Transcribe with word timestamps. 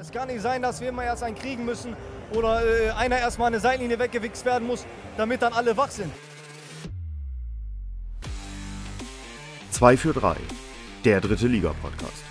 Es 0.00 0.10
kann 0.10 0.28
nicht 0.28 0.40
sein, 0.40 0.62
dass 0.62 0.80
wir 0.80 0.88
immer 0.88 1.04
erst 1.04 1.22
einen 1.22 1.36
kriegen 1.36 1.66
müssen 1.66 1.94
oder 2.32 2.64
äh, 2.64 2.90
einer 2.92 3.18
erstmal 3.18 3.48
eine 3.48 3.60
Seitenlinie 3.60 3.98
weggewichst 3.98 4.46
werden 4.46 4.66
muss, 4.66 4.86
damit 5.18 5.42
dann 5.42 5.52
alle 5.52 5.76
wach 5.76 5.90
sind. 5.90 6.10
2 9.72 9.96
für 9.98 10.14
3, 10.14 10.36
der 11.04 11.20
dritte 11.20 11.46
Liga-Podcast. 11.46 12.24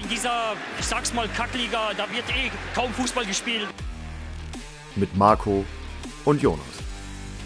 In 0.00 0.08
dieser, 0.08 0.52
ich 0.78 0.86
sag's 0.86 1.12
mal, 1.12 1.26
Kackliga, 1.36 1.90
da 1.96 2.04
wird 2.12 2.24
eh 2.30 2.52
kaum 2.72 2.92
Fußball 2.92 3.26
gespielt. 3.26 3.66
Mit 4.94 5.16
Marco 5.16 5.64
und 6.24 6.40
Jonas. 6.40 6.64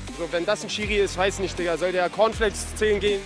Also 0.09 0.31
wenn 0.31 0.45
das 0.45 0.65
ein 0.65 0.69
Schiri 0.69 0.97
ist, 0.97 1.17
weiß 1.17 1.39
nicht, 1.39 1.59
Digga. 1.59 1.79
Soll 1.79 1.93
der 1.93 2.11
Cornflakes 2.11 2.75
10 2.77 3.01
gehen? 3.01 3.21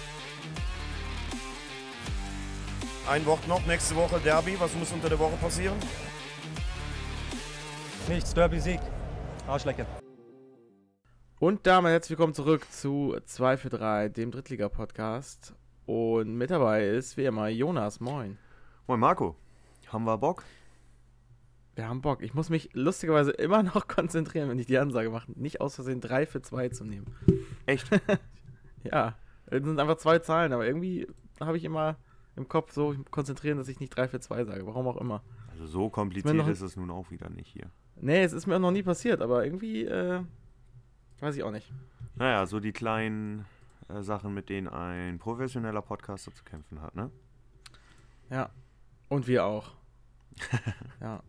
Ein 3.08 3.26
Woche 3.26 3.48
noch, 3.48 3.66
nächste 3.66 3.96
Woche 3.96 4.20
Derby. 4.20 4.54
Was 4.60 4.76
muss 4.76 4.92
unter 4.92 5.08
der 5.08 5.18
Woche 5.18 5.36
passieren? 5.36 5.76
Nichts, 8.08 8.32
Derby-Sieg. 8.32 8.78
Arschlecke. 9.48 9.84
Und 11.40 11.66
damit 11.66 11.90
herzlich 11.90 12.16
willkommen 12.16 12.32
zurück 12.32 12.64
zu 12.70 13.16
2 13.24 13.56
für 13.56 13.70
3, 13.70 14.08
dem 14.08 14.30
Drittliga-Podcast. 14.30 15.52
Und 15.84 16.36
mit 16.36 16.52
dabei 16.52 16.86
ist 16.86 17.16
wie 17.16 17.24
immer 17.24 17.48
Jonas. 17.48 17.98
Moin. 17.98 18.38
Moin 18.86 19.00
Marco, 19.00 19.34
haben 19.88 20.04
wir 20.04 20.16
Bock? 20.16 20.44
Wir 21.74 21.88
haben 21.88 22.02
Bock. 22.02 22.22
Ich 22.22 22.34
muss 22.34 22.50
mich 22.50 22.70
lustigerweise 22.72 23.32
immer 23.32 23.64
noch 23.64 23.88
konzentrieren, 23.88 24.48
wenn 24.48 24.60
ich 24.60 24.66
die 24.66 24.78
Ansage 24.78 25.10
mache, 25.10 25.32
nicht 25.34 25.60
aus 25.60 25.74
Versehen 25.74 26.00
3 26.00 26.24
für 26.24 26.40
2 26.40 26.68
zu 26.68 26.84
nehmen. 26.84 27.12
Echt? 27.66 27.90
ja, 28.84 29.16
es 29.46 29.64
sind 29.64 29.80
einfach 29.80 29.96
zwei 29.96 30.20
Zahlen, 30.20 30.52
aber 30.52 30.64
irgendwie 30.64 31.08
habe 31.40 31.56
ich 31.56 31.64
immer 31.64 31.96
im 32.36 32.48
Kopf 32.48 32.72
so 32.72 32.94
konzentrieren, 33.10 33.58
dass 33.58 33.68
ich 33.68 33.80
nicht 33.80 33.90
3 33.96 34.08
für 34.08 34.20
2 34.20 34.44
sage. 34.44 34.66
Warum 34.66 34.86
auch 34.86 34.96
immer. 34.96 35.22
Also 35.50 35.66
so 35.66 35.90
kompliziert 35.90 36.34
noch- 36.34 36.48
ist 36.48 36.60
es 36.62 36.76
nun 36.76 36.90
auch 36.90 37.10
wieder 37.10 37.28
nicht 37.30 37.48
hier. 37.48 37.70
Nee, 37.96 38.22
es 38.22 38.32
ist 38.32 38.46
mir 38.46 38.56
auch 38.56 38.60
noch 38.60 38.70
nie 38.70 38.82
passiert, 38.82 39.20
aber 39.20 39.44
irgendwie, 39.44 39.84
äh, 39.84 40.20
weiß 41.20 41.36
ich 41.36 41.42
auch 41.42 41.50
nicht. 41.50 41.70
Naja, 42.16 42.46
so 42.46 42.58
die 42.60 42.72
kleinen 42.72 43.44
äh, 43.88 44.02
Sachen, 44.02 44.32
mit 44.34 44.48
denen 44.48 44.68
ein 44.68 45.18
professioneller 45.18 45.82
Podcaster 45.82 46.32
zu 46.32 46.42
kämpfen 46.44 46.80
hat, 46.80 46.94
ne? 46.94 47.10
Ja. 48.30 48.50
Und 49.08 49.26
wir 49.28 49.44
auch. 49.44 49.72
ja. 51.00 51.22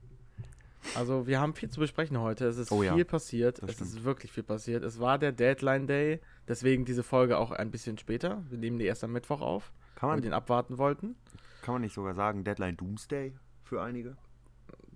Also 0.95 1.27
wir 1.27 1.39
haben 1.39 1.53
viel 1.53 1.70
zu 1.70 1.80
besprechen 1.80 2.20
heute. 2.20 2.45
Es 2.45 2.58
ist 2.58 2.72
Oh 2.72 2.83
ja, 2.83 2.94
viel 2.94 3.05
passiert. 3.05 3.61
das 3.61 3.70
Es 3.72 3.75
stimmt. 3.75 3.89
ist 3.92 4.03
wirklich 4.03 4.31
viel 4.31 4.44
passiert. 4.44 4.83
Es 4.83 4.99
war 4.99 5.17
der 5.17 5.31
Deadline 5.31 5.88
Day, 5.88 6.20
deswegen 6.47 6.86
diese 6.86 7.03
Folge 7.03 7.38
auch 7.38 7.52
ein 7.52 7.72
bisschen 7.72 7.97
später. 7.97 8.44
Wir 8.49 8.58
nehmen 8.58 8.80
die 8.80 8.86
erst 8.86 9.03
am 9.03 9.11
Mittwoch 9.14 9.42
auf, 9.42 9.72
Kann 9.95 10.09
man, 10.09 10.17
wir 10.17 10.22
den 10.23 10.33
abwarten 10.33 10.77
wollten. 10.77 11.16
kann 11.61 11.75
man 11.75 11.81
nicht 11.81 11.94
sogar 11.94 12.13
sagen, 12.16 12.44
Deadline 12.44 12.77
Doomsday 12.77 13.33
für 13.63 13.81
einige? 13.81 14.16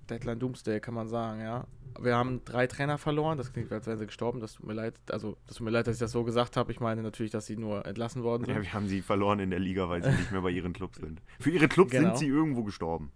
Deadline 0.10 0.40
Doomsday 0.40 0.80
kann 0.80 0.94
man 0.94 1.08
sagen, 1.08 1.42
ja. 1.42 1.66
Wir 2.00 2.16
haben 2.16 2.44
drei 2.46 2.68
Trainer 2.68 2.98
verloren. 2.98 3.38
Das 3.38 3.52
klingt, 3.52 3.72
als 3.72 3.88
wären 3.88 3.98
sie 3.98 4.06
gestorben. 4.06 4.40
Das 4.40 4.54
tut 4.54 4.66
mir 4.68 4.74
leid. 4.74 4.96
Also, 5.12 5.36
das 5.48 5.58
tut 5.58 5.66
mir 5.66 5.72
leid, 5.72 5.88
dass 5.88 5.96
ich 5.96 6.00
das 6.00 6.12
so 6.12 6.24
gesagt 6.24 6.56
habe. 6.56 6.72
Ich 6.72 6.80
meine 6.80 7.02
natürlich, 7.02 7.32
dass 7.32 7.46
sie 7.46 7.58
nur 7.58 7.86
entlassen 7.86 8.24
worden 8.24 8.46
sind. 8.46 8.56
Ja, 8.56 8.62
wir 8.62 8.74
haben 8.74 8.88
sie 8.88 9.02
verloren 9.02 9.40
in 9.40 9.50
der 9.50 9.60
Liga, 9.60 9.90
weil 9.90 10.04
sie 10.04 10.12
nicht 10.12 10.32
mehr 10.32 10.42
bei 10.42 10.52
ihren 10.52 10.74
Clubs 10.74 11.00
sind. 11.00 11.22
Für 11.40 11.50
ihre 11.50 11.68
Clubs 11.68 11.92
Genau. 11.92 12.10
sind 12.10 12.18
sie 12.20 12.28
irgendwo 12.28 12.64
gestorben. 12.64 13.12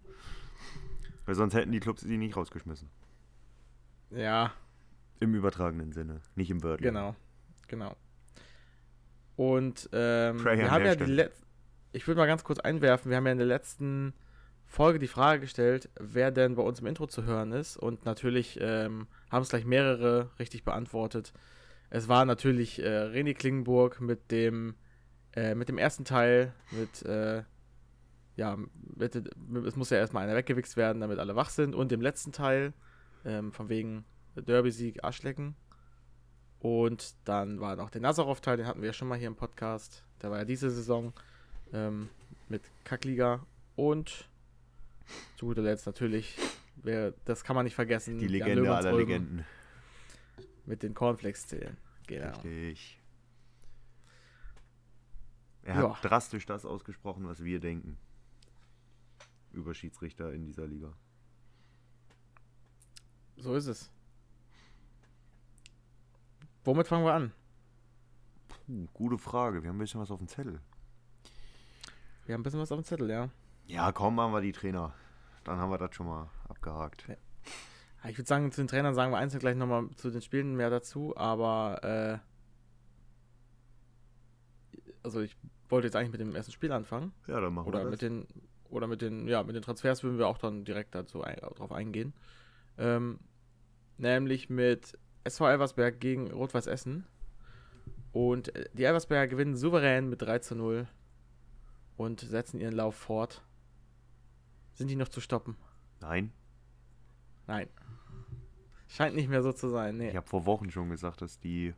Weil 1.24 1.34
sonst 1.36 1.54
hätten 1.54 1.70
die 1.72 1.80
Clubs 1.80 2.02
sie 2.02 2.18
nicht 2.18 2.36
rausgeschmissen. 2.36 2.90
Ja, 4.10 4.52
Im 5.20 5.34
übertragenen 5.34 5.92
Sinne, 5.92 6.20
nicht 6.34 6.50
im 6.50 6.62
Wörtlichen. 6.62 6.94
Genau, 6.94 7.14
genau. 7.68 7.96
Und 9.36 9.88
ähm, 9.92 10.44
wir 10.44 10.70
haben 10.70 10.84
ja 10.84 10.94
die 10.94 11.04
Stelle. 11.04 11.14
letzte. 11.14 11.41
Ich 11.94 12.06
würde 12.06 12.18
mal 12.18 12.26
ganz 12.26 12.42
kurz 12.42 12.58
einwerfen, 12.58 13.10
wir 13.10 13.18
haben 13.18 13.26
ja 13.26 13.32
in 13.32 13.38
der 13.38 13.46
letzten 13.46 14.14
Folge 14.64 14.98
die 14.98 15.08
Frage 15.08 15.40
gestellt, 15.40 15.90
wer 16.00 16.30
denn 16.30 16.54
bei 16.54 16.62
uns 16.62 16.80
im 16.80 16.86
Intro 16.86 17.06
zu 17.06 17.24
hören 17.24 17.52
ist. 17.52 17.76
Und 17.76 18.06
natürlich 18.06 18.58
ähm, 18.62 19.06
haben 19.30 19.42
es 19.42 19.50
gleich 19.50 19.66
mehrere 19.66 20.30
richtig 20.38 20.64
beantwortet. 20.64 21.34
Es 21.90 22.08
war 22.08 22.24
natürlich 22.24 22.82
äh, 22.82 23.10
René 23.12 23.34
Klingenburg 23.34 24.00
mit 24.00 24.30
dem, 24.30 24.74
äh, 25.34 25.54
mit 25.54 25.68
dem 25.68 25.76
ersten 25.76 26.06
Teil, 26.06 26.54
mit, 26.70 27.02
äh, 27.04 27.42
ja, 28.36 28.56
mit, 28.96 29.14
es 29.66 29.76
muss 29.76 29.90
ja 29.90 29.98
erstmal 29.98 30.24
einer 30.24 30.34
weggewichst 30.34 30.78
werden, 30.78 31.02
damit 31.02 31.18
alle 31.18 31.36
wach 31.36 31.50
sind. 31.50 31.74
Und 31.74 31.92
dem 31.92 32.00
letzten 32.00 32.32
Teil, 32.32 32.72
ähm, 33.26 33.52
von 33.52 33.68
wegen 33.68 34.06
Derby-Sieg 34.34 35.04
Arschlecken. 35.04 35.56
Und 36.58 37.16
dann 37.28 37.60
war 37.60 37.76
noch 37.76 37.90
der 37.90 38.00
Nazarov-Teil, 38.00 38.56
den 38.56 38.66
hatten 38.66 38.80
wir 38.80 38.86
ja 38.86 38.94
schon 38.94 39.08
mal 39.08 39.18
hier 39.18 39.28
im 39.28 39.36
Podcast. 39.36 40.06
Der 40.22 40.30
war 40.30 40.38
ja 40.38 40.44
diese 40.46 40.70
Saison 40.70 41.12
ähm, 41.72 42.08
mit 42.48 42.62
Kackliga. 42.84 43.44
Und 43.76 44.28
zu 45.36 45.46
guter 45.46 45.62
Letzt 45.62 45.86
natürlich, 45.86 46.36
wer, 46.76 47.12
das 47.24 47.42
kann 47.44 47.56
man 47.56 47.64
nicht 47.64 47.74
vergessen. 47.74 48.18
Die 48.18 48.28
Legende 48.28 48.74
aller 48.74 48.92
Legenden. 48.92 49.44
Mit 50.66 50.82
den 50.82 50.94
Cornflakes-Zählen. 50.94 51.76
Genau. 52.06 52.36
Richtig. 52.40 52.98
Er 55.64 55.76
Ja. 55.76 55.96
hat 55.96 56.04
drastisch 56.04 56.46
das 56.46 56.64
ausgesprochen, 56.64 57.26
was 57.26 57.42
wir 57.44 57.60
denken. 57.60 57.96
Über 59.52 59.74
Schiedsrichter 59.74 60.32
in 60.32 60.44
dieser 60.44 60.66
Liga. 60.66 60.92
So 63.36 63.54
ist 63.54 63.66
es. 63.66 63.90
Womit 66.64 66.86
fangen 66.86 67.04
wir 67.04 67.12
an? 67.14 67.32
Puh, 68.48 68.86
gute 68.92 69.18
Frage. 69.18 69.62
Wir 69.62 69.68
haben 69.68 69.76
ein 69.76 69.80
bisschen 69.80 70.00
was 70.00 70.10
auf 70.10 70.18
dem 70.18 70.28
Zettel. 70.28 70.60
Wir 72.26 72.34
haben 72.34 72.40
ein 72.40 72.44
bisschen 72.44 72.60
was 72.60 72.72
auf 72.72 72.78
dem 72.80 72.84
Zettel, 72.84 73.10
ja. 73.10 73.30
Ja, 73.66 73.92
komm, 73.92 74.16
machen 74.16 74.32
wir 74.32 74.40
die 74.40 74.52
Trainer. 74.52 74.94
Dann 75.44 75.58
haben 75.58 75.70
wir 75.70 75.78
das 75.78 75.94
schon 75.94 76.06
mal 76.06 76.28
abgehakt. 76.48 77.06
Ja. 77.08 77.16
Ich 78.08 78.18
würde 78.18 78.28
sagen, 78.28 78.50
zu 78.50 78.60
den 78.60 78.68
Trainern 78.68 78.94
sagen 78.94 79.12
wir 79.12 79.18
einzeln 79.18 79.40
gleich 79.40 79.56
nochmal 79.56 79.88
zu 79.96 80.10
den 80.10 80.22
Spielen 80.22 80.56
mehr 80.56 80.70
dazu, 80.70 81.16
aber 81.16 81.82
äh, 81.84 82.18
also 85.02 85.20
ich 85.20 85.36
wollte 85.68 85.86
jetzt 85.86 85.96
eigentlich 85.96 86.12
mit 86.12 86.20
dem 86.20 86.34
ersten 86.34 86.52
Spiel 86.52 86.72
anfangen. 86.72 87.12
Ja, 87.26 87.40
dann 87.40 87.54
machen 87.54 87.68
Oder 87.68 87.80
wir 87.80 87.84
das. 87.84 87.90
mit 87.92 88.02
den 88.02 88.26
oder 88.68 88.86
mit 88.86 89.02
den, 89.02 89.28
ja, 89.28 89.42
mit 89.42 89.54
den 89.54 89.62
Transfers 89.62 90.02
würden 90.02 90.18
wir 90.18 90.26
auch 90.26 90.38
dann 90.38 90.64
direkt 90.64 90.94
dazu 90.94 91.22
ein, 91.22 91.36
drauf 91.36 91.72
eingehen. 91.72 92.14
Ähm, 92.78 93.20
nämlich 93.98 94.48
mit 94.48 94.98
SV 95.24 95.48
Elversberg 95.48 96.00
gegen 96.00 96.30
Rot-Weiß 96.32 96.66
Essen. 96.66 97.06
Und 98.12 98.54
äh, 98.56 98.68
die 98.72 98.84
Elversberger 98.84 99.28
gewinnen 99.28 99.56
souverän 99.56 100.08
mit 100.08 100.22
3 100.22 100.38
zu 100.38 100.54
0 100.54 100.86
und 101.96 102.20
setzen 102.20 102.60
ihren 102.60 102.74
Lauf 102.74 102.94
fort. 102.94 103.42
Sind 104.74 104.88
die 104.88 104.96
noch 104.96 105.08
zu 105.08 105.20
stoppen? 105.20 105.56
Nein, 106.00 106.32
Nein. 107.46 107.68
Scheint 108.88 109.14
nicht 109.14 109.28
mehr 109.28 109.42
so 109.42 109.52
zu 109.52 109.68
sein. 109.68 109.96
Nee. 109.96 110.10
ich 110.10 110.16
habe 110.16 110.26
vor 110.26 110.46
Wochen 110.46 110.70
schon 110.70 110.90
gesagt, 110.90 111.22
dass 111.22 111.38
die 111.38 111.74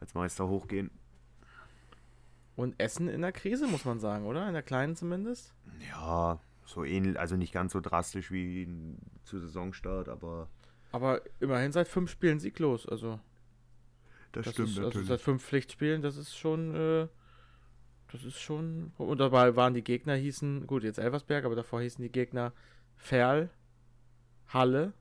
als 0.00 0.14
Meister 0.14 0.48
hochgehen. 0.48 0.90
Und 2.56 2.78
Essen 2.78 3.08
in 3.08 3.22
der 3.22 3.32
Krise, 3.32 3.66
muss 3.66 3.84
man 3.84 4.00
sagen, 4.00 4.26
oder? 4.26 4.46
In 4.46 4.52
der 4.52 4.62
kleinen 4.62 4.96
zumindest. 4.96 5.54
Ja, 5.90 6.40
so 6.64 6.84
ähnlich, 6.84 7.18
also 7.18 7.36
nicht 7.36 7.52
ganz 7.52 7.72
so 7.72 7.80
drastisch 7.80 8.30
wie 8.30 8.68
zu 9.24 9.38
Saisonstart, 9.38 10.08
aber 10.08 10.48
Aber 10.92 11.22
immerhin 11.38 11.72
seit 11.72 11.88
fünf 11.88 12.10
Spielen 12.10 12.40
sieglos. 12.40 12.86
Also, 12.86 13.20
das, 14.32 14.46
das 14.46 14.58
ist, 14.58 14.78
also 14.78 15.02
seit 15.02 15.20
fünf 15.20 15.44
Pflichtspielen, 15.44 16.02
das 16.02 16.16
ist 16.16 16.36
schon, 16.36 16.74
äh, 16.74 17.08
das 18.12 18.24
ist 18.24 18.40
schon. 18.40 18.92
Und 18.98 19.18
dabei 19.18 19.56
waren 19.56 19.74
die 19.74 19.84
Gegner, 19.84 20.14
hießen, 20.14 20.66
gut, 20.66 20.82
jetzt 20.82 20.98
Elversberg, 20.98 21.44
aber 21.44 21.54
davor 21.56 21.80
hießen 21.80 22.02
die 22.02 22.10
Gegner 22.12 22.52
Ferl, 22.96 23.50
Halle, 24.48 24.92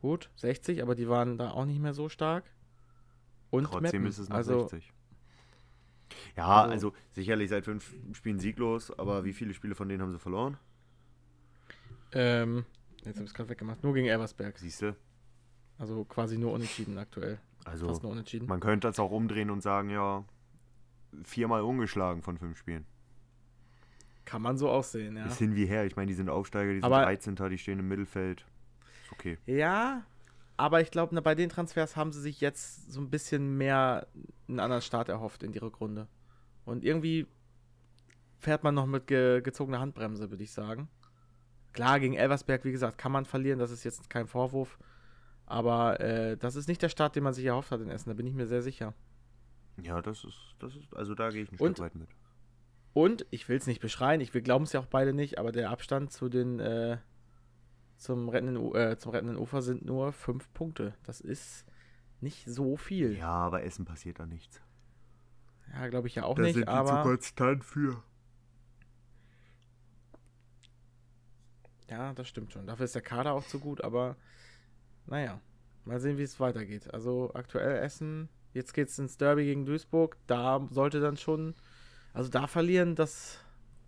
gut, 0.00 0.30
60, 0.36 0.82
aber 0.82 0.94
die 0.94 1.08
waren 1.08 1.38
da 1.38 1.50
auch 1.50 1.64
nicht 1.64 1.80
mehr 1.80 1.94
so 1.94 2.08
stark. 2.08 2.44
Und 3.50 3.64
Trotzdem 3.64 4.02
Meppen. 4.02 4.06
ist 4.06 4.18
es 4.18 4.28
noch 4.28 4.36
also, 4.36 4.60
60. 4.68 4.92
Ja, 6.36 6.46
also- 6.62 6.72
also, 6.72 6.92
sicherlich 7.12 7.50
seit 7.50 7.64
fünf 7.64 7.94
Spielen 8.12 8.38
sieglos, 8.38 8.90
aber 8.98 9.24
wie 9.24 9.32
viele 9.32 9.54
Spiele 9.54 9.74
von 9.74 9.88
denen 9.88 10.02
haben 10.02 10.12
sie 10.12 10.18
verloren? 10.18 10.56
Ähm, 12.12 12.64
jetzt 13.04 13.16
habe 13.16 13.24
ich 13.24 13.30
es 13.30 13.34
gerade 13.34 13.50
weggemacht. 13.50 13.82
Nur 13.82 13.92
gegen 13.94 14.06
Elversberg. 14.06 14.58
Siehst 14.58 14.82
du? 14.82 14.96
Also 15.78 16.04
quasi 16.04 16.38
nur 16.38 16.52
unentschieden 16.52 16.96
aktuell. 16.98 17.38
Also 17.64 17.86
Fast 17.88 18.02
nur 18.02 18.12
unentschieden. 18.12 18.48
man 18.48 18.60
könnte 18.60 18.88
das 18.88 18.98
auch 18.98 19.10
umdrehen 19.10 19.50
und 19.50 19.60
sagen, 19.60 19.90
ja, 19.90 20.24
viermal 21.24 21.62
ungeschlagen 21.62 22.22
von 22.22 22.38
fünf 22.38 22.58
Spielen. 22.58 22.84
Kann 24.24 24.42
man 24.42 24.58
so 24.58 24.68
aussehen, 24.68 25.16
ja. 25.16 25.24
Ist 25.26 25.38
hin 25.38 25.54
wie 25.56 25.64
her. 25.66 25.86
Ich 25.86 25.96
meine, 25.96 26.08
die 26.08 26.14
sind 26.14 26.28
Aufsteiger, 26.28 26.72
die 26.72 26.78
sind 26.80 26.84
Aber- 26.84 27.02
13. 27.02 27.34
Die 27.48 27.58
stehen 27.58 27.78
im 27.78 27.88
Mittelfeld. 27.88 28.44
Ist 29.04 29.12
okay. 29.12 29.38
Ja, 29.46 30.04
aber 30.58 30.80
ich 30.82 30.90
glaube, 30.90 31.20
bei 31.22 31.34
den 31.34 31.48
Transfers 31.48 31.96
haben 31.96 32.12
sie 32.12 32.20
sich 32.20 32.40
jetzt 32.40 32.92
so 32.92 33.00
ein 33.00 33.08
bisschen 33.10 33.56
mehr 33.56 34.06
einen 34.48 34.60
anderen 34.60 34.82
Start 34.82 35.08
erhofft 35.08 35.42
in 35.42 35.52
die 35.52 35.58
Rückrunde. 35.58 36.08
Und 36.64 36.84
irgendwie 36.84 37.26
fährt 38.38 38.64
man 38.64 38.74
noch 38.74 38.86
mit 38.86 39.06
ge 39.06 39.40
gezogener 39.40 39.80
Handbremse, 39.80 40.30
würde 40.30 40.44
ich 40.44 40.52
sagen. 40.52 40.88
Klar, 41.72 42.00
gegen 42.00 42.14
Elversberg, 42.14 42.64
wie 42.64 42.72
gesagt, 42.72 42.98
kann 42.98 43.12
man 43.12 43.24
verlieren, 43.24 43.58
das 43.58 43.70
ist 43.70 43.84
jetzt 43.84 44.10
kein 44.10 44.26
Vorwurf. 44.26 44.78
Aber 45.46 46.00
äh, 46.00 46.36
das 46.36 46.56
ist 46.56 46.68
nicht 46.68 46.82
der 46.82 46.88
Start, 46.90 47.16
den 47.16 47.22
man 47.24 47.32
sich 47.32 47.46
erhofft 47.46 47.70
hat 47.70 47.80
in 47.80 47.88
Essen, 47.88 48.10
da 48.10 48.14
bin 48.14 48.26
ich 48.26 48.34
mir 48.34 48.46
sehr 48.46 48.60
sicher. 48.62 48.92
Ja, 49.82 50.02
das 50.02 50.24
ist, 50.24 50.54
das 50.58 50.74
ist, 50.76 50.94
also 50.94 51.14
da 51.14 51.30
gehe 51.30 51.42
ich 51.42 51.52
ein 51.52 51.58
Und- 51.58 51.74
Stück 51.74 51.84
weit 51.84 51.94
mit. 51.94 52.08
Und 52.94 53.26
ich 53.30 53.48
will 53.48 53.56
es 53.58 53.66
nicht 53.66 53.80
beschreien, 53.80 54.20
ich, 54.20 54.34
wir 54.34 54.40
glauben 54.40 54.64
es 54.64 54.72
ja 54.72 54.80
auch 54.80 54.86
beide 54.86 55.12
nicht, 55.12 55.38
aber 55.38 55.52
der 55.52 55.70
Abstand 55.70 56.10
zu 56.12 56.28
den, 56.28 56.58
äh, 56.58 56.98
zum 57.96 58.28
rettenden, 58.28 58.74
äh, 58.74 58.96
zum 58.98 59.12
rettenden 59.12 59.36
Ufer 59.36 59.62
sind 59.62 59.84
nur 59.84 60.12
fünf 60.12 60.52
Punkte. 60.52 60.94
Das 61.04 61.20
ist 61.20 61.64
nicht 62.20 62.44
so 62.46 62.76
viel. 62.76 63.16
Ja, 63.16 63.28
aber 63.28 63.62
Essen 63.62 63.84
passiert 63.84 64.18
da 64.18 64.26
nichts. 64.26 64.60
Ja, 65.72 65.86
glaube 65.88 66.08
ich 66.08 66.14
ja 66.16 66.24
auch 66.24 66.34
Da 66.34 66.42
nicht, 66.42 66.54
sind 66.54 66.64
die 66.64 66.68
aber 66.68 67.02
zu 67.02 67.08
konstant 67.08 67.64
für. 67.64 68.02
ja, 71.90 72.12
das 72.14 72.28
stimmt 72.28 72.52
schon. 72.52 72.66
Dafür 72.66 72.84
ist 72.84 72.94
der 72.94 73.02
Kader 73.02 73.32
auch 73.32 73.44
zu 73.46 73.60
gut, 73.60 73.82
aber 73.82 74.16
naja, 75.06 75.40
mal 75.84 76.00
sehen, 76.00 76.18
wie 76.18 76.22
es 76.22 76.38
weitergeht. 76.40 76.92
Also 76.92 77.32
aktuell 77.34 77.82
Essen, 77.82 78.28
jetzt 78.58 78.74
geht 78.74 78.88
es 78.88 78.98
ins 78.98 79.16
Derby 79.16 79.44
gegen 79.44 79.64
Duisburg, 79.64 80.18
da 80.26 80.66
sollte 80.70 81.00
dann 81.00 81.16
schon, 81.16 81.54
also 82.12 82.28
da 82.28 82.46
verlieren, 82.46 82.94
das, 82.94 83.38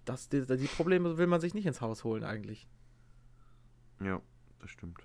das, 0.05 0.29
die, 0.29 0.47
die 0.47 0.67
Probleme 0.67 1.19
will 1.19 1.27
man 1.27 1.41
sich 1.41 1.53
nicht 1.53 1.67
ins 1.67 1.81
Haus 1.81 2.05
holen 2.05 2.25
eigentlich. 2.25 2.67
Ja, 4.01 4.23
das 4.61 4.71
stimmt. 4.71 5.05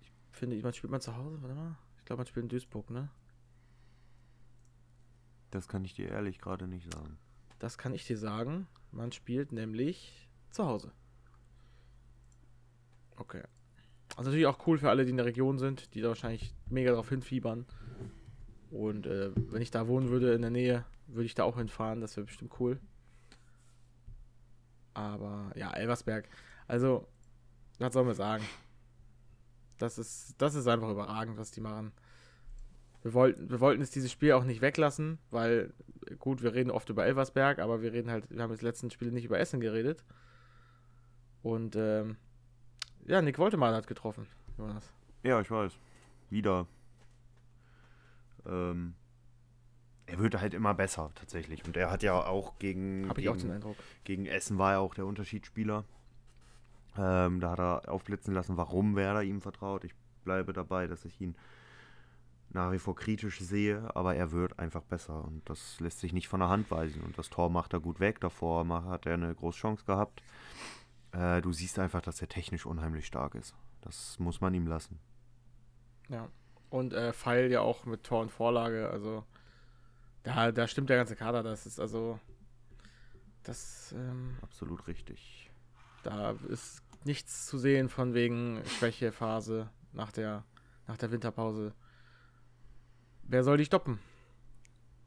Ich 0.00 0.10
finde, 0.32 0.56
man 0.62 0.72
spielt 0.72 0.90
man 0.90 1.00
zu 1.00 1.16
Hause, 1.16 1.40
warte 1.42 1.54
mal. 1.54 1.76
Ich 1.98 2.04
glaube, 2.04 2.20
man 2.20 2.26
spielt 2.26 2.44
in 2.44 2.48
Duisburg, 2.48 2.90
ne? 2.90 3.08
Das 5.50 5.68
kann 5.68 5.84
ich 5.84 5.94
dir 5.94 6.08
ehrlich 6.08 6.40
gerade 6.40 6.66
nicht 6.66 6.92
sagen. 6.92 7.18
Das 7.58 7.78
kann 7.78 7.94
ich 7.94 8.06
dir 8.06 8.16
sagen. 8.16 8.66
Man 8.90 9.12
spielt 9.12 9.52
nämlich 9.52 10.28
zu 10.50 10.66
Hause. 10.66 10.92
Okay. 13.16 13.42
Also 14.16 14.30
natürlich 14.30 14.46
auch 14.46 14.66
cool 14.66 14.78
für 14.78 14.90
alle, 14.90 15.04
die 15.04 15.10
in 15.10 15.16
der 15.16 15.26
Region 15.26 15.58
sind, 15.58 15.94
die 15.94 16.00
da 16.00 16.08
wahrscheinlich 16.08 16.54
mega 16.68 16.92
drauf 16.92 17.08
hinfiebern. 17.08 17.66
Und 18.72 19.06
äh, 19.06 19.30
wenn 19.34 19.60
ich 19.60 19.70
da 19.70 19.86
wohnen 19.86 20.08
würde 20.08 20.32
in 20.32 20.40
der 20.40 20.50
Nähe, 20.50 20.84
würde 21.06 21.26
ich 21.26 21.34
da 21.34 21.44
auch 21.44 21.58
hinfahren. 21.58 22.00
Das 22.00 22.16
wäre 22.16 22.24
bestimmt 22.24 22.58
cool. 22.58 22.80
Aber 24.94 25.52
ja, 25.54 25.70
Elversberg. 25.72 26.26
Also, 26.66 27.06
was 27.78 27.92
soll 27.92 28.04
man 28.04 28.14
sagen? 28.14 28.44
Das 29.78 29.98
ist, 29.98 30.34
das 30.38 30.54
ist 30.54 30.66
einfach 30.68 30.90
überragend, 30.90 31.36
was 31.36 31.50
die 31.50 31.60
machen. 31.60 31.92
Wir 33.02 33.12
wollten, 33.14 33.50
wir 33.50 33.60
wollten 33.60 33.82
jetzt 33.82 33.94
dieses 33.94 34.12
Spiel 34.12 34.32
auch 34.32 34.44
nicht 34.44 34.62
weglassen, 34.62 35.18
weil, 35.30 35.74
gut, 36.18 36.42
wir 36.42 36.54
reden 36.54 36.70
oft 36.70 36.88
über 36.88 37.04
Elversberg, 37.04 37.58
aber 37.58 37.82
wir 37.82 37.92
reden 37.92 38.10
halt, 38.10 38.30
wir 38.30 38.40
haben 38.42 38.52
jetzt 38.52 38.62
letzten 38.62 38.90
Spiele 38.90 39.12
nicht 39.12 39.24
über 39.24 39.38
Essen 39.38 39.60
geredet. 39.60 40.04
Und 41.42 41.76
ähm, 41.76 42.16
ja, 43.06 43.20
Nick 43.20 43.38
Woltemar 43.38 43.74
hat 43.74 43.86
getroffen, 43.86 44.26
Jonas. 44.56 44.92
Ja, 45.24 45.40
ich 45.40 45.50
weiß. 45.50 45.72
Wieder. 46.30 46.66
Ähm, 48.46 48.94
er 50.06 50.18
wird 50.18 50.40
halt 50.40 50.54
immer 50.54 50.74
besser, 50.74 51.10
tatsächlich. 51.14 51.64
Und 51.64 51.76
er 51.76 51.90
hat 51.90 52.02
ja 52.02 52.14
auch 52.14 52.58
gegen, 52.58 53.08
Habe 53.08 53.20
ich 53.20 53.28
auch 53.28 53.34
den 53.36 53.42
gegen, 53.42 53.52
Eindruck. 53.54 53.76
gegen 54.04 54.26
Essen 54.26 54.58
war 54.58 54.72
er 54.72 54.80
auch 54.80 54.94
der 54.94 55.06
Unterschiedsspieler. 55.06 55.84
Ähm, 56.98 57.40
da 57.40 57.52
hat 57.52 57.60
er 57.60 57.88
aufblitzen 57.88 58.34
lassen, 58.34 58.56
warum 58.56 58.96
Werder 58.96 59.22
ihm 59.22 59.40
vertraut. 59.40 59.84
Ich 59.84 59.94
bleibe 60.24 60.52
dabei, 60.52 60.86
dass 60.86 61.04
ich 61.04 61.20
ihn 61.20 61.34
nach 62.50 62.70
wie 62.72 62.78
vor 62.78 62.94
kritisch 62.94 63.40
sehe, 63.40 63.90
aber 63.96 64.14
er 64.14 64.30
wird 64.30 64.58
einfach 64.58 64.82
besser 64.82 65.24
und 65.24 65.48
das 65.48 65.80
lässt 65.80 66.00
sich 66.00 66.12
nicht 66.12 66.28
von 66.28 66.40
der 66.40 66.50
Hand 66.50 66.70
weisen. 66.70 67.00
Und 67.02 67.16
das 67.16 67.30
Tor 67.30 67.48
macht 67.48 67.72
er 67.72 67.80
gut 67.80 67.98
weg. 67.98 68.20
Davor 68.20 68.66
hat 68.84 69.06
er 69.06 69.14
eine 69.14 69.34
große 69.34 69.58
Chance 69.58 69.84
gehabt. 69.86 70.22
Äh, 71.12 71.40
du 71.40 71.52
siehst 71.52 71.78
einfach, 71.78 72.02
dass 72.02 72.20
er 72.20 72.28
technisch 72.28 72.66
unheimlich 72.66 73.06
stark 73.06 73.34
ist. 73.34 73.54
Das 73.80 74.18
muss 74.18 74.42
man 74.42 74.52
ihm 74.52 74.66
lassen. 74.66 74.98
Ja. 76.10 76.28
Und 76.72 76.94
äh, 76.94 77.12
Pfeil 77.12 77.50
ja 77.50 77.60
auch 77.60 77.84
mit 77.84 78.02
Tor 78.02 78.22
und 78.22 78.30
Vorlage, 78.30 78.88
also 78.88 79.24
da, 80.22 80.50
da 80.52 80.66
stimmt 80.66 80.88
der 80.88 80.96
ganze 80.96 81.16
Kader, 81.16 81.42
das 81.42 81.66
ist 81.66 81.78
also 81.78 82.18
das, 83.42 83.92
ähm, 83.92 84.38
Absolut 84.40 84.86
richtig. 84.86 85.50
da 86.02 86.30
ist 86.48 86.82
nichts 87.04 87.44
zu 87.46 87.58
sehen 87.58 87.90
von 87.90 88.14
wegen 88.14 88.62
Schwächephase 88.64 89.68
nach 89.92 90.12
der, 90.12 90.44
nach 90.86 90.96
der 90.96 91.10
Winterpause. 91.12 91.74
Wer 93.24 93.44
soll 93.44 93.58
die 93.58 93.66
stoppen? 93.66 93.98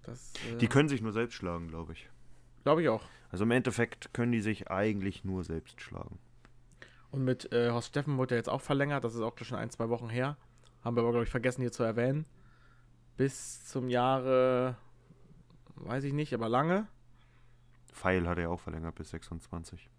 Das 0.04 0.34
äh, 0.54 0.58
Die 0.58 0.68
können 0.68 0.88
sich 0.88 1.02
nur 1.02 1.14
selbst 1.14 1.34
schlagen, 1.34 1.68
glaube 1.70 1.94
ich. 1.94 2.08
glaube 2.62 2.84
ich 2.84 2.90
auch. 2.90 3.02
Also 3.32 3.44
im 3.44 3.50
Endeffekt 3.52 4.14
können 4.14 4.32
die 4.34 4.42
sich 4.42 4.70
eigentlich 4.70 5.24
nur 5.26 5.44
selbst 5.44 5.82
schlagen. 5.82 6.20
Und 7.10 7.24
mit 7.24 7.52
äh, 7.52 7.72
Horst 7.72 7.88
Steffen 7.88 8.18
wurde 8.18 8.36
er 8.36 8.38
jetzt 8.38 8.50
auch 8.50 8.62
verlängert. 8.62 9.04
Das 9.04 9.16
ist 9.16 9.22
auch 9.22 9.36
schon 9.42 9.58
ein, 9.58 9.72
zwei 9.72 9.90
Wochen 9.90 10.10
her. 10.10 10.38
Haben 10.86 10.96
wir 10.96 11.02
aber, 11.02 11.12
glaube 11.12 11.24
ich, 11.26 11.32
vergessen 11.32 11.62
hier 11.62 11.72
zu 11.72 11.82
erwähnen. 11.84 12.28
Bis 13.18 13.66
zum 13.66 13.90
Jahre, 13.90 14.78
weiß 15.78 16.04
ich 16.04 16.14
nicht, 16.14 16.32
aber 16.34 16.48
lange. 16.48 16.88
Pfeil 17.92 18.28
hat 18.28 18.38
er 18.38 18.52
auch 18.52 18.60
verlängert 18.60 18.94
bis 18.94 19.10
26. 19.10 19.90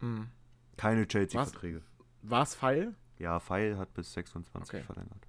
Hm. 0.00 0.28
Keine 0.76 1.06
Chelsea-Verträge. 1.06 1.82
War 2.22 2.42
es 2.42 2.56
Pfeil? 2.56 2.94
Ja, 3.18 3.38
Pfeil 3.38 3.78
hat 3.78 3.94
bis 3.94 4.12
26 4.12 4.74
Okay. 4.74 4.82
verlängert. 4.82 5.28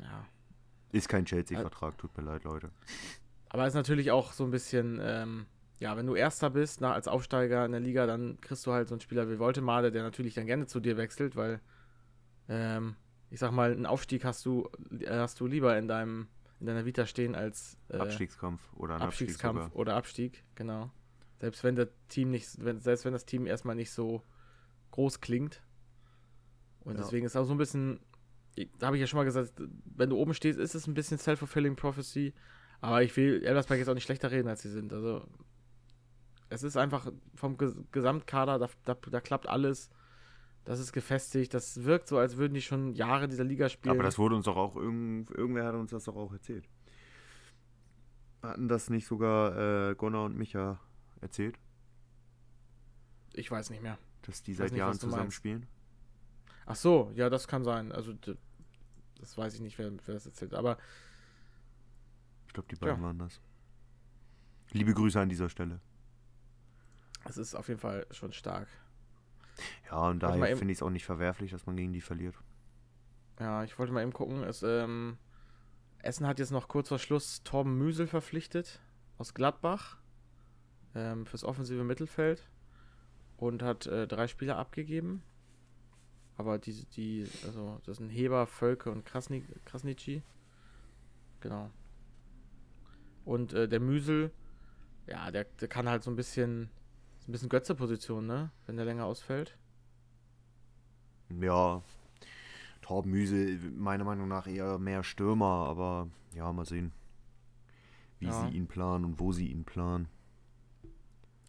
Ja. 0.00 0.24
Ist 0.92 1.08
kein 1.08 1.26
Chelsea-Vertrag, 1.26 1.98
tut 1.98 2.16
mir 2.16 2.24
leid, 2.24 2.44
Leute. 2.44 2.70
Aber 3.50 3.66
ist 3.66 3.74
natürlich 3.74 4.10
auch 4.12 4.32
so 4.32 4.44
ein 4.44 4.50
bisschen, 4.50 4.98
ähm, 5.02 5.46
ja, 5.78 5.94
wenn 5.96 6.06
du 6.06 6.14
Erster 6.14 6.48
bist, 6.48 6.80
nach, 6.80 6.94
als 6.94 7.06
Aufsteiger 7.06 7.66
in 7.66 7.72
der 7.72 7.80
Liga, 7.80 8.06
dann 8.06 8.40
kriegst 8.40 8.66
du 8.66 8.72
halt 8.72 8.88
so 8.88 8.94
einen 8.94 9.00
Spieler 9.02 9.28
wie 9.28 9.38
Woltemade, 9.38 9.92
der 9.92 10.02
natürlich 10.02 10.32
dann 10.34 10.46
gerne 10.46 10.66
zu 10.66 10.80
dir 10.80 10.96
wechselt, 10.96 11.36
weil, 11.36 11.60
ähm, 12.48 12.96
ich 13.30 13.40
sag 13.40 13.50
mal, 13.52 13.72
einen 13.72 13.86
Aufstieg 13.86 14.24
hast 14.24 14.44
du, 14.46 14.68
äh, 15.00 15.10
hast 15.10 15.40
du 15.40 15.46
lieber 15.46 15.76
in 15.78 15.88
deinem, 15.88 16.28
in 16.60 16.66
deiner 16.66 16.84
Vita 16.84 17.06
stehen 17.06 17.34
als 17.34 17.76
äh, 17.88 17.96
Abstiegskampf 17.98 18.60
oder 18.74 18.94
Abstieg 18.94 19.06
Abstiegskampf 19.28 19.62
sogar. 19.64 19.76
oder 19.76 19.94
Abstieg, 19.96 20.44
genau. 20.54 20.90
Selbst 21.40 21.64
wenn 21.64 21.76
das 21.76 21.88
Team 22.08 22.30
nicht, 22.30 22.64
wenn, 22.64 22.80
selbst 22.80 23.04
wenn 23.04 23.12
das 23.12 23.26
Team 23.26 23.46
erstmal 23.46 23.76
nicht 23.76 23.90
so 23.90 24.22
groß 24.92 25.20
klingt. 25.20 25.62
Und 26.80 26.94
Ja. 26.96 27.02
deswegen 27.02 27.26
ist 27.26 27.36
auch 27.36 27.44
so 27.44 27.52
ein 27.52 27.58
bisschen, 27.58 28.00
da 28.78 28.86
habe 28.86 28.96
ich 28.96 29.00
ja 29.00 29.06
schon 29.06 29.18
mal 29.18 29.24
gesagt, 29.24 29.52
wenn 29.84 30.08
du 30.10 30.16
oben 30.16 30.32
stehst, 30.32 30.58
ist 30.58 30.74
es 30.74 30.86
ein 30.86 30.94
bisschen 30.94 31.18
self-fulfilling 31.18 31.76
prophecy. 31.76 32.32
Aber 32.80 33.02
ich 33.02 33.16
will 33.16 33.42
Elversberg 33.44 33.78
jetzt 33.78 33.88
auch 33.88 33.94
nicht 33.94 34.04
schlechter 34.04 34.30
reden, 34.30 34.48
als 34.48 34.62
sie 34.62 34.70
sind. 34.70 34.92
Also 34.92 35.26
es 36.48 36.62
ist 36.62 36.76
einfach 36.76 37.10
vom 37.34 37.58
Ges 37.58 37.74
Gesamtkader, 37.90 38.58
da, 38.58 38.68
da, 38.84 38.94
da 38.94 39.20
klappt 39.20 39.48
alles. 39.48 39.90
Das 40.66 40.80
ist 40.80 40.92
gefestigt. 40.92 41.54
Das 41.54 41.84
wirkt 41.84 42.08
so, 42.08 42.18
als 42.18 42.36
würden 42.36 42.54
die 42.54 42.60
schon 42.60 42.92
Jahre 42.94 43.28
dieser 43.28 43.44
Liga 43.44 43.68
spielen. 43.68 43.94
Aber 43.94 44.02
das 44.02 44.18
wurde 44.18 44.34
uns 44.34 44.44
doch 44.46 44.56
auch, 44.56 44.74
irgend, 44.76 45.30
irgendwer 45.30 45.64
hat 45.64 45.74
uns 45.74 45.92
das 45.92 46.04
doch 46.04 46.16
auch 46.16 46.32
erzählt. 46.32 46.68
Hatten 48.42 48.68
das 48.68 48.90
nicht 48.90 49.06
sogar 49.06 49.90
äh, 49.90 49.94
Gunnar 49.94 50.24
und 50.24 50.36
Micha 50.36 50.78
erzählt, 51.20 51.58
ich 53.32 53.50
weiß 53.50 53.70
nicht 53.70 53.82
mehr. 53.82 53.98
dass 54.22 54.42
die 54.42 54.54
seit 54.54 54.70
nicht, 54.72 54.78
Jahren 54.78 54.98
zusammen 54.98 55.30
spielen? 55.30 55.66
Ach 56.64 56.76
so, 56.76 57.10
ja, 57.14 57.28
das 57.30 57.46
kann 57.48 57.64
sein. 57.64 57.92
Also 57.92 58.12
das 59.20 59.36
weiß 59.38 59.54
ich 59.54 59.60
nicht, 59.60 59.78
wer, 59.78 59.92
wer 60.06 60.14
das 60.14 60.26
erzählt. 60.26 60.54
Aber 60.54 60.78
Ich 62.48 62.52
glaube, 62.54 62.68
die 62.70 62.76
beiden 62.76 62.96
Ja. 62.96 63.02
waren 63.02 63.18
das. 63.18 63.40
Liebe 64.72 64.94
Grüße 64.94 65.20
an 65.20 65.28
dieser 65.28 65.48
Stelle. 65.48 65.80
es 67.24 67.36
ist 67.36 67.54
auf 67.54 67.68
jeden 67.68 67.80
Fall 67.80 68.06
schon 68.10 68.32
stark. 68.32 68.68
Ja, 69.90 70.08
und 70.08 70.22
daher 70.22 70.56
finde 70.56 70.72
ich 70.72 70.78
es 70.78 70.82
auch 70.82 70.90
nicht 70.90 71.04
verwerflich, 71.04 71.50
dass 71.50 71.66
man 71.66 71.76
gegen 71.76 71.92
die 71.92 72.00
verliert. 72.00 72.34
Ja, 73.40 73.64
ich 73.64 73.78
wollte 73.78 73.92
mal 73.92 74.02
eben 74.02 74.12
gucken. 74.12 74.42
Es, 74.44 74.62
ähm, 74.62 75.18
Essen 76.02 76.26
hat 76.26 76.38
jetzt 76.38 76.52
noch 76.52 76.68
kurz 76.68 76.88
vor 76.88 76.98
Schluss 76.98 77.42
Torben 77.42 77.76
Müsel 77.76 78.06
verpflichtet 78.06 78.80
aus 79.18 79.34
Gladbach 79.34 79.98
ähm, 80.94 81.26
fürs 81.26 81.44
offensive 81.44 81.84
Mittelfeld 81.84 82.42
und 83.36 83.62
hat 83.62 83.86
äh, 83.86 84.06
drei 84.06 84.28
Spieler 84.28 84.56
abgegeben. 84.56 85.22
Aber 86.36 86.58
die, 86.58 86.84
die, 86.96 87.26
also 87.46 87.80
das 87.84 87.96
sind 87.96 88.10
Heber, 88.10 88.46
Völke 88.46 88.90
und 88.90 89.04
Krasni, 89.04 89.44
Krasnitschi. 89.64 90.22
Genau. 91.40 91.70
Und 93.24 93.52
äh, 93.54 93.68
der 93.68 93.80
Müsel, 93.80 94.30
ja, 95.06 95.30
der, 95.30 95.44
der 95.44 95.68
kann 95.68 95.88
halt 95.88 96.02
so 96.02 96.10
ein 96.10 96.16
bisschen, 96.16 96.70
ein 97.28 97.32
bisschen 97.32 97.48
Götze-Position, 97.48 98.26
ne? 98.26 98.50
Wenn 98.66 98.76
der 98.76 98.84
länger 98.84 99.04
ausfällt. 99.06 99.56
Ja, 101.28 101.82
Torben 102.82 103.10
Müse, 103.10 103.58
meiner 103.76 104.04
Meinung 104.04 104.28
nach 104.28 104.46
eher 104.46 104.78
mehr 104.78 105.02
Stürmer, 105.02 105.66
aber 105.66 106.08
ja, 106.34 106.52
mal 106.52 106.64
sehen, 106.64 106.92
wie 108.20 108.26
Ja. 108.26 108.48
sie 108.48 108.56
ihn 108.56 108.68
planen 108.68 109.04
und 109.04 109.18
wo 109.18 109.32
sie 109.32 109.48
ihn 109.50 109.64
planen. 109.64 110.08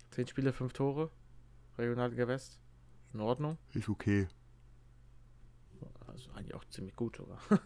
Zehn 0.09 0.25
Spiele, 0.27 0.51
fünf 0.51 0.73
Tore. 0.73 1.11
Regionalliga 1.77 2.27
West. 2.27 2.59
In 3.13 3.19
Ordnung. 3.19 3.57
Ist 3.73 3.87
okay. 3.87 4.27
Also 6.07 6.31
eigentlich 6.31 6.55
auch 6.55 6.65
ziemlich 6.65 6.95
gut 6.95 7.17
sogar. 7.17 7.39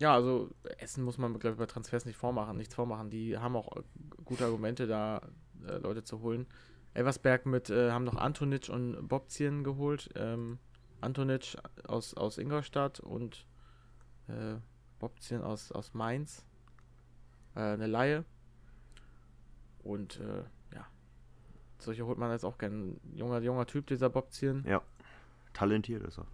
ja, 0.00 0.14
also 0.14 0.50
Essen 0.78 1.04
muss 1.04 1.18
man, 1.18 1.38
glaube 1.38 1.54
ich, 1.54 1.58
bei 1.58 1.66
Transfers 1.66 2.04
nicht 2.04 2.16
vormachen, 2.16 2.56
nichts 2.56 2.74
vormachen. 2.74 3.10
Die 3.10 3.38
haben 3.38 3.56
auch 3.56 3.76
äh, 3.76 3.82
gute 4.24 4.44
Argumente, 4.44 4.86
da 4.86 5.20
äh, 5.66 5.78
Leute 5.78 6.02
zu 6.02 6.20
holen. 6.20 6.46
Elversberg 6.94 7.46
mit, 7.46 7.70
äh, 7.70 7.90
haben 7.90 8.04
noch 8.04 8.16
Antonic 8.16 8.68
und 8.68 9.08
Bobzien 9.08 9.64
geholt. 9.64 10.10
Ähm, 10.16 10.58
Antonic 11.00 11.56
aus, 11.86 12.14
aus 12.14 12.38
Ingolstadt 12.38 13.00
und 13.00 13.46
äh, 14.28 14.56
Bobzien 14.98 15.42
aus, 15.42 15.70
aus 15.70 15.94
Mainz. 15.94 16.44
Äh, 17.54 17.60
eine 17.60 17.86
Laie. 17.86 18.24
Und 19.82 20.18
äh, 20.20 20.44
ja, 20.74 20.86
solche 21.78 22.06
holt 22.06 22.18
man 22.18 22.30
jetzt 22.32 22.44
auch 22.44 22.58
gerne. 22.58 22.96
Junger, 23.14 23.40
junger 23.40 23.66
Typ, 23.66 23.86
dieser 23.86 24.10
Bobzien. 24.10 24.64
Ja. 24.66 24.82
Talentiert 25.52 26.02
ist 26.02 26.18
er. 26.18 26.26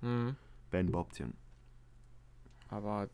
Mhm. 0.00 0.36
Ben 0.70 0.90
Bobzien. 0.90 1.34
Aber 2.68 3.08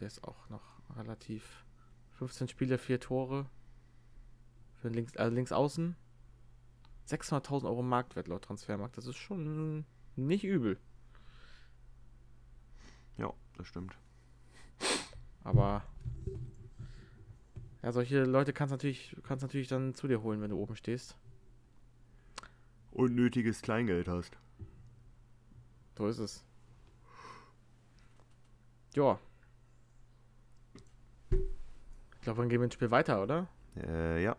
der 0.00 0.06
ist 0.06 0.24
auch 0.24 0.48
noch 0.48 0.62
relativ 0.96 1.64
15 2.12 2.48
Spiele, 2.48 2.78
4 2.78 3.00
Tore. 3.00 3.46
Für 4.76 4.88
links, 4.88 5.16
also 5.16 5.34
links 5.34 5.52
außen. 5.52 5.96
600.000 7.08 7.64
Euro 7.64 7.82
Marktwert 7.82 8.28
laut 8.28 8.44
Transfermarkt. 8.44 8.96
Das 8.96 9.06
ist 9.06 9.16
schon 9.16 9.84
nicht 10.16 10.44
übel. 10.44 10.78
Ja, 13.18 13.32
das 13.56 13.66
stimmt. 13.66 13.96
Aber 15.42 15.84
ja, 17.82 17.92
solche 17.92 18.24
Leute 18.24 18.54
kannst 18.54 18.72
natürlich, 18.72 19.14
kannst 19.24 19.42
natürlich 19.42 19.68
dann 19.68 19.94
zu 19.94 20.08
dir 20.08 20.22
holen, 20.22 20.40
wenn 20.40 20.50
du 20.50 20.56
oben 20.56 20.74
stehst. 20.74 21.18
Unnötiges 22.92 23.60
Kleingeld 23.60 24.08
hast. 24.08 24.38
So 25.98 26.06
ist 26.06 26.18
es. 26.18 26.44
Ja. 28.94 29.18
Ich 31.30 32.20
glaube, 32.22 32.40
dann 32.40 32.48
gehen 32.48 32.60
wir 32.60 32.64
ins 32.64 32.74
Spiel 32.74 32.90
weiter, 32.90 33.22
oder? 33.22 33.48
Äh, 33.76 34.22
ja. 34.22 34.36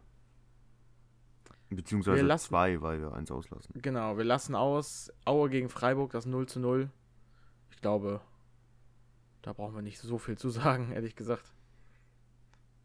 Beziehungsweise 1.70 2.18
Wir 2.18 2.24
lassen- 2.24 2.48
zwei, 2.50 2.82
weil 2.82 3.02
wir 3.02 3.14
eins 3.14 3.32
auslassen. 3.32 3.74
Genau, 3.82 4.18
wir 4.18 4.24
lassen 4.24 4.56
aus 4.56 5.12
Aue 5.26 5.50
gegen 5.50 5.70
Freiburg, 5.70 6.12
das 6.12 6.26
0 6.26 6.48
zu 6.48 6.60
0. 6.60 6.90
Ich 7.72 7.82
glaube, 7.82 8.22
da 9.42 9.52
brauchen 9.54 9.76
wir 9.76 9.82
nicht 9.82 10.00
so 10.00 10.18
viel 10.18 10.38
zu 10.38 10.50
sagen, 10.50 10.92
ehrlich 10.92 11.16
gesagt. 11.16 11.52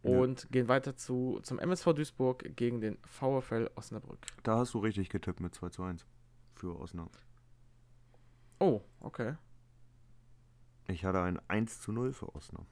Und 0.03 0.51
gehen 0.51 0.67
weiter 0.69 0.97
zu, 0.97 1.41
zum 1.43 1.59
MSV 1.59 1.93
Duisburg 1.93 2.57
gegen 2.57 2.81
den 2.81 2.97
VfL 3.05 3.71
Osnabrück. 3.75 4.19
Da 4.43 4.57
hast 4.57 4.73
du 4.73 4.79
richtig 4.79 5.11
getippt 5.11 5.41
mit 5.41 5.55
2 5.55 5.69
zu 5.69 5.83
1 5.83 6.07
für 6.55 6.75
Osnabrück. 6.81 7.21
Oh, 8.61 8.81
okay. 9.01 9.35
Ich 10.91 11.05
hatte 11.05 11.23
ein 11.23 11.41
1 11.49 11.81
zu 11.81 11.93
0 11.93 12.13
für 12.13 12.35
Osnabrück. 12.35 12.67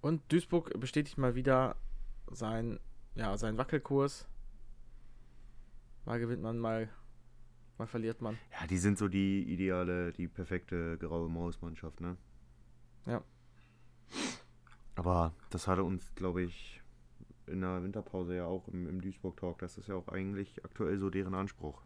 Und 0.00 0.22
Duisburg 0.32 0.78
bestätigt 0.78 1.18
mal 1.18 1.34
wieder 1.34 1.76
sein, 2.30 2.80
ja, 3.14 3.36
seinen 3.36 3.58
Wackelkurs. 3.58 4.28
Mal 6.04 6.20
gewinnt 6.20 6.42
man, 6.42 6.58
mal, 6.58 6.88
mal 7.76 7.86
verliert 7.86 8.22
man. 8.22 8.38
Ja, 8.52 8.66
die 8.66 8.78
sind 8.78 8.98
so 8.98 9.08
die 9.08 9.42
ideale, 9.52 10.12
die 10.12 10.28
perfekte 10.28 10.96
graue 10.98 11.28
Mausmannschaft, 11.28 12.00
ne? 12.00 12.16
Ja. 13.04 13.22
Aber 14.94 15.34
das 15.50 15.66
hatte 15.66 15.82
uns, 15.82 16.14
glaube 16.14 16.42
ich, 16.42 16.80
in 17.46 17.60
der 17.60 17.82
Winterpause 17.82 18.36
ja 18.36 18.46
auch 18.46 18.68
im, 18.68 18.88
im 18.88 19.00
Duisburg-Talk. 19.00 19.58
Das 19.58 19.76
ist 19.76 19.88
ja 19.88 19.96
auch 19.96 20.08
eigentlich 20.08 20.64
aktuell 20.64 20.98
so 20.98 21.10
deren 21.10 21.34
Anspruch. 21.34 21.85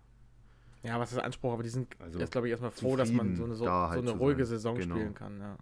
Ja, 0.82 0.98
was 0.98 1.10
ist 1.10 1.16
der 1.16 1.24
Anspruch? 1.24 1.52
Aber 1.52 1.62
die 1.62 1.68
sind 1.68 1.88
Also 2.00 2.18
jetzt, 2.18 2.32
glaube 2.32 2.46
ich, 2.48 2.52
erstmal 2.52 2.70
froh, 2.70 2.96
dass 2.96 3.12
man 3.12 3.36
so 3.36 3.44
eine, 3.44 3.54
so, 3.54 3.64
da 3.66 3.86
so 3.86 3.90
halt 3.90 4.00
eine 4.00 4.10
ruhige 4.12 4.46
sein. 4.46 4.56
Saison 4.56 4.76
Genau. 4.76 4.94
spielen 4.96 5.14
kann. 5.14 5.38
Ja. 5.40 5.56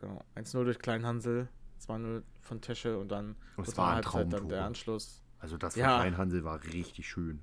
Genau. 0.00 0.24
1-0 0.34 0.64
durch 0.64 0.78
Kleinhansel, 0.78 1.48
2-0 1.78 2.22
von 2.40 2.60
Tesche 2.60 2.98
und 2.98 3.08
dann 3.12 3.36
Das 3.56 3.66
kurz 3.66 3.76
war 3.76 3.88
ein 3.90 3.94
Halbzeit 3.96 4.14
dann 4.22 4.30
Traumtor. 4.30 4.48
der 4.48 4.64
Anschluss. 4.64 5.22
Also 5.38 5.56
das 5.58 5.76
Ja. 5.76 5.90
von 5.90 6.00
Kleinhansel 6.00 6.44
war 6.44 6.62
richtig 6.64 7.08
schön. 7.08 7.42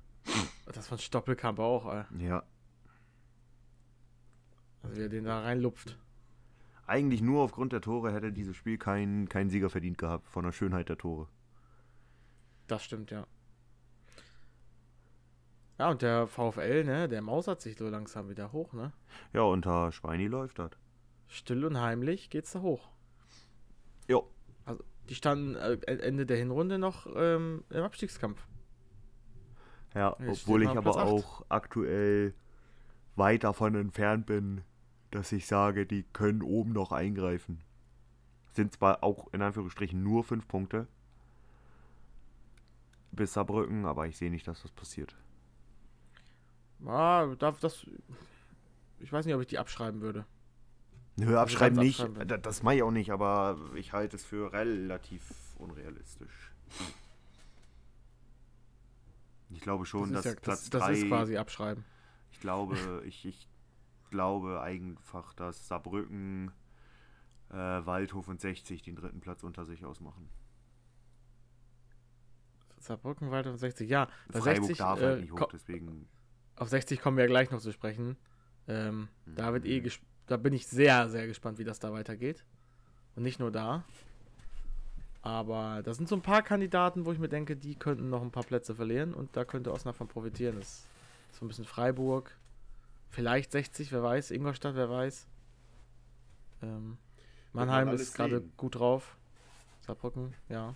Das 0.66 0.88
von 0.88 0.98
Stoppelkamp 0.98 1.58
auch, 1.58 1.86
ey. 1.92 2.04
Ja. 2.18 2.42
Also 4.82 4.96
wie 4.96 5.02
er 5.02 5.08
den 5.08 5.24
da 5.24 5.40
reinlupft. 5.40 5.96
Eigentlich 6.86 7.22
nur 7.22 7.42
aufgrund 7.42 7.72
der 7.72 7.80
Tore 7.80 8.12
hätte 8.12 8.32
dieses 8.32 8.56
Spiel 8.56 8.76
keinen 8.76 9.28
kein 9.28 9.48
Sieger 9.50 9.70
verdient 9.70 9.98
gehabt, 9.98 10.26
von 10.28 10.44
der 10.44 10.52
Schönheit 10.52 10.88
der 10.88 10.98
Tore. 10.98 11.28
Das 12.66 12.84
stimmt, 12.84 13.10
ja. 13.10 13.26
Ja, 15.80 15.88
und 15.88 16.02
der 16.02 16.26
VfL, 16.26 16.84
ne, 16.84 17.08
der 17.08 17.22
mausert 17.22 17.62
sich 17.62 17.78
so 17.78 17.88
langsam 17.88 18.28
wieder 18.28 18.52
hoch, 18.52 18.74
ne? 18.74 18.92
Ja, 19.32 19.40
unter 19.44 19.90
Schweini 19.92 20.26
läuft 20.26 20.58
das. 20.58 20.72
Still 21.26 21.64
und 21.64 21.80
heimlich 21.80 22.28
geht's 22.28 22.52
da 22.52 22.60
hoch. 22.60 22.90
Ja. 24.06 24.20
Also, 24.66 24.84
die 25.08 25.14
standen 25.14 25.54
äh, 25.54 25.78
Ende 25.86 26.26
der 26.26 26.36
Hinrunde 26.36 26.78
noch 26.78 27.06
ähm, 27.16 27.64
im 27.70 27.82
Abstiegskampf. 27.82 28.46
Ja, 29.94 30.14
Jetzt 30.18 30.42
obwohl 30.42 30.64
ich 30.64 30.68
aber 30.68 30.90
auf 30.90 30.96
Platz 30.96 30.96
acht. 30.98 31.06
auch 31.06 31.46
aktuell 31.48 32.34
weit 33.16 33.44
davon 33.44 33.74
entfernt 33.74 34.26
bin, 34.26 34.60
dass 35.10 35.32
ich 35.32 35.46
sage, 35.46 35.86
die 35.86 36.02
können 36.12 36.42
oben 36.42 36.74
noch 36.74 36.92
eingreifen. 36.92 37.62
Sind 38.52 38.74
zwar 38.74 39.02
auch 39.02 39.32
in 39.32 39.40
Anführungsstrichen 39.40 40.02
nur 40.02 40.24
fünf 40.24 40.46
Punkte 40.46 40.88
bis 43.12 43.32
Saarbrücken, 43.32 43.86
aber 43.86 44.06
ich 44.08 44.18
sehe 44.18 44.30
nicht, 44.30 44.46
dass 44.46 44.60
das 44.60 44.72
passiert. 44.72 45.16
Ah, 46.86 47.26
darf 47.38 47.60
das. 47.60 47.86
Ich 49.00 49.12
weiß 49.12 49.26
nicht, 49.26 49.34
ob 49.34 49.40
ich 49.40 49.46
die 49.48 49.58
abschreiben 49.58 50.00
würde. 50.00 50.24
Nö, 51.16 51.36
abschreiben 51.38 51.76
ganz 51.76 51.86
nicht. 51.86 52.00
abschreiben. 52.00 52.28
Da- 52.28 52.38
Das 52.38 52.62
mache 52.62 52.76
ich 52.76 52.82
auch 52.82 52.90
nicht, 52.90 53.10
aber 53.10 53.58
ich 53.74 53.92
halte 53.92 54.16
es 54.16 54.24
für 54.24 54.52
relativ 54.52 55.22
unrealistisch. 55.58 56.52
Ich 59.50 59.60
glaube 59.60 59.84
schon, 59.84 60.12
das 60.12 60.22
dass 60.24 60.34
ja, 60.34 60.40
Platz 60.40 60.60
das, 60.62 60.70
das 60.70 60.82
3 60.82 60.92
ist 60.92 61.06
quasi 61.08 61.36
abschreiben. 61.36 61.84
Ich 62.32 62.40
glaube, 62.40 62.76
ich, 63.04 63.24
ich 63.26 63.48
glaube 64.10 64.60
einfach, 64.62 65.34
dass 65.34 65.66
Saarbrücken, 65.68 66.52
äh, 67.50 67.54
Waldhof 67.54 68.28
und 68.28 68.40
60 68.40 68.82
den 68.82 68.96
dritten 68.96 69.20
Platz 69.20 69.42
unter 69.42 69.64
sich 69.66 69.84
ausmachen. 69.84 70.28
Saarbrücken 72.78 73.30
weiter 73.30 73.50
auf 73.50 73.58
60. 73.58 73.90
Ja, 73.90 74.08
bei 74.28 74.40
Freiburg 74.40 74.66
60, 74.68 74.78
darf 74.78 75.00
äh, 75.00 75.04
halt 75.04 75.20
nicht 75.20 75.32
hoch, 75.32 75.48
deswegen. 75.52 76.08
Auf 76.60 76.68
60 76.68 77.00
kommen 77.00 77.16
wir 77.16 77.24
ja 77.24 77.28
gleich 77.28 77.50
noch 77.50 77.60
zu 77.60 77.72
sprechen. 77.72 78.16
Ähm, 78.68 79.08
Da 79.26 79.52
wird 79.52 79.64
eh 79.64 79.80
Mhm. 79.80 79.90
da 80.26 80.36
bin 80.36 80.52
ich 80.52 80.66
sehr, 80.66 81.08
sehr 81.08 81.26
gespannt, 81.26 81.58
wie 81.58 81.64
das 81.64 81.80
da 81.80 81.92
weitergeht. 81.92 82.44
Und 83.16 83.22
nicht 83.24 83.40
nur 83.40 83.50
da. 83.50 83.84
Aber 85.22 85.82
da 85.82 85.92
sind 85.92 86.08
so 86.08 86.14
ein 86.14 86.22
paar 86.22 86.42
Kandidaten, 86.42 87.04
wo 87.04 87.12
ich 87.12 87.18
mir 87.18 87.28
denke, 87.28 87.56
die 87.56 87.74
könnten 87.74 88.08
noch 88.08 88.22
ein 88.22 88.30
paar 88.30 88.44
Plätze 88.44 88.74
verlieren 88.74 89.12
und 89.12 89.36
da 89.36 89.44
könnte 89.44 89.72
Osnabrück 89.72 89.98
von 89.98 90.08
profitieren. 90.08 90.56
Das 90.56 90.68
ist 90.68 91.38
so 91.38 91.44
ein 91.44 91.48
bisschen 91.48 91.64
Freiburg, 91.64 92.36
vielleicht 93.10 93.52
60, 93.52 93.90
wer 93.92 94.02
weiß, 94.02 94.30
Ingolstadt, 94.30 94.76
wer 94.76 94.88
weiß. 94.88 95.26
Ähm, 96.62 96.96
Mannheim 97.52 97.88
ist 97.88 98.14
gerade 98.14 98.42
gut 98.56 98.76
drauf. 98.76 99.16
Saarbrücken, 99.80 100.34
ja. 100.48 100.74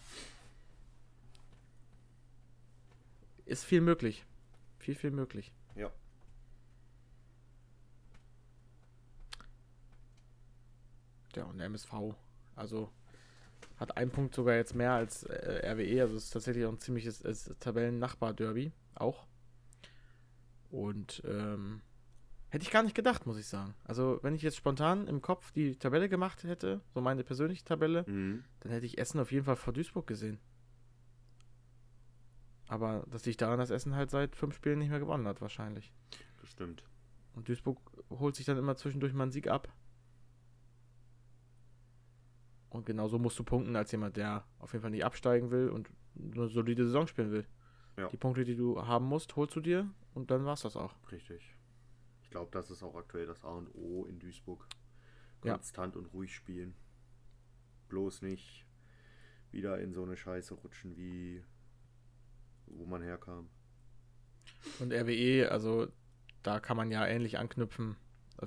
Ist 3.46 3.64
viel 3.64 3.80
möglich. 3.80 4.24
Viel, 4.78 4.94
viel 4.94 5.10
möglich. 5.10 5.52
Ja. 11.36 11.44
Und 11.44 11.58
der 11.58 11.66
MSV, 11.66 11.92
also 12.56 12.90
hat 13.76 13.96
einen 13.96 14.10
Punkt 14.10 14.34
sogar 14.34 14.54
jetzt 14.54 14.74
mehr 14.74 14.92
als 14.92 15.24
äh, 15.24 15.66
RWE, 15.72 16.02
also 16.02 16.16
ist 16.16 16.30
tatsächlich 16.30 16.64
auch 16.64 16.70
ein 16.72 16.78
ziemliches 16.78 17.22
Tabellen-Nachbar-Derby, 17.60 18.72
auch. 18.94 19.26
Und 20.70 21.22
ähm, 21.26 21.80
hätte 22.50 22.62
ich 22.64 22.70
gar 22.70 22.82
nicht 22.82 22.94
gedacht, 22.94 23.26
muss 23.26 23.38
ich 23.38 23.46
sagen. 23.46 23.74
Also, 23.84 24.18
wenn 24.22 24.34
ich 24.34 24.42
jetzt 24.42 24.56
spontan 24.56 25.06
im 25.08 25.22
Kopf 25.22 25.50
die 25.52 25.76
Tabelle 25.76 26.08
gemacht 26.08 26.44
hätte, 26.44 26.80
so 26.94 27.00
meine 27.00 27.24
persönliche 27.24 27.64
Tabelle, 27.64 28.04
Mhm. 28.08 28.44
dann 28.60 28.72
hätte 28.72 28.86
ich 28.86 28.98
Essen 28.98 29.18
auf 29.20 29.32
jeden 29.32 29.44
Fall 29.44 29.56
vor 29.56 29.72
Duisburg 29.72 30.06
gesehen. 30.06 30.38
Aber 32.68 33.04
das 33.10 33.26
liegt 33.26 33.40
daran, 33.42 33.58
dass 33.58 33.70
Essen 33.70 33.94
halt 33.94 34.10
seit 34.10 34.36
fünf 34.36 34.54
Spielen 34.56 34.78
nicht 34.78 34.88
mehr 34.90 34.98
gewonnen 34.98 35.26
hat, 35.28 35.40
wahrscheinlich. 35.40 35.92
Das 36.40 36.50
stimmt. 36.50 36.82
Und 37.34 37.48
Duisburg 37.48 37.78
holt 38.10 38.36
sich 38.36 38.46
dann 38.46 38.56
immer 38.58 38.76
zwischendurch 38.76 39.12
mal 39.12 39.24
einen 39.24 39.32
Sieg 39.32 39.48
ab. 39.48 39.68
Und 42.74 42.86
genauso 42.86 43.20
musst 43.20 43.38
du 43.38 43.44
punkten 43.44 43.76
als 43.76 43.92
jemand, 43.92 44.16
der 44.16 44.44
auf 44.58 44.72
jeden 44.72 44.82
Fall 44.82 44.90
nicht 44.90 45.04
absteigen 45.04 45.52
will 45.52 45.68
und 45.68 45.88
eine 46.20 46.48
solide 46.48 46.84
Saison 46.84 47.06
spielen 47.06 47.30
will. 47.30 47.46
Ja. 47.96 48.08
Die 48.08 48.16
Punkte, 48.16 48.44
die 48.44 48.56
du 48.56 48.84
haben 48.84 49.04
musst, 49.04 49.36
holst 49.36 49.54
du 49.54 49.60
dir 49.60 49.88
und 50.12 50.32
dann 50.32 50.44
war's 50.44 50.62
das 50.62 50.74
auch. 50.74 50.92
Richtig. 51.12 51.54
Ich 52.22 52.30
glaube, 52.30 52.50
das 52.50 52.72
ist 52.72 52.82
auch 52.82 52.96
aktuell 52.96 53.26
das 53.26 53.44
A 53.44 53.50
und 53.50 53.72
O 53.76 54.06
in 54.06 54.18
Duisburg. 54.18 54.66
Ja. 55.44 55.52
Konstant 55.52 55.94
und 55.94 56.12
ruhig 56.12 56.34
spielen. 56.34 56.74
Bloß 57.90 58.22
nicht 58.22 58.66
wieder 59.52 59.78
in 59.78 59.92
so 59.92 60.02
eine 60.02 60.16
Scheiße 60.16 60.54
rutschen, 60.54 60.96
wie 60.96 61.44
wo 62.66 62.86
man 62.86 63.02
herkam. 63.02 63.48
Und 64.80 64.92
RWE, 64.92 65.48
also 65.48 65.86
da 66.42 66.58
kann 66.58 66.76
man 66.76 66.90
ja 66.90 67.06
ähnlich 67.06 67.38
anknüpfen, 67.38 67.94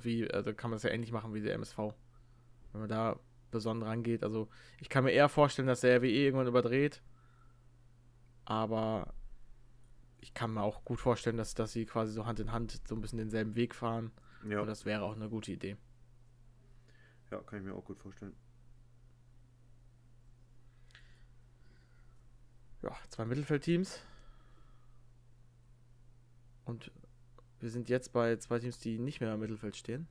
wie, 0.02 0.30
also 0.30 0.54
kann 0.54 0.70
man 0.70 0.76
es 0.76 0.84
ja 0.84 0.90
ähnlich 0.90 1.14
machen 1.14 1.34
wie 1.34 1.40
der 1.40 1.54
MSV. 1.54 1.78
Wenn 2.74 2.82
man 2.82 2.90
da 2.90 3.18
besonders 3.58 3.90
rangeht. 3.90 4.24
Also 4.24 4.50
ich 4.80 4.90
kann 4.90 5.04
mir 5.04 5.12
eher 5.12 5.30
vorstellen, 5.30 5.68
dass 5.68 5.82
der 5.82 5.98
RWE 6.00 6.08
irgendwann 6.10 6.48
überdreht. 6.48 7.02
Aber 8.46 9.14
ich 10.20 10.34
kann 10.34 10.54
mir 10.54 10.62
auch 10.62 10.84
gut 10.86 11.00
vorstellen, 11.00 11.38
dass, 11.38 11.54
dass 11.54 11.74
sie 11.74 11.86
quasi 11.86 12.14
so 12.14 12.26
Hand 12.26 12.40
in 12.40 12.52
Hand 12.52 12.82
so 12.88 12.96
ein 12.96 13.02
bisschen 13.02 13.20
denselben 13.20 13.56
Weg 13.56 13.76
fahren. 13.76 14.12
Ja, 14.48 14.62
Und 14.62 14.68
das 14.68 14.86
wäre 14.86 15.04
auch 15.04 15.16
eine 15.16 15.30
gute 15.30 15.52
Idee. 15.52 15.78
ja, 17.32 17.40
kann 17.42 17.60
ich 17.60 17.66
mir 17.66 17.74
auch 17.74 17.84
gut 17.86 18.00
vorstellen. 18.00 18.36
ja, 22.84 22.96
zwei 23.10 23.26
Mittelfeldteams. 23.26 24.02
Und 26.66 26.92
wir 27.60 27.70
sind 27.70 27.90
jetzt 27.90 28.14
bei 28.14 28.36
zwei 28.38 28.60
Teams, 28.60 28.80
die 28.80 29.00
nicht 29.00 29.20
mehr 29.22 29.34
im 29.34 29.40
Mittelfeld 29.40 29.76
stehen. 29.76 30.08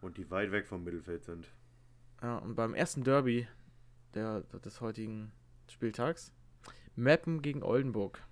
Und 0.00 0.16
die 0.16 0.30
weit 0.30 0.50
weg 0.52 0.66
vom 0.66 0.84
Mittelfeld 0.84 1.24
sind. 1.24 1.52
Ja, 2.22 2.38
und 2.38 2.54
beim 2.54 2.74
ersten 2.74 3.02
Derby 3.04 3.48
der, 4.14 4.40
des 4.42 4.80
heutigen 4.80 5.32
Spieltags, 5.68 6.32
Meppen 6.96 7.42
gegen 7.42 7.62
Oldenburg. 7.62 8.22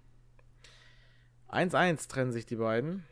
1-1 1.49 2.09
trennen 2.09 2.33
sich 2.33 2.45
die 2.47 2.57
beiden. 2.57 3.05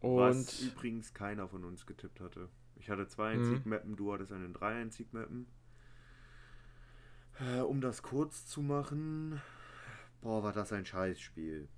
Und 0.00 0.18
Was 0.18 0.60
übrigens 0.60 1.14
keiner 1.14 1.48
von 1.48 1.64
uns 1.64 1.86
getippt 1.86 2.20
hatte. 2.20 2.48
Ich 2.76 2.90
hatte 2.90 3.04
2-1 3.04 3.36
Mhm. 3.36 3.44
Sieg 3.44 3.66
Mappen, 3.66 3.96
du 3.96 4.12
hattest 4.12 4.32
einen 4.32 4.54
3-1 4.54 4.92
Sieg 4.92 5.12
Mappen. 5.14 5.46
Äh, 7.40 7.60
um 7.60 7.80
das 7.80 8.02
kurz 8.02 8.46
zu 8.46 8.60
machen, 8.62 9.40
boah, 10.20 10.42
war 10.42 10.52
das 10.52 10.72
ein 10.72 10.84
Scheißspiel. 10.86 11.68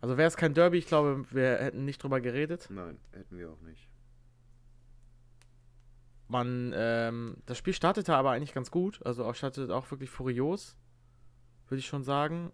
also 0.00 0.16
wäre 0.16 0.28
es 0.28 0.36
kein 0.36 0.54
Derby, 0.54 0.78
ich 0.78 0.86
glaube, 0.86 1.24
wir 1.30 1.56
hätten 1.58 1.84
nicht 1.84 2.02
drüber 2.02 2.20
geredet. 2.20 2.66
Nein, 2.70 2.98
hätten 3.12 3.38
wir 3.38 3.50
auch 3.50 3.60
nicht. 3.62 3.88
Man, 6.28 6.72
ähm, 6.74 7.36
das 7.46 7.58
Spiel 7.58 7.74
startete 7.74 8.14
aber 8.14 8.30
eigentlich 8.30 8.54
ganz 8.54 8.70
gut. 8.70 9.04
Also 9.04 9.24
auch 9.24 9.34
startete 9.34 9.74
auch 9.74 9.90
wirklich 9.90 10.10
furios, 10.10 10.76
würde 11.68 11.80
ich 11.80 11.86
schon 11.86 12.04
sagen. 12.04 12.52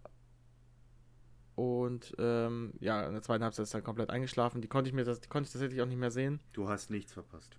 Und 1.55 2.15
ähm, 2.17 2.73
ja, 2.79 3.05
in 3.05 3.13
der 3.13 3.21
zweiten 3.21 3.43
Halbzeit 3.43 3.63
ist 3.63 3.73
dann 3.73 3.83
komplett 3.83 4.09
eingeschlafen. 4.09 4.61
Die 4.61 4.67
konnte 4.67 4.89
ich 4.89 4.93
mir 4.93 5.03
das, 5.03 5.21
die 5.21 5.29
konnte 5.29 5.47
ich 5.47 5.53
tatsächlich 5.53 5.81
auch 5.81 5.85
nicht 5.87 5.99
mehr 5.99 6.11
sehen. 6.11 6.41
Du 6.53 6.67
hast 6.67 6.89
nichts 6.89 7.13
verpasst. 7.13 7.57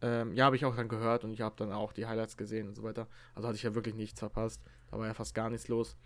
Ähm, 0.00 0.34
ja, 0.34 0.46
habe 0.46 0.56
ich 0.56 0.64
auch 0.64 0.74
dann 0.74 0.88
gehört 0.88 1.22
und 1.22 1.32
ich 1.32 1.40
habe 1.40 1.54
dann 1.56 1.72
auch 1.72 1.92
die 1.92 2.06
Highlights 2.06 2.36
gesehen 2.36 2.68
und 2.68 2.74
so 2.74 2.82
weiter. 2.82 3.06
Also 3.34 3.48
hatte 3.48 3.56
ich 3.56 3.62
ja 3.62 3.74
wirklich 3.74 3.94
nichts 3.94 4.18
verpasst. 4.18 4.62
Da 4.90 4.98
war 4.98 5.06
ja 5.06 5.14
fast 5.14 5.34
gar 5.34 5.50
nichts 5.50 5.68
los. 5.68 5.96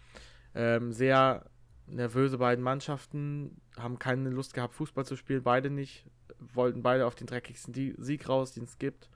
Ähm, 0.54 0.92
sehr 0.92 1.46
nervöse 1.86 2.38
beiden 2.38 2.62
Mannschaften, 2.62 3.60
haben 3.78 3.98
keine 3.98 4.30
Lust 4.30 4.54
gehabt, 4.54 4.74
Fußball 4.74 5.04
zu 5.04 5.16
spielen, 5.16 5.42
beide 5.42 5.70
nicht. 5.70 6.06
Wollten 6.38 6.82
beide 6.82 7.06
auf 7.06 7.14
den 7.14 7.26
dreckigsten 7.26 7.74
Sieg 7.98 8.28
raus, 8.28 8.52
den 8.52 8.64
es 8.64 8.78
gibt. 8.78 9.08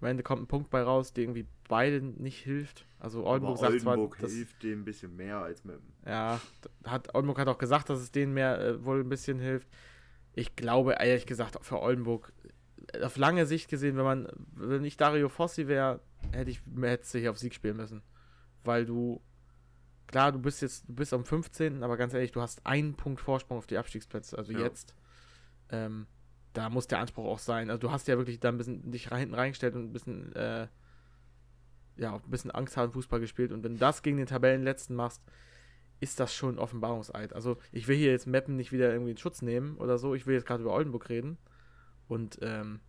Am 0.00 0.08
Ende 0.08 0.24
kommt 0.24 0.42
ein 0.42 0.48
Punkt 0.48 0.70
bei 0.70 0.82
raus, 0.82 1.12
der 1.12 1.22
irgendwie 1.22 1.46
beide 1.68 2.02
nicht 2.02 2.38
hilft. 2.38 2.86
Also 2.98 3.24
Oldenburg 3.24 3.58
sagt 3.58 3.80
zwar, 3.80 3.92
Oldenburg 3.92 4.18
dass, 4.18 4.32
hilft 4.32 4.62
dem 4.62 4.80
ein 4.80 4.84
bisschen 4.84 5.14
mehr 5.14 5.38
als 5.38 5.64
Mappen. 5.64 5.92
ja, 6.04 6.40
hat, 6.84 7.14
Oldenburg 7.14 7.38
hat 7.38 7.46
auch 7.46 7.58
gesagt, 7.58 7.88
dass 7.88 8.00
es 8.00 8.10
denen 8.10 8.34
mehr 8.34 8.60
äh, 8.60 8.84
wohl 8.84 9.00
ein 9.00 9.08
bisschen 9.08 9.38
hilft. 9.38 9.68
Ich 10.34 10.56
glaube, 10.56 10.96
ehrlich 10.98 11.26
gesagt, 11.26 11.56
für 11.64 11.80
Oldenburg, 11.80 12.32
äh, 12.92 13.02
auf 13.02 13.16
lange 13.16 13.46
Sicht 13.46 13.68
gesehen, 13.68 13.96
wenn 13.96 14.04
man, 14.04 14.28
wenn 14.54 14.84
ich 14.84 14.96
Dario 14.96 15.28
Fossi 15.28 15.68
wäre, 15.68 16.00
hätte 16.32 16.50
ich, 16.50 16.62
du 16.64 17.18
hier 17.18 17.30
auf 17.30 17.38
Sieg 17.38 17.54
spielen 17.54 17.76
müssen. 17.76 18.02
Weil 18.64 18.84
du, 18.84 19.20
klar, 20.12 20.30
du 20.30 20.38
bist 20.38 20.62
jetzt, 20.62 20.88
du 20.88 20.94
bist 20.94 21.12
am 21.12 21.24
15., 21.24 21.82
aber 21.82 21.96
ganz 21.96 22.14
ehrlich, 22.14 22.30
du 22.30 22.40
hast 22.40 22.64
einen 22.64 22.94
Punkt 22.94 23.20
Vorsprung 23.20 23.58
auf 23.58 23.66
die 23.66 23.78
Abstiegsplätze, 23.78 24.38
also 24.38 24.52
Ja. 24.52 24.60
jetzt. 24.60 24.94
Ähm, 25.70 26.06
da 26.52 26.70
muss 26.70 26.86
der 26.86 27.00
Anspruch 27.00 27.24
auch 27.26 27.38
sein. 27.40 27.70
Also 27.70 27.80
du 27.80 27.90
hast 27.90 28.06
ja 28.06 28.18
wirklich 28.18 28.38
da 28.38 28.50
ein 28.50 28.58
bisschen 28.58 28.90
dich 28.92 29.08
hinten 29.08 29.34
reingestellt 29.34 29.74
und 29.74 29.84
ein 29.84 29.92
bisschen, 29.92 30.32
äh, 30.36 30.68
ja, 31.96 32.12
auch 32.12 32.22
ein 32.22 32.30
bisschen 32.30 32.50
Angst 32.50 32.76
haben 32.76 32.92
Fußball 32.92 33.20
gespielt. 33.20 33.52
Und 33.52 33.64
wenn 33.64 33.72
du 33.74 33.78
das 33.78 34.02
gegen 34.02 34.18
den 34.18 34.26
Tabellenletzten 34.26 34.94
machst, 34.94 35.22
ist 36.00 36.20
das 36.20 36.34
schon 36.34 36.56
ein 36.56 36.58
Offenbarungseid. 36.58 37.32
Also 37.32 37.56
ich 37.70 37.88
will 37.88 37.96
hier 37.96 38.10
jetzt 38.10 38.26
Meppen 38.26 38.56
nicht 38.56 38.70
wieder 38.70 38.92
irgendwie 38.92 39.12
in 39.12 39.16
Schutz 39.16 39.40
nehmen 39.40 39.76
oder 39.78 39.96
so. 39.98 40.14
Ich 40.14 40.26
will 40.26 40.34
jetzt 40.34 40.46
gerade 40.46 40.62
über 40.62 40.74
Oldenburg 40.74 41.08
reden. 41.08 41.38
Und 42.06 42.38
ähm, 42.42 42.80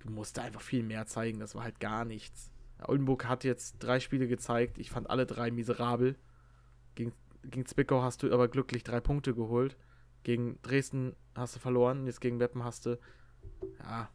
du 0.00 0.10
musst 0.10 0.36
da 0.36 0.42
einfach 0.42 0.62
viel 0.62 0.82
mehr 0.82 1.06
zeigen. 1.06 1.38
Das 1.38 1.54
war 1.54 1.62
halt 1.62 1.78
gar 1.78 2.04
nichts. 2.04 2.50
Oldenburg 2.82 3.26
hat 3.26 3.44
jetzt 3.44 3.76
drei 3.78 4.00
Spiele 4.00 4.26
gezeigt. 4.26 4.78
Ich 4.78 4.90
fand 4.90 5.08
alle 5.08 5.26
drei 5.26 5.50
miserabel. 5.52 6.16
Gegen, 6.96 7.12
gegen 7.44 7.66
Zwickau 7.66 8.02
hast 8.02 8.24
du 8.24 8.32
aber 8.32 8.48
glücklich 8.48 8.82
drei 8.82 9.00
Punkte 9.00 9.34
geholt. 9.34 9.76
Gegen 10.24 10.60
Dresden 10.62 11.14
hast 11.36 11.54
du 11.54 11.60
verloren. 11.60 12.06
Jetzt 12.06 12.20
gegen 12.20 12.38
Meppen 12.38 12.64
hast 12.64 12.86
du, 12.86 12.98
ja, 13.78 14.08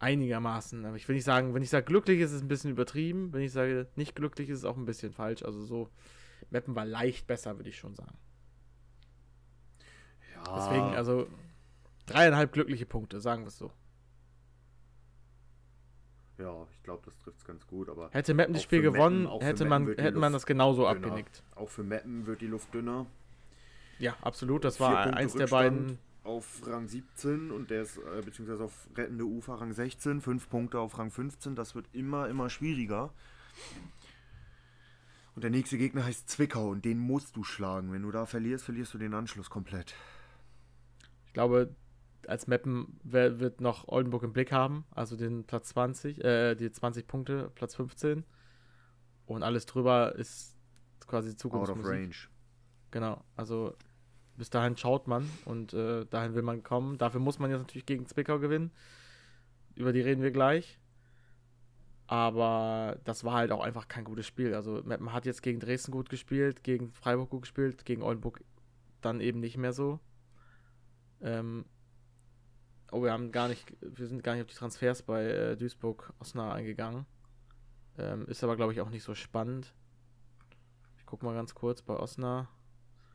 einigermaßen. 0.00 0.84
Aber 0.84 0.96
ich 0.96 1.06
will 1.06 1.14
nicht 1.14 1.24
sagen, 1.24 1.54
wenn 1.54 1.62
ich 1.62 1.70
sage 1.70 1.86
glücklich, 1.86 2.20
ist 2.20 2.32
es 2.32 2.42
ein 2.42 2.48
bisschen 2.48 2.72
übertrieben. 2.72 3.32
Wenn 3.32 3.42
ich 3.42 3.52
sage 3.52 3.86
nicht 3.94 4.16
glücklich, 4.16 4.48
ist 4.48 4.58
es 4.58 4.64
auch 4.64 4.76
ein 4.76 4.84
bisschen 4.84 5.12
falsch. 5.12 5.44
Also 5.44 5.64
so, 5.64 5.90
Meppen 6.50 6.74
war 6.74 6.84
leicht 6.84 7.26
besser, 7.26 7.56
würde 7.56 7.70
ich 7.70 7.76
schon 7.76 7.94
sagen. 7.94 8.18
Ja, 10.34 10.56
Deswegen, 10.56 10.96
also 10.96 11.28
dreieinhalb 12.06 12.52
glückliche 12.52 12.86
Punkte, 12.86 13.20
sagen 13.20 13.42
wir 13.42 13.48
es 13.48 13.58
so. 13.58 13.70
Ja, 16.38 16.66
ich 16.72 16.82
glaube, 16.82 17.02
das 17.04 17.18
trifft 17.18 17.38
es 17.38 17.44
ganz 17.44 17.66
gut. 17.66 17.88
Aber 17.88 18.10
Hätte 18.12 18.34
Meppen 18.34 18.54
das 18.54 18.62
Spiel 18.62 18.82
gewonnen, 18.82 19.26
für 19.26 19.44
hätte 19.44 19.64
man, 19.64 19.86
hätte 19.86 20.18
man 20.18 20.32
das 20.32 20.46
genauso 20.46 20.82
dünner. 20.82 21.06
abgenickt. 21.06 21.42
Auch 21.54 21.68
für 21.68 21.82
Mappen 21.82 22.26
wird 22.26 22.40
die 22.40 22.46
Luft 22.46 22.72
dünner. 22.72 23.06
Ja, 23.98 24.16
absolut. 24.22 24.64
Das 24.64 24.78
war 24.80 25.02
Punkte 25.02 25.16
eins 25.16 25.32
der 25.32 25.42
Rückstand 25.42 25.86
beiden. 25.86 25.98
Auf 26.22 26.66
Rang 26.66 26.86
17 26.86 27.50
und 27.50 27.70
der 27.70 27.82
ist, 27.82 27.96
äh, 27.96 28.22
beziehungsweise 28.22 28.64
auf 28.64 28.88
rettende 28.94 29.24
Ufer 29.24 29.54
Rang 29.54 29.72
16, 29.72 30.20
fünf 30.20 30.48
Punkte 30.48 30.78
auf 30.78 30.98
Rang 30.98 31.10
15. 31.10 31.54
Das 31.56 31.74
wird 31.74 31.86
immer, 31.92 32.28
immer 32.28 32.50
schwieriger. 32.50 33.10
Und 35.34 35.42
der 35.42 35.50
nächste 35.50 35.78
Gegner 35.78 36.04
heißt 36.04 36.28
Zwickau 36.28 36.68
und 36.68 36.84
den 36.84 36.98
musst 36.98 37.36
du 37.36 37.44
schlagen. 37.44 37.92
Wenn 37.92 38.02
du 38.02 38.10
da 38.10 38.26
verlierst, 38.26 38.64
verlierst 38.64 38.92
du 38.92 38.98
den 38.98 39.14
Anschluss 39.14 39.48
komplett. 39.48 39.94
Ich 41.26 41.32
glaube, 41.32 41.74
als 42.28 42.46
Meppen 42.46 42.98
wird 43.02 43.60
noch 43.60 43.88
Oldenburg 43.88 44.22
im 44.22 44.32
Blick 44.32 44.52
haben. 44.52 44.84
Also 44.90 45.16
den 45.16 45.44
Platz 45.44 45.68
20, 45.70 46.22
äh, 46.22 46.54
die 46.54 46.70
20 46.70 47.06
Punkte, 47.06 47.50
Platz 47.54 47.74
15. 47.74 48.24
Und 49.26 49.42
alles 49.42 49.66
drüber 49.66 50.14
ist 50.16 50.56
quasi 51.06 51.28
Out 51.28 51.34
of 51.34 51.40
Zukunftsmusik. 51.40 51.92
range. 51.92 52.16
Genau, 52.90 53.22
also 53.36 53.74
bis 54.36 54.50
dahin 54.50 54.76
schaut 54.76 55.08
man 55.08 55.28
und 55.44 55.74
äh, 55.74 56.04
dahin 56.06 56.34
will 56.34 56.42
man 56.42 56.62
kommen. 56.62 56.96
Dafür 56.98 57.20
muss 57.20 57.38
man 57.38 57.50
jetzt 57.50 57.60
natürlich 57.60 57.86
gegen 57.86 58.06
Zwickau 58.06 58.38
gewinnen. 58.38 58.70
Über 59.74 59.92
die 59.92 60.00
reden 60.00 60.22
wir 60.22 60.30
gleich. 60.30 60.78
Aber 62.06 62.98
das 63.04 63.24
war 63.24 63.34
halt 63.34 63.52
auch 63.52 63.62
einfach 63.62 63.88
kein 63.88 64.04
gutes 64.04 64.26
Spiel. 64.26 64.54
Also 64.54 64.82
Meppen 64.84 65.12
hat 65.12 65.26
jetzt 65.26 65.42
gegen 65.42 65.60
Dresden 65.60 65.92
gut 65.92 66.08
gespielt, 66.08 66.62
gegen 66.62 66.90
Freiburg 66.92 67.30
gut 67.30 67.42
gespielt, 67.42 67.84
gegen 67.84 68.02
Oldenburg 68.02 68.42
dann 69.02 69.20
eben 69.20 69.40
nicht 69.40 69.58
mehr 69.58 69.72
so. 69.72 70.00
Ähm, 71.20 71.66
oh, 72.90 73.02
wir 73.02 73.12
haben 73.12 73.32
gar 73.32 73.48
nicht, 73.48 73.76
wir 73.80 74.06
sind 74.06 74.22
gar 74.22 74.34
nicht 74.34 74.42
auf 74.42 74.48
die 74.48 74.56
Transfers 74.56 75.02
bei 75.02 75.24
äh, 75.24 75.56
Duisburg 75.56 76.12
Osnabrück 76.18 76.56
eingegangen. 76.56 77.06
Ähm, 77.98 78.26
ist 78.26 78.44
aber, 78.44 78.56
glaube 78.56 78.72
ich, 78.72 78.80
auch 78.80 78.90
nicht 78.90 79.02
so 79.02 79.14
spannend. 79.14 79.74
Ich 80.96 81.06
gucke 81.06 81.24
mal 81.24 81.34
ganz 81.34 81.54
kurz 81.54 81.82
bei 81.82 81.94
Osnabrück. 81.94 82.48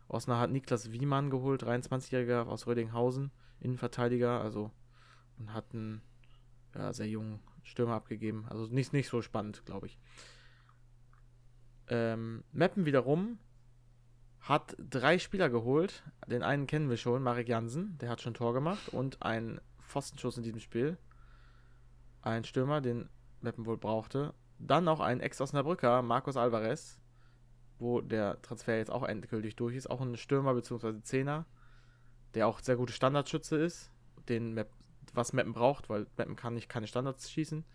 Osnabrück 0.07 0.43
hat 0.43 0.51
Niklas 0.51 0.91
Wiemann 0.91 1.29
geholt, 1.29 1.63
23-Jähriger 1.63 2.45
aus 2.45 2.67
Rödinghausen, 2.67 3.31
Innenverteidiger, 3.61 4.41
also 4.41 4.71
und 5.39 5.53
hat 5.53 5.73
einen 5.73 6.01
ja, 6.75 6.93
sehr 6.93 7.07
jungen 7.07 7.39
Stürmer 7.63 7.95
abgegeben. 7.95 8.45
Also 8.49 8.67
nicht, 8.67 8.93
nicht 8.93 9.09
so 9.09 9.21
spannend, 9.21 9.65
glaube 9.65 9.87
ich. 9.87 9.97
Ähm, 11.87 12.43
Meppen 12.51 12.85
wiederum 12.85 13.39
hat 14.43 14.75
drei 14.77 15.19
Spieler 15.19 15.49
geholt. 15.49 16.03
Den 16.27 16.43
einen 16.43 16.67
kennen 16.67 16.89
wir 16.89 16.97
schon, 16.97 17.23
Marek 17.23 17.47
Jansen, 17.47 17.97
der 17.99 18.09
hat 18.09 18.21
schon 18.21 18.33
Tor 18.33 18.53
gemacht 18.53 18.89
und 18.89 19.23
einen 19.23 19.61
Pfostenschuss 19.79 20.37
in 20.37 20.43
diesem 20.43 20.59
Spiel. 20.59 20.97
Ein 22.21 22.43
Stürmer, 22.43 22.81
den 22.81 23.09
Meppen 23.41 23.65
wohl 23.65 23.77
brauchte. 23.77 24.33
Dann 24.59 24.87
auch 24.87 24.99
ein 24.99 25.21
Ex-Osnabrücker, 25.21 26.01
Marcos 26.01 26.37
Alvarez, 26.37 26.99
wo 27.79 28.01
der 28.01 28.41
Transfer 28.41 28.77
jetzt 28.77 28.91
auch 28.91 29.03
endgültig 29.03 29.55
durch 29.55 29.75
ist. 29.75 29.89
Auch 29.89 30.01
ein 30.01 30.17
Stürmer 30.17 30.53
bzw. 30.53 31.01
Zehner, 31.01 31.45
der 32.33 32.47
auch 32.47 32.59
sehr 32.59 32.75
gute 32.75 32.93
Standardschütze 32.93 33.57
ist, 33.57 33.91
den 34.27 34.53
Map, 34.53 34.71
was 35.13 35.33
Meppen 35.33 35.53
braucht, 35.53 35.89
weil 35.89 36.05
Meppen 36.17 36.35
kann 36.35 36.53
nicht 36.53 36.69
keine 36.69 36.87
Standards 36.87 37.31
schießen. 37.31 37.65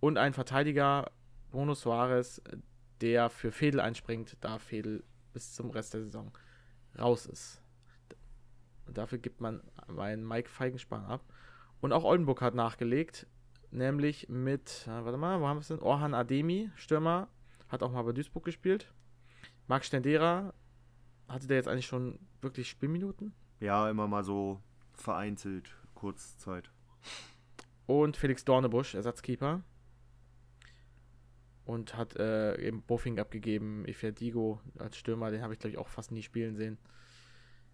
Und 0.00 0.16
ein 0.16 0.32
Verteidiger, 0.32 1.10
Bruno 1.50 1.74
Suarez, 1.74 2.42
der 3.00 3.30
für 3.30 3.52
Fedel 3.52 3.80
einspringt, 3.80 4.36
da 4.40 4.58
Fedel 4.58 5.04
bis 5.32 5.54
zum 5.54 5.70
Rest 5.70 5.94
der 5.94 6.02
Saison 6.04 6.30
raus 6.98 7.26
ist. 7.26 7.62
Und 8.86 8.98
dafür 8.98 9.18
gibt 9.18 9.40
man 9.40 9.62
meinen 9.86 10.26
Mike 10.26 10.48
Feigenspahn 10.48 11.04
ab. 11.04 11.22
Und 11.80 11.92
auch 11.92 12.04
Oldenburg 12.04 12.40
hat 12.40 12.54
nachgelegt, 12.54 13.26
nämlich 13.70 14.28
mit, 14.28 14.86
äh, 14.86 15.04
warte 15.04 15.18
mal, 15.18 15.40
wo 15.40 15.46
haben 15.46 15.58
wir 15.58 15.60
es 15.60 15.68
denn? 15.68 15.80
Orhan 15.80 16.14
Ademi, 16.14 16.70
Stürmer, 16.74 17.28
hat 17.68 17.82
auch 17.82 17.92
mal 17.92 18.02
bei 18.02 18.12
Duisburg 18.12 18.44
gespielt. 18.44 18.92
Marc 19.66 19.84
Stendera, 19.84 20.54
hatte 21.28 21.46
der 21.46 21.58
jetzt 21.58 21.68
eigentlich 21.68 21.86
schon 21.86 22.18
wirklich 22.40 22.68
Spielminuten? 22.68 23.34
Ja, 23.60 23.88
immer 23.90 24.08
mal 24.08 24.24
so 24.24 24.60
vereinzelt, 24.94 25.76
Kurzzeit. 25.94 26.70
Und 27.86 28.16
Felix 28.16 28.44
Dornebusch, 28.44 28.94
Ersatzkeeper. 28.94 29.62
Und 31.68 31.98
hat 31.98 32.16
äh, 32.16 32.58
eben 32.66 32.80
Buffing 32.80 33.20
abgegeben, 33.20 33.84
Digo 34.18 34.58
als 34.78 34.96
Stürmer, 34.96 35.30
den 35.30 35.42
habe 35.42 35.52
ich 35.52 35.58
glaube 35.58 35.72
ich 35.72 35.78
auch 35.78 35.88
fast 35.88 36.12
nie 36.12 36.22
spielen 36.22 36.56
sehen. 36.56 36.78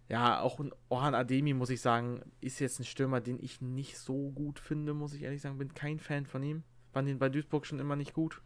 Ja, 0.09 0.41
auch 0.41 0.59
ein 0.59 0.73
Orhan 0.89 1.15
Ademi, 1.15 1.53
muss 1.53 1.69
ich 1.69 1.79
sagen, 1.79 2.21
ist 2.41 2.59
jetzt 2.59 2.77
ein 2.77 2.83
Stürmer, 2.83 3.21
den 3.21 3.39
ich 3.41 3.61
nicht 3.61 3.97
so 3.97 4.31
gut 4.31 4.59
finde, 4.59 4.93
muss 4.93 5.13
ich 5.13 5.21
ehrlich 5.23 5.41
sagen. 5.41 5.57
Bin 5.57 5.73
kein 5.73 5.99
Fan 5.99 6.25
von 6.25 6.43
ihm. 6.43 6.63
Fand 6.91 7.07
ihn 7.07 7.19
bei 7.19 7.29
Duisburg 7.29 7.65
schon 7.65 7.79
immer 7.79 7.95
nicht 7.95 8.13
gut. 8.13 8.41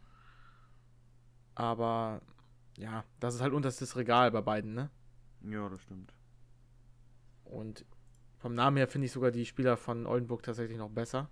Aber 1.56 2.22
ja, 2.78 3.04
das 3.18 3.34
ist 3.34 3.40
halt 3.40 3.52
unterstes 3.52 3.96
Regal 3.96 4.30
bei 4.30 4.42
beiden, 4.42 4.74
ne? 4.74 4.88
Ja, 5.42 5.68
das 5.68 5.82
stimmt. 5.82 6.14
Und 7.42 7.84
vom 8.38 8.54
Namen 8.54 8.76
her 8.76 8.86
finde 8.86 9.06
ich 9.06 9.12
sogar 9.12 9.32
die 9.32 9.46
Spieler 9.46 9.76
von 9.76 10.06
Oldenburg 10.06 10.44
tatsächlich 10.44 10.78
noch 10.78 10.90
besser. 10.90 11.28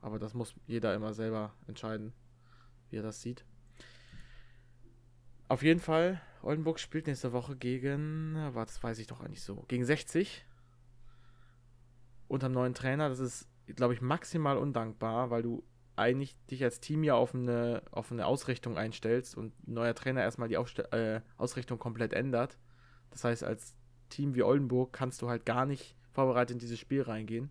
Aber 0.00 0.20
das 0.20 0.34
muss 0.34 0.54
jeder 0.68 0.94
immer 0.94 1.14
selber 1.14 1.52
entscheiden, 1.66 2.12
wie 2.90 2.98
er 2.98 3.02
das 3.02 3.20
sieht. 3.22 3.44
Auf 5.48 5.62
jeden 5.62 5.80
Fall, 5.80 6.20
Oldenburg 6.42 6.80
spielt 6.80 7.06
nächste 7.06 7.32
Woche 7.32 7.56
gegen, 7.56 8.34
was 8.52 8.66
das 8.66 8.82
weiß 8.82 8.98
ich 8.98 9.06
doch 9.06 9.20
eigentlich 9.20 9.42
so, 9.42 9.64
gegen 9.68 9.84
60. 9.84 10.44
Unterm 12.26 12.52
neuen 12.52 12.74
Trainer. 12.74 13.08
Das 13.08 13.20
ist, 13.20 13.48
glaube 13.66 13.94
ich, 13.94 14.00
maximal 14.00 14.58
undankbar, 14.58 15.30
weil 15.30 15.42
du 15.42 15.62
eigentlich 15.94 16.36
dich 16.50 16.64
als 16.64 16.80
Team 16.80 17.04
ja 17.04 17.14
auf 17.14 17.34
eine, 17.34 17.82
auf 17.92 18.10
eine 18.10 18.26
Ausrichtung 18.26 18.76
einstellst 18.76 19.36
und 19.36 19.54
ein 19.66 19.74
neuer 19.74 19.94
Trainer 19.94 20.22
erstmal 20.22 20.48
die 20.48 20.56
Aufste 20.56 20.92
äh, 20.92 21.20
Ausrichtung 21.36 21.78
komplett 21.78 22.12
ändert. 22.12 22.58
Das 23.10 23.22
heißt, 23.22 23.44
als 23.44 23.76
Team 24.08 24.34
wie 24.34 24.42
Oldenburg 24.42 24.92
kannst 24.92 25.22
du 25.22 25.28
halt 25.28 25.46
gar 25.46 25.64
nicht 25.64 25.96
vorbereitet 26.12 26.54
in 26.54 26.58
dieses 26.58 26.78
Spiel 26.78 27.02
reingehen. 27.02 27.50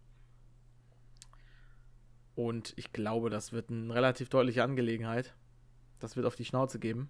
Und 2.35 2.73
ich 2.75 2.91
glaube, 2.91 3.29
das 3.29 3.53
wird 3.53 3.69
eine 3.69 3.93
relativ 3.95 4.29
deutliche 4.29 4.63
Angelegenheit. 4.63 5.33
Das 5.99 6.17
wird 6.17 6.25
auf 6.25 6.35
die 6.35 6.45
Schnauze 6.45 6.79
geben. 6.79 7.09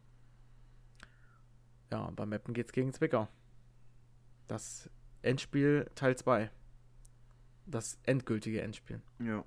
Ja, 1.91 2.11
beim 2.15 2.29
Mappen 2.29 2.53
geht 2.53 2.67
es 2.67 2.71
gegen 2.73 2.93
Zwickau. 2.93 3.27
Das 4.47 4.89
Endspiel 5.21 5.89
Teil 5.95 6.15
2. 6.15 6.49
Das 7.65 7.97
endgültige 8.03 8.61
Endspiel. 8.61 9.01
Ja. 9.19 9.43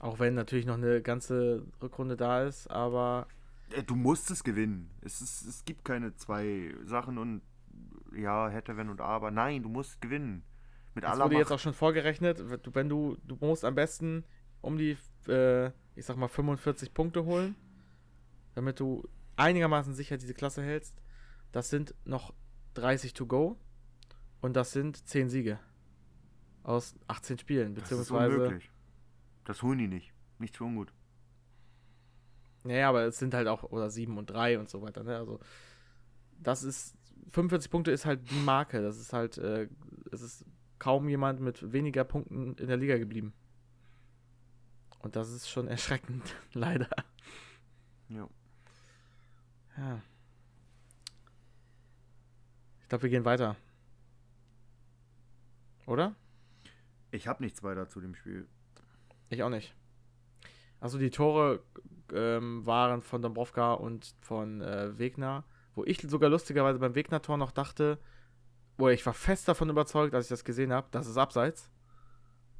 Auch 0.00 0.18
wenn 0.18 0.34
natürlich 0.34 0.66
noch 0.66 0.74
eine 0.74 1.02
ganze 1.02 1.66
Rückrunde 1.82 2.16
da 2.16 2.42
ist, 2.42 2.68
aber. 2.68 3.26
Äh, 3.70 3.82
du 3.82 3.94
musst 3.94 4.30
es 4.30 4.44
gewinnen. 4.44 4.90
Es, 5.00 5.20
ist, 5.20 5.42
es 5.42 5.64
gibt 5.64 5.84
keine 5.84 6.14
zwei 6.14 6.74
Sachen 6.84 7.18
und 7.18 7.42
ja, 8.16 8.48
hätte, 8.48 8.76
wenn 8.76 8.88
und 8.88 9.00
aber. 9.00 9.30
Nein, 9.30 9.62
du 9.62 9.68
musst 9.68 10.00
gewinnen. 10.00 10.44
Mit 10.94 11.04
das 11.04 11.12
aller 11.12 11.24
wurde 11.24 11.34
Macht. 11.34 11.42
jetzt 11.42 11.52
auch 11.52 11.58
schon 11.58 11.74
vorgerechnet. 11.74 12.42
Wenn 12.74 12.88
du, 12.88 13.16
du 13.24 13.36
musst 13.40 13.64
am 13.64 13.74
besten 13.74 14.24
um 14.60 14.76
die, 14.78 14.96
äh, 15.28 15.66
ich 15.94 16.04
sag 16.04 16.16
mal, 16.16 16.28
45 16.28 16.94
Punkte 16.94 17.24
holen, 17.24 17.54
damit 18.54 18.80
du 18.80 19.08
einigermaßen 19.38 19.94
sicher 19.94 20.16
diese 20.16 20.34
Klasse 20.34 20.62
hältst. 20.62 21.00
Das 21.52 21.70
sind 21.70 21.94
noch 22.04 22.34
30 22.74 23.14
to 23.14 23.26
go 23.26 23.58
und 24.40 24.54
das 24.54 24.72
sind 24.72 25.06
10 25.06 25.30
Siege 25.30 25.58
aus 26.62 26.94
18 27.06 27.38
Spielen, 27.38 27.74
beziehungsweise. 27.74 28.28
Das 28.28 28.30
ist 28.30 28.40
unmöglich. 28.40 28.70
Das 29.44 29.62
holen 29.62 29.78
die 29.78 29.88
nicht. 29.88 30.12
Nicht 30.38 30.56
für 30.56 30.64
ungut. 30.64 30.92
Naja, 32.64 32.88
aber 32.88 33.04
es 33.04 33.18
sind 33.18 33.34
halt 33.34 33.48
auch, 33.48 33.62
oder 33.64 33.88
7 33.88 34.18
und 34.18 34.26
3 34.26 34.58
und 34.58 34.68
so 34.68 34.82
weiter, 34.82 35.02
ne? 35.02 35.16
Also, 35.16 35.40
das 36.38 36.62
ist, 36.62 36.96
45 37.30 37.70
Punkte 37.70 37.90
ist 37.90 38.04
halt 38.04 38.30
die 38.30 38.40
Marke. 38.40 38.82
Das 38.82 38.98
ist 38.98 39.12
halt, 39.12 39.38
äh, 39.38 39.68
es 40.12 40.20
ist 40.20 40.44
kaum 40.78 41.08
jemand 41.08 41.40
mit 41.40 41.72
weniger 41.72 42.04
Punkten 42.04 42.54
in 42.56 42.68
der 42.68 42.76
Liga 42.76 42.98
geblieben. 42.98 43.32
Und 44.98 45.16
das 45.16 45.30
ist 45.30 45.48
schon 45.48 45.68
erschreckend, 45.68 46.36
leider. 46.52 46.88
Ja. 48.08 48.28
Ja. 49.78 50.00
Ich 52.82 52.88
glaube, 52.88 53.02
wir 53.02 53.10
gehen 53.10 53.24
weiter. 53.24 53.56
Oder? 55.86 56.14
Ich 57.10 57.28
habe 57.28 57.42
nichts 57.42 57.62
weiter 57.62 57.88
zu 57.88 58.00
dem 58.00 58.14
Spiel. 58.14 58.46
Ich 59.30 59.42
auch 59.42 59.50
nicht. 59.50 59.74
Also 60.80 60.98
die 60.98 61.10
Tore 61.10 61.62
ähm, 62.12 62.66
waren 62.66 63.02
von 63.02 63.22
Dombrovka 63.22 63.74
und 63.74 64.14
von 64.20 64.60
äh, 64.60 64.98
Wegner, 64.98 65.44
wo 65.74 65.84
ich 65.84 66.00
sogar 66.02 66.28
lustigerweise 66.28 66.78
beim 66.78 66.94
Wegner-Tor 66.94 67.36
noch 67.36 67.52
dachte, 67.52 67.98
wo 68.76 68.88
ich 68.88 69.04
war 69.06 69.14
fest 69.14 69.48
davon 69.48 69.70
überzeugt, 69.70 70.14
als 70.14 70.26
ich 70.26 70.30
das 70.30 70.44
gesehen 70.44 70.72
habe, 70.72 70.88
das 70.90 71.06
ist 71.06 71.16
abseits. 71.16 71.70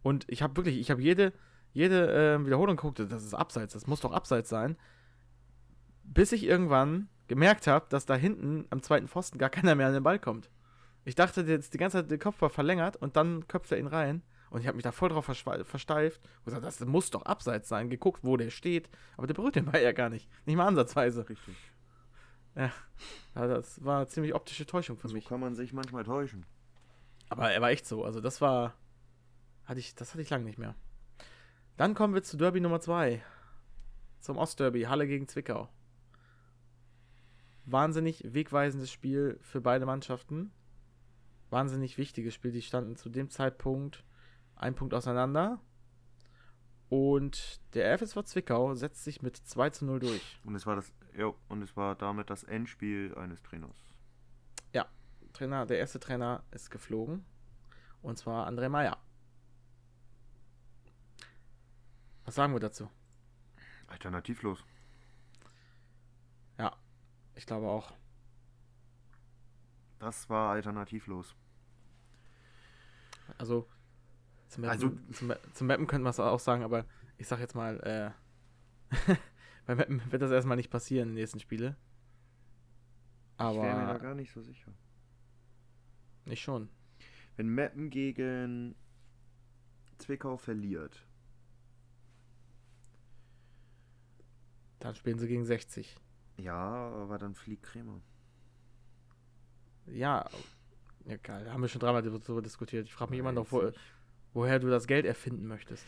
Und 0.02 0.24
ich 0.28 0.42
habe 0.42 0.56
wirklich, 0.56 0.78
ich 0.78 0.90
habe 0.90 1.02
jede, 1.02 1.32
jede 1.72 2.12
äh, 2.12 2.44
Wiederholung 2.44 2.76
geguckt, 2.76 3.00
das 3.00 3.24
ist 3.24 3.34
abseits, 3.34 3.74
das 3.74 3.86
muss 3.86 4.00
doch 4.00 4.12
abseits 4.12 4.48
sein. 4.48 4.76
Bis 6.14 6.32
ich 6.32 6.44
irgendwann 6.44 7.08
gemerkt 7.28 7.66
habe, 7.66 7.86
dass 7.90 8.06
da 8.06 8.14
hinten 8.14 8.66
am 8.70 8.82
zweiten 8.82 9.08
Pfosten 9.08 9.38
gar 9.38 9.50
keiner 9.50 9.74
mehr 9.74 9.88
an 9.88 9.92
den 9.92 10.02
Ball 10.02 10.18
kommt. 10.18 10.50
Ich 11.04 11.14
dachte 11.14 11.42
jetzt 11.42 11.74
die 11.74 11.78
ganze 11.78 11.98
Zeit, 11.98 12.10
der 12.10 12.18
Kopf 12.18 12.40
war 12.40 12.50
verlängert 12.50 12.96
und 12.96 13.16
dann 13.16 13.46
köpft 13.46 13.72
er 13.72 13.78
ihn 13.78 13.86
rein. 13.86 14.22
Und 14.50 14.60
ich 14.60 14.66
habe 14.66 14.76
mich 14.76 14.84
da 14.84 14.92
voll 14.92 15.10
drauf 15.10 15.26
versteift 15.26 16.20
und 16.38 16.44
gesagt, 16.46 16.64
das 16.64 16.80
muss 16.80 17.10
doch 17.10 17.22
abseits 17.22 17.68
sein. 17.68 17.90
Geguckt, 17.90 18.24
wo 18.24 18.36
der 18.36 18.50
steht. 18.50 18.88
Aber 19.16 19.26
der 19.26 19.34
berührt 19.34 19.56
den 19.56 19.66
Ball 19.66 19.82
ja 19.82 19.92
gar 19.92 20.08
nicht. 20.08 20.28
Nicht 20.46 20.56
mal 20.56 20.66
ansatzweise. 20.66 21.28
Richtig. 21.28 21.54
Ja, 22.56 22.72
das 23.34 23.84
war 23.84 23.98
eine 23.98 24.06
ziemlich 24.08 24.34
optische 24.34 24.66
Täuschung 24.66 24.96
für 24.96 25.08
so 25.08 25.14
mich. 25.14 25.26
kann 25.26 25.38
man 25.38 25.54
sich 25.54 25.72
manchmal 25.72 26.04
täuschen. 26.04 26.46
Aber 27.28 27.50
er 27.50 27.60
war 27.60 27.70
echt 27.70 27.86
so. 27.86 28.04
Also 28.04 28.20
das 28.20 28.40
war, 28.40 28.74
hatte 29.64 29.80
ich, 29.80 29.94
das 29.94 30.12
hatte 30.12 30.22
ich 30.22 30.30
lange 30.30 30.44
nicht 30.44 30.58
mehr. 30.58 30.74
Dann 31.76 31.94
kommen 31.94 32.14
wir 32.14 32.22
zu 32.22 32.36
Derby 32.36 32.60
Nummer 32.60 32.80
2. 32.80 33.22
Zum 34.20 34.38
Ostderby, 34.38 34.82
Halle 34.82 35.06
gegen 35.06 35.28
Zwickau. 35.28 35.68
Wahnsinnig 37.70 38.22
wegweisendes 38.32 38.90
Spiel 38.90 39.38
für 39.42 39.60
beide 39.60 39.84
Mannschaften. 39.84 40.50
Wahnsinnig 41.50 41.98
wichtiges 41.98 42.32
Spiel. 42.34 42.50
Die 42.50 42.62
standen 42.62 42.96
zu 42.96 43.10
dem 43.10 43.28
Zeitpunkt 43.28 44.04
ein 44.56 44.74
Punkt 44.74 44.94
auseinander. 44.94 45.60
Und 46.88 47.60
der 47.74 47.98
FSV 47.98 48.22
Zwickau 48.24 48.74
setzt 48.74 49.04
sich 49.04 49.20
mit 49.20 49.36
2 49.36 49.70
zu 49.70 49.84
0 49.84 50.00
durch. 50.00 50.40
Und 50.44 50.54
es 50.54 50.66
war 50.66 50.76
das, 50.76 50.94
ja, 51.14 51.34
und 51.48 51.60
es 51.60 51.76
war 51.76 51.94
damit 51.94 52.30
das 52.30 52.42
Endspiel 52.44 53.14
eines 53.16 53.42
Trainers. 53.42 53.76
Ja, 54.72 54.86
Trainer, 55.34 55.66
der 55.66 55.78
erste 55.78 56.00
Trainer 56.00 56.44
ist 56.50 56.70
geflogen. 56.70 57.26
Und 58.00 58.16
zwar 58.16 58.48
André 58.48 58.70
Meyer. 58.70 58.96
Was 62.24 62.34
sagen 62.34 62.54
wir 62.54 62.60
dazu? 62.60 62.88
Alternativlos. 63.88 64.64
Ich 67.38 67.46
glaube 67.46 67.68
auch. 67.68 67.92
Das 70.00 70.28
war 70.28 70.50
alternativlos. 70.50 71.36
Also, 73.38 73.68
zum 74.48 74.62
Mappen, 74.62 74.72
also, 74.72 75.12
zum, 75.12 75.32
zum 75.54 75.66
Mappen 75.68 75.86
könnte 75.86 76.02
man 76.02 76.10
es 76.10 76.18
auch 76.18 76.40
sagen, 76.40 76.64
aber 76.64 76.84
ich 77.16 77.28
sag 77.28 77.38
jetzt 77.38 77.54
mal, 77.54 77.78
äh, 78.90 79.16
bei 79.66 79.76
Mappen 79.76 80.02
wird 80.10 80.20
das 80.20 80.32
erstmal 80.32 80.56
nicht 80.56 80.68
passieren 80.68 81.10
in 81.10 81.14
den 81.14 81.20
nächsten 81.20 81.38
Spiele. 81.38 81.76
Aber. 83.36 83.58
Ich 83.58 83.62
wäre 83.62 83.78
mir 83.78 83.86
da 83.86 83.98
gar 83.98 84.14
nicht 84.16 84.32
so 84.32 84.42
sicher. 84.42 84.72
Ich 86.24 86.42
schon. 86.42 86.68
Wenn 87.36 87.54
Mappen 87.54 87.90
gegen 87.90 88.74
Zwickau 89.98 90.36
verliert. 90.38 91.06
Dann 94.80 94.96
spielen 94.96 95.20
sie 95.20 95.28
gegen 95.28 95.44
60. 95.44 95.96
Ja, 96.38 96.90
aber 97.02 97.18
dann 97.18 97.34
fliegt 97.34 97.64
Krämer. 97.64 98.00
Ja, 99.86 100.28
ja 101.04 101.16
geil. 101.16 101.44
Da 101.44 101.52
haben 101.52 101.62
wir 101.62 101.68
schon 101.68 101.80
dreimal 101.80 102.02
darüber 102.02 102.42
diskutiert. 102.42 102.86
Ich 102.86 102.94
frage 102.94 103.10
mich 103.10 103.20
immer 103.20 103.32
noch, 103.32 103.50
wo, 103.50 103.70
woher 104.32 104.58
du 104.58 104.68
das 104.68 104.86
Geld 104.86 105.04
erfinden 105.04 105.46
möchtest. 105.46 105.84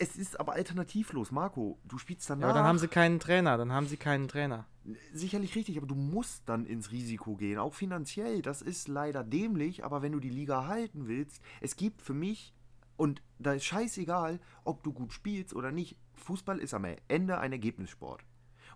Es 0.00 0.16
ist 0.16 0.38
aber 0.38 0.52
alternativlos, 0.52 1.32
Marco. 1.32 1.78
Du 1.84 1.98
spielst 1.98 2.30
danach. 2.30 2.42
Ja, 2.42 2.48
aber 2.50 2.58
dann 2.60 2.68
haben 2.68 2.78
sie 2.78 2.88
keinen 2.88 3.18
Trainer. 3.18 3.58
Dann 3.58 3.72
haben 3.72 3.86
sie 3.86 3.96
keinen 3.96 4.28
Trainer. 4.28 4.64
Sicherlich 5.12 5.54
richtig, 5.56 5.76
aber 5.76 5.88
du 5.88 5.96
musst 5.96 6.48
dann 6.48 6.64
ins 6.64 6.92
Risiko 6.92 7.36
gehen, 7.36 7.58
auch 7.58 7.74
finanziell. 7.74 8.40
Das 8.40 8.62
ist 8.62 8.88
leider 8.88 9.24
dämlich, 9.24 9.84
aber 9.84 10.00
wenn 10.00 10.12
du 10.12 10.20
die 10.20 10.30
Liga 10.30 10.66
halten 10.66 11.08
willst, 11.08 11.42
es 11.60 11.76
gibt 11.76 12.00
für 12.00 12.14
mich, 12.14 12.54
und 12.96 13.20
da 13.38 13.52
ist 13.52 13.64
scheißegal, 13.64 14.40
ob 14.64 14.82
du 14.84 14.92
gut 14.92 15.12
spielst 15.12 15.52
oder 15.52 15.72
nicht, 15.72 15.96
Fußball 16.14 16.58
ist 16.58 16.72
am 16.72 16.86
Ende 17.08 17.38
ein 17.38 17.52
Ergebnissport. 17.52 18.24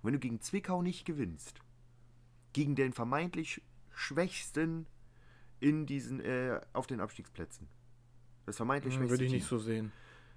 Und 0.02 0.08
wenn 0.08 0.14
du 0.14 0.18
gegen 0.18 0.40
Zwickau 0.40 0.82
nicht 0.82 1.04
gewinnst, 1.04 1.60
gegen 2.52 2.74
den 2.74 2.92
vermeintlich 2.92 3.62
Schwächsten 3.94 4.86
in 5.60 5.86
diesen, 5.86 6.20
äh, 6.20 6.60
auf 6.72 6.86
den 6.86 7.00
Abstiegsplätzen, 7.00 7.68
das 8.46 8.56
vermeintlich 8.56 8.96
hm, 8.96 9.08
Würde 9.08 9.24
ich 9.24 9.32
nicht 9.32 9.46
so 9.46 9.58
sehen. 9.58 9.92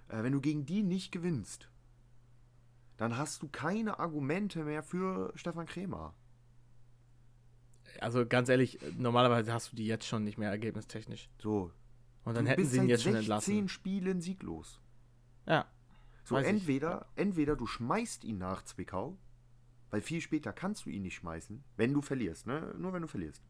Äh, 0.09 0.21
wenn 0.23 0.33
du 0.33 0.41
gegen 0.41 0.65
die 0.65 0.83
nicht 0.83 1.11
gewinnst, 1.11 1.69
dann 2.97 3.17
hast 3.17 3.41
du 3.41 3.47
keine 3.47 3.99
Argumente 3.99 4.63
mehr 4.63 4.83
für 4.83 5.33
Stefan 5.35 5.65
Krämer. 5.65 6.13
Also 7.99 8.25
ganz 8.25 8.49
ehrlich, 8.49 8.79
normalerweise 8.97 9.53
hast 9.53 9.71
du 9.71 9.75
die 9.75 9.87
jetzt 9.87 10.05
schon 10.05 10.23
nicht 10.23 10.37
mehr 10.37 10.49
ergebnistechnisch. 10.49 11.29
So. 11.39 11.71
Und 12.23 12.35
dann 12.35 12.45
du 12.45 12.51
hätten 12.51 12.65
sie 12.65 12.77
ihn 12.77 12.89
jetzt 12.89 13.03
schon 13.03 13.15
entlassen. 13.15 13.53
Zehn 13.53 13.69
Spielen 13.69 14.21
sieglos. 14.21 14.79
Ja. 15.45 15.65
So, 16.23 16.37
entweder, 16.37 17.07
entweder 17.15 17.55
du 17.55 17.67
schmeißt 17.67 18.23
ihn 18.23 18.39
nach 18.39 18.63
Zwickau, 18.63 19.17
weil 19.95 20.01
viel 20.01 20.19
später 20.19 20.51
kannst 20.51 20.85
du 20.85 20.89
ihn 20.89 21.03
nicht 21.03 21.15
schmeißen, 21.15 21.63
wenn 21.77 21.93
du 21.93 22.01
verlierst, 22.01 22.47
ne? 22.47 22.75
Nur 22.77 22.91
wenn 22.91 23.03
du 23.03 23.07
verlierst. 23.07 23.41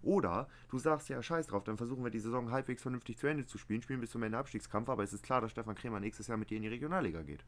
Oder 0.00 0.48
du 0.70 0.78
sagst 0.78 1.10
ja, 1.10 1.22
scheiß 1.22 1.48
drauf, 1.48 1.62
dann 1.62 1.76
versuchen 1.76 2.02
wir 2.02 2.10
die 2.10 2.20
Saison 2.20 2.50
halbwegs 2.50 2.80
vernünftig 2.80 3.18
zu 3.18 3.26
Ende 3.26 3.44
zu 3.44 3.58
spielen, 3.58 3.82
spielen 3.82 4.00
bis 4.00 4.12
zum 4.12 4.22
Ende 4.22 4.38
Abstiegskampf, 4.38 4.88
aber 4.88 5.02
es 5.02 5.12
ist 5.12 5.22
klar, 5.22 5.42
dass 5.42 5.50
Stefan 5.50 5.74
Krämer 5.74 6.00
nächstes 6.00 6.28
Jahr 6.28 6.38
mit 6.38 6.48
dir 6.48 6.56
in 6.56 6.62
die 6.62 6.70
Regionalliga 6.70 7.20
geht. 7.20 7.44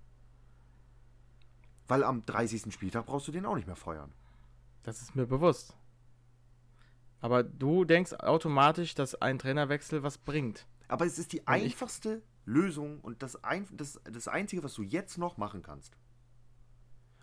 Weil 1.88 2.04
am 2.04 2.26
30. 2.26 2.74
Spieltag 2.74 3.06
brauchst 3.06 3.26
du 3.26 3.32
den 3.32 3.46
auch 3.46 3.54
nicht 3.54 3.66
mehr 3.66 3.74
feuern. 3.74 4.12
Das 4.82 5.00
ist 5.00 5.16
mir 5.16 5.24
bewusst. 5.24 5.74
Aber 7.22 7.42
du 7.44 7.86
denkst 7.86 8.12
automatisch, 8.12 8.94
dass 8.94 9.14
ein 9.14 9.38
Trainerwechsel 9.38 10.02
was 10.02 10.18
bringt. 10.18 10.66
Aber 10.88 11.06
es 11.06 11.18
ist 11.18 11.32
die 11.32 11.46
einfachste 11.46 12.20
Lösung 12.44 13.00
und 13.00 13.22
das, 13.22 13.42
ein, 13.44 13.66
das, 13.72 13.98
das 14.04 14.28
Einzige, 14.28 14.62
was 14.62 14.74
du 14.74 14.82
jetzt 14.82 15.16
noch 15.16 15.38
machen 15.38 15.62
kannst. 15.62 15.96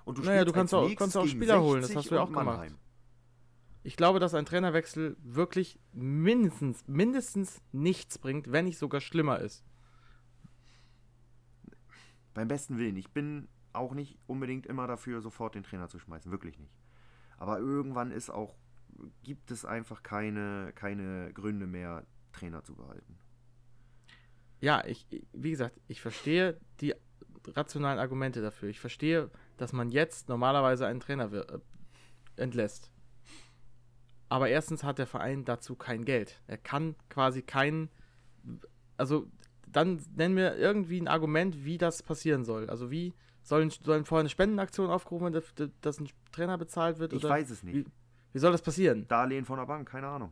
Und 0.10 0.18
du 0.18 0.24
Naja, 0.24 0.44
du 0.44 0.52
kannst 0.52 0.74
auch- 0.74 0.90
kannst 0.96 1.16
auch 1.16 1.28
Spieler 1.28 1.62
holen, 1.62 1.82
das 1.82 1.92
60 1.92 1.96
hast 1.98 2.12
du 2.12 2.16
ja 2.16 2.22
auch 2.24 2.28
gemacht. 2.30 2.46
Mannheim. 2.46 2.78
Ich 3.84 3.96
glaube, 3.96 4.20
dass 4.20 4.34
ein 4.34 4.46
Trainerwechsel 4.46 5.16
wirklich 5.22 5.80
mindestens, 5.94 6.84
mindestens 6.88 7.62
nichts 7.72 8.18
bringt, 8.18 8.52
wenn 8.52 8.66
nicht 8.66 8.78
sogar 8.80 9.02
schlimmer 9.02 9.40
ist. 9.40 9.64
Beim 12.34 12.48
besten 12.48 12.78
Willen. 12.78 12.96
Ich 12.98 13.12
bin 13.12 13.48
auch 13.74 13.94
nicht 13.94 14.18
unbedingt 14.28 14.66
immer 14.66 14.88
dafür, 14.88 15.22
sofort 15.22 15.56
den 15.56 15.64
Trainer 15.64 15.88
zu 15.90 16.00
schmeißen. 16.00 16.32
Wirklich 16.32 16.58
nicht. 16.58 16.74
Aber 17.38 17.60
irgendwann 17.60 18.12
ist 18.12 18.30
auch, 18.30 18.56
gibt 19.24 19.52
es 19.52 19.64
einfach 19.64 20.04
keine, 20.04 20.72
keine 20.76 21.32
Gründe 21.34 21.68
mehr, 21.68 22.06
Trainer 22.34 22.64
zu 22.64 22.76
behalten. 22.76 23.18
Ja, 24.60 24.84
ich, 24.86 25.06
wie 25.34 25.52
gesagt, 25.52 25.80
ich 25.88 26.02
verstehe 26.02 26.60
die 26.82 26.94
rationalen 27.48 28.00
Argumente 28.00 28.42
dafür. 28.42 28.70
Ich 28.70 28.80
verstehe, 28.80 29.30
dass 29.60 29.74
man 29.74 29.90
jetzt 29.90 30.30
normalerweise 30.30 30.88
einen 30.88 31.00
Trainer 31.00 31.32
äh, 31.32 31.60
entlässt. 32.38 32.92
Aber 34.30 34.48
erstens 34.50 34.84
hat 34.84 35.00
der 35.00 35.08
Verein 35.08 35.44
dazu 35.44 35.76
kein 35.76 36.06
Geld. 36.06 36.42
Er 36.48 36.58
kann 36.58 36.96
quasi 37.10 37.42
keinen. 37.42 37.90
Also, 38.96 39.28
dann 39.68 40.02
nennen 40.16 40.36
wir 40.36 40.56
irgendwie 40.56 41.00
ein 41.00 41.08
Argument, 41.08 41.66
wie 41.66 41.78
das 41.78 42.04
passieren 42.04 42.46
soll. 42.46 42.70
Also, 42.70 42.92
wie 42.92 43.14
sollen, 43.42 43.70
sollen 43.70 44.06
vorher 44.06 44.22
eine 44.22 44.30
Spendenaktion 44.30 44.90
aufgerufen 44.90 45.34
werden, 45.34 45.44
dass, 45.56 45.70
dass 45.82 46.00
ein 46.00 46.10
Trainer 46.32 46.58
bezahlt 46.58 47.00
wird? 47.00 47.14
Ich 47.14 47.24
oder 47.24 47.34
weiß 47.34 47.50
es 47.50 47.64
nicht. 47.64 47.76
Wie, 47.76 47.86
wie 48.34 48.40
soll 48.40 48.52
das 48.52 48.62
passieren? 48.62 49.08
Darlehen 49.08 49.46
von 49.46 49.58
der 49.58 49.66
Bank, 49.66 49.90
keine 49.90 50.08
Ahnung. 50.08 50.32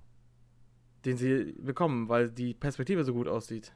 Den 1.05 1.17
sie 1.17 1.55
bekommen, 1.59 2.07
weil 2.07 2.29
die 2.29 2.53
Perspektive 2.53 3.03
so 3.03 3.13
gut 3.13 3.27
aussieht. 3.27 3.73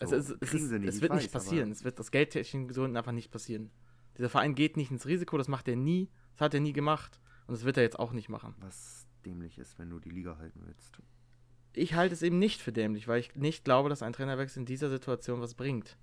So, 0.00 0.14
Also 0.14 0.34
es, 0.34 0.52
es, 0.52 0.68
sie 0.68 0.78
nicht, 0.78 0.88
es 0.88 1.00
wird 1.00 1.12
weiß, 1.12 1.22
nicht 1.22 1.32
passieren. 1.32 1.70
Es 1.70 1.84
wird 1.84 1.98
aus 1.98 2.10
geldtechnischen 2.10 2.68
Gründen 2.68 2.96
einfach 2.96 3.12
nicht 3.12 3.30
passieren. 3.30 3.70
Dieser 4.16 4.28
Verein 4.28 4.54
geht 4.54 4.76
nicht 4.76 4.90
ins 4.90 5.06
Risiko, 5.06 5.38
das 5.38 5.48
macht 5.48 5.68
er 5.68 5.76
nie. 5.76 6.10
Das 6.32 6.42
hat 6.42 6.54
er 6.54 6.60
nie 6.60 6.72
gemacht. 6.72 7.20
Und 7.46 7.54
das 7.54 7.64
wird 7.64 7.76
er 7.76 7.82
jetzt 7.82 7.98
auch 7.98 8.12
nicht 8.12 8.28
machen. 8.28 8.54
Was 8.60 9.06
dämlich 9.24 9.58
ist, 9.58 9.78
wenn 9.78 9.90
du 9.90 9.98
die 9.98 10.10
Liga 10.10 10.38
halten 10.38 10.62
willst. 10.64 11.00
Ich 11.74 11.94
halte 11.94 12.14
es 12.14 12.22
eben 12.22 12.38
nicht 12.38 12.60
für 12.60 12.72
dämlich, 12.72 13.08
weil 13.08 13.20
ich 13.20 13.34
nicht 13.34 13.64
glaube, 13.64 13.88
dass 13.88 14.02
ein 14.02 14.12
Trainerwechsel 14.12 14.60
in 14.60 14.66
dieser 14.66 14.90
Situation 14.90 15.40
was 15.40 15.54
bringt. 15.54 15.96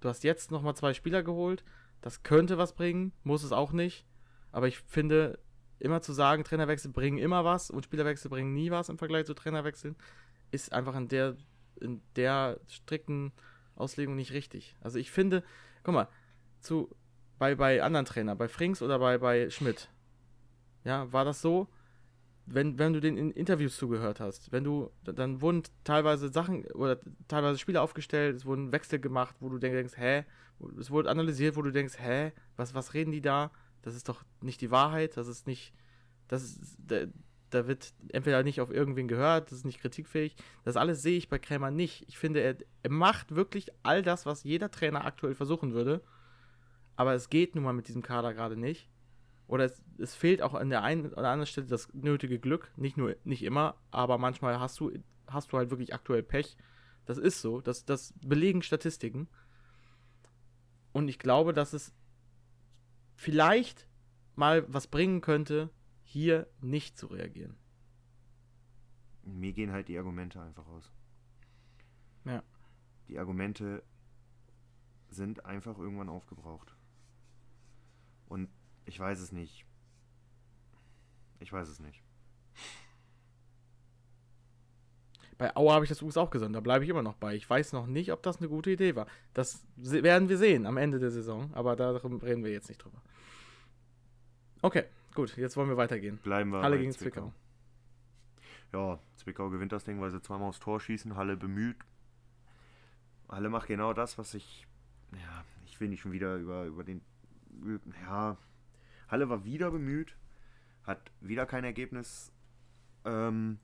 Du 0.00 0.08
hast 0.08 0.24
jetzt 0.24 0.50
nochmal 0.50 0.76
zwei 0.76 0.94
Spieler 0.94 1.22
geholt. 1.22 1.64
Das 2.00 2.22
könnte 2.22 2.58
was 2.58 2.74
bringen, 2.74 3.12
muss 3.22 3.42
es 3.42 3.52
auch 3.52 3.72
nicht. 3.72 4.06
Aber 4.52 4.66
ich 4.66 4.78
finde, 4.78 5.38
immer 5.78 6.00
zu 6.02 6.12
sagen, 6.12 6.44
Trainerwechsel 6.44 6.90
bringen 6.90 7.18
immer 7.18 7.44
was 7.44 7.70
und 7.70 7.84
Spielerwechsel 7.84 8.30
bringen 8.30 8.54
nie 8.54 8.70
was 8.70 8.88
im 8.88 8.98
Vergleich 8.98 9.26
zu 9.26 9.34
Trainerwechseln, 9.34 9.96
ist 10.50 10.72
einfach 10.72 10.96
in 10.96 11.08
der, 11.08 11.36
in 11.80 12.02
der 12.16 12.60
strikten 12.68 13.32
Auslegung 13.74 14.16
nicht 14.16 14.32
richtig. 14.32 14.76
Also 14.80 14.98
ich 14.98 15.10
finde, 15.10 15.42
guck 15.82 15.94
mal, 15.94 16.08
zu, 16.60 16.94
bei, 17.38 17.54
bei 17.54 17.82
anderen 17.82 18.06
Trainern, 18.06 18.38
bei 18.38 18.48
Frings 18.48 18.82
oder 18.82 18.98
bei, 18.98 19.18
bei 19.18 19.50
Schmidt, 19.50 19.90
ja, 20.84 21.12
war 21.12 21.24
das 21.24 21.40
so, 21.40 21.68
wenn, 22.46 22.78
wenn 22.78 22.92
du 22.92 23.00
den 23.00 23.16
in 23.16 23.30
Interviews 23.30 23.76
zugehört 23.76 24.20
hast, 24.20 24.50
wenn 24.50 24.64
du, 24.64 24.90
dann 25.04 25.40
wurden 25.40 25.62
teilweise 25.84 26.30
Sachen 26.30 26.64
oder 26.72 26.98
teilweise 27.28 27.58
Spiele 27.58 27.80
aufgestellt, 27.80 28.36
es 28.36 28.44
wurden 28.44 28.72
Wechsel 28.72 28.98
gemacht, 28.98 29.36
wo 29.40 29.48
du 29.48 29.58
denkst, 29.58 29.96
hä, 29.96 30.24
es 30.78 30.90
wurde 30.90 31.10
analysiert, 31.10 31.56
wo 31.56 31.62
du 31.62 31.70
denkst, 31.70 31.94
hä, 31.98 32.32
was, 32.56 32.74
was 32.74 32.94
reden 32.94 33.12
die 33.12 33.22
da? 33.22 33.50
Das 33.82 33.94
ist 33.94 34.08
doch 34.08 34.24
nicht 34.42 34.60
die 34.60 34.70
Wahrheit, 34.70 35.16
das 35.16 35.28
ist 35.28 35.46
nicht, 35.46 35.72
das 36.28 36.42
ist, 36.42 36.76
da, 37.50 37.66
wird 37.66 37.92
entweder 38.08 38.42
nicht 38.42 38.60
auf 38.60 38.70
irgendwen 38.70 39.08
gehört, 39.08 39.50
das 39.50 39.58
ist 39.58 39.64
nicht 39.64 39.80
kritikfähig. 39.80 40.36
Das 40.64 40.76
alles 40.76 41.02
sehe 41.02 41.18
ich 41.18 41.28
bei 41.28 41.38
Krämer 41.38 41.70
nicht. 41.70 42.04
Ich 42.08 42.18
finde, 42.18 42.40
er, 42.40 42.56
er 42.82 42.90
macht 42.90 43.34
wirklich 43.34 43.70
all 43.82 44.02
das, 44.02 44.26
was 44.26 44.44
jeder 44.44 44.70
Trainer 44.70 45.04
aktuell 45.04 45.34
versuchen 45.34 45.72
würde. 45.72 46.02
Aber 46.96 47.14
es 47.14 47.30
geht 47.30 47.54
nun 47.54 47.64
mal 47.64 47.72
mit 47.72 47.88
diesem 47.88 48.02
Kader 48.02 48.34
gerade 48.34 48.56
nicht. 48.56 48.88
Oder 49.46 49.64
es, 49.64 49.82
es 49.98 50.14
fehlt 50.14 50.42
auch 50.42 50.54
an 50.54 50.70
der 50.70 50.82
einen 50.82 51.06
oder 51.06 51.30
anderen 51.30 51.46
Stelle 51.46 51.66
das 51.66 51.92
nötige 51.92 52.38
Glück. 52.38 52.70
Nicht 52.76 52.96
nur, 52.96 53.16
nicht 53.24 53.42
immer, 53.42 53.76
aber 53.90 54.16
manchmal 54.18 54.60
hast 54.60 54.78
du, 54.80 54.92
hast 55.26 55.52
du 55.52 55.56
halt 55.56 55.70
wirklich 55.70 55.92
aktuell 55.92 56.22
Pech. 56.22 56.56
Das 57.04 57.18
ist 57.18 57.40
so. 57.40 57.60
Das, 57.60 57.84
das 57.84 58.14
belegen 58.24 58.62
Statistiken. 58.62 59.28
Und 60.92 61.08
ich 61.08 61.18
glaube, 61.18 61.52
dass 61.52 61.72
es 61.72 61.92
vielleicht 63.16 63.86
mal 64.36 64.64
was 64.68 64.86
bringen 64.86 65.20
könnte, 65.20 65.70
hier 66.10 66.48
nicht 66.60 66.98
zu 66.98 67.06
reagieren. 67.06 67.56
Mir 69.22 69.52
gehen 69.52 69.70
halt 69.70 69.86
die 69.86 69.96
Argumente 69.96 70.42
einfach 70.42 70.66
aus. 70.66 70.90
Ja. 72.24 72.42
Die 73.06 73.16
Argumente 73.16 73.84
sind 75.08 75.44
einfach 75.44 75.78
irgendwann 75.78 76.08
aufgebraucht. 76.08 76.74
Und 78.26 78.48
ich 78.86 78.98
weiß 78.98 79.20
es 79.20 79.30
nicht. 79.30 79.64
Ich 81.38 81.52
weiß 81.52 81.68
es 81.68 81.78
nicht. 81.78 82.02
Bei 85.38 85.54
Auer 85.54 85.74
habe 85.74 85.84
ich 85.84 85.90
das 85.90 85.98
übrigens 85.98 86.16
auch 86.16 86.30
gesagt, 86.30 86.52
da 86.52 86.60
bleibe 86.60 86.82
ich 86.84 86.90
immer 86.90 87.04
noch 87.04 87.14
bei. 87.14 87.36
Ich 87.36 87.48
weiß 87.48 87.72
noch 87.72 87.86
nicht, 87.86 88.10
ob 88.12 88.20
das 88.24 88.38
eine 88.38 88.48
gute 88.48 88.72
Idee 88.72 88.96
war. 88.96 89.06
Das 89.32 89.64
werden 89.76 90.28
wir 90.28 90.38
sehen 90.38 90.66
am 90.66 90.76
Ende 90.76 90.98
der 90.98 91.12
Saison, 91.12 91.54
aber 91.54 91.76
darüber 91.76 92.20
reden 92.26 92.42
wir 92.42 92.50
jetzt 92.50 92.68
nicht 92.68 92.78
drüber. 92.78 93.00
Okay, 94.60 94.86
gut, 95.14 95.36
jetzt 95.36 95.56
wollen 95.56 95.68
wir 95.68 95.76
weitergehen. 95.76 96.18
Bleiben 96.18 96.50
wir 96.50 96.62
Halle 96.62 96.76
bei 96.76 96.82
gegen 96.82 96.92
Zwickau. 96.92 97.32
Ja, 98.72 98.98
Zwickau 99.16 99.50
gewinnt 99.50 99.72
das 99.72 99.84
Ding, 99.84 100.00
weil 100.00 100.10
sie 100.10 100.22
zweimal 100.22 100.48
aufs 100.48 100.60
Tor 100.60 100.80
schießen. 100.80 101.16
Halle 101.16 101.36
bemüht. 101.36 101.76
Halle 103.28 103.48
macht 103.48 103.68
genau 103.68 103.92
das, 103.92 104.18
was 104.18 104.34
ich. 104.34 104.66
Ja, 105.12 105.44
ich 105.66 105.80
will 105.80 105.88
nicht 105.88 106.00
schon 106.00 106.12
wieder 106.12 106.36
über, 106.36 106.64
über 106.64 106.84
den. 106.84 107.00
Ja, 108.02 108.36
Halle 109.08 109.28
war 109.28 109.44
wieder 109.44 109.70
bemüht, 109.70 110.16
hat 110.84 111.10
wieder 111.20 111.46
kein 111.46 111.64
Ergebnis 111.64 112.32
ähm, 113.04 113.58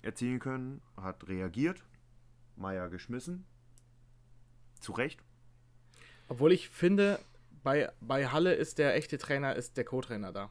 erzielen 0.00 0.38
können, 0.38 0.80
hat 0.96 1.28
reagiert, 1.28 1.84
Meier 2.56 2.88
geschmissen. 2.88 3.44
Zu 4.80 4.92
Recht. 4.92 5.20
Obwohl 6.28 6.52
ich 6.52 6.68
finde, 6.68 7.18
bei, 7.62 7.92
bei 8.00 8.28
Halle 8.28 8.54
ist 8.54 8.78
der 8.78 8.94
echte 8.94 9.18
Trainer, 9.18 9.54
ist 9.56 9.76
der 9.76 9.84
Co-Trainer 9.84 10.32
da. 10.32 10.50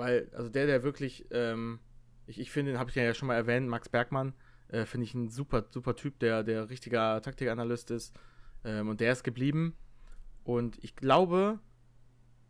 Weil, 0.00 0.30
also 0.32 0.48
der, 0.48 0.66
der 0.66 0.82
wirklich, 0.82 1.26
ähm, 1.30 1.78
ich, 2.26 2.40
ich 2.40 2.50
finde, 2.50 2.72
den 2.72 2.78
habe 2.78 2.88
ich 2.88 2.96
ja 2.96 3.12
schon 3.12 3.28
mal 3.28 3.34
erwähnt, 3.34 3.68
Max 3.68 3.90
Bergmann, 3.90 4.32
äh, 4.68 4.86
finde 4.86 5.04
ich 5.04 5.14
ein 5.14 5.28
super, 5.28 5.66
super 5.68 5.94
Typ, 5.94 6.18
der, 6.20 6.42
der 6.42 6.70
richtiger 6.70 7.20
Taktikanalyst 7.20 7.90
ist. 7.90 8.18
Ähm, 8.64 8.88
und 8.88 9.02
der 9.02 9.12
ist 9.12 9.24
geblieben. 9.24 9.76
Und 10.42 10.82
ich 10.82 10.96
glaube, 10.96 11.58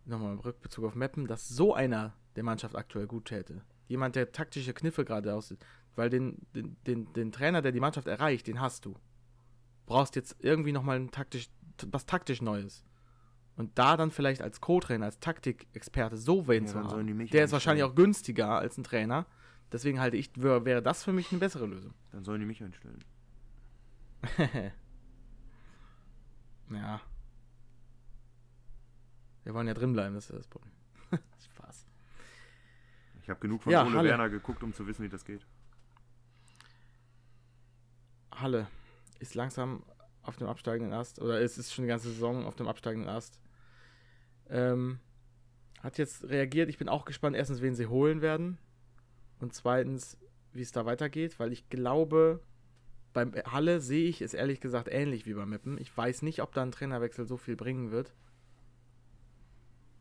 nochmal 0.04 0.34
im 0.34 0.38
Rückbezug 0.38 0.84
auf 0.84 0.94
Meppen, 0.94 1.26
dass 1.26 1.48
so 1.48 1.74
einer 1.74 2.14
der 2.36 2.44
Mannschaft 2.44 2.76
aktuell 2.76 3.08
gut 3.08 3.24
täte. 3.24 3.62
Jemand, 3.88 4.14
der 4.14 4.30
taktische 4.30 4.72
Kniffe 4.72 5.04
gerade 5.04 5.34
aussieht. 5.34 5.58
Weil 5.96 6.08
den, 6.08 6.46
den, 6.54 6.76
den, 6.86 7.12
den 7.14 7.32
Trainer, 7.32 7.62
der 7.62 7.72
die 7.72 7.80
Mannschaft 7.80 8.06
erreicht, 8.06 8.46
den 8.46 8.60
hast 8.60 8.84
du. 8.84 8.94
Brauchst 9.86 10.14
jetzt 10.14 10.36
irgendwie 10.38 10.70
nochmal 10.70 11.04
taktisch, 11.08 11.48
was 11.90 12.06
taktisch 12.06 12.42
Neues. 12.42 12.84
Und 13.56 13.78
da 13.78 13.96
dann 13.96 14.10
vielleicht 14.10 14.40
als 14.42 14.60
Co-Trainer, 14.60 15.04
als 15.06 15.18
Taktikexperte 15.20 16.16
so 16.16 16.48
wen 16.48 16.64
Ja, 16.66 16.70
zu 16.72 16.78
haben, 16.84 17.26
der 17.28 17.44
ist 17.44 17.52
wahrscheinlich 17.52 17.84
auch 17.84 17.94
günstiger 17.94 18.58
als 18.58 18.78
ein 18.78 18.84
Trainer. 18.84 19.26
Deswegen 19.72 20.00
halte 20.00 20.16
ich, 20.16 20.30
wär- 20.36 20.64
wäre 20.64 20.82
das 20.82 21.04
für 21.04 21.12
mich 21.12 21.30
eine 21.30 21.40
bessere 21.40 21.66
Lösung. 21.66 21.92
Dann 22.12 22.24
sollen 22.24 22.40
die 22.40 22.46
mich 22.46 22.62
einstellen. 22.62 23.04
ja. 26.70 27.00
Wir 29.44 29.54
wollen 29.54 29.66
ja 29.68 29.74
drin 29.74 29.92
bleiben, 29.92 30.14
das 30.14 30.30
ist 30.30 30.38
das 30.38 30.46
Problem. 30.48 30.72
Spaß. 31.54 31.86
Ich 33.22 33.30
habe 33.30 33.40
genug 33.40 33.62
von 33.62 33.72
Ja, 33.72 33.84
Ole 33.84 33.96
Halle. 33.98 34.08
Werner 34.10 34.28
geguckt, 34.28 34.62
um 34.62 34.72
zu 34.72 34.86
wissen, 34.86 35.02
wie 35.04 35.08
das 35.08 35.24
geht. 35.24 35.46
Halle 38.32 38.68
ist 39.18 39.34
langsam 39.34 39.82
auf 40.22 40.37
dem 40.37 40.46
absteigenden 40.46 40.92
Ast, 40.92 41.20
oder 41.20 41.40
es 41.40 41.59
ist 41.59 41.72
schon 41.72 41.85
die 41.85 41.88
ganze 41.88 42.09
Saison 42.09 42.46
auf 42.46 42.54
dem 42.54 42.68
absteigenden 42.68 43.09
Ast. 43.09 43.40
Ähm, 44.48 45.00
hat 45.83 45.98
jetzt 45.98 46.24
reagiert. 46.28 46.68
Ich 46.68 46.78
bin 46.78 46.88
auch 46.88 47.04
gespannt, 47.04 47.37
erstens, 47.37 47.62
wen 47.62 47.74
sie 47.74 47.87
holen 47.87 48.20
werden. 48.20 48.59
Und 49.38 49.54
zweitens, 49.54 50.18
wie 50.52 50.62
es 50.62 50.72
da 50.72 50.85
weitergeht, 50.85 51.38
weil 51.38 51.52
ich 51.52 51.68
glaube, 51.70 52.40
beim 53.12 53.33
Halle 53.46 53.80
sehe 53.80 54.09
ich 54.09 54.20
es 54.20 54.35
ehrlich 54.35 54.61
gesagt 54.61 54.88
ähnlich 54.90 55.26
wie 55.26 55.35
beim 55.35 55.48
Meppen. 55.48 55.78
Ich 55.78 55.96
weiß 55.96 56.22
nicht, 56.22 56.42
ob 56.42 56.52
da 56.52 56.62
ein 56.62 56.72
Trainerwechsel 56.72 57.26
so 57.26 57.37
viel 57.37 57.56
bringen 57.56 57.90
wird. 57.90 58.12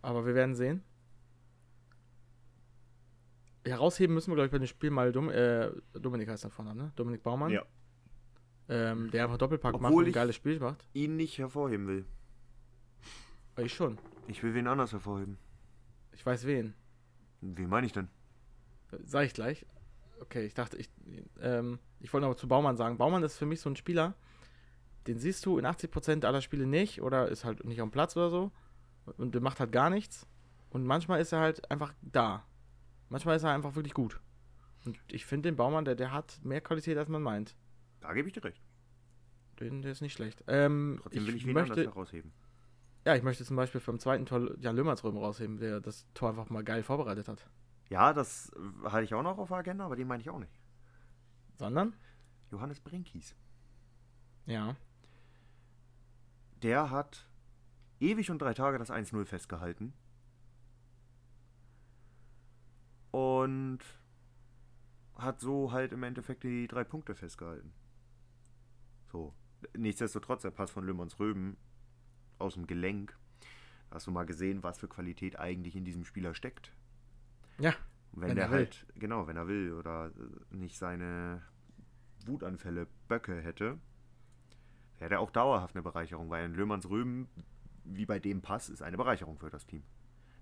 Aber 0.01 0.25
wir 0.25 0.36
werden 0.36 0.55
sehen. 0.55 0.84
Herausheben 3.65 4.13
müssen 4.13 4.32
wir, 4.32 4.36
glaube 4.36 4.47
ich, 4.47 4.51
bei 4.51 4.58
dem 4.58 4.67
Spiel 4.67 4.89
mal 4.89 5.12
Dom 5.12 5.29
äh, 5.29 5.69
Dominik 5.93 6.29
heißt 6.29 6.45
da 6.45 6.49
vorne, 6.49 6.75
ne? 6.75 6.91
Dominik 6.95 7.23
Baumann. 7.23 7.51
Ja. 7.51 7.65
Ähm, 8.69 9.10
der 9.12 9.23
einfach 9.23 9.38
Doppelpack 9.38 9.73
macht 9.73 9.86
Obwohl 9.86 10.03
und 10.03 10.10
ein 10.10 10.13
geiles 10.13 10.36
Spiel 10.36 10.60
macht. 10.60 10.86
Ihn 10.93 11.15
nicht 11.15 11.38
hervorheben 11.38 11.88
will. 11.88 12.05
Ich 13.58 13.73
schon. 13.73 13.97
Ich 14.27 14.43
will 14.43 14.53
wen 14.53 14.67
anders 14.67 14.91
hervorheben. 14.91 15.38
Ich 16.13 16.25
weiß 16.25 16.45
wen. 16.45 16.75
Wen 17.41 17.69
meine 17.69 17.88
ich 17.88 17.93
denn? 17.93 18.08
Sag 19.03 19.25
ich 19.25 19.34
gleich. 19.34 19.65
Okay, 20.21 20.45
ich 20.45 20.53
dachte, 20.53 20.77
ich, 20.77 20.89
ähm, 21.41 21.79
ich 21.99 22.13
wollte 22.13 22.27
noch 22.27 22.36
zu 22.36 22.47
Baumann 22.47 22.77
sagen. 22.77 22.97
Baumann 22.97 23.23
ist 23.23 23.38
für 23.38 23.45
mich 23.45 23.62
so 23.62 23.69
ein 23.69 23.75
Spieler, 23.75 24.15
den 25.08 25.17
siehst 25.17 25.45
du 25.45 25.58
in 25.58 25.65
80% 25.65 26.25
aller 26.25 26.41
Spiele 26.41 26.65
nicht 26.65 27.01
oder 27.01 27.29
ist 27.29 27.45
halt 27.45 27.63
nicht 27.65 27.82
am 27.82 27.91
Platz 27.91 28.15
oder 28.15 28.29
so 28.29 28.51
und 29.17 29.34
der 29.34 29.41
macht 29.41 29.60
halt 29.60 29.71
gar 29.71 29.89
nichts. 29.89 30.27
Und 30.69 30.86
manchmal 30.86 31.19
ist 31.19 31.32
er 31.32 31.39
halt 31.39 31.69
einfach 31.71 31.93
da. 32.01 32.45
Manchmal 33.10 33.38
ist 33.38 33.43
er 33.43 33.51
einfach 33.51 33.75
wirklich 33.75 33.93
gut. 33.93 34.19
Und 34.86 34.99
ich 35.12 35.25
finde 35.25 35.49
den 35.49 35.55
Baumann, 35.55 35.86
der, 35.86 35.95
der 35.95 36.12
hat 36.13 36.39
mehr 36.43 36.62
Qualität, 36.62 36.97
als 36.97 37.10
man 37.10 37.23
meint. 37.23 37.55
Da 38.01 38.13
gebe 38.13 38.27
ich 38.27 38.33
dir 38.33 38.43
recht. 38.43 38.62
Den, 39.59 39.81
der 39.81 39.91
ist 39.91 40.01
nicht 40.01 40.13
schlecht. 40.13 40.43
Ähm, 40.47 40.99
Trotzdem 41.01 41.27
will 41.27 41.35
ich 41.35 41.45
wen 41.45 41.57
anders 41.57 41.77
möchte, 41.77 41.91
herausheben. 41.91 42.31
ja, 43.05 43.15
ich 43.15 43.23
möchte 43.23 43.43
zum 43.43 43.55
Beispiel 43.57 43.81
vom 43.81 43.99
zweiten 43.99 44.25
Tor 44.25 44.57
Jan 44.59 44.75
Löhmannsröhm 44.75 45.17
rausheben, 45.17 45.57
der 45.57 45.81
das 45.81 46.05
Tor 46.13 46.29
einfach 46.29 46.49
mal 46.49 46.63
geil 46.63 46.83
vorbereitet 46.83 47.27
hat. 47.27 47.45
Ja, 47.89 48.13
das 48.13 48.51
äh, 48.55 48.89
hatte 48.89 49.03
ich 49.03 49.13
auch 49.13 49.23
noch 49.23 49.38
auf 49.38 49.49
der 49.49 49.57
Agenda, 49.57 49.85
aber 49.85 49.95
den 49.95 50.07
meine 50.07 50.21
ich 50.21 50.29
auch 50.29 50.39
nicht. 50.39 50.59
Sondern? 51.57 51.93
Johannes 52.51 52.79
Brinkis. 52.79 53.35
Ja. 54.45 54.75
Der 56.63 56.89
hat 56.89 57.27
ewig 57.99 58.31
und 58.31 58.41
drei 58.41 58.53
Tage 58.53 58.77
das 58.77 58.89
1-0 58.91 59.25
festgehalten. 59.25 59.93
Und 63.12 63.79
hat 65.17 65.39
so 65.41 65.71
halt 65.71 65.91
im 65.91 66.03
Endeffekt 66.03 66.43
die 66.43 66.67
drei 66.67 66.83
Punkte 66.83 67.15
festgehalten. 67.15 67.73
So. 69.12 69.34
Nichtsdestotrotz, 69.76 70.43
der 70.43 70.52
Pass 70.52 70.72
von 70.72 70.86
Löhmanns 70.86 71.19
Röben 71.19 71.58
aus 72.38 72.54
dem 72.54 72.67
Gelenk. 72.67 73.17
Hast 73.91 74.08
du 74.08 74.12
mal 74.12 74.26
gesehen, 74.26 74.63
was 74.63 74.78
für 74.78 74.88
Qualität 74.88 75.39
eigentlich 75.39 75.76
in 75.76 75.84
diesem 75.84 76.06
Spieler 76.06 76.34
steckt? 76.34 76.72
Ja. 77.58 77.74
Wenn, 78.12 78.30
Wenn 78.30 78.36
der 78.36 78.45
er 78.45 78.52
will. 78.52 78.58
halt, 78.60 78.86
genau, 78.95 79.28
wenn 79.28 79.38
er 79.38 79.48
will 79.48 79.74
oder 79.74 80.08
äh, 80.08 80.56
nicht 80.56 80.78
seine 80.78 81.41
Wutanfälle 82.26 82.88
Böcke 83.08 83.41
hätte, 83.41 83.78
wäre 84.98 85.10
der 85.10 85.19
auch 85.19 85.32
dauerhaft 85.32 85.76
eine 85.76 85.84
Bereicherung, 85.84 86.30
weil 86.30 86.45
ein 86.45 86.54
Löhmanns 86.54 86.89
Röben, 86.89 87.28
wie 87.84 88.06
bei 88.06 88.19
dem 88.19 88.41
Pass, 88.41 88.69
ist 88.69 88.82
eine 88.82 88.98
Bereicherung 88.98 89.38
für 89.39 89.50
das 89.50 89.65
Team. 89.65 89.84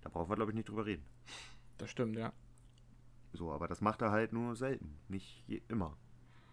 Da 0.01 0.09
brauchen 0.09 0.29
wir, 0.29 0.35
glaube 0.35 0.51
ich, 0.51 0.55
nicht 0.55 0.69
drüber 0.69 0.85
reden. 0.85 1.05
Das 1.77 1.89
stimmt, 1.89 2.15
ja. 2.15 2.33
So, 3.33 3.51
aber 3.51 3.67
das 3.67 3.81
macht 3.81 4.01
er 4.01 4.11
halt 4.11 4.33
nur 4.33 4.55
selten, 4.55 4.97
nicht 5.09 5.43
je, 5.47 5.61
immer. 5.67 5.97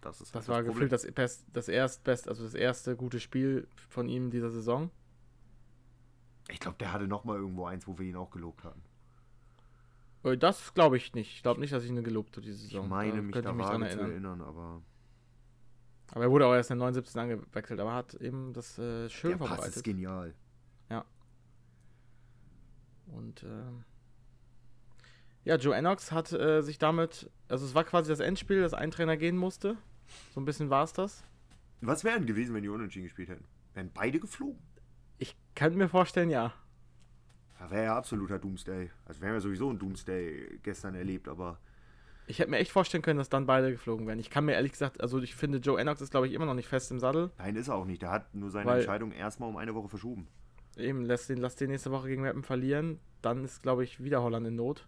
Das 0.05 0.21
ist 0.21 0.35
Das 0.35 0.49
halt 0.49 0.49
war 0.49 0.57
Problem. 0.63 0.89
gefühlt 0.89 0.93
das, 0.93 1.11
best, 1.13 1.47
das 1.53 1.69
erstbest, 1.69 2.29
also 2.29 2.45
das 2.45 2.55
erste 2.55 2.95
gute 2.97 3.21
Spiel 3.21 3.67
von 3.89 4.09
ihm 4.09 4.31
dieser 4.31 4.51
Saison. 4.51 4.91
Ich 6.51 6.61
glaube, 6.61 6.77
der 6.79 6.93
hatte 6.93 7.09
noch 7.09 7.25
mal 7.25 7.37
irgendwo 7.37 7.65
eins, 7.67 7.87
wo 7.87 7.99
wir 7.99 8.07
ihn 8.07 8.17
auch 8.17 8.31
gelobt 8.31 8.65
hatten. 8.65 8.83
Äh, 10.25 10.37
Das 10.37 10.75
glaube 10.75 10.97
ich 10.99 11.15
nicht. 11.15 11.33
Ich 11.35 11.43
glaube 11.43 11.61
nicht, 11.61 11.73
dass 11.73 11.85
ich 11.85 11.91
ihn 11.91 12.05
gelobt 12.05 12.37
habe 12.37 12.43
diese 12.47 12.65
Ich 12.67 12.73
Saison. 12.73 12.89
meine 12.89 13.17
Da 13.17 13.23
mich 13.23 13.33
könnte 13.33 13.49
da 13.49 13.51
ich 13.53 13.57
mich 13.57 13.67
dran 13.67 13.81
zu 13.81 13.87
erinnern. 13.89 14.11
erinnern, 14.11 14.41
aber 14.43 14.83
Aber 16.13 16.25
er 16.25 16.31
wurde 16.31 16.47
auch 16.47 16.55
erst 16.55 16.71
in 16.71 16.77
der 16.79 16.85
79. 16.87 17.17
angewechselt, 17.17 17.81
aber 17.81 17.95
hat 17.95 18.15
eben 18.15 18.53
das 18.53 18.79
äh, 18.79 19.09
schön 19.09 19.31
der 19.31 19.39
Pass 19.39 19.49
ist 19.49 19.55
vorbereitet. 19.57 19.85
genial. 19.85 20.35
Und 23.07 23.43
ähm, 23.43 23.85
ja, 25.45 25.57
Joe 25.57 25.75
Ennox 25.75 26.11
hat 26.11 26.33
äh, 26.33 26.63
sich 26.63 26.79
damit, 26.79 27.31
also 27.49 27.67
es 27.67 27.75
war 27.75 27.85
quasi 27.85 28.09
das 28.11 28.19
Endspiel, 28.21 28.63
dass 28.63 28.73
ein 28.75 28.91
Trainer 28.91 29.17
gehen 29.17 29.37
musste. 29.37 29.77
So 30.33 30.41
ein 30.41 30.45
bisschen 30.45 30.71
war 30.71 30.85
es 30.85 30.93
das. 30.93 31.25
Was 31.81 32.05
wäre 32.05 32.17
denn 32.19 32.27
gewesen, 32.27 32.55
wenn 32.55 32.63
die 32.63 32.69
unentschieden 32.69 33.05
gespielt 33.05 33.29
hätten? 33.29 33.45
Wären 33.75 33.91
beide 33.93 34.21
geflogen. 34.21 34.59
Ich 35.19 35.37
kann 35.55 35.75
mir 35.77 35.89
vorstellen, 35.89 36.31
ja. 36.31 36.53
Da 37.59 37.71
wäre 37.71 37.85
ja 37.85 37.97
absoluter 37.97 38.39
Doomsday. 38.39 38.91
Also 39.05 39.21
wir 39.21 39.29
haben 39.29 39.35
ja 39.37 39.41
sowieso 39.41 39.69
einen 39.71 39.79
Doomsday 39.79 40.59
gestern 40.63 40.95
erlebt, 40.95 41.29
aber 41.29 41.59
Ich 42.27 42.39
hätte 42.39 42.51
mir 42.51 42.59
echt 42.59 42.73
vorstellen 42.73 43.03
können, 43.03 43.19
dass 43.19 43.29
dann 43.29 43.47
beide 43.47 43.71
geflogen 43.71 44.07
wären. 44.07 44.19
Ich 44.19 44.31
kann 44.31 44.45
mir 44.45 44.53
ehrlich 44.55 44.73
gesagt, 44.73 45.01
also 45.01 45.21
ich 45.21 45.35
finde, 45.35 45.59
Joe 45.59 45.79
Ennox 45.81 46.01
ist, 46.01 46.11
glaube 46.11 46.27
ich, 46.27 46.33
immer 46.33 46.47
noch 46.47 46.55
nicht 46.55 46.69
fest 46.69 46.91
im 46.91 46.99
Sattel. 47.01 47.31
nein, 47.39 47.55
ist 47.57 47.69
er 47.69 47.75
auch 47.75 47.85
nicht. 47.85 48.03
Der 48.03 48.11
hat 48.11 48.35
nur 48.35 48.51
seine 48.51 48.67
Weil- 48.67 48.79
Entscheidung 48.79 49.13
erstmal 49.13 49.49
um 49.49 49.57
eine 49.57 49.75
Woche 49.75 49.89
verschoben. 49.89 50.27
Eben, 50.77 51.05
lass 51.05 51.27
den, 51.29 51.39
lass 51.39 51.55
den 51.57 51.71
nächste 51.71 51.91
Woche 51.93 52.09
gegen 52.09 52.23
Meppen 52.23 52.43
verlieren. 52.43 52.99
Dann 53.23 53.45
ist, 53.45 53.63
glaube 53.63 53.85
ich, 53.85 54.03
wieder 54.03 54.23
Holland 54.23 54.47
in 54.47 54.57
Not. 54.57 54.87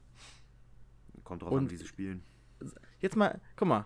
Kommt 1.25 1.43
drauf 1.43 1.53
an, 1.53 1.59
Und- 1.59 1.71
wie 1.71 1.77
sie 1.77 1.87
spielen. 1.87 2.23
Jetzt 3.01 3.17
mal, 3.17 3.41
guck 3.57 3.69
mal. 3.69 3.85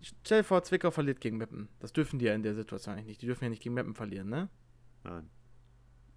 Stell 0.00 0.40
dir 0.40 0.44
vor, 0.44 0.62
Zwickau 0.62 0.90
verliert 0.90 1.20
gegen 1.20 1.36
Meppen. 1.36 1.68
Das 1.80 1.92
dürfen 1.92 2.18
die 2.18 2.26
ja 2.26 2.34
in 2.34 2.42
der 2.42 2.54
Situation 2.54 2.94
eigentlich 2.94 3.06
nicht. 3.06 3.22
Die 3.22 3.26
dürfen 3.26 3.44
ja 3.44 3.50
nicht 3.50 3.62
gegen 3.62 3.74
Meppen 3.74 3.94
verlieren, 3.94 4.28
ne? 4.28 4.48
Nein. 5.04 5.30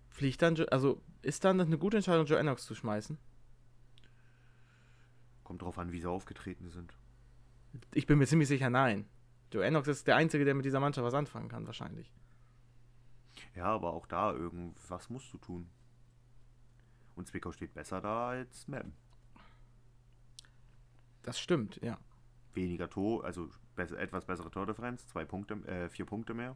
Fliegt 0.09 0.41
dann, 0.41 0.57
also 0.69 1.01
ist 1.21 1.43
dann 1.45 1.57
das 1.57 1.67
eine 1.67 1.77
gute 1.77 1.97
Entscheidung, 1.97 2.25
Joe 2.25 2.39
Ennox 2.39 2.65
zu 2.65 2.75
schmeißen? 2.75 3.17
Kommt 5.43 5.61
drauf 5.61 5.77
an, 5.77 5.91
wie 5.91 5.99
sie 5.99 6.07
aufgetreten 6.07 6.69
sind. 6.69 6.93
Ich 7.93 8.05
bin 8.05 8.17
mir 8.17 8.27
ziemlich 8.27 8.47
sicher, 8.47 8.69
nein. 8.69 9.07
Joe 9.51 9.63
Ennox 9.63 9.87
ist 9.87 10.07
der 10.07 10.15
Einzige, 10.15 10.45
der 10.45 10.55
mit 10.55 10.65
dieser 10.65 10.79
Mannschaft 10.79 11.05
was 11.05 11.13
anfangen 11.13 11.49
kann, 11.49 11.65
wahrscheinlich. 11.65 12.13
Ja, 13.55 13.65
aber 13.65 13.93
auch 13.93 14.05
da 14.05 14.33
irgendwas 14.33 15.09
musst 15.09 15.33
du 15.33 15.37
tun. 15.37 15.69
Und 17.15 17.27
Zwickau 17.27 17.51
steht 17.51 17.73
besser 17.73 18.01
da 18.01 18.29
als 18.29 18.67
Meppen. 18.67 18.93
Das 21.23 21.39
stimmt, 21.39 21.79
ja. 21.81 21.97
Weniger 22.53 22.89
Tor, 22.89 23.23
also 23.23 23.49
besser, 23.75 23.99
etwas 23.99 24.25
bessere 24.25 24.51
Tordifferenz, 24.51 25.07
zwei 25.07 25.25
Punkte, 25.25 25.55
äh, 25.67 25.89
vier 25.89 26.05
Punkte 26.05 26.33
mehr. 26.33 26.55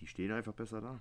Die 0.00 0.06
stehen 0.06 0.32
einfach 0.32 0.52
besser 0.52 0.80
da. 0.80 1.00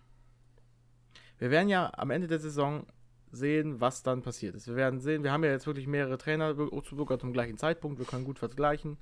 Wir 1.37 1.51
werden 1.51 1.69
ja 1.69 1.91
am 1.95 2.11
Ende 2.11 2.27
der 2.27 2.39
Saison 2.39 2.85
sehen, 3.31 3.81
was 3.81 4.03
dann 4.03 4.21
passiert 4.21 4.55
ist. 4.55 4.67
Wir 4.67 4.75
werden 4.75 4.99
sehen, 4.99 5.23
wir 5.23 5.31
haben 5.31 5.43
ja 5.43 5.51
jetzt 5.51 5.67
wirklich 5.67 5.87
mehrere 5.87 6.17
Trainer, 6.17 6.55
sogar 6.55 7.19
zum 7.19 7.33
gleichen 7.33 7.57
Zeitpunkt. 7.57 7.99
Wir 7.99 8.05
können 8.05 8.23
gut 8.23 8.39
vergleichen, 8.39 8.97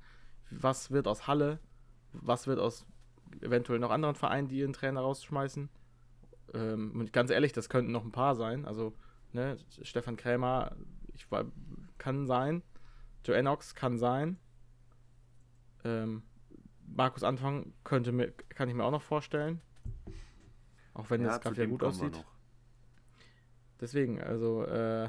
was 0.50 0.90
wird 0.90 1.06
aus 1.06 1.26
Halle, 1.28 1.60
was 2.12 2.46
wird 2.46 2.58
aus 2.58 2.86
eventuell 3.40 3.78
noch 3.78 3.90
anderen 3.90 4.14
Vereinen, 4.14 4.48
die 4.48 4.58
ihren 4.58 4.72
Trainer 4.72 5.00
rausschmeißen. 5.00 5.68
Ähm, 6.54 6.92
und 7.00 7.12
ganz 7.12 7.30
ehrlich, 7.30 7.52
das 7.52 7.68
könnten 7.68 7.92
noch 7.92 8.04
ein 8.04 8.12
paar 8.12 8.34
sein. 8.34 8.64
Also, 8.64 8.94
ne, 9.32 9.56
Stefan 9.82 10.16
Krämer, 10.16 10.76
ich 11.14 11.30
war, 11.30 11.44
kann 11.98 12.26
sein. 12.26 12.62
Joe 13.24 13.36
Ennox 13.36 13.74
kann 13.74 13.98
sein. 13.98 14.38
Ähm, 15.84 16.22
Markus 16.86 17.22
Anfang 17.24 17.72
könnte 17.84 18.12
mir, 18.12 18.30
kann 18.30 18.68
ich 18.68 18.74
mir 18.74 18.84
auch 18.84 18.90
noch 18.90 19.02
vorstellen. 19.02 19.60
Auch 20.92 21.10
wenn 21.10 21.24
es 21.24 21.34
zu 21.34 21.40
gerade 21.40 21.62
ja 21.62 21.68
gut 21.68 21.82
aussieht. 21.82 22.24
Deswegen, 23.80 24.20
also 24.22 24.64
äh, 24.64 25.08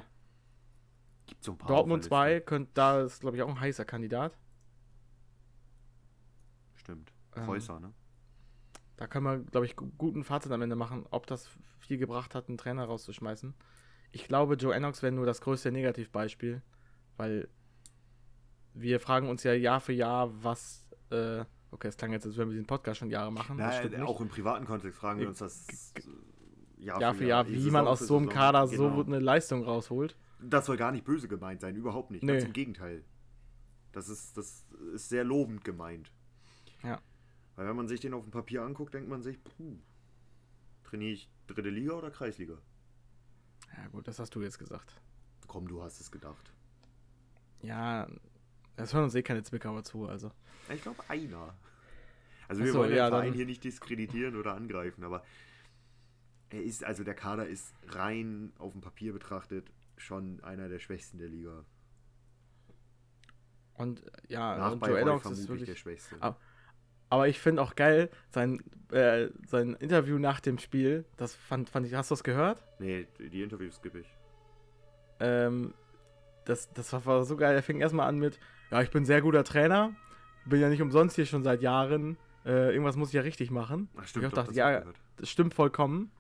so 1.40 1.54
Dortmund 1.68 2.04
auf 2.04 2.08
2 2.10 2.26
der 2.28 2.34
Liste. 2.36 2.46
könnte, 2.46 2.72
da 2.74 3.02
ist, 3.02 3.20
glaube 3.22 3.38
ich, 3.38 3.44
auch 3.44 3.50
ein 3.50 3.60
heißer 3.60 3.86
Kandidat. 3.86 4.38
Stimmt. 6.76 7.12
Ähm, 7.36 7.46
Fäuser, 7.46 7.80
ne? 7.80 7.94
Da 8.98 9.08
können 9.08 9.26
wir, 9.26 9.40
glaube 9.40 9.66
ich, 9.66 9.76
gu- 9.76 9.92
guten 9.98 10.24
Fazit 10.24 10.52
am 10.52 10.62
Ende 10.62 10.76
machen, 10.76 11.06
ob 11.12 11.28
das 11.28 11.50
viel 11.80 11.98
gebracht 11.98 12.34
hat, 12.34 12.48
einen 12.48 12.58
Trainer 12.58 12.86
rauszuschmeißen. 12.86 13.54
Ich 14.12 14.28
glaube, 14.28 14.56
Joe 14.56 14.74
Ennox 14.74 15.02
wäre 15.04 15.12
nur 15.12 15.26
das 15.26 15.42
größte 15.42 15.72
Negativbeispiel, 15.72 16.62
weil 17.18 17.50
wir 18.76 19.00
fragen 19.00 19.30
uns 19.30 19.44
ja 19.44 19.54
Jahr 19.54 19.80
für 19.80 19.94
Jahr, 19.94 20.32
was, 20.44 20.86
äh, 21.10 21.44
okay, 21.72 21.88
es 21.88 21.98
klang 21.98 22.12
jetzt, 22.12 22.26
als 22.26 22.36
würden 22.36 22.50
wir 22.50 22.56
diesen 22.56 22.68
Podcast 22.68 23.00
schon 23.00 23.10
Jahre 23.10 23.32
machen. 23.32 23.58
Nein, 23.58 24.02
auch 24.04 24.22
im 24.22 24.28
privaten 24.28 24.66
Kontext 24.66 25.00
fragen 25.00 25.20
wir 25.20 25.30
uns 25.30 25.40
das 25.40 25.66
äh, 25.68 26.84
Jahr, 26.84 27.02
Jahr 27.02 27.16
für 27.16 27.26
Jahr, 27.26 27.48
wie 27.48 27.72
man 27.72 27.88
aus 27.88 28.00
so 28.00 28.18
einem 28.18 28.30
Kader 28.30 28.68
so 28.68 28.88
eine 28.88 29.20
Leistung 29.20 29.64
rausholt. 29.64 30.16
Das 30.42 30.66
soll 30.66 30.78
gar 30.78 30.92
nicht 30.92 31.06
böse 31.06 31.28
gemeint 31.28 31.62
sein, 31.62 31.76
überhaupt 31.76 32.12
nicht. 32.12 32.24
Nee. 32.24 32.34
Ganz 32.34 32.46
im 32.46 32.54
Gegenteil. 32.54 33.04
Das 33.94 34.10
ist, 34.10 34.38
das 34.38 34.66
ist 34.94 35.10
sehr 35.10 35.24
lobend 35.24 35.64
gemeint. 35.64 36.12
Ja. 36.84 37.00
Weil 37.56 37.68
wenn 37.68 37.76
man 37.78 37.88
sich 37.88 38.02
den 38.02 38.14
auf 38.14 38.24
dem 38.24 38.32
Papier 38.32 38.62
anguckt, 38.62 38.94
denkt 38.94 39.10
man 39.10 39.24
sich, 39.24 39.42
puh, 39.42 39.78
trainiere 40.84 41.14
ich 41.14 41.30
dritte 41.48 41.70
Liga 41.70 41.94
oder 41.94 42.12
Kreisliga? 42.12 42.58
Ja, 43.78 43.88
gut, 43.88 44.08
das 44.08 44.20
hast 44.20 44.36
du 44.36 44.42
jetzt 44.42 44.60
gesagt. 44.60 45.00
Komm, 45.48 45.68
du 45.70 45.82
hast 45.82 46.02
es 46.02 46.12
gedacht. 46.12 46.52
Ja, 47.62 48.08
es 48.78 48.94
hören 48.94 49.06
uns 49.06 49.16
eh 49.16 49.24
keine 49.24 49.44
Zwickauer 49.44 49.84
zu, 49.84 50.08
also. 50.08 50.32
Ich 50.74 50.82
glaube, 50.82 51.02
einer. 51.08 51.56
Also 52.48 52.62
Ach 52.62 52.66
wir 52.66 52.74
wollen 52.76 52.96
ja, 52.96 53.10
den 53.10 53.12
Verein 53.12 53.34
hier 53.34 53.46
nicht 53.46 53.64
diskreditieren 53.64 54.36
oder 54.36 54.54
angreifen, 54.56 55.04
aber 55.04 55.24
er 56.50 56.64
ist, 56.64 56.84
also 56.84 57.04
der 57.04 57.16
Kader 57.16 57.48
ist 57.48 57.74
rein 57.90 58.54
auf 58.60 58.74
dem 58.74 58.82
Papier 58.82 59.14
betrachtet 59.14 59.72
schon 59.98 60.44
einer 60.44 60.70
der 60.70 60.80
schwächsten 60.80 61.18
der 61.18 61.30
Liga. 61.30 61.66
Und 63.74 64.04
ja, 64.28 64.58
Nach 64.58 64.72
und 64.72 64.80
bei 64.80 64.88
Joe 64.88 64.96
Roy 64.96 65.02
Ennox 65.02 65.26
ist 65.32 65.48
wirklich. 65.48 65.68
der 65.68 65.76
schwächste. 65.76 66.18
Aber 67.10 67.28
ich 67.28 67.40
finde 67.40 67.62
auch 67.62 67.76
geil, 67.76 68.10
sein, 68.30 68.64
äh, 68.92 69.28
sein 69.48 69.76
Interview 69.76 70.18
nach 70.18 70.40
dem 70.40 70.58
Spiel, 70.58 71.06
das 71.18 71.36
fand, 71.36 71.70
fand 71.70 71.86
ich, 71.86 71.94
hast 71.94 72.10
du 72.10 72.14
das 72.14 72.24
gehört? 72.24 72.64
Nee, 72.80 73.08
die 73.20 73.44
Interviews 73.44 73.76
skippe 73.76 74.00
ich. 74.00 74.08
Ähm, 75.20 75.74
das, 76.46 76.72
das 76.74 76.92
war, 76.94 77.06
war 77.06 77.24
so 77.24 77.38
geil. 77.38 77.56
Er 77.56 77.64
fing 77.64 77.80
erstmal 77.80 78.08
an 78.08 78.18
mit, 78.18 78.40
ja, 78.72 78.82
ich 78.82 78.90
bin 78.92 79.04
ein 79.04 79.06
sehr 79.06 79.22
guter 79.22 79.44
Trainer, 79.44 79.94
bin 80.46 80.60
ja 80.62 80.70
nicht 80.70 80.82
umsonst 80.82 81.16
hier 81.16 81.26
schon 81.26 81.44
seit 81.44 81.62
Jahren, 81.62 82.18
äh, 82.46 82.72
irgendwas 82.72 82.96
muss 82.96 83.10
ich 83.10 83.16
ja 83.16 83.22
richtig 83.22 83.52
machen. 83.52 83.90
Ach, 83.96 84.04
ich 84.04 84.18
auch 84.18 84.22
doch, 84.22 84.32
dachte, 84.32 84.48
das 84.50 84.56
ja, 84.58 84.80
ich 84.80 84.86
das 85.18 85.30
stimmt 85.30 85.54
vollkommen. 85.54 86.12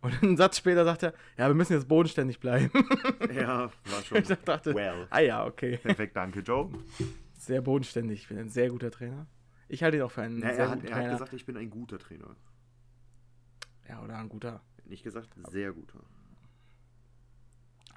Und 0.00 0.22
einen 0.22 0.36
Satz 0.36 0.58
später 0.58 0.84
sagt 0.84 1.02
er, 1.02 1.14
ja, 1.38 1.46
wir 1.48 1.54
müssen 1.54 1.72
jetzt 1.72 1.88
bodenständig 1.88 2.38
bleiben. 2.38 2.70
Ja, 3.34 3.70
war 3.86 4.02
schon. 4.04 4.18
ich 4.22 4.28
dachte, 4.28 4.74
well. 4.74 5.06
ah 5.10 5.20
ja, 5.20 5.46
okay. 5.46 5.78
Perfekt, 5.78 6.14
danke, 6.14 6.40
Joe. 6.40 6.70
Sehr 7.38 7.62
bodenständig. 7.62 8.20
Ich 8.20 8.28
bin 8.28 8.38
ein 8.38 8.48
sehr 8.50 8.68
guter 8.68 8.90
Trainer. 8.90 9.26
Ich 9.66 9.82
halte 9.82 9.96
ihn 9.96 10.02
auch 10.02 10.10
für 10.10 10.22
einen 10.22 10.40
Ja, 10.42 10.54
sehr 10.54 10.58
er, 10.64 10.70
hat, 10.70 10.80
guten 10.80 10.88
er 10.88 10.94
hat 10.94 11.00
Trainer. 11.02 11.12
gesagt, 11.14 11.32
ich 11.32 11.46
bin 11.46 11.56
ein 11.56 11.70
guter 11.70 11.98
Trainer. 11.98 12.36
ja, 13.88 14.02
oder 14.02 14.18
ein 14.18 14.28
guter. 14.28 14.60
Nicht 14.84 15.02
gesagt, 15.04 15.30
sehr 15.50 15.72
guter. 15.72 16.00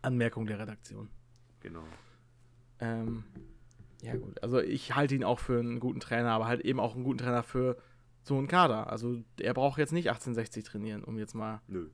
Anmerkung 0.01 0.45
der 0.45 0.59
Redaktion. 0.59 1.09
Genau. 1.59 1.83
Ähm, 2.79 3.23
ja, 4.01 4.15
gut. 4.15 4.41
Also 4.43 4.59
ich 4.59 4.95
halte 4.95 5.15
ihn 5.15 5.23
auch 5.23 5.39
für 5.39 5.59
einen 5.59 5.79
guten 5.79 5.99
Trainer, 5.99 6.31
aber 6.31 6.47
halt 6.47 6.61
eben 6.61 6.79
auch 6.79 6.95
einen 6.95 7.03
guten 7.03 7.17
Trainer 7.19 7.43
für 7.43 7.77
so 8.21 8.37
einen 8.37 8.47
Kader. 8.47 8.91
Also 8.91 9.23
er 9.39 9.53
braucht 9.53 9.79
jetzt 9.79 9.93
nicht 9.93 10.09
1860 10.09 10.63
trainieren, 10.63 11.03
um 11.03 11.17
jetzt 11.17 11.33
mal. 11.33 11.61
Nö. 11.67 11.89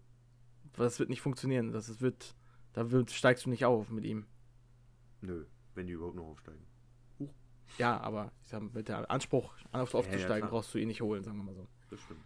Das 0.73 0.99
wird 0.99 1.09
nicht 1.09 1.21
funktionieren. 1.21 1.71
Das 1.71 1.89
ist- 1.89 2.01
wird. 2.01 2.35
Da 2.73 2.89
wird, 2.89 3.11
steigst 3.11 3.45
du 3.45 3.49
nicht 3.51 3.65
auf 3.65 3.89
mit 3.91 4.03
ihm. 4.03 4.25
Nö. 5.21 5.45
Wenn 5.75 5.85
die 5.87 5.93
überhaupt 5.93 6.15
noch 6.15 6.25
aufsteigen. 6.25 6.65
Ja, 7.77 7.99
aber 8.01 8.31
ich 8.43 8.49
sag, 8.49 8.61
mit 8.73 8.87
der 8.87 9.09
Anspruch, 9.09 9.53
aufs 9.71 9.93
Ja, 9.93 9.99
ja, 9.99 10.05
aufzusteigen, 10.05 10.37
klar. 10.39 10.49
brauchst 10.49 10.73
du 10.73 10.77
ihn 10.79 10.87
nicht 10.87 11.01
holen, 11.01 11.23
sagen 11.23 11.37
wir 11.37 11.43
mal 11.43 11.55
so. 11.55 11.67
Das 11.89 11.99
stimmt. 12.01 12.19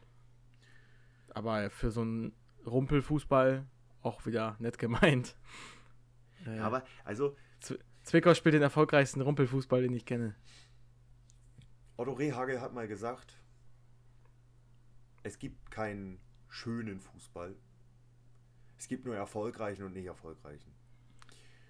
Aber 1.29 1.69
für 1.69 1.91
so 1.91 2.01
einen 2.01 2.33
Rumpelfußball 2.65 3.65
auch 4.01 4.25
wieder 4.25 4.55
nett 4.59 4.77
gemeint. 4.77 5.35
Ja, 6.45 6.63
aber, 6.65 6.83
also, 7.03 7.35
Zwickau 8.07 8.33
spielt 8.33 8.55
den 8.55 8.61
erfolgreichsten 8.61 9.19
Rumpelfußball, 9.19 9.81
den 9.81 9.93
ich 9.93 10.05
kenne. 10.05 10.33
Otto 11.97 12.13
Rehagel 12.13 12.61
hat 12.61 12.73
mal 12.73 12.87
gesagt, 12.87 13.33
es 15.23 15.37
gibt 15.39 15.69
keinen 15.71 16.17
schönen 16.47 17.01
Fußball. 17.01 17.53
Es 18.77 18.87
gibt 18.87 19.05
nur 19.05 19.17
erfolgreichen 19.17 19.83
und 19.83 19.91
nicht 19.91 20.05
erfolgreichen. 20.05 20.71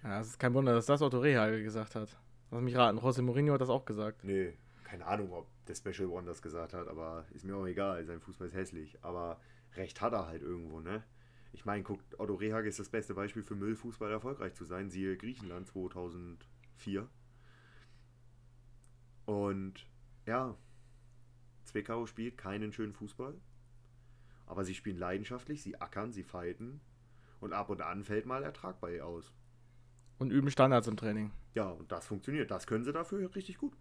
Ja, 0.04 0.20
es 0.20 0.28
ist 0.28 0.38
kein 0.38 0.54
Wunder, 0.54 0.74
dass 0.74 0.86
das 0.86 1.02
Otto 1.02 1.18
Rehagel 1.18 1.64
gesagt 1.64 1.96
hat. 1.96 2.16
Lass 2.52 2.62
mich 2.62 2.76
raten, 2.76 3.00
José 3.00 3.20
Mourinho 3.22 3.54
hat 3.54 3.60
das 3.60 3.68
auch 3.68 3.84
gesagt. 3.84 4.22
Nee, 4.22 4.56
keine 4.84 5.06
Ahnung, 5.06 5.32
ob 5.32 5.48
der 5.66 5.74
Special 5.74 6.06
One 6.06 6.28
das 6.28 6.40
gesagt 6.40 6.72
hat, 6.72 6.86
aber 6.86 7.24
ist 7.32 7.44
mir 7.44 7.56
auch 7.56 7.66
egal. 7.66 8.04
Sein 8.04 8.20
Fußball 8.20 8.46
ist 8.46 8.54
hässlich. 8.54 8.96
Aber 9.02 9.40
recht 9.74 10.00
hat 10.00 10.12
er 10.12 10.28
halt 10.28 10.42
irgendwo, 10.42 10.78
ne? 10.78 11.02
Ich 11.52 11.64
meine, 11.64 11.82
guckt, 11.82 12.18
Otto 12.18 12.34
Rehagel 12.34 12.68
ist 12.68 12.78
das 12.78 12.88
beste 12.88 13.14
Beispiel 13.14 13.42
für 13.42 13.54
Müllfußball 13.54 14.10
erfolgreich 14.10 14.54
zu 14.54 14.64
sein. 14.64 14.90
Siehe 14.90 15.16
Griechenland 15.16 15.66
2004. 15.66 17.08
Und 19.26 19.86
ja, 20.26 20.56
Zwickau 21.64 22.06
spielt 22.06 22.38
keinen 22.38 22.72
schönen 22.72 22.92
Fußball. 22.92 23.34
Aber 24.46 24.64
sie 24.64 24.74
spielen 24.74 24.98
leidenschaftlich, 24.98 25.62
sie 25.62 25.80
ackern, 25.80 26.12
sie 26.12 26.22
fighten. 26.22 26.80
Und 27.40 27.52
ab 27.52 27.70
und 27.70 27.82
an 27.82 28.04
fällt 28.04 28.26
mal 28.26 28.42
Ertrag 28.42 28.80
bei 28.80 28.96
ihr 28.96 29.06
aus. 29.06 29.32
Und 30.18 30.30
üben 30.30 30.50
Standards 30.50 30.88
im 30.88 30.96
Training. 30.96 31.30
Ja, 31.54 31.68
und 31.68 31.92
das 31.92 32.06
funktioniert. 32.06 32.50
Das 32.50 32.66
können 32.66 32.84
sie 32.84 32.92
dafür 32.92 33.34
richtig 33.34 33.58
gut. 33.58 33.76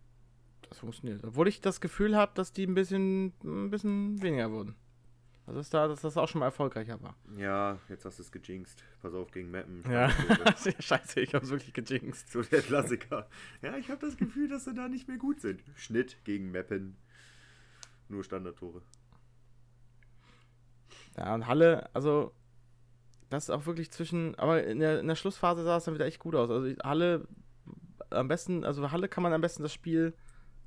Das 0.69 0.79
funktioniert. 0.79 1.23
Obwohl 1.23 1.47
ich 1.47 1.61
das 1.61 1.81
Gefühl 1.81 2.15
habe, 2.15 2.33
dass 2.35 2.51
die 2.51 2.65
ein 2.65 2.75
bisschen, 2.75 3.33
ein 3.43 3.69
bisschen 3.69 4.21
weniger 4.21 4.51
wurden. 4.51 4.75
Also 5.47 5.61
ist 5.61 5.73
da, 5.73 5.87
dass 5.87 6.01
das 6.01 6.17
auch 6.17 6.27
schon 6.27 6.39
mal 6.39 6.47
erfolgreicher 6.47 7.01
war. 7.01 7.15
Ja, 7.37 7.79
jetzt 7.87 8.03
hast 8.03 8.19
du 8.19 8.23
es 8.23 8.31
gejinxt. 8.33 8.83
Pass 9.01 9.13
auf 9.13 9.31
gegen 9.31 9.49
Mappen. 9.49 9.81
Ja, 9.89 10.09
scheiße, 10.79 11.21
ich 11.21 11.33
hab's 11.33 11.49
wirklich 11.49 11.73
gejinxt. 11.73 12.29
So 12.33 12.41
der 12.41 12.61
Klassiker. 12.61 13.29
Ja, 13.61 13.77
ich 13.77 13.89
habe 13.89 14.05
das 14.05 14.17
Gefühl, 14.17 14.49
dass 14.49 14.65
sie 14.65 14.73
da 14.73 14.89
nicht 14.89 15.07
mehr 15.07 15.15
gut 15.15 15.39
sind. 15.39 15.63
Schnitt 15.75 16.17
gegen 16.25 16.51
Meppen. 16.51 16.97
Nur 18.09 18.25
Standardtore. 18.25 18.81
Ja, 21.15 21.33
und 21.33 21.47
Halle, 21.47 21.89
also 21.93 22.33
das 23.29 23.45
ist 23.45 23.49
auch 23.49 23.65
wirklich 23.65 23.89
zwischen, 23.89 24.35
aber 24.35 24.65
in 24.65 24.79
der, 24.79 24.99
in 24.99 25.07
der 25.07 25.15
Schlussphase 25.15 25.63
sah 25.63 25.77
es 25.77 25.85
dann 25.85 25.93
wieder 25.93 26.05
echt 26.05 26.19
gut 26.19 26.35
aus. 26.35 26.49
Also 26.49 26.75
Halle 26.83 27.25
am 28.09 28.27
besten, 28.27 28.65
also 28.65 28.91
Halle 28.91 29.07
kann 29.07 29.23
man 29.23 29.31
am 29.31 29.41
besten 29.41 29.63
das 29.63 29.73
Spiel 29.73 30.13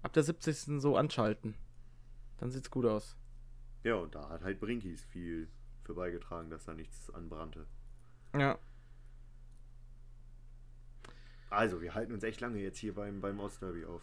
ab 0.02 0.14
der 0.14 0.22
70. 0.22 0.80
so 0.80 0.96
anschalten. 0.96 1.54
Dann 2.38 2.50
sieht's 2.50 2.70
gut 2.70 2.86
aus. 2.86 3.18
Ja, 3.82 3.94
und 3.94 4.14
da 4.14 4.28
hat 4.28 4.42
halt 4.42 4.60
Brinkis 4.60 5.04
viel 5.04 5.48
für 5.84 5.94
beigetragen, 5.94 6.50
dass 6.50 6.64
da 6.64 6.74
nichts 6.74 7.10
anbrannte. 7.10 7.66
Ja. 8.34 8.58
Also, 11.48 11.80
wir 11.80 11.94
halten 11.94 12.12
uns 12.12 12.22
echt 12.22 12.40
lange 12.40 12.58
jetzt 12.58 12.78
hier 12.78 12.94
beim, 12.94 13.20
beim 13.20 13.40
Ostderby 13.40 13.84
auf. 13.84 14.02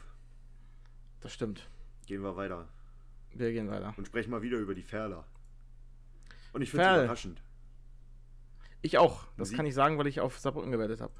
Das 1.22 1.34
stimmt. 1.34 1.70
Gehen 2.06 2.22
wir 2.22 2.36
weiter. 2.36 2.68
Wir 3.32 3.52
gehen 3.52 3.70
weiter. 3.70 3.94
Und 3.98 4.08
sprechen 4.08 4.32
mal 4.32 4.42
wieder 4.42 4.58
über 4.58 4.76
die 4.76 4.84
Ferler. 4.84 5.26
Und 6.54 6.62
ich 6.62 6.72
finde 6.72 6.86
es 6.86 7.04
überraschend. 7.04 7.42
Ich 8.82 8.98
auch. 8.98 9.26
Das 9.38 9.50
Sieg. 9.50 9.58
kann 9.58 9.66
ich 9.66 9.74
sagen, 9.74 9.98
weil 9.98 10.08
ich 10.08 10.20
auf 10.20 10.38
Saarbrücken 10.40 10.72
gewettet 10.72 11.02
habe. 11.02 11.14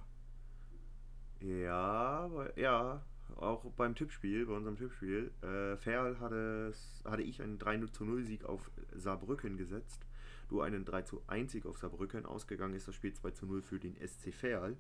Ja, 1.40 2.30
ja, 2.56 3.04
auch 3.38 3.64
beim 3.72 3.96
Tippspiel, 3.96 4.46
bei 4.46 4.54
unserem 4.54 4.78
Tippspiel. 4.78 5.32
Äh, 5.42 5.78
Ferl 5.78 6.20
hatte, 6.20 6.74
hatte 7.06 7.22
ich 7.22 7.42
einen 7.42 7.58
3 7.60 7.86
zu 7.88 8.06
0 8.06 8.24
Sieg 8.24 8.44
auf 8.46 8.72
Saarbrücken 8.96 9.58
gesetzt. 9.58 10.06
Du 10.50 10.62
einen 10.62 10.86
3 10.86 11.02
zu 11.04 11.22
1 11.28 11.52
Sieg 11.52 11.66
auf 11.66 11.78
Saarbrücken. 11.78 12.26
Ausgegangen 12.26 12.74
ist 12.74 12.88
das 12.88 12.96
Spiel 12.96 13.14
2 13.14 13.32
zu 13.32 13.46
0 13.46 13.62
für 13.62 13.80
den 13.80 13.96
SC 13.96 14.34
Ferl. 14.34 14.78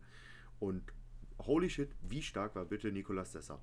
Und 0.59 0.83
holy 1.39 1.69
shit, 1.69 1.95
wie 2.01 2.21
stark 2.21 2.55
war 2.55 2.65
bitte 2.65 2.91
Nicolas 2.91 3.31
Sessa? 3.33 3.59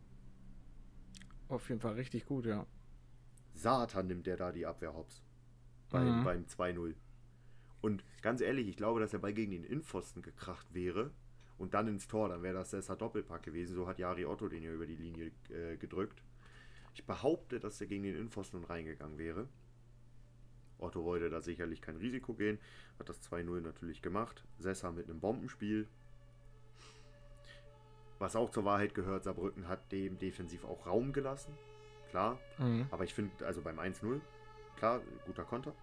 Auf 1.49 1.69
jeden 1.69 1.81
Fall 1.81 1.95
richtig 1.95 2.25
gut, 2.27 2.47
ja. 2.47 2.67
Satan 3.55 4.07
nimmt 4.07 4.27
der 4.27 4.37
da 4.37 4.53
die 4.53 4.67
Abwehr 4.67 4.95
hops. 4.95 5.23
Beim, 5.91 6.21
Mhm. 6.21 6.25
beim 6.25 6.47
2-0. 6.47 6.95
Und 7.81 8.05
ganz 8.23 8.41
ehrlich, 8.41 8.69
ich 8.69 8.77
glaube, 8.77 9.01
dass 9.01 9.11
der 9.11 9.19
Ball 9.19 9.35
gegen 9.35 9.53
den 9.53 9.65
Innenpfosten 9.65 10.23
gekracht 10.23 10.67
wäre 10.73 11.11
und 11.59 11.75
dann 11.75 11.87
ins 11.89 12.09
Tor, 12.09 12.29
dann 12.29 12.43
wäre 12.43 12.55
das 12.55 12.71
Sessa 12.71 12.97
Doppelpack 12.97 13.43
gewesen. 13.43 13.75
So 13.77 13.87
hat 13.87 13.99
Jari 13.99 14.25
Otto 14.27 14.49
den 14.49 14.63
ja 14.63 14.73
über 14.73 14.87
die 14.87 14.97
Linie 14.97 15.31
äh, 15.51 15.77
gedrückt. 15.77 16.23
Ich 16.95 17.05
behaupte, 17.05 17.59
dass 17.61 17.79
der 17.79 17.87
gegen 17.87 18.05
den 18.05 18.15
Innenpfosten 18.17 18.63
reingegangen 18.65 19.19
wäre. 19.19 19.49
Otto 20.79 21.05
wollte 21.05 21.31
da 21.31 21.41
sicherlich 21.41 21.81
kein 21.81 21.97
Risiko 21.97 22.35
gehen, 22.35 22.59
hat 22.99 23.09
das 23.09 23.21
2-0 23.31 23.61
natürlich 23.61 24.03
gemacht. 24.03 24.45
Sessa 24.59 24.91
mit 24.93 25.09
einem 25.09 25.21
Bombenspiel. 25.21 25.87
Was 28.19 28.37
auch 28.37 28.51
zur 28.51 28.65
Wahrheit 28.65 28.95
gehört, 28.95 29.25
Saarbrücken 29.25 29.69
hat 29.69 29.91
dem 29.93 30.19
defensiv 30.19 30.65
auch 30.65 30.87
Raum 30.87 31.13
gelassen. 31.13 31.53
Klar, 32.11 32.39
Mhm. 32.59 32.87
aber 32.91 33.05
ich 33.05 33.13
finde, 33.13 33.45
also 33.45 33.61
beim 33.61 33.79
1-0, 33.79 34.21
klar, 34.77 35.01
guter 35.27 35.45
Konter. 35.45 35.75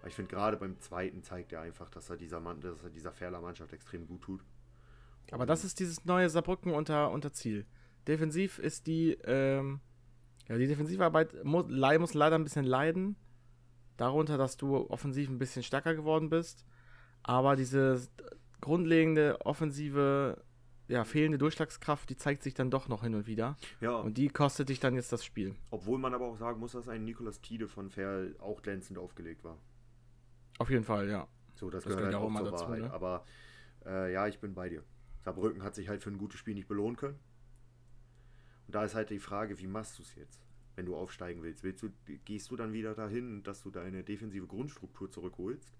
Aber 0.00 0.08
ich 0.08 0.14
finde 0.14 0.30
gerade 0.30 0.56
beim 0.56 0.78
zweiten 0.80 1.22
zeigt 1.22 1.52
er 1.52 1.60
einfach, 1.60 1.90
dass 1.90 2.08
er 2.10 2.16
dieser 2.16 2.40
Mann, 2.40 2.60
dass 2.60 2.82
er 2.82 2.90
dieser 2.90 3.12
Ferler 3.12 3.40
Mannschaft 3.40 3.72
extrem 3.72 4.06
gut 4.06 4.22
tut. 4.22 4.40
Aber 5.30 5.46
das 5.46 5.64
ist 5.64 5.80
dieses 5.80 6.04
neue 6.04 6.28
Saarbrücken 6.30 6.72
unter, 6.72 7.10
unter 7.10 7.32
Ziel. 7.32 7.66
Defensiv 8.06 8.58
ist 8.58 8.86
die, 8.86 9.12
ähm, 9.24 9.80
ja, 10.48 10.58
die 10.58 10.66
Defensivarbeit 10.66 11.44
muss, 11.44 11.66
muss 11.68 12.14
leider 12.14 12.36
ein 12.36 12.44
bisschen 12.44 12.64
leiden. 12.66 13.16
Darunter, 13.96 14.36
dass 14.36 14.56
du 14.56 14.76
offensiv 14.90 15.28
ein 15.30 15.38
bisschen 15.38 15.62
stärker 15.62 15.94
geworden 15.94 16.28
bist. 16.28 16.64
Aber 17.22 17.56
diese 17.56 18.00
grundlegende 18.60 19.40
offensive, 19.44 20.42
ja, 20.88 21.04
fehlende 21.04 21.38
Durchschlagskraft, 21.38 22.10
die 22.10 22.16
zeigt 22.16 22.42
sich 22.42 22.54
dann 22.54 22.70
doch 22.70 22.88
noch 22.88 23.02
hin 23.02 23.14
und 23.14 23.26
wieder. 23.26 23.56
Ja, 23.80 23.96
Und 23.96 24.18
die 24.18 24.28
kostet 24.28 24.68
dich 24.68 24.80
dann 24.80 24.94
jetzt 24.94 25.12
das 25.12 25.24
Spiel. 25.24 25.54
obwohl 25.70 25.98
man 25.98 26.12
aber 26.12 26.26
auch 26.26 26.36
sagen 26.36 26.60
muss, 26.60 26.72
dass 26.72 26.88
ein 26.88 27.04
Nikolas 27.04 27.40
Tiede 27.40 27.68
von 27.68 27.90
Ferl 27.90 28.36
auch 28.40 28.62
glänzend 28.62 28.98
aufgelegt 28.98 29.44
war. 29.44 29.58
Auf 30.58 30.70
jeden 30.70 30.84
Fall, 30.84 31.08
ja. 31.08 31.26
So, 31.54 31.70
das, 31.70 31.84
Das 31.84 31.94
gehört 31.94 31.98
gehört 31.98 32.04
halt 32.04 32.12
ja 32.14 32.18
auch 32.18 32.24
auch 32.24 32.30
mal 32.30 32.50
dazu, 32.50 32.68
ne? 32.68 32.92
Aber 32.92 33.24
äh, 33.86 34.12
ja, 34.12 34.26
ich 34.26 34.38
bin 34.40 34.54
bei 34.54 34.68
dir. 34.68 34.82
Saarbrücken 35.24 35.62
hat 35.62 35.74
sich 35.74 35.88
halt 35.88 36.02
für 36.02 36.10
ein 36.10 36.18
gutes 36.18 36.38
Spiel 36.38 36.54
nicht 36.54 36.68
belohnen 36.68 36.96
können. 36.96 37.18
Und 38.66 38.74
da 38.74 38.84
ist 38.84 38.94
halt 38.94 39.10
die 39.10 39.18
Frage, 39.18 39.58
wie 39.58 39.66
machst 39.66 39.98
du 39.98 40.02
es 40.02 40.14
jetzt, 40.14 40.46
wenn 40.76 40.86
du 40.86 40.96
aufsteigen 40.96 41.42
willst? 41.42 41.62
willst 41.64 41.82
du, 41.82 41.90
gehst 42.24 42.50
du 42.50 42.56
dann 42.56 42.72
wieder 42.72 42.94
dahin, 42.94 43.42
dass 43.42 43.62
du 43.62 43.70
deine 43.70 44.02
defensive 44.04 44.46
Grundstruktur 44.46 45.10
zurückholst 45.10 45.72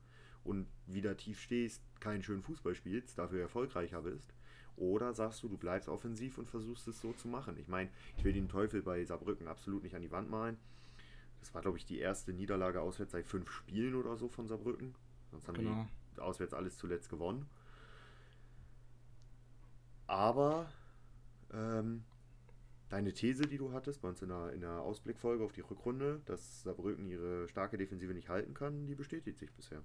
und 0.45 0.67
wieder 0.87 1.17
tief 1.17 1.41
stehst, 1.41 1.83
keinen 2.01 2.23
schönen 2.23 2.43
Fußball 2.43 2.75
spielst, 2.75 3.19
dafür 3.19 3.41
erfolgreicher 3.41 4.03
bist? 4.03 4.35
Oder 4.77 5.15
sagst 5.15 5.43
du, 5.43 5.49
du 5.49 5.57
bleibst 5.57 5.89
offensiv 5.89 6.37
und 6.39 6.49
versuchst 6.51 6.89
es 6.89 7.01
so 7.01 7.13
zu 7.13 7.29
machen? 7.29 7.57
Ich 7.59 7.69
meine, 7.69 7.91
ich 8.17 8.25
will 8.25 8.33
den 8.33 8.49
Teufel 8.49 8.83
bei 8.83 9.05
Saarbrücken 9.05 9.47
absolut 9.47 9.83
nicht 9.85 9.95
an 9.95 10.03
die 10.03 10.11
Wand 10.11 10.29
malen. 10.31 10.57
Das 11.41 11.55
war, 11.55 11.63
glaube 11.63 11.79
ich, 11.79 11.85
die 11.85 11.99
erste 11.99 12.33
Niederlage 12.33 12.81
auswärts 12.81 13.13
seit 13.13 13.27
fünf 13.27 13.51
Spielen 13.51 13.95
oder 13.95 14.17
so 14.17 14.29
von 14.29 14.49
Saarbrücken. 14.49 14.95
Sonst 15.31 15.47
haben 15.47 15.57
Genau. 15.57 15.87
die 16.17 16.21
auswärts 16.21 16.55
alles 16.55 16.77
zuletzt 16.77 17.09
gewonnen. 17.09 17.47
Aber 20.07 20.71
ähm, 21.53 22.05
deine 22.89 23.13
These, 23.13 23.47
die 23.47 23.59
du 23.59 23.73
hattest 23.73 24.03
bei 24.03 24.09
uns 24.09 24.23
in 24.23 24.29
der, 24.29 24.53
in 24.53 24.61
der 24.61 24.81
Ausblickfolge 24.83 25.45
auf 25.45 25.53
die 25.53 25.63
Rückrunde, 25.63 26.21
dass 26.27 26.63
Saarbrücken 26.63 27.07
ihre 27.09 27.49
starke 27.49 27.77
Defensive 27.79 28.13
nicht 28.15 28.29
halten 28.29 28.55
kann, 28.55 28.87
die 28.87 28.95
bestätigt 28.95 29.39
sich 29.39 29.53
bisher. 29.53 29.83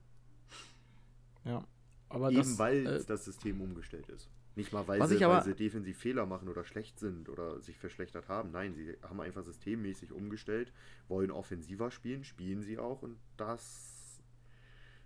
Ja. 1.45 1.63
Aber 2.09 2.29
Eben 2.31 2.39
das, 2.39 2.57
weil 2.59 2.85
äh, 2.87 3.03
das 3.05 3.25
System 3.25 3.61
umgestellt 3.61 4.09
ist. 4.09 4.29
Nicht 4.55 4.73
mal, 4.73 4.85
weil 4.87 4.99
sie, 5.07 5.23
aber- 5.23 5.35
weil 5.35 5.43
sie 5.43 5.53
defensiv 5.55 5.97
Fehler 5.99 6.25
machen 6.25 6.49
oder 6.49 6.65
schlecht 6.65 6.99
sind 6.99 7.29
oder 7.29 7.61
sich 7.61 7.77
verschlechtert 7.77 8.27
haben. 8.27 8.51
Nein, 8.51 8.73
sie 8.73 8.97
haben 9.03 9.21
einfach 9.21 9.43
systemmäßig 9.43 10.11
umgestellt, 10.11 10.73
wollen 11.07 11.31
offensiver 11.31 11.91
spielen, 11.91 12.23
spielen 12.23 12.61
sie 12.61 12.77
auch 12.79 13.03
und 13.03 13.17
das 13.37 14.19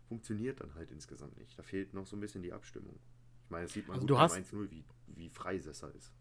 funktioniert 0.07 0.61
dann 0.61 0.73
halt 0.75 0.91
insgesamt 0.91 1.37
nicht. 1.37 1.59
Da 1.59 1.63
fehlt 1.63 1.93
noch 1.93 2.05
so 2.07 2.15
ein 2.15 2.19
bisschen 2.21 2.41
die 2.41 2.53
Abstimmung. 2.53 2.97
Meine, 3.53 3.65
das 3.65 3.73
sieht 3.73 3.87
man 3.87 3.95
Also 3.95 4.01
gut 4.07 4.09
du 4.09 4.19
hast- 4.19 4.35
1-0, 4.35 4.69
wie, 4.71 4.83
wie 5.15 5.29
frei 5.29 5.57
Sessa 5.59 5.87
ist. 5.89 6.11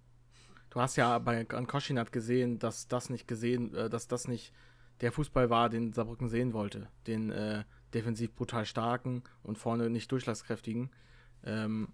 Du 0.71 0.81
hast 0.81 0.97
ja 0.97 1.19
bei 1.19 1.47
an 1.51 1.67
Koschinat 1.67 2.13
gesehen, 2.13 2.59
dass 2.59 2.89
das 2.89 3.11
nicht 3.11 3.29
gesehen, 3.29 3.75
äh, 3.75 3.91
dass 3.91 4.09
das 4.09 4.27
nicht 4.29 4.53
der 5.01 5.13
Fußball 5.13 5.51
war, 5.51 5.69
den 5.69 5.93
Saarbrücken 5.93 6.29
sehen 6.29 6.53
wollte. 6.53 6.89
Den 7.07 7.31
äh, 7.31 7.65
defensiv 7.93 8.35
brutal 8.35 8.65
starken 8.65 9.23
und 9.43 9.59
vorne 9.59 9.91
nicht 9.91 10.11
durchschlagskräftigen. 10.13 10.91
Ähm, 11.45 11.89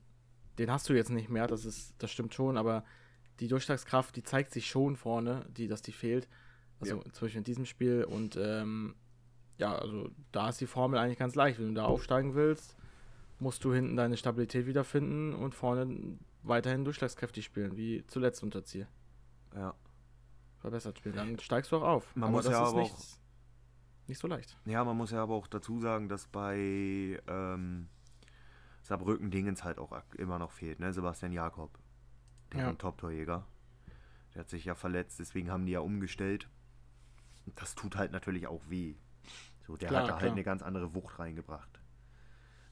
den 0.59 0.71
hast 0.71 0.89
du 0.89 0.93
jetzt 0.93 1.11
nicht 1.11 1.29
mehr, 1.29 1.47
das 1.47 1.65
ist, 1.65 1.95
das 1.99 2.11
stimmt 2.11 2.35
schon, 2.35 2.57
aber 2.57 2.85
die 3.41 3.49
Durchschlagskraft, 3.49 4.15
die 4.17 4.23
zeigt 4.23 4.53
sich 4.53 4.69
schon 4.69 4.97
vorne, 4.97 5.47
die, 5.57 5.67
dass 5.69 5.83
die 5.83 5.93
fehlt. 5.93 6.29
Also 6.81 6.99
zum 7.13 7.27
Beispiel 7.27 7.39
in 7.39 7.45
diesem 7.45 7.67
Spiel 7.67 8.05
und 8.05 8.37
ähm, 8.41 8.95
ja, 9.57 9.75
also 9.77 10.11
da 10.31 10.51
ist 10.51 10.61
die 10.61 10.67
Formel 10.69 10.99
eigentlich 11.01 11.19
ganz 11.19 11.35
leicht. 11.35 11.59
Wenn 11.59 11.69
du 11.69 11.75
da 11.75 11.85
aufsteigen 11.85 12.35
willst, 12.37 12.77
musst 13.39 13.65
du 13.65 13.73
hinten 13.73 13.97
deine 13.97 14.17
Stabilität 14.17 14.67
wiederfinden 14.67 15.35
und 15.35 15.55
vorne 15.55 16.19
weiterhin 16.43 16.85
durchschlagskräftig 16.85 17.45
spielen, 17.45 17.77
wie 17.77 18.05
zuletzt 18.07 18.43
unter 18.43 18.65
Ziel. 18.65 18.87
Ja. 19.55 19.75
Verbessert 20.59 20.99
spielen. 20.99 21.15
Dann 21.15 21.39
steigst 21.39 21.71
du 21.73 21.77
auch 21.77 21.83
auf. 21.83 22.17
Man 22.17 22.33
muss 22.33 22.47
ja 22.47 22.61
aber 22.63 22.81
nicht, 22.81 22.93
auch- 22.93 23.19
nicht 24.09 24.19
so 24.19 24.27
leicht. 24.27 24.57
Ja, 24.65 24.85
man 24.85 24.97
muss 24.97 25.11
ja 25.13 25.23
aber 25.23 25.35
auch 25.35 25.47
dazu 25.47 25.79
sagen, 25.81 26.09
dass 26.09 26.27
bei 26.27 27.21
ähm, 27.29 27.89
Saarbrücken 28.83 29.31
Dingens 29.31 29.63
halt 29.65 29.79
auch 29.79 29.93
immer 30.17 30.39
noch 30.39 30.51
fehlt, 30.51 30.81
ne? 30.81 30.93
Sebastian 30.93 31.33
Jakob, 31.33 31.79
der 32.53 32.61
Ja. 32.61 32.73
Top-Torjäger. 32.73 33.47
Der 34.35 34.41
hat 34.41 34.49
sich 34.51 34.65
ja 34.65 34.75
verletzt, 34.75 35.19
deswegen 35.21 35.51
haben 35.51 35.65
die 35.67 35.73
ja 35.73 35.81
umgestellt. 35.81 36.49
Das 37.55 37.75
tut 37.75 37.97
halt 37.97 38.13
natürlich 38.13 38.47
auch 38.47 38.63
weh. 38.69 38.97
So, 39.67 39.77
der 39.77 39.89
Klar, 39.89 40.03
hat 40.03 40.09
da 40.09 40.13
halt 40.15 40.23
klar. 40.23 40.33
eine 40.33 40.43
ganz 40.43 40.63
andere 40.63 40.95
Wucht 40.95 41.19
reingebracht. 41.19 41.78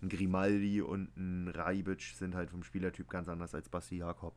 Ein 0.03 0.09
Grimaldi 0.09 0.83
und 0.83 1.17
ein 1.17 1.49
Reibic 1.49 2.03
sind 2.03 2.35
halt 2.35 2.51
vom 2.51 2.63
Spielertyp 2.63 3.09
ganz 3.09 3.29
anders 3.29 3.55
als 3.55 3.69
Basti 3.69 3.97
Jakob. 3.97 4.35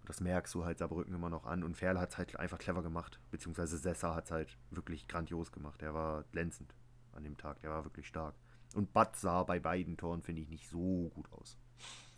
Und 0.00 0.08
das 0.08 0.20
merkst 0.20 0.54
du 0.54 0.64
halt 0.64 0.78
Saarbrücken 0.78 1.14
immer 1.14 1.30
noch 1.30 1.44
an. 1.44 1.64
Und 1.64 1.76
Ferl 1.76 1.98
hat 1.98 2.10
es 2.10 2.18
halt 2.18 2.38
einfach 2.38 2.58
clever 2.58 2.82
gemacht. 2.82 3.18
Beziehungsweise 3.30 3.76
Sessa 3.76 4.14
hat 4.14 4.26
es 4.26 4.30
halt 4.30 4.58
wirklich 4.70 5.08
grandios 5.08 5.50
gemacht. 5.50 5.80
Der 5.80 5.94
war 5.94 6.24
glänzend 6.30 6.74
an 7.12 7.24
dem 7.24 7.36
Tag. 7.36 7.60
Der 7.62 7.70
war 7.70 7.84
wirklich 7.84 8.06
stark. 8.06 8.34
Und 8.74 8.92
Bad 8.92 9.16
sah 9.16 9.42
bei 9.42 9.58
beiden 9.58 9.96
Toren, 9.96 10.22
finde 10.22 10.42
ich, 10.42 10.48
nicht 10.48 10.68
so 10.68 11.10
gut 11.14 11.32
aus. 11.32 11.58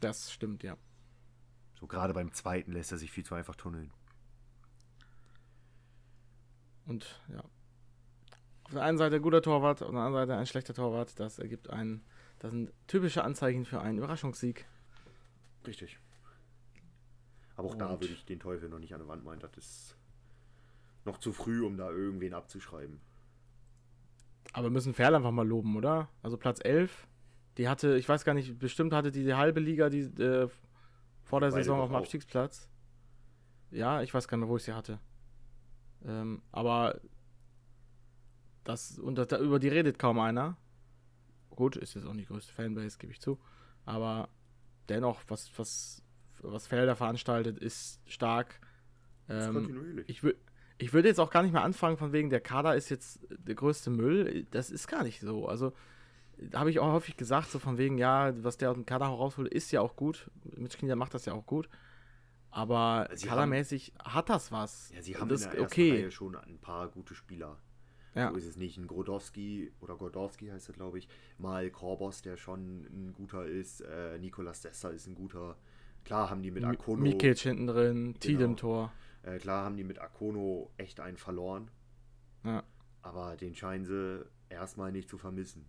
Das 0.00 0.32
stimmt, 0.32 0.62
ja. 0.62 0.76
So 1.78 1.86
gerade 1.86 2.12
beim 2.12 2.32
zweiten 2.32 2.72
lässt 2.72 2.92
er 2.92 2.98
sich 2.98 3.10
viel 3.10 3.24
zu 3.24 3.34
einfach 3.34 3.54
tunneln. 3.54 3.92
Und 6.84 7.20
ja. 7.28 7.44
Auf 8.64 8.72
der 8.72 8.82
einen 8.82 8.98
Seite 8.98 9.16
ein 9.16 9.22
guter 9.22 9.42
Torwart, 9.42 9.82
auf 9.82 9.90
der 9.90 10.00
anderen 10.00 10.26
Seite 10.26 10.38
ein 10.38 10.46
schlechter 10.46 10.74
Torwart. 10.74 11.18
Das 11.20 11.38
ergibt 11.38 11.70
einen, 11.70 12.04
das 12.38 12.50
sind 12.52 12.72
typische 12.86 13.24
Anzeichen 13.24 13.64
für 13.64 13.80
einen 13.80 13.98
Überraschungssieg. 13.98 14.66
Richtig. 15.66 15.98
Aber 17.56 17.68
auch 17.68 17.74
da 17.74 17.86
Und- 17.86 18.00
würde 18.00 18.14
ich 18.14 18.24
den 18.24 18.38
Teufel 18.40 18.68
noch 18.68 18.78
nicht 18.78 18.92
an 18.94 19.00
der 19.00 19.08
Wand 19.08 19.24
meinen. 19.24 19.40
Das 19.40 19.56
ist 19.56 19.96
noch 21.04 21.18
zu 21.18 21.32
früh, 21.32 21.64
um 21.64 21.76
da 21.76 21.90
irgendwen 21.90 22.34
abzuschreiben. 22.34 23.00
Aber 24.52 24.66
wir 24.66 24.70
müssen 24.70 24.94
Ferl 24.94 25.14
einfach 25.14 25.30
mal 25.32 25.46
loben, 25.46 25.76
oder? 25.76 26.08
Also 26.22 26.36
Platz 26.36 26.60
11. 26.62 27.06
Die 27.58 27.68
hatte, 27.68 27.96
ich 27.96 28.08
weiß 28.08 28.24
gar 28.24 28.34
nicht, 28.34 28.58
bestimmt 28.58 28.92
hatte 28.92 29.10
die, 29.10 29.24
die 29.24 29.34
halbe 29.34 29.60
Liga 29.60 29.88
die, 29.90 30.00
äh, 30.02 30.48
vor 31.24 31.40
der 31.40 31.48
Beide 31.48 31.62
Saison 31.64 31.80
auf 31.80 31.90
dem. 31.90 31.96
Abstiegsplatz. 31.96 32.68
Ja, 33.70 34.00
ich 34.02 34.14
weiß 34.14 34.28
gar 34.28 34.36
nicht 34.38 34.42
mehr, 34.44 34.48
wo 34.50 34.56
ich 34.56 34.62
sie 34.62 34.72
hatte. 34.72 35.00
Ähm, 36.04 36.40
aber 36.52 37.00
das, 38.64 38.98
und 38.98 39.16
das, 39.16 39.28
da, 39.28 39.38
über 39.38 39.58
die 39.58 39.68
redet 39.68 39.98
kaum 39.98 40.18
einer. 40.20 40.56
Gut, 41.58 41.74
ist 41.74 41.94
jetzt 41.94 42.06
auch 42.06 42.12
nicht 42.12 42.28
die 42.28 42.32
größte 42.32 42.52
Fanbase, 42.52 42.98
gebe 42.98 43.12
ich 43.12 43.20
zu. 43.20 43.36
Aber 43.84 44.28
dennoch, 44.88 45.22
was, 45.26 45.50
was, 45.58 46.04
was 46.40 46.68
Felder 46.68 46.94
veranstaltet, 46.94 47.58
ist 47.58 48.00
stark. 48.06 48.60
Ähm, 49.28 49.54
kontinuierlich. 49.54 50.08
ich, 50.08 50.22
ich 50.78 50.92
würde 50.92 51.08
jetzt 51.08 51.18
auch 51.18 51.30
gar 51.30 51.42
nicht 51.42 51.50
mehr 51.50 51.64
anfangen, 51.64 51.96
von 51.96 52.12
wegen, 52.12 52.30
der 52.30 52.38
Kader 52.38 52.76
ist 52.76 52.90
jetzt 52.90 53.26
der 53.28 53.56
größte 53.56 53.90
Müll. 53.90 54.46
Das 54.52 54.70
ist 54.70 54.86
gar 54.86 55.02
nicht 55.02 55.18
so. 55.18 55.48
Also, 55.48 55.72
habe 56.54 56.70
ich 56.70 56.78
auch 56.78 56.92
häufig 56.92 57.16
gesagt, 57.16 57.50
so 57.50 57.58
von 57.58 57.76
wegen, 57.76 57.98
ja, 57.98 58.32
was 58.44 58.56
der 58.56 58.70
aus 58.70 58.76
dem 58.76 58.86
Kader 58.86 59.06
rausholt, 59.06 59.52
ist 59.52 59.72
ja 59.72 59.80
auch 59.80 59.96
gut. 59.96 60.30
Mitch 60.54 60.78
Knieder 60.78 60.94
macht 60.94 61.12
das 61.12 61.24
ja 61.24 61.32
auch 61.32 61.44
gut. 61.44 61.68
Aber 62.52 63.10
Sie 63.14 63.26
kadermäßig 63.26 63.94
hat 63.98 64.28
das 64.28 64.52
was. 64.52 64.92
ja, 64.94 65.02
sie 65.02 65.16
haben 65.16 65.28
das 65.28 65.42
in 65.42 65.50
der 65.50 65.58
ersten 65.58 65.72
okay. 65.72 65.90
Reihe 65.90 66.10
schon 66.12 66.36
ein 66.36 66.60
paar 66.60 66.86
gute 66.86 67.16
Spieler. 67.16 67.58
Ja. 68.18 68.30
So 68.30 68.36
ist 68.36 68.46
es 68.46 68.56
nicht. 68.56 68.76
Ein 68.78 68.86
Grodowski 68.86 69.72
oder 69.80 69.96
Gordowski 69.96 70.48
heißt 70.48 70.68
er, 70.68 70.74
glaube 70.74 70.98
ich. 70.98 71.08
Mal 71.38 71.70
Korbos, 71.70 72.20
der 72.22 72.36
schon 72.36 72.84
ein 72.86 73.12
guter 73.14 73.46
ist. 73.46 73.80
Äh, 73.82 74.18
Nikolas 74.18 74.62
Sessa 74.62 74.88
ist 74.90 75.06
ein 75.06 75.14
guter. 75.14 75.56
Klar 76.04 76.30
haben 76.30 76.42
die 76.42 76.50
mit 76.50 76.64
Mi- 76.64 76.70
Akono. 76.70 77.02
Mikic 77.02 77.38
hinten 77.38 77.66
drin, 77.66 78.14
Tied 78.20 78.32
im 78.32 78.38
Genau. 78.38 78.54
Tor. 78.56 78.92
Äh, 79.22 79.38
klar 79.38 79.64
haben 79.64 79.76
die 79.76 79.84
mit 79.84 79.98
Akono 80.00 80.70
echt 80.78 81.00
einen 81.00 81.16
verloren. 81.16 81.70
Ja. 82.44 82.62
Aber 83.02 83.36
den 83.36 83.54
scheinen 83.54 83.84
sie 83.84 84.24
erstmal 84.48 84.90
nicht 84.92 85.08
zu 85.08 85.18
vermissen. 85.18 85.64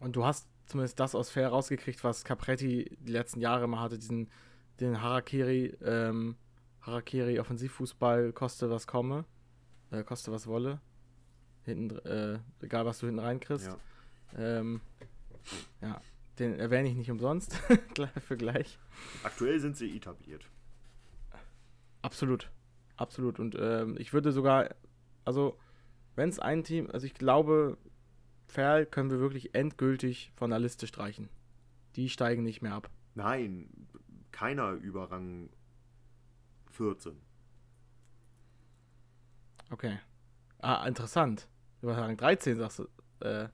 Und 0.00 0.16
du 0.16 0.24
hast 0.24 0.48
zumindest 0.66 0.98
das 1.00 1.14
aus 1.14 1.30
Fair 1.30 1.48
rausgekriegt, 1.48 2.02
was 2.04 2.24
Capretti 2.24 2.96
die 3.00 3.12
letzten 3.12 3.40
Jahre 3.40 3.64
immer 3.64 3.80
hatte, 3.80 3.98
diesen 3.98 4.28
den 4.80 5.00
Harakiri, 5.00 5.74
ähm, 5.82 6.36
Harakiri 6.86 7.40
Offensivfußball, 7.40 8.32
koste 8.32 8.70
was 8.70 8.86
komme, 8.86 9.24
äh, 9.90 10.04
koste 10.04 10.30
was 10.30 10.46
wolle. 10.46 10.80
Hinten, 11.64 11.98
äh, 12.06 12.38
egal 12.60 12.86
was 12.86 13.00
du 13.00 13.06
hinten 13.06 13.20
reinkriegst. 13.20 13.66
Ja. 13.66 13.78
Ähm, 14.38 14.80
ja, 15.80 16.00
den 16.38 16.58
erwähne 16.58 16.88
ich 16.88 16.94
nicht 16.94 17.10
umsonst. 17.10 17.60
Gleich 17.94 18.10
für 18.20 18.36
gleich. 18.36 18.78
Aktuell 19.24 19.58
sind 19.58 19.76
sie 19.76 19.96
etabliert. 19.96 20.48
Absolut. 22.02 22.50
Absolut. 22.96 23.40
Und 23.40 23.56
ähm, 23.58 23.96
ich 23.98 24.12
würde 24.12 24.30
sogar, 24.32 24.74
also, 25.24 25.58
wenn 26.14 26.28
es 26.28 26.38
ein 26.38 26.62
Team, 26.62 26.88
also 26.92 27.04
ich 27.04 27.14
glaube, 27.14 27.78
Ferl 28.46 28.86
können 28.86 29.10
wir 29.10 29.18
wirklich 29.18 29.54
endgültig 29.54 30.32
von 30.36 30.50
der 30.50 30.60
Liste 30.60 30.86
streichen. 30.86 31.28
Die 31.96 32.08
steigen 32.08 32.42
nicht 32.42 32.62
mehr 32.62 32.74
ab. 32.74 32.90
Nein, 33.14 33.68
keiner 34.30 34.72
über 34.72 35.10
Rang 35.10 35.50
14. 36.76 37.16
Okay. 39.70 39.98
Ah, 40.60 40.86
interessant. 40.86 41.48
Über 41.82 41.96
Rang 41.96 42.16
13 42.16 42.56
sagst 42.56 42.78
du. 42.80 42.88
Äh, 43.20 43.48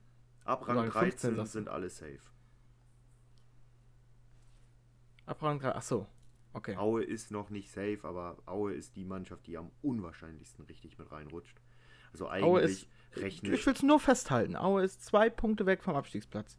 Ab 0.44 0.66
Rang 0.68 0.78
Rang 0.78 0.90
15 0.92 1.00
13 1.30 1.36
sagst 1.36 1.54
du. 1.54 1.58
sind 1.58 1.68
alle 1.68 1.88
safe. 1.88 2.18
ab 5.26 5.42
Rang 5.42 5.58
3. 5.60 5.74
Achso. 5.74 6.06
Okay. 6.52 6.76
Aue 6.76 7.02
ist 7.02 7.30
noch 7.30 7.48
nicht 7.48 7.70
safe, 7.70 8.00
aber 8.02 8.36
Aue 8.44 8.74
ist 8.74 8.96
die 8.96 9.04
Mannschaft, 9.04 9.46
die 9.46 9.56
am 9.56 9.70
unwahrscheinlichsten 9.80 10.64
richtig 10.66 10.98
mit 10.98 11.10
reinrutscht. 11.10 11.58
Also 12.12 12.28
eigentlich 12.28 12.88
rechne 13.14 13.54
Ich 13.54 13.64
will 13.64 13.72
es 13.72 13.82
nur 13.82 13.98
festhalten. 13.98 14.56
Aue 14.56 14.84
ist 14.84 15.02
zwei 15.02 15.30
Punkte 15.30 15.64
weg 15.64 15.82
vom 15.82 15.94
Abstiegsplatz. 15.96 16.58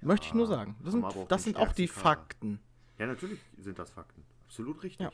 Möchte 0.00 0.26
ich 0.26 0.34
nur 0.34 0.46
sagen. 0.46 0.76
Das 0.82 0.92
sind, 0.92 1.04
das 1.28 1.44
sind 1.44 1.56
auch 1.58 1.72
die. 1.72 1.86
Fakten. 1.86 2.58
Ja, 2.98 3.06
natürlich 3.06 3.38
sind 3.58 3.78
das 3.78 3.90
Fakten. 3.90 4.24
Absolut 4.46 4.82
richtig. 4.82 5.00
Ja. 5.00 5.12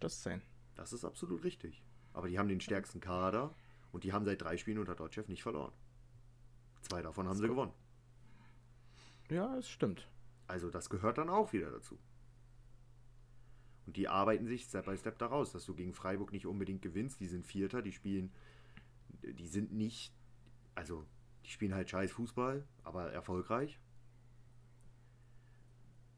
Das 0.00 0.22
sehen. 0.22 0.42
Das 0.74 0.92
ist 0.92 1.04
absolut 1.04 1.42
richtig. 1.44 1.82
Aber 2.12 2.28
die 2.28 2.38
haben 2.38 2.48
den 2.48 2.60
stärksten 2.60 3.00
Kader 3.00 3.54
und 3.92 4.04
die 4.04 4.12
haben 4.12 4.24
seit 4.24 4.40
drei 4.42 4.56
Spielen 4.56 4.78
unter 4.78 4.94
Deutschchef 4.94 5.28
nicht 5.28 5.42
verloren. 5.42 5.72
Zwei 6.82 7.02
davon 7.02 7.26
haben 7.28 7.36
sie 7.36 7.46
gewonnen. 7.48 7.72
Ja, 9.30 9.56
es 9.56 9.68
stimmt. 9.68 10.08
Also 10.46 10.70
das 10.70 10.88
gehört 10.88 11.18
dann 11.18 11.28
auch 11.28 11.52
wieder 11.52 11.70
dazu. 11.70 11.98
Und 13.86 13.96
die 13.96 14.08
arbeiten 14.08 14.46
sich 14.46 14.64
Step 14.64 14.86
by 14.86 14.96
Step 14.96 15.18
daraus, 15.18 15.52
dass 15.52 15.64
du 15.64 15.74
gegen 15.74 15.92
Freiburg 15.94 16.32
nicht 16.32 16.46
unbedingt 16.46 16.82
gewinnst. 16.82 17.20
Die 17.20 17.26
sind 17.26 17.46
Vierter, 17.46 17.82
die 17.82 17.92
spielen, 17.92 18.32
die 19.22 19.46
sind 19.46 19.72
nicht, 19.72 20.12
also 20.74 21.04
die 21.44 21.50
spielen 21.50 21.74
halt 21.74 21.90
scheiß 21.90 22.12
Fußball, 22.12 22.66
aber 22.84 23.12
erfolgreich. 23.12 23.78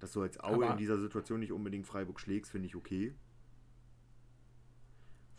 Dass 0.01 0.13
du 0.13 0.23
als 0.23 0.39
Aue 0.41 0.65
Aber- 0.65 0.73
in 0.73 0.79
dieser 0.79 0.99
Situation 0.99 1.41
nicht 1.41 1.53
unbedingt 1.53 1.87
Freiburg 1.87 2.21
schlägst, 2.21 2.51
finde 2.51 2.67
ich 2.67 2.77
okay. 2.77 3.15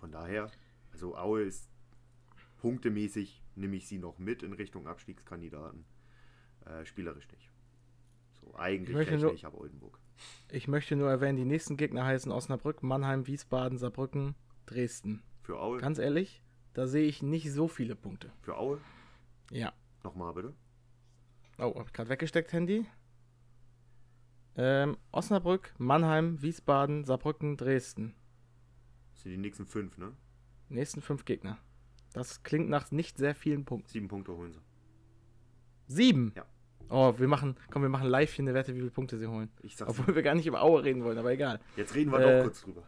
Von 0.02 0.12
daher, 0.12 0.50
also 0.92 1.16
Aue 1.16 1.44
ist 1.44 1.70
punktemäßig, 2.58 3.42
nehme 3.56 3.76
ich 3.76 3.88
sie 3.88 4.00
noch 4.00 4.18
mit 4.18 4.42
in 4.44 4.52
Richtung 4.54 4.88
Abstiegskandidaten. 4.88 5.86
Äh, 6.66 6.86
spielerisch 6.86 7.30
nicht. 7.32 7.50
So, 8.42 8.56
eigentlich 8.56 8.96
möchte 8.96 9.12
rechne 9.14 9.26
nur- 9.28 9.34
ich 9.36 9.46
ab 9.46 9.54
Oldenburg. 9.56 10.00
Ich 10.50 10.68
möchte 10.68 10.96
nur 10.96 11.10
erwähnen, 11.10 11.38
die 11.38 11.46
nächsten 11.46 11.78
Gegner 11.78 12.04
heißen 12.06 12.32
Osnabrück, 12.32 12.84
Mannheim, 12.84 13.26
Wiesbaden, 13.28 13.78
Saarbrücken, 13.78 14.36
Dresden. 14.66 15.22
Für 15.44 15.60
Aue? 15.60 15.78
Ganz 15.80 15.98
ehrlich, 16.00 16.44
da 16.74 16.88
sehe 16.88 17.06
ich 17.08 17.22
nicht 17.24 17.52
so 17.52 17.68
viele 17.68 17.96
Punkte. 17.96 18.32
Für 18.42 18.58
Aue? 18.58 18.80
Ja. 19.52 19.72
Nochmal 20.04 20.34
bitte. 20.34 20.54
Oh, 21.60 21.76
hab 21.76 21.88
ich 21.88 21.94
gerade 21.94 22.10
weggesteckt, 22.10 22.54
Handy. 22.54 22.86
Ähm, 24.56 24.98
Osnabrück, 25.12 25.74
Mannheim, 25.78 26.42
Wiesbaden, 26.42 27.06
Saarbrücken, 27.06 27.56
Dresden. 27.58 28.14
Das 29.22 29.26
sind 29.26 29.34
die 29.34 29.38
nächsten 29.38 29.68
fünf, 29.68 30.00
ne? 30.00 30.14
Nächsten 30.70 31.00
fünf 31.00 31.26
Gegner. 31.26 31.60
Das 32.12 32.42
klingt 32.42 32.70
nach 32.70 32.90
nicht 32.90 33.20
sehr 33.20 33.36
vielen 33.36 33.66
Punkten. 33.66 33.88
Sieben 33.88 34.08
Punkte 34.08 34.36
holen 34.36 34.52
sie. 34.52 34.60
Sieben? 35.86 36.34
Ja. 36.36 36.44
Oh, 36.90 37.14
wir 37.20 37.28
machen, 37.28 37.56
komm, 37.70 37.84
wir 37.84 37.90
machen 37.90 38.08
live 38.08 38.34
hier 38.34 38.44
eine 38.46 38.56
Wette, 38.56 38.74
wie 38.74 38.80
viele 38.80 38.90
Punkte 38.90 39.20
sie 39.20 39.28
holen. 39.28 39.52
Ich 39.62 39.76
sag 39.78 39.90
Obwohl 39.90 40.16
wir 40.16 40.24
gar 40.24 40.34
nicht 40.34 40.48
über 40.48 40.64
Aue 40.64 40.84
reden 40.84 41.04
wollen, 41.04 41.20
aber 41.20 41.32
egal. 41.32 41.60
Jetzt 41.78 41.94
reden 41.94 42.12
wir 42.12 42.20
Äh, 42.20 42.38
doch 42.38 42.44
kurz 42.46 42.62
drüber. 42.62 42.82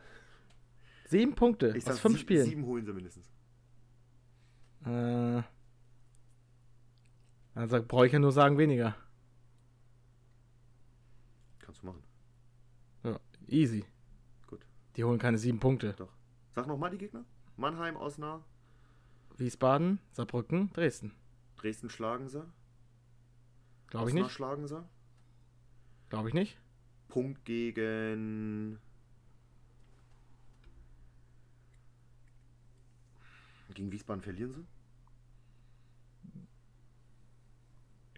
Sieben 1.05 1.35
Punkte 1.35 1.67
Ich 1.69 1.85
aus 1.87 1.93
sag, 1.97 1.97
fünf 1.99 2.15
sie- 2.15 2.21
Spielen. 2.21 2.45
sieben 2.45 2.65
holen 2.65 2.83
sie 2.83 2.93
mindestens. 2.93 3.29
Äh, 4.87 5.43
also 7.53 7.83
brauche 7.83 8.07
ich 8.07 8.13
ja 8.13 8.17
nur 8.17 8.31
sagen 8.31 8.57
weniger. 8.57 8.95
Kannst 11.59 11.83
du 11.83 11.85
machen. 11.85 12.03
Ja, 13.03 13.19
easy. 13.47 13.85
Gut. 14.47 14.65
Die 14.95 15.03
holen 15.03 15.19
keine 15.19 15.37
sieben 15.37 15.59
Punkte. 15.59 15.93
Doch. 15.95 16.09
Sag 16.55 16.67
nochmal 16.67 16.91
die 16.91 16.97
Gegner. 16.97 17.25
Mannheim, 17.57 17.95
Osnabrück, 17.95 18.43
Wiesbaden, 19.37 19.99
Saarbrücken, 20.11 20.71
Dresden. 20.73 21.13
Dresden 21.57 21.89
schlagen 21.89 22.29
sie. 22.29 22.45
Glaube 23.87 24.09
ich 24.09 24.15
nicht. 24.15 24.31
schlagen 24.31 24.67
sie. 24.67 24.83
Glaube 26.09 26.29
ich 26.29 26.33
nicht. 26.33 26.57
Punkt 27.07 27.43
gegen. 27.45 28.79
Gegen 33.73 33.91
Wiesbaden 33.91 34.21
verlieren 34.21 34.53
sie. 34.53 34.65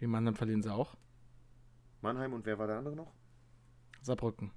Die 0.01 0.07
Mannheim 0.07 0.36
verlieren 0.36 0.61
sie 0.61 0.73
auch. 0.73 0.97
Mannheim 2.01 2.33
und 2.33 2.45
wer 2.45 2.59
war 2.59 2.67
der 2.67 2.77
andere 2.77 2.95
noch? 2.95 3.13
Saarbrücken. 4.01 4.51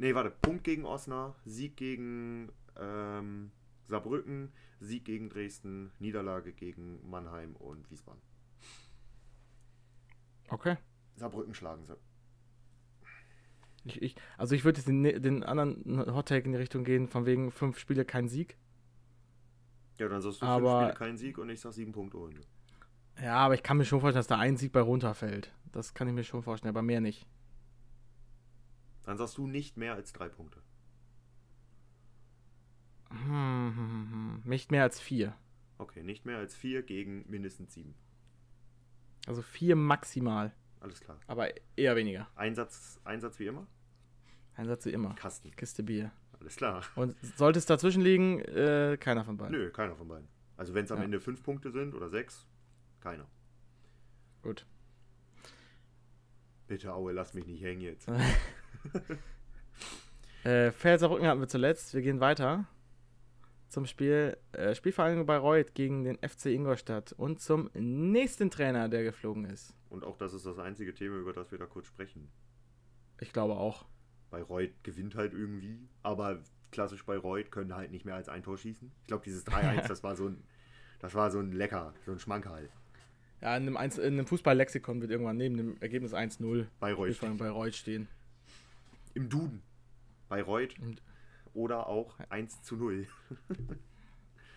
Nee, 0.00 0.14
warte. 0.14 0.30
Punkt 0.30 0.64
gegen 0.64 0.86
Osnabrück, 0.86 1.36
Sieg 1.44 1.76
gegen 1.76 2.50
ähm, 2.78 3.50
Saarbrücken, 3.86 4.50
Sieg 4.80 5.04
gegen 5.04 5.28
Dresden, 5.28 5.92
Niederlage 5.98 6.54
gegen 6.54 7.06
Mannheim 7.08 7.54
und 7.56 7.90
Wiesbaden. 7.90 8.22
Okay. 10.48 10.78
Saarbrücken 11.16 11.52
schlagen 11.52 11.84
sie. 11.84 11.96
Ich, 13.84 14.00
ich, 14.00 14.16
also 14.38 14.54
ich 14.54 14.64
würde 14.64 14.78
jetzt 14.78 14.88
den, 14.88 15.02
den 15.02 15.42
anderen 15.42 16.06
Hottake 16.14 16.46
in 16.46 16.52
die 16.52 16.58
Richtung 16.58 16.82
gehen, 16.82 17.06
von 17.06 17.26
wegen 17.26 17.50
fünf 17.50 17.78
Spiele 17.78 18.06
kein 18.06 18.26
Sieg. 18.26 18.56
Ja, 19.98 20.08
dann 20.08 20.22
sagst 20.22 20.40
du 20.40 20.46
Aber- 20.46 20.80
fünf 20.80 20.92
Spiele 20.94 21.06
kein 21.08 21.18
Sieg 21.18 21.36
und 21.36 21.50
ich 21.50 21.60
sag 21.60 21.74
sieben 21.74 21.92
Punkte 21.92 22.16
holen. 22.16 22.40
Ja, 23.22 23.34
aber 23.36 23.52
ich 23.52 23.62
kann 23.62 23.76
mir 23.76 23.84
schon 23.84 24.00
vorstellen, 24.00 24.20
dass 24.20 24.28
da 24.28 24.38
ein 24.38 24.56
Sieg 24.56 24.72
bei 24.72 24.80
runterfällt. 24.80 25.52
Das 25.72 25.92
kann 25.92 26.08
ich 26.08 26.14
mir 26.14 26.24
schon 26.24 26.42
vorstellen, 26.42 26.70
aber 26.74 26.80
mehr 26.80 27.02
nicht. 27.02 27.26
Dann 29.04 29.16
sagst 29.16 29.38
du 29.38 29.46
nicht 29.46 29.76
mehr 29.76 29.94
als 29.94 30.12
drei 30.12 30.28
Punkte. 30.28 30.60
Hm, 33.10 33.18
hm, 33.28 33.74
hm, 33.76 34.12
hm. 34.12 34.42
Nicht 34.44 34.70
mehr 34.70 34.82
als 34.82 35.00
vier. 35.00 35.34
Okay, 35.78 36.02
nicht 36.02 36.26
mehr 36.26 36.38
als 36.38 36.54
vier 36.54 36.82
gegen 36.82 37.24
mindestens 37.28 37.74
sieben. 37.74 37.94
Also 39.26 39.42
vier 39.42 39.76
maximal. 39.76 40.52
Alles 40.80 41.00
klar. 41.00 41.18
Aber 41.26 41.48
eher 41.76 41.96
weniger. 41.96 42.28
Einsatz, 42.36 43.00
Einsatz 43.04 43.38
wie 43.38 43.46
immer? 43.46 43.66
Einsatz 44.54 44.84
wie 44.86 44.92
immer. 44.92 45.14
Kasten. 45.14 45.50
Kiste 45.56 45.82
Bier. 45.82 46.12
Alles 46.38 46.56
klar. 46.56 46.84
Und 46.96 47.16
sollte 47.36 47.58
es 47.58 47.66
dazwischen 47.66 48.02
liegen, 48.02 48.40
äh, 48.40 48.96
keiner 48.98 49.24
von 49.24 49.36
beiden. 49.36 49.52
Nö, 49.52 49.70
keiner 49.70 49.94
von 49.96 50.08
beiden. 50.08 50.28
Also 50.56 50.74
wenn 50.74 50.84
es 50.84 50.92
am 50.92 50.98
Ja. 50.98 51.04
Ende 51.04 51.20
fünf 51.20 51.42
Punkte 51.42 51.70
sind 51.70 51.94
oder 51.94 52.08
sechs, 52.08 52.46
keiner. 53.00 53.26
Gut. 54.42 54.66
Bitte, 56.66 56.94
Aue, 56.94 57.12
lass 57.12 57.34
mich 57.34 57.46
nicht 57.46 57.62
hängen 57.62 57.80
jetzt. 57.82 58.08
Äh, 60.42 60.72
Pfälzerrücken 60.72 61.26
hatten 61.26 61.40
wir 61.40 61.48
zuletzt. 61.48 61.92
Wir 61.92 62.00
gehen 62.00 62.20
weiter 62.20 62.66
zum 63.68 63.84
Spiel 63.84 64.38
äh, 64.52 64.74
Spielvereinigung 64.74 65.26
Bayreuth 65.26 65.74
gegen 65.74 66.02
den 66.02 66.16
FC 66.26 66.46
Ingolstadt 66.46 67.12
und 67.12 67.40
zum 67.40 67.68
nächsten 67.74 68.50
Trainer, 68.50 68.88
der 68.88 69.04
geflogen 69.04 69.44
ist. 69.44 69.74
Und 69.90 70.02
auch 70.02 70.16
das 70.16 70.32
ist 70.32 70.46
das 70.46 70.58
einzige 70.58 70.94
Thema, 70.94 71.16
über 71.18 71.34
das 71.34 71.50
wir 71.52 71.58
da 71.58 71.66
kurz 71.66 71.86
sprechen. 71.88 72.30
Ich 73.20 73.34
glaube 73.34 73.54
auch. 73.54 73.84
Bayreuth 74.30 74.70
gewinnt 74.82 75.14
halt 75.14 75.34
irgendwie, 75.34 75.78
aber 76.02 76.42
klassisch 76.72 77.04
Bayreuth 77.04 77.50
können 77.50 77.74
halt 77.76 77.90
nicht 77.90 78.06
mehr 78.06 78.14
als 78.14 78.30
ein 78.30 78.42
Tor 78.42 78.56
schießen. 78.56 78.90
Ich 79.02 79.06
glaube, 79.08 79.24
dieses 79.24 79.46
3-1, 79.46 79.88
das 79.88 80.02
war 80.02 80.16
so 80.16 80.26
ein, 80.28 80.42
das 81.00 81.14
war 81.14 81.30
so 81.30 81.38
ein 81.38 81.52
Lecker, 81.52 81.92
so 82.06 82.12
ein 82.12 82.18
Schmankerl. 82.18 82.70
Ja, 83.42 83.56
in 83.56 83.64
einem, 83.66 83.76
Einz- 83.76 83.98
in 83.98 84.14
einem 84.14 84.26
Fußballlexikon 84.26 85.00
wird 85.02 85.10
irgendwann 85.10 85.36
neben 85.36 85.56
dem 85.58 85.76
Ergebnis 85.80 86.14
1-0 86.14 86.66
Bayreuth. 86.78 87.20
Bayreuth 87.36 87.74
stehen. 87.74 88.08
Im 89.14 89.28
Duden. 89.28 89.62
Bayreuth 90.28 90.78
Und- 90.80 91.02
oder 91.52 91.86
auch 91.88 92.18
1 92.28 92.62
zu 92.62 92.76
0. 92.76 93.06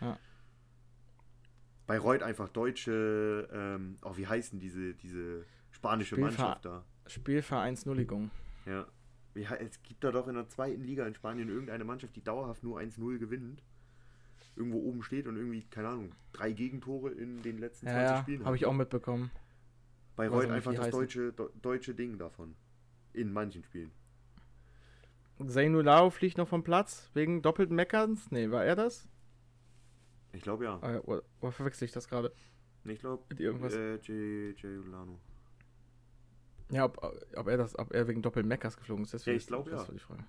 Ja. 0.01 0.17
Bayreuth 1.87 2.23
einfach 2.23 2.49
deutsche, 2.49 3.49
ähm, 3.51 3.97
oh, 4.03 4.15
wie 4.15 4.27
heißen 4.27 4.59
diese, 4.59 4.93
diese 4.93 5.45
spanische 5.71 6.15
Spielver- 6.15 6.27
Mannschaft 6.27 6.65
da? 6.65 6.83
Spielvereinsnulligung. 7.07 8.31
Ja. 8.65 8.85
Hei- 9.35 9.57
es 9.57 9.81
gibt 9.81 10.03
da 10.03 10.11
doch 10.11 10.27
in 10.27 10.35
der 10.35 10.47
zweiten 10.47 10.83
Liga 10.83 11.05
in 11.07 11.15
Spanien 11.15 11.49
irgendeine 11.49 11.83
Mannschaft, 11.83 12.15
die 12.15 12.23
dauerhaft 12.23 12.63
nur 12.63 12.79
1-0 12.79 13.17
gewinnt. 13.17 13.63
Irgendwo 14.55 14.77
oben 14.83 15.01
steht 15.01 15.25
und 15.27 15.35
irgendwie, 15.35 15.63
keine 15.63 15.89
Ahnung, 15.89 16.11
drei 16.31 16.51
Gegentore 16.51 17.09
in 17.11 17.41
den 17.41 17.57
letzten 17.57 17.87
20 17.87 18.01
Ja, 18.07 18.15
ja, 18.15 18.21
Spielen. 18.21 18.39
habe 18.41 18.49
hat. 18.51 18.55
ich 18.55 18.65
auch 18.67 18.73
mitbekommen. 18.73 19.31
auch 20.15 20.23
nicht, 20.41 20.51
einfach 20.51 20.71
das 20.73 20.81
heißen. 20.85 20.91
deutsche, 20.99 21.33
do, 21.33 21.49
deutsche 21.61 21.95
Ding 21.95 22.19
davon. 22.19 22.55
In 23.13 23.33
manchen 23.33 23.63
Spielen. 23.63 23.91
Zainulao 25.45 26.09
fliegt 26.09 26.37
noch 26.37 26.47
vom 26.47 26.63
Platz 26.63 27.09
wegen 27.13 27.41
doppelten 27.41 27.75
Meckerns. 27.75 28.31
Nee, 28.31 28.51
war 28.51 28.63
er 28.65 28.75
das? 28.75 29.07
Ich 30.31 30.41
glaube 30.41 30.65
ja. 30.65 30.79
Äh, 30.81 30.99
Oder, 30.99 31.23
oder 31.41 31.51
verwechsel 31.51 31.85
ich 31.85 31.91
das 31.91 32.07
gerade? 32.07 32.31
Ich 32.85 32.99
glaube, 32.99 33.23
Mit 33.29 33.39
irgendwas? 33.39 33.73
äh, 33.73 33.95
J. 33.95 34.59
J. 34.59 34.85
Ulano. 34.85 35.19
Ja, 36.71 36.85
ob, 36.85 36.97
ob 37.35 37.47
er 37.47 37.57
das, 37.57 37.77
ob 37.77 37.93
er 37.93 38.07
wegen 38.07 38.21
doppelten 38.21 38.47
Meckers 38.49 38.77
geflogen 38.77 39.03
ist, 39.05 39.13
das, 39.13 39.25
Ja, 39.25 39.33
ich 39.33 39.43
die- 39.43 39.47
glaub, 39.47 39.65
das 39.69 39.81
ja. 39.81 39.87
war 39.87 39.93
die 39.93 39.99
Frage. 39.99 40.23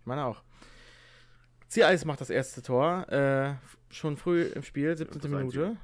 Ich 0.00 0.06
meine 0.06 0.24
auch. 0.24 0.42
Ziereis 1.68 2.04
macht 2.04 2.20
das 2.20 2.30
erste 2.30 2.62
Tor, 2.62 3.08
äh, 3.10 3.54
schon 3.90 4.16
früh 4.16 4.42
im 4.42 4.62
Spiel, 4.62 4.96
17. 4.96 5.20
das 5.20 5.30
Minute. 5.30 5.76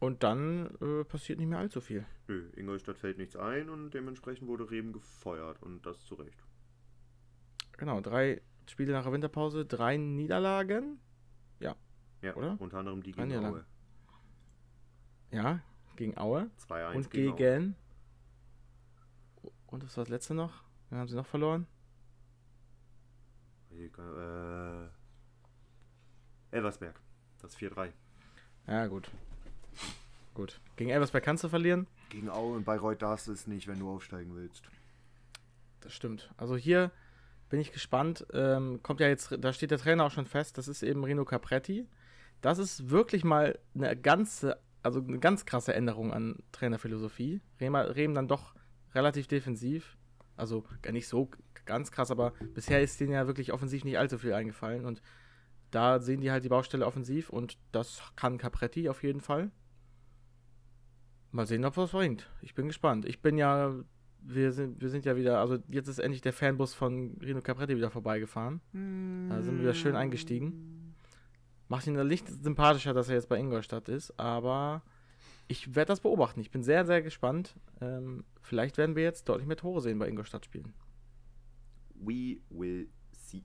Und 0.00 0.22
dann 0.22 0.70
äh, 0.80 1.04
passiert 1.04 1.38
nicht 1.38 1.48
mehr 1.48 1.58
allzu 1.58 1.80
viel. 1.80 2.04
Nö, 2.28 2.48
Ingolstadt 2.56 2.98
fällt 2.98 3.16
nichts 3.18 3.36
ein 3.36 3.68
und 3.70 3.90
dementsprechend 3.92 4.48
wurde 4.48 4.70
Reben 4.70 4.92
gefeuert 4.92 5.62
und 5.62 5.84
das 5.86 6.00
zu 6.04 6.14
Recht. 6.16 6.38
Genau, 7.76 8.00
drei 8.00 8.40
Spiele 8.66 8.92
nach 8.92 9.04
der 9.04 9.12
Winterpause, 9.12 9.64
drei 9.66 9.96
Niederlagen. 9.96 10.98
Ja, 12.24 12.34
Oder? 12.36 12.56
unter 12.58 12.78
anderem 12.78 13.02
die 13.02 13.12
Drei 13.12 13.26
gegen. 13.26 13.44
Aue. 13.44 13.66
Ja, 15.30 15.60
gegen 15.96 16.16
Aue. 16.16 16.50
2-1 16.66 16.94
Und 16.94 17.10
gegen 17.10 17.32
Aue. 17.32 17.36
gegen. 17.36 17.76
Und 19.66 19.84
was 19.84 19.96
war 19.98 20.04
das 20.04 20.10
letzte 20.10 20.32
noch? 20.32 20.62
Wen 20.88 20.98
haben 20.98 21.08
sie 21.08 21.16
noch 21.16 21.26
verloren? 21.26 21.66
Äh, 23.70 24.88
Elversberg. 26.50 26.98
Das 27.42 27.54
4-3. 27.58 27.92
Ja, 28.68 28.86
gut. 28.86 29.10
Gut. 30.32 30.60
Gegen 30.76 30.88
Elversberg 30.90 31.24
kannst 31.24 31.44
du 31.44 31.48
verlieren. 31.50 31.86
Gegen 32.08 32.30
Aue 32.30 32.56
und 32.56 32.64
Bayreuth 32.64 33.02
darfst 33.02 33.28
du 33.28 33.32
es 33.32 33.46
nicht, 33.46 33.66
wenn 33.68 33.80
du 33.80 33.90
aufsteigen 33.90 34.34
willst. 34.34 34.62
Das 35.80 35.92
stimmt. 35.92 36.32
Also 36.38 36.56
hier 36.56 36.90
bin 37.54 37.60
ich 37.60 37.70
gespannt. 37.70 38.26
Ähm, 38.32 38.80
kommt 38.82 38.98
ja 38.98 39.06
jetzt, 39.06 39.32
da 39.38 39.52
steht 39.52 39.70
der 39.70 39.78
Trainer 39.78 40.06
auch 40.06 40.10
schon 40.10 40.26
fest. 40.26 40.58
Das 40.58 40.66
ist 40.66 40.82
eben 40.82 41.04
Rino 41.04 41.24
Capretti. 41.24 41.86
Das 42.40 42.58
ist 42.58 42.90
wirklich 42.90 43.22
mal 43.22 43.60
eine 43.76 43.96
ganze, 43.96 44.58
also 44.82 44.98
eine 44.98 45.20
ganz 45.20 45.46
krasse 45.46 45.72
Änderung 45.72 46.12
an 46.12 46.42
Trainerphilosophie. 46.50 47.42
Rehm 47.60 48.12
dann 48.12 48.26
doch 48.26 48.56
relativ 48.92 49.28
defensiv. 49.28 49.96
Also 50.36 50.64
gar 50.82 50.90
nicht 50.90 51.06
so 51.06 51.30
ganz 51.64 51.92
krass, 51.92 52.10
aber 52.10 52.32
bisher 52.54 52.82
ist 52.82 52.98
denen 52.98 53.12
ja 53.12 53.28
wirklich 53.28 53.52
offensiv 53.52 53.84
nicht 53.84 53.98
allzu 53.98 54.18
viel 54.18 54.32
eingefallen. 54.32 54.84
Und 54.84 55.00
da 55.70 56.00
sehen 56.00 56.22
die 56.22 56.32
halt 56.32 56.42
die 56.42 56.48
Baustelle 56.48 56.84
offensiv 56.84 57.30
und 57.30 57.56
das 57.70 58.02
kann 58.16 58.36
Capretti 58.36 58.88
auf 58.88 59.04
jeden 59.04 59.20
Fall. 59.20 59.52
Mal 61.30 61.46
sehen, 61.46 61.64
ob 61.64 61.76
was 61.76 61.92
bringt. 61.92 62.28
Ich 62.42 62.56
bin 62.56 62.66
gespannt. 62.66 63.04
Ich 63.04 63.22
bin 63.22 63.38
ja 63.38 63.76
wir 64.26 64.52
sind, 64.52 64.80
wir 64.80 64.88
sind 64.88 65.04
ja 65.04 65.16
wieder, 65.16 65.38
also 65.38 65.58
jetzt 65.68 65.88
ist 65.88 65.98
endlich 65.98 66.22
der 66.22 66.32
Fanbus 66.32 66.74
von 66.74 67.16
Rino 67.20 67.40
Capretti 67.42 67.76
wieder 67.76 67.90
vorbeigefahren. 67.90 68.60
Da 69.28 69.42
sind 69.42 69.56
wir 69.56 69.62
wieder 69.62 69.74
schön 69.74 69.96
eingestiegen. 69.96 70.94
Macht 71.68 71.86
ihn 71.86 72.06
nicht 72.06 72.28
sympathischer, 72.28 72.94
dass 72.94 73.08
er 73.08 73.16
jetzt 73.16 73.28
bei 73.28 73.38
Ingolstadt 73.38 73.88
ist, 73.88 74.18
aber 74.18 74.82
ich 75.46 75.74
werde 75.74 75.88
das 75.88 76.00
beobachten. 76.00 76.40
Ich 76.40 76.50
bin 76.50 76.62
sehr, 76.62 76.86
sehr 76.86 77.02
gespannt. 77.02 77.54
Ähm, 77.80 78.24
vielleicht 78.40 78.78
werden 78.78 78.96
wir 78.96 79.02
jetzt 79.02 79.28
deutlich 79.28 79.46
mehr 79.46 79.56
Tore 79.56 79.80
sehen 79.80 79.98
bei 79.98 80.08
Ingolstadt 80.08 80.44
spielen. 80.44 80.72
We 81.94 82.38
will 82.48 82.88
see. 83.12 83.44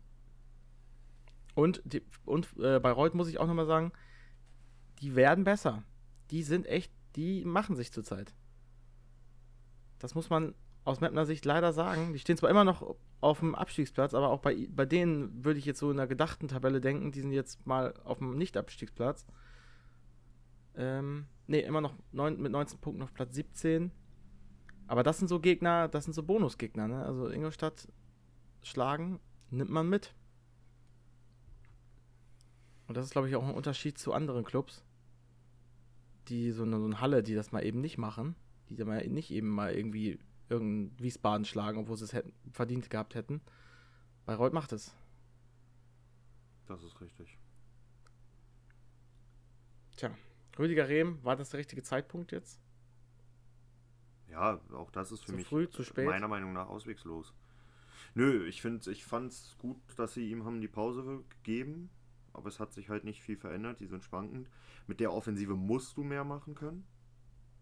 Und, 1.55 1.81
die, 1.85 2.01
und 2.25 2.47
äh, 2.57 2.79
bei 2.79 2.91
Reut 2.91 3.15
muss 3.15 3.27
ich 3.27 3.37
auch 3.37 3.47
nochmal 3.47 3.65
sagen, 3.65 3.91
die 5.01 5.15
werden 5.15 5.43
besser. 5.43 5.83
Die 6.31 6.43
sind 6.43 6.65
echt, 6.67 6.91
die 7.15 7.43
machen 7.43 7.75
sich 7.75 7.91
zurzeit. 7.91 8.33
Das 9.99 10.15
muss 10.15 10.29
man 10.29 10.55
aus 10.89 11.01
Mapner 11.01 11.25
Sicht 11.25 11.45
leider 11.45 11.71
sagen, 11.71 12.13
die 12.13 12.19
stehen 12.19 12.35
zwar 12.35 12.49
immer 12.49 12.63
noch 12.63 12.95
auf 13.21 13.39
dem 13.39 13.53
Abstiegsplatz, 13.53 14.15
aber 14.15 14.29
auch 14.29 14.39
bei, 14.39 14.67
bei 14.71 14.85
denen 14.85 15.45
würde 15.45 15.59
ich 15.59 15.65
jetzt 15.65 15.79
so 15.79 15.91
in 15.91 15.97
der 15.97 16.07
gedachten 16.07 16.47
Tabelle 16.47 16.81
denken, 16.81 17.11
die 17.11 17.21
sind 17.21 17.31
jetzt 17.31 17.65
mal 17.67 17.93
auf 18.03 18.17
dem 18.17 18.37
Nicht-Abstiegsplatz. 18.37 19.27
Ähm, 20.75 21.27
ne, 21.45 21.61
immer 21.61 21.81
noch 21.81 21.93
neun, 22.11 22.41
mit 22.41 22.51
19 22.51 22.79
Punkten 22.79 23.03
auf 23.03 23.13
Platz 23.13 23.35
17. 23.35 23.91
Aber 24.87 25.03
das 25.03 25.19
sind 25.19 25.27
so 25.27 25.39
Gegner, 25.39 25.87
das 25.87 26.05
sind 26.05 26.13
so 26.13 26.23
Bonusgegner, 26.23 26.87
ne? 26.87 27.05
Also 27.05 27.29
Ingolstadt 27.29 27.87
schlagen, 28.63 29.19
nimmt 29.51 29.69
man 29.69 29.87
mit. 29.87 30.15
Und 32.87 32.97
das 32.97 33.05
ist, 33.05 33.11
glaube 33.11 33.29
ich, 33.29 33.35
auch 33.35 33.47
ein 33.47 33.53
Unterschied 33.53 33.99
zu 33.99 34.11
anderen 34.11 34.43
Clubs, 34.43 34.83
die 36.29 36.49
so 36.51 36.63
eine, 36.63 36.79
so 36.79 36.85
eine 36.85 36.99
Halle, 36.99 37.21
die 37.21 37.35
das 37.35 37.51
mal 37.51 37.63
eben 37.63 37.79
nicht 37.79 37.99
machen, 37.99 38.35
die 38.69 38.75
da 38.75 38.85
mal 38.85 39.07
nicht 39.07 39.29
eben 39.29 39.49
mal 39.49 39.75
irgendwie 39.75 40.17
irgendein 40.49 40.99
Wiesbaden 40.99 41.45
schlagen, 41.45 41.79
obwohl 41.79 41.97
sie 41.97 42.05
es 42.05 42.13
hätten, 42.13 42.33
verdient 42.51 42.89
gehabt 42.89 43.15
hätten. 43.15 43.41
Bayreuth 44.25 44.53
macht 44.53 44.71
es. 44.73 44.95
Das 46.67 46.83
ist 46.83 46.99
richtig. 47.01 47.37
Tja, 49.97 50.11
Rüdiger 50.57 50.87
Rehm, 50.87 51.23
war 51.23 51.35
das 51.35 51.49
der 51.49 51.59
richtige 51.59 51.83
Zeitpunkt 51.83 52.31
jetzt? 52.31 52.59
Ja, 54.29 54.59
auch 54.73 54.91
das 54.91 55.11
ist 55.11 55.21
für 55.21 55.31
Zu 55.31 55.35
mich 55.35 55.47
früh, 55.47 55.69
zu 55.69 55.83
spät? 55.83 56.05
meiner 56.05 56.27
Meinung 56.27 56.53
nach 56.53 56.67
auswegslos. 56.67 57.33
Nö, 58.13 58.45
ich 58.47 58.63
ich 58.63 59.05
fand's 59.05 59.55
gut, 59.57 59.77
dass 59.97 60.13
sie 60.13 60.29
ihm 60.29 60.45
haben 60.45 60.61
die 60.61 60.67
Pause 60.67 61.23
gegeben, 61.29 61.89
aber 62.33 62.47
es 62.49 62.59
hat 62.59 62.73
sich 62.73 62.89
halt 62.89 63.03
nicht 63.03 63.21
viel 63.21 63.37
verändert. 63.37 63.79
Die 63.79 63.87
sind 63.87 64.03
schwankend. 64.03 64.49
Mit 64.87 64.99
der 64.99 65.13
Offensive 65.13 65.55
musst 65.55 65.97
du 65.97 66.03
mehr 66.03 66.23
machen 66.23 66.55
können. 66.55 66.85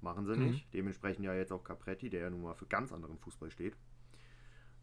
Machen 0.02 0.26
sie 0.26 0.36
Mhm. 0.36 0.44
nicht. 0.52 0.74
Dementsprechend 0.74 1.26
ja 1.26 1.34
jetzt 1.34 1.52
auch 1.52 1.64
Capretti, 1.64 2.10
der 2.10 2.22
ja 2.22 2.30
nun 2.30 2.42
mal 2.44 2.54
für 2.54 2.68
ganz 2.68 2.92
anderen 2.92 3.18
Fußball 3.18 3.50
steht. 3.52 3.76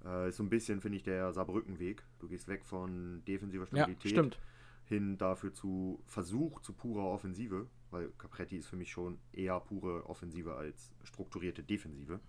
Äh, 0.04 0.28
ist 0.28 0.36
so 0.36 0.42
ein 0.42 0.50
bisschen, 0.50 0.80
finde 0.80 0.96
ich, 0.96 1.02
der 1.02 1.32
Saarbrückenweg. 1.32 2.02
Du 2.18 2.28
gehst 2.28 2.48
weg 2.48 2.64
von 2.64 3.24
defensiver 3.26 3.62
Ja, 3.64 3.68
Stabilität 3.84 4.10
stimmt. 4.10 4.38
hin 4.84 5.16
dafür 5.16 5.52
zu 5.52 6.02
Versuch 6.06 6.60
zu 6.60 6.72
purer 6.72 7.04
Offensive, 7.04 7.68
weil 7.90 8.10
Capretti 8.18 8.56
ist 8.58 8.66
für 8.66 8.76
mich 8.76 8.90
schon 8.90 9.18
eher 9.32 9.58
pure 9.60 10.04
Offensive 10.06 10.54
als 10.56 10.92
strukturierte 11.04 11.62
Defensive. 11.62 12.20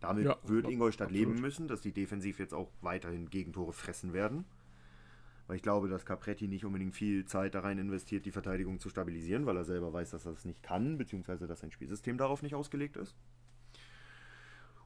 Damit 0.00 0.26
Ja, 0.26 0.36
wird 0.44 0.68
Ingolstadt 0.68 1.08
absolut. 1.08 1.28
leben 1.28 1.40
müssen, 1.40 1.66
dass 1.68 1.80
die 1.80 1.92
defensiv 1.92 2.38
jetzt 2.38 2.52
auch 2.52 2.70
weiterhin 2.82 3.30
Gegentore 3.30 3.72
fressen 3.72 4.12
werden. 4.12 4.44
Weil 5.46 5.56
ich 5.56 5.62
glaube, 5.62 5.88
dass 5.88 6.06
Capretti 6.06 6.48
nicht 6.48 6.64
unbedingt 6.64 6.94
viel 6.94 7.26
Zeit 7.26 7.54
da 7.54 7.60
rein 7.60 7.78
investiert, 7.78 8.24
die 8.24 8.30
Verteidigung 8.30 8.78
zu 8.78 8.88
stabilisieren, 8.88 9.44
weil 9.44 9.56
er 9.56 9.64
selber 9.64 9.92
weiß, 9.92 10.10
dass 10.10 10.24
er 10.24 10.32
das 10.32 10.44
nicht 10.44 10.62
kann, 10.62 10.96
beziehungsweise 10.96 11.46
dass 11.46 11.60
sein 11.60 11.70
Spielsystem 11.70 12.16
darauf 12.16 12.42
nicht 12.42 12.54
ausgelegt 12.54 12.96
ist. 12.96 13.14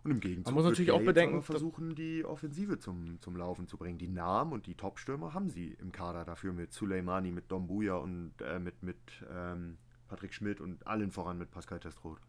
Und 0.04 0.12
im 0.12 0.20
Gegenzug 0.20 0.46
Man 0.46 0.54
muss 0.54 0.64
natürlich 0.64 0.90
auch 0.92 1.02
bedenken, 1.02 1.42
versuchen, 1.42 1.94
die 1.94 2.24
Offensive 2.24 2.78
zum, 2.78 3.20
zum 3.20 3.36
Laufen 3.36 3.66
zu 3.66 3.76
bringen. 3.76 3.98
Die 3.98 4.08
Namen 4.08 4.52
und 4.52 4.66
die 4.66 4.74
Top-Stürmer 4.74 5.34
haben 5.34 5.50
sie 5.50 5.76
im 5.80 5.92
Kader 5.92 6.24
dafür 6.24 6.52
mit 6.52 6.72
Suleimani, 6.72 7.30
mit 7.30 7.50
Dombuja 7.50 7.96
und 7.96 8.32
äh, 8.40 8.58
mit, 8.58 8.82
mit 8.82 8.98
ähm, 9.30 9.76
Patrick 10.08 10.32
Schmidt 10.32 10.60
und 10.60 10.86
allen 10.86 11.10
voran 11.10 11.38
mit 11.38 11.50
Pascal 11.50 11.80
Testroth. 11.80 12.20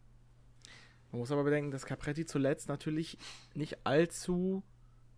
Man 1.10 1.20
muss 1.20 1.32
aber 1.32 1.44
bedenken, 1.44 1.70
dass 1.70 1.86
Capretti 1.86 2.26
zuletzt 2.26 2.68
natürlich 2.68 3.18
nicht 3.54 3.84
allzu 3.84 4.62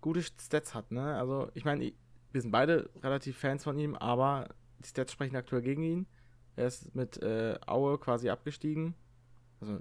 gute 0.00 0.22
Stats 0.22 0.74
hat. 0.74 0.90
Ne? 0.90 1.16
Also, 1.16 1.50
ich 1.54 1.64
meine, 1.64 1.92
wir 2.32 2.40
sind 2.40 2.50
beide 2.50 2.90
relativ 3.02 3.38
Fans 3.38 3.64
von 3.64 3.78
ihm, 3.78 3.94
aber 3.94 4.48
die 4.80 4.88
Stats 4.88 5.12
sprechen 5.12 5.36
aktuell 5.36 5.62
gegen 5.62 5.82
ihn. 5.82 6.06
Er 6.56 6.66
ist 6.66 6.94
mit 6.94 7.22
äh, 7.22 7.58
Aue 7.66 7.98
quasi 7.98 8.28
abgestiegen. 8.28 8.94
Also, 9.60 9.80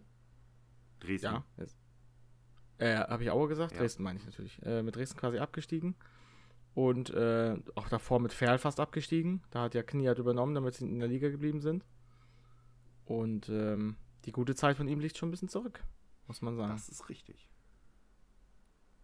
Dresden. 1.00 1.26
ja. 1.26 1.44
Jetzt, 1.58 1.78
äh, 2.78 2.96
habe 2.96 3.24
ich 3.24 3.32
Aue 3.32 3.48
gesagt? 3.48 3.74
Ja. 3.74 3.80
Dresden 3.80 4.04
meine 4.04 4.20
ich 4.20 4.26
natürlich. 4.26 4.62
Äh, 4.64 4.84
mit 4.84 4.96
Dresden 4.96 5.18
quasi 5.18 5.40
abgestiegen. 5.40 5.96
Und 6.74 7.10
äh, 7.10 7.58
auch 7.76 7.90
davor 7.90 8.20
mit 8.20 8.34
Ferl 8.34 8.58
fast 8.58 8.80
abgestiegen. 8.80 9.44
Da 9.52 9.64
hat 9.64 9.76
ja 9.76 9.84
Kniat 9.84 10.20
übernommen, 10.20 10.56
damit 10.56 10.76
sie 10.76 10.86
in 10.86 11.00
der 11.00 11.10
Liga 11.10 11.30
geblieben 11.30 11.60
sind. 11.60 11.86
Und 13.06 13.50
ähm, 13.50 13.98
die 14.26 14.32
gute 14.32 14.56
Zeit 14.56 14.78
von 14.78 14.88
ihm 14.88 15.00
liegt 15.00 15.18
schon 15.18 15.30
ein 15.30 15.32
bisschen 15.32 15.50
zurück, 15.50 15.84
muss 16.28 16.42
man 16.42 16.56
sagen. 16.56 16.72
Das 16.72 16.88
ist 16.88 17.10
richtig. 17.10 17.50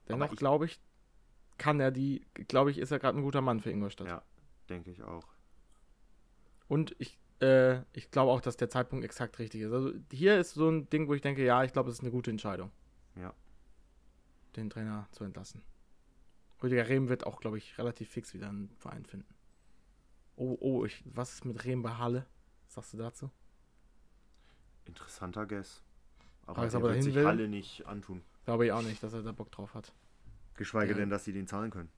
Dennoch 0.08 0.36
glaube 0.36 0.66
ich, 0.66 0.80
kann 1.58 1.80
er 1.80 1.91
die, 1.91 2.26
glaube 2.47 2.72
ich, 2.72 2.78
ist 2.78 2.91
er 2.91 2.99
gerade 2.99 3.18
ein 3.18 3.24
guter 3.24 3.41
Mann 3.41 3.60
für 3.60 3.72
Ingolstadt. 3.72 4.08
Ja, 4.08 4.22
denke 4.70 4.91
ich 4.91 5.03
auch. 5.03 5.26
Und 6.68 6.95
ich, 6.99 7.18
äh, 7.41 7.80
ich 7.93 8.12
glaube 8.12 8.32
auch, 8.32 8.41
dass 8.41 8.58
der 8.58 8.70
Zeitpunkt 8.70 9.05
exakt 9.05 9.39
richtig 9.39 9.62
ist. 9.62 9.72
Also 9.72 9.93
hier 10.12 10.38
ist 10.39 10.53
so 10.53 10.70
ein 10.70 10.89
Ding, 10.89 11.08
wo 11.08 11.14
ich 11.14 11.22
denke, 11.22 11.43
ja, 11.45 11.64
ich 11.64 11.74
glaube, 11.74 11.89
es 11.89 11.95
ist 11.97 12.01
eine 12.01 12.12
gute 12.12 12.30
Entscheidung, 12.32 12.72
Ja. 13.16 13.34
den 14.55 14.70
Trainer 14.70 15.08
zu 15.12 15.24
entlassen. 15.24 15.62
Rüdiger 16.62 16.89
Rehm 16.89 17.08
wird 17.10 17.26
auch, 17.26 17.39
glaube 17.39 17.58
ich, 17.58 17.78
relativ 17.78 18.10
fix 18.10 18.34
wieder 18.34 18.49
einen 18.49 18.70
Verein 18.78 19.05
finden. 19.05 19.34
Oh, 20.36 20.58
oh, 20.60 20.86
ich, 20.86 21.03
was 21.05 21.34
ist 21.34 21.45
mit 21.45 21.64
Rehm 21.66 21.82
bei 21.84 21.91
Halle? 21.93 22.26
Was 22.66 22.74
sagst 22.76 22.93
du 22.93 22.97
dazu? 22.97 23.32
Interessanter 24.86 25.45
Guess. 25.45 25.84
Aber 26.45 26.64
ob 26.64 26.74
er 26.74 26.82
wird 26.82 27.03
sich 27.03 27.16
will. 27.16 27.26
Halle 27.26 27.47
nicht 27.47 27.86
antun. 27.86 28.24
Glaube 28.45 28.66
ich 28.66 28.72
auch 28.72 28.82
nicht, 28.82 29.01
dass 29.03 29.14
er 29.14 29.22
da 29.24 29.32
Bock 29.32 29.51
drauf 29.51 29.74
hat. 29.74 29.93
Geschweige 30.58 30.91
Ja. 30.91 30.97
denn, 30.97 31.10
dass 31.10 31.24
sie 31.24 31.34
den 31.34 31.47
zahlen 31.47 31.72
können. 31.72 31.89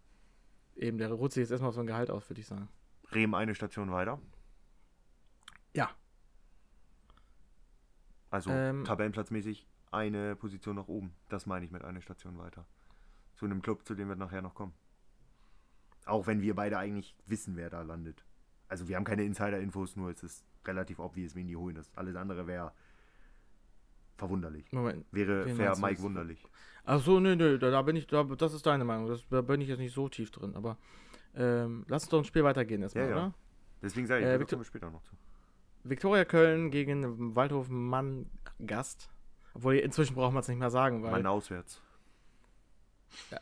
Eben, 0.75 0.97
der 0.97 1.11
ruht 1.11 1.33
sich 1.33 1.41
jetzt 1.41 1.51
erstmal 1.51 1.69
auf 1.69 1.75
so 1.75 1.81
ein 1.81 1.87
Gehalt 1.87 2.09
aus, 2.11 2.29
würde 2.29 2.39
ich 2.41 2.47
sagen. 2.47 2.69
Rehm 3.11 3.33
eine 3.33 3.55
Station 3.55 3.91
weiter. 3.91 4.21
Ja. 5.73 5.89
Also 8.29 8.51
Ähm, 8.51 8.83
tabellenplatzmäßig 8.85 9.67
eine 9.91 10.35
Position 10.35 10.75
nach 10.75 10.87
oben. 10.87 11.15
Das 11.29 11.45
meine 11.45 11.65
ich 11.65 11.71
mit 11.71 11.83
einer 11.83 12.01
Station 12.01 12.37
weiter. 12.37 12.65
Zu 13.35 13.45
einem 13.45 13.61
Club, 13.61 13.85
zu 13.85 13.95
dem 13.95 14.07
wir 14.09 14.15
nachher 14.15 14.41
noch 14.41 14.53
kommen. 14.53 14.73
Auch 16.05 16.27
wenn 16.27 16.41
wir 16.41 16.55
beide 16.55 16.77
eigentlich 16.77 17.15
wissen, 17.25 17.55
wer 17.55 17.69
da 17.69 17.81
landet. 17.81 18.23
Also 18.67 18.87
wir 18.87 18.95
haben 18.95 19.03
keine 19.03 19.23
Insider-Infos, 19.23 19.95
nur 19.95 20.11
es 20.11 20.21
ist 20.23 20.45
relativ 20.65 20.99
obvious, 20.99 21.33
wen 21.35 21.47
die 21.47 21.55
holen. 21.57 21.75
Das 21.75 21.89
alles 21.95 22.15
andere 22.15 22.45
wäre 22.45 22.71
verwunderlich. 24.19 24.71
Moment. 24.71 25.05
Wäre 25.11 25.45
Wen 25.45 25.55
fair 25.55 25.75
Mike 25.77 26.01
wunderlich. 26.01 26.43
Ach 26.85 27.01
so, 27.01 27.19
nö, 27.19 27.35
nö, 27.35 27.57
da, 27.57 27.69
da 27.71 27.81
bin 27.81 27.95
ich, 27.95 28.07
da, 28.07 28.23
das 28.23 28.53
ist 28.53 28.65
deine 28.65 28.83
Meinung. 28.85 29.07
Das, 29.07 29.27
da 29.29 29.41
bin 29.41 29.61
ich 29.61 29.67
jetzt 29.67 29.79
nicht 29.79 29.93
so 29.93 30.07
tief 30.09 30.31
drin, 30.31 30.55
aber 30.55 30.77
ähm, 31.35 31.85
lass 31.87 32.03
uns 32.03 32.09
doch 32.09 32.19
ein 32.19 32.25
Spiel 32.25 32.43
weitergehen 32.43 32.81
erstmal, 32.81 33.05
Ja, 33.05 33.09
ja. 33.09 33.15
oder? 33.17 33.33
Deswegen 33.81 34.07
sage 34.07 34.21
ich, 34.21 34.27
Äh, 34.27 34.39
Victor- 34.39 34.57
kommen 34.57 34.61
wir 34.61 34.65
später 34.65 34.91
noch 34.91 35.01
zu. 35.03 35.11
Viktoria 35.83 36.25
Köln 36.25 36.71
gegen 36.71 37.35
Waldhof 37.35 37.69
Mann 37.69 38.29
Gast. 38.65 39.09
Obwohl 39.53 39.75
inzwischen 39.75 40.13
braucht 40.15 40.33
man 40.33 40.41
es 40.41 40.47
nicht 40.47 40.59
mehr 40.59 40.69
sagen, 40.69 41.01
weil 41.03 41.11
Mann 41.11 41.25
auswärts. 41.25 41.81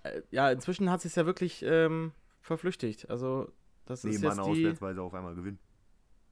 äh, 0.04 0.22
ja, 0.32 0.52
inzwischen 0.52 0.90
hat 0.90 1.02
sich 1.02 1.16
ja 1.16 1.26
wirklich 1.26 1.64
ähm, 1.64 2.12
verflüchtigt. 2.42 3.10
Also 3.10 3.52
das 3.86 4.04
Nee, 4.04 4.12
ist 4.12 4.22
Mann 4.24 4.38
jetzt 4.38 4.46
die 4.46 4.52
auswärts, 4.52 4.82
weil 4.82 4.94
sie 4.94 5.02
auf 5.02 5.14
einmal 5.14 5.36
gewinnen. 5.36 5.60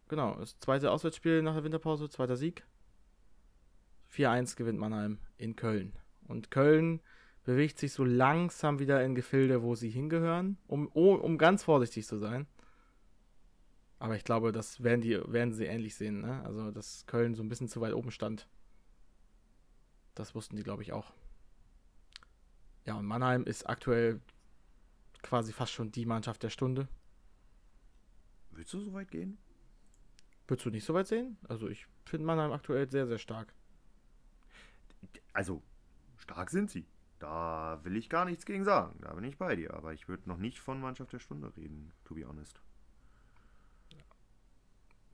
genau, 0.07 0.35
das 0.35 0.57
zweite 0.59 0.91
Auswärtsspiel 0.91 1.41
nach 1.41 1.53
der 1.55 1.63
Winterpause, 1.63 2.09
zweiter 2.09 2.35
Sieg. 2.35 2.63
4-1 4.15 4.55
gewinnt 4.55 4.79
Mannheim 4.79 5.19
in 5.37 5.55
Köln. 5.55 5.93
Und 6.27 6.51
Köln 6.51 7.01
bewegt 7.43 7.77
sich 7.77 7.93
so 7.93 8.03
langsam 8.03 8.79
wieder 8.79 9.03
in 9.03 9.15
Gefilde, 9.15 9.61
wo 9.61 9.75
sie 9.75 9.89
hingehören, 9.89 10.57
um, 10.67 10.89
oh, 10.93 11.13
um 11.15 11.37
ganz 11.37 11.63
vorsichtig 11.63 12.05
zu 12.05 12.17
sein. 12.17 12.47
Aber 13.99 14.15
ich 14.15 14.23
glaube, 14.23 14.51
das 14.51 14.83
werden, 14.83 15.01
die, 15.01 15.19
werden 15.31 15.53
sie 15.53 15.65
ähnlich 15.65 15.95
sehen. 15.95 16.21
Ne? 16.21 16.43
Also, 16.43 16.71
dass 16.71 17.05
Köln 17.05 17.35
so 17.35 17.43
ein 17.43 17.49
bisschen 17.49 17.69
zu 17.69 17.81
weit 17.81 17.93
oben 17.93 18.11
stand. 18.11 18.47
Das 20.15 20.35
wussten 20.35 20.55
die, 20.55 20.63
glaube 20.63 20.81
ich, 20.81 20.91
auch. 20.91 21.13
Ja, 22.85 22.95
und 22.95 23.05
Mannheim 23.05 23.43
ist 23.43 23.67
aktuell 23.67 24.21
quasi 25.21 25.53
fast 25.53 25.71
schon 25.71 25.91
die 25.91 26.05
Mannschaft 26.05 26.43
der 26.43 26.49
Stunde. 26.49 26.87
Willst 28.51 28.73
du 28.73 28.79
so 28.79 28.93
weit 28.93 29.11
gehen? 29.11 29.37
Würdest 30.47 30.65
du 30.65 30.69
nicht 30.69 30.85
so 30.85 30.93
weit 30.93 31.07
sehen? 31.07 31.37
Also, 31.47 31.67
ich 31.67 31.87
finde 32.05 32.25
Mannheim 32.25 32.51
aktuell 32.51 32.89
sehr, 32.89 33.07
sehr 33.07 33.17
stark. 33.17 33.53
Also, 35.33 35.61
stark 36.17 36.49
sind 36.49 36.69
sie. 36.69 36.85
Da 37.19 37.79
will 37.83 37.95
ich 37.95 38.09
gar 38.09 38.25
nichts 38.25 38.45
gegen 38.45 38.65
sagen. 38.65 38.99
Da 39.01 39.13
bin 39.13 39.23
ich 39.23 39.37
bei 39.37 39.55
dir. 39.55 39.73
Aber 39.73 39.93
ich 39.93 40.07
würde 40.07 40.27
noch 40.27 40.37
nicht 40.37 40.59
von 40.59 40.79
Mannschaft 40.79 41.13
der 41.13 41.19
Stunde 41.19 41.55
reden, 41.55 41.91
to 42.03 42.15
be 42.15 42.27
honest. 42.27 42.61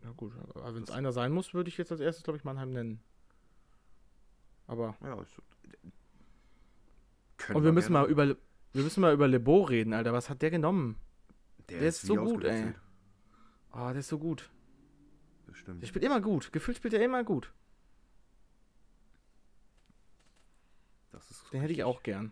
Ja, 0.04 0.12
gut. 0.12 0.34
Aber 0.56 0.74
wenn 0.74 0.84
es 0.84 0.90
einer 0.90 1.12
sein 1.12 1.32
muss, 1.32 1.54
würde 1.54 1.70
ich 1.70 1.78
jetzt 1.78 1.92
als 1.92 2.02
erstes, 2.02 2.24
glaube 2.24 2.38
ich, 2.38 2.44
Mannheim 2.44 2.72
nennen. 2.72 3.02
Aber. 4.68 4.96
Ja, 5.04 5.22
ist, 5.22 5.42
können 7.38 7.58
Und 7.58 7.64
wir 7.64 7.72
müssen 7.72 7.94
mal 7.94 8.10
über. 8.10 8.36
Wir 8.74 8.84
müssen 8.84 9.02
mal 9.02 9.14
über 9.14 9.28
Lebo 9.28 9.64
reden, 9.64 9.94
Alter. 9.94 10.14
Was 10.14 10.30
hat 10.30 10.42
der 10.42 10.50
genommen? 10.50 10.96
der 11.70 11.82
ist 11.82 12.04
wie 12.04 12.08
so 12.08 12.16
gut, 12.16 12.44
ey. 12.44 12.74
Oh, 13.74 13.88
der 13.88 13.98
ist 13.98 14.08
so 14.08 14.18
gut. 14.18 14.50
Das 15.48 15.58
stimmt. 15.58 15.82
Der 15.82 15.88
spielt 15.88 16.06
immer 16.06 16.22
gut. 16.22 16.52
Gefühlt 16.52 16.78
spielt 16.78 16.94
er 16.94 17.04
immer 17.04 17.24
gut. 17.24 17.54
Das 21.28 21.32
ist 21.32 21.54
Den 21.54 21.62
hätte 21.62 21.74
ich 21.74 21.84
auch 21.84 22.04
gern. 22.04 22.32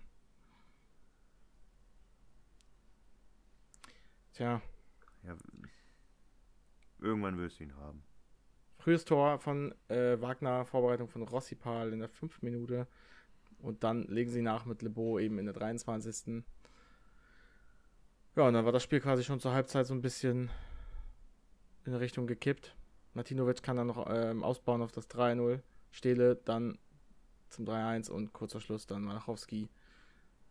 Tja, 4.34 4.62
Ja, 5.24 5.36
irgendwann 7.00 7.38
wirst 7.38 7.60
du 7.60 7.64
ihn 7.66 7.76
haben. 7.76 8.04
frühes 8.78 9.04
Tor 9.04 9.40
von 9.40 9.76
äh, 9.90 10.20
Wagner, 10.22 10.66
Vorbereitung 10.66 11.10
von 11.10 11.24
Rossipal 11.24 11.92
in 11.92 12.00
der 12.00 12.10
fünften 12.10 12.46
Minute. 12.46 12.88
Und 13.62 13.84
dann 13.84 14.04
legen 14.04 14.32
sie 14.32 14.42
nach 14.42 14.66
mit 14.66 14.82
Lebo 14.82 15.20
eben 15.20 15.38
in 15.38 15.46
der 15.46 15.54
23. 15.54 16.44
Ja, 18.38 18.48
und 18.48 18.54
dann 18.54 18.64
war 18.64 18.72
das 18.72 18.84
Spiel 18.84 19.02
quasi 19.02 19.26
schon 19.26 19.42
zur 19.42 19.52
Halbzeit 19.52 19.86
so 19.86 19.94
ein 19.94 20.02
bisschen 20.02 20.50
in 21.86 21.94
Richtung 21.94 22.26
gekippt. 22.26 22.76
Martinovic 23.14 23.62
kann 23.62 23.76
dann 23.76 23.88
noch 23.88 24.08
ähm, 24.10 24.44
ausbauen 24.44 24.82
auf 24.82 24.94
das 24.94 25.10
3-0. 25.10 25.62
Stele 25.92 26.38
dann 26.38 26.78
zum 27.50 27.66
3-1 27.66 28.10
und 28.10 28.34
kurzer 28.34 28.62
Schluss 28.62 28.88
dann 28.88 29.04
Malachowski 29.04 29.70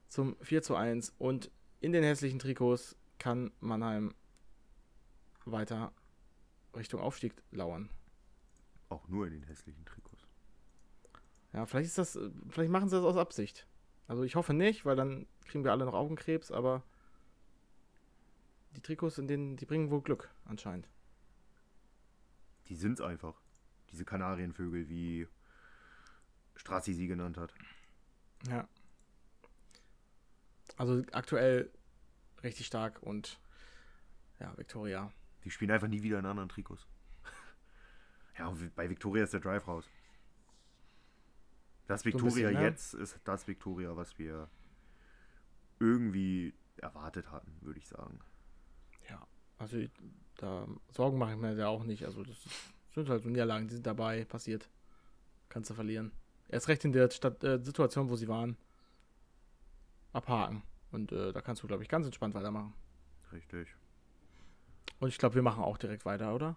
zum 0.09 0.35
4-1. 0.37 1.13
Und 1.19 1.51
in 1.81 1.93
den 1.93 2.05
hässlichen 2.05 2.39
Trikots 2.39 2.97
kann 3.19 3.53
Mannheim 3.61 4.15
weiter 5.45 5.93
Richtung 6.75 7.01
Aufstieg 7.01 7.35
lauern. 7.51 7.89
Auch 8.89 9.09
nur 9.09 9.27
in 9.27 9.33
den 9.33 9.43
hässlichen 9.45 9.85
Trikots. 9.85 10.27
Ja, 11.53 11.67
vielleicht 11.67 11.89
ist 11.89 11.99
das, 11.99 12.19
vielleicht 12.49 12.71
machen 12.71 12.89
sie 12.89 12.97
das 12.97 13.05
aus 13.05 13.17
Absicht. 13.17 13.67
Also 14.07 14.23
ich 14.23 14.37
hoffe 14.37 14.55
nicht, 14.55 14.85
weil 14.85 14.97
dann 14.97 15.27
kriegen 15.45 15.65
wir 15.65 15.73
alle 15.73 15.85
noch 15.85 15.95
Augenkrebs, 15.95 16.51
aber 16.51 16.83
die 18.77 18.81
Trikots, 18.81 19.19
in 19.19 19.29
denen, 19.29 19.57
die 19.57 19.67
bringen 19.67 19.91
wohl 19.91 20.03
Glück, 20.03 20.31
anscheinend. 20.45 20.89
Die 22.69 22.75
sind's 22.75 23.01
einfach. 23.01 23.41
Diese 23.91 24.05
Kanarienvögel, 24.05 24.89
wie 24.89 25.27
Strassi 26.59 26.93
sie 26.93 27.07
genannt 27.07 27.39
hat. 27.39 27.55
Ja. 28.49 28.69
Also 30.77 31.03
aktuell 31.13 31.71
richtig 32.43 32.67
stark 32.67 33.03
und 33.03 33.41
ja, 34.39 34.57
Victoria. 34.57 35.13
Die 35.45 35.51
spielen 35.51 35.71
einfach 35.71 35.89
nie 35.89 36.03
wieder 36.03 36.19
in 36.19 36.27
anderen 36.27 36.49
Trikots. 36.49 36.87
ja, 38.39 38.49
und 38.49 38.75
bei 38.75 38.91
Victoria 38.91 39.25
ist 39.25 39.33
der 39.33 39.41
Drive 39.41 39.67
raus. 39.67 39.89
Das 41.87 42.01
So 42.01 42.07
Victoria 42.07 42.49
bisschen, 42.49 42.55
ne? 42.55 42.63
jetzt 42.63 42.95
ist 42.95 43.19
das 43.25 43.49
Victoria, 43.49 43.97
was 43.97 44.19
wir 44.19 44.49
irgendwie 45.81 46.55
erwartet 46.77 47.31
hatten, 47.31 47.57
würde 47.61 47.79
ich 47.79 47.87
sagen. 47.87 48.21
Ja. 49.09 49.27
Also 49.59 49.79
da 50.37 50.69
Sorgen 50.91 51.19
mache 51.19 51.33
ich 51.33 51.39
mir 51.39 51.55
ja 51.55 51.69
auch 51.69 51.85
nicht. 51.85 52.05
Also 52.05 52.23
das 52.23 52.45
ist, 52.45 52.75
sind 52.95 53.09
halt 53.09 53.23
so 53.23 53.29
Niederlagen, 53.29 53.69
die 53.69 53.75
sind 53.75 53.87
dabei, 53.87 54.25
passiert. 54.25 54.69
Kannst 55.49 55.71
du 55.71 55.75
verlieren. 55.75 56.13
Erst 56.49 56.69
recht 56.69 56.85
in 56.85 56.93
der 56.93 57.11
Stadt, 57.11 57.43
äh, 57.45 57.63
Situation, 57.63 58.09
wo 58.09 58.17
sie 58.17 58.29
waren. 58.29 58.57
Abhaken. 60.13 60.63
Und 60.91 61.13
äh, 61.13 61.33
da 61.33 61.41
kannst 61.41 61.63
du, 61.63 61.67
glaube 61.67 61.83
ich, 61.83 61.89
ganz 61.89 62.07
entspannt 62.07 62.35
weitermachen. 62.35 62.73
Richtig. 63.33 63.75
Und 65.01 65.09
ich 65.09 65.19
glaube, 65.19 65.35
wir 65.35 65.43
machen 65.43 65.63
auch 65.63 65.77
direkt 65.77 66.05
weiter, 66.05 66.35
oder? 66.35 66.57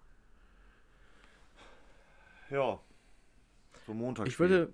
Ja. 2.50 2.80
So 3.86 3.94
Montag. 3.94 4.28
Ich 4.28 4.40
würde, 4.40 4.74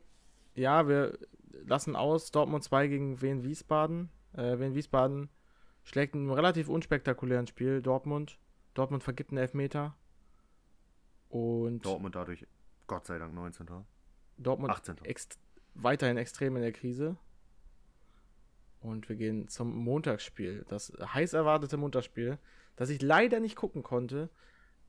ja, 0.55 0.88
wir 0.88 1.18
lassen 1.65 1.95
aus 1.95 2.32
Dortmund 2.32 2.63
2 2.63 2.88
gegen 2.88 3.22
Wien 3.22 3.43
Wiesbaden. 3.43 4.09
Äh, 4.34 4.59
Wien 4.59 4.76
Wiesbaden 4.76 5.30
schlägt 5.84 6.15
in 6.15 6.22
einem 6.22 6.32
relativ 6.32 6.70
unspektakulären 6.70 7.47
Spiel 7.47 7.82
Dortmund. 7.82 8.38
Dortmund 8.74 9.03
vergibt 9.03 9.32
einen 9.32 9.39
Elfmeter. 9.39 9.95
Und 11.30 11.86
Dortmund 11.86 12.15
dadurch, 12.15 12.45
Gott 12.86 13.05
sei 13.05 13.18
Dank, 13.18 13.34
19. 13.34 13.68
Dortmund 14.38 14.72
18. 14.72 14.98
ext 15.04 15.38
weiterhin 15.74 16.18
extrem 16.18 16.56
in 16.56 16.62
der 16.62 16.72
Krise. 16.72 17.18
Und 18.80 19.10
wir 19.10 19.16
gehen 19.16 19.48
zum 19.48 19.76
Montagsspiel. 19.76 20.66
Das 20.68 20.94
heiß 21.02 21.34
erwartete 21.34 21.78
Montagsspiel, 21.78 22.38
das 22.76 22.90
ich 22.90 23.02
leider 23.02 23.40
nicht 23.40 23.56
gucken 23.56 23.84
konnte. 23.84 24.30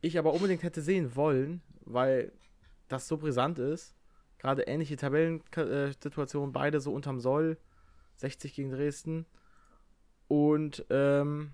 Ich 0.00 0.18
aber 0.18 0.32
unbedingt 0.32 0.62
hätte 0.62 0.82
sehen 0.82 1.16
wollen, 1.16 1.62
weil 1.80 2.32
das 2.88 3.08
so 3.08 3.16
brisant 3.16 3.58
ist. 3.58 3.94
Gerade 4.38 4.62
ähnliche 4.62 4.96
Tabellensituationen, 4.96 6.52
beide 6.52 6.80
so 6.80 6.92
unterm 6.92 7.18
Soll. 7.18 7.58
60 8.16 8.54
gegen 8.54 8.70
Dresden. 8.70 9.26
Und 10.28 10.84
ähm, 10.90 11.52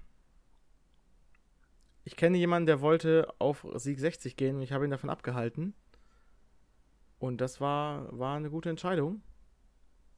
ich 2.04 2.16
kenne 2.16 2.36
jemanden, 2.36 2.66
der 2.66 2.80
wollte 2.80 3.32
auf 3.38 3.66
Sieg 3.76 4.00
60 4.00 4.36
gehen 4.36 4.56
und 4.56 4.62
ich 4.62 4.72
habe 4.72 4.84
ihn 4.84 4.90
davon 4.90 5.10
abgehalten. 5.10 5.74
Und 7.18 7.40
das 7.40 7.60
war, 7.60 8.16
war 8.18 8.36
eine 8.36 8.50
gute 8.50 8.70
Entscheidung. 8.70 9.22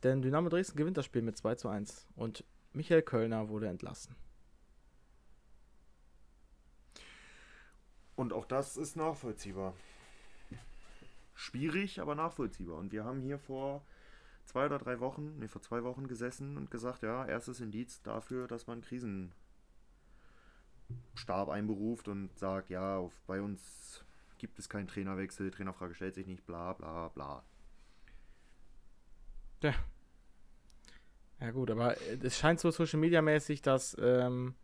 Denn 0.03 0.22
Dynamo 0.22 0.49
Dresden 0.49 0.76
gewinnt 0.76 0.97
das 0.97 1.07
Spiel 1.07 1.22
mit 1.22 1.36
2 1.36 1.55
zu 1.57 1.68
1. 1.68 2.07
Und 2.16 2.44
Michael 2.72 3.03
Kölner 3.03 3.49
wurde 3.49 3.68
entlassen. 3.68 4.14
Und 8.14 8.32
auch 8.32 8.47
das 8.47 8.76
ist 8.76 8.97
nachvollziehbar. 8.97 9.74
Schwierig, 11.34 12.01
aber 12.01 12.14
nachvollziehbar. 12.14 12.76
Und 12.76 12.92
wir 12.92 13.05
haben 13.05 13.20
hier 13.20 13.38
vor 13.38 13.84
zwei 14.47 14.64
oder 14.66 14.78
drei 14.78 15.01
Wochen, 15.01 15.38
nee, 15.38 15.49
vor 15.49 15.61
zwei 15.61 15.84
Wochen 15.84 16.09
gesessen 16.09 16.57
und 16.57 16.70
gesagt, 16.70 17.03
ja, 17.03 17.26
erstes 17.26 17.61
Indiz 17.61 18.01
dafür, 18.03 18.47
dass 18.49 18.66
man 18.66 18.80
Krisenstab 18.80 19.34
einberuft 21.49 22.09
und 22.09 22.38
sagt, 22.38 22.70
ja, 22.70 22.97
auf, 22.97 23.12
bei 23.26 23.42
uns 23.42 24.05
gibt 24.39 24.59
es 24.59 24.68
keinen 24.68 24.89
Trainerwechsel, 24.89 25.51
Trainerfrage 25.51 25.95
stellt 25.95 26.14
sich 26.14 26.26
nicht, 26.26 26.47
bla 26.47 26.72
bla 26.72 27.09
bla. 27.09 27.45
Ja. 29.62 29.74
Ja 31.41 31.51
gut, 31.51 31.70
aber 31.70 32.01
äh, 32.01 32.18
es 32.22 32.39
scheint 32.39 32.61
so 32.61 32.70
Social 32.70 33.01
Media 33.01 33.20
mäßig, 33.20 33.62
dass 33.62 33.97
ähm, 34.01 34.55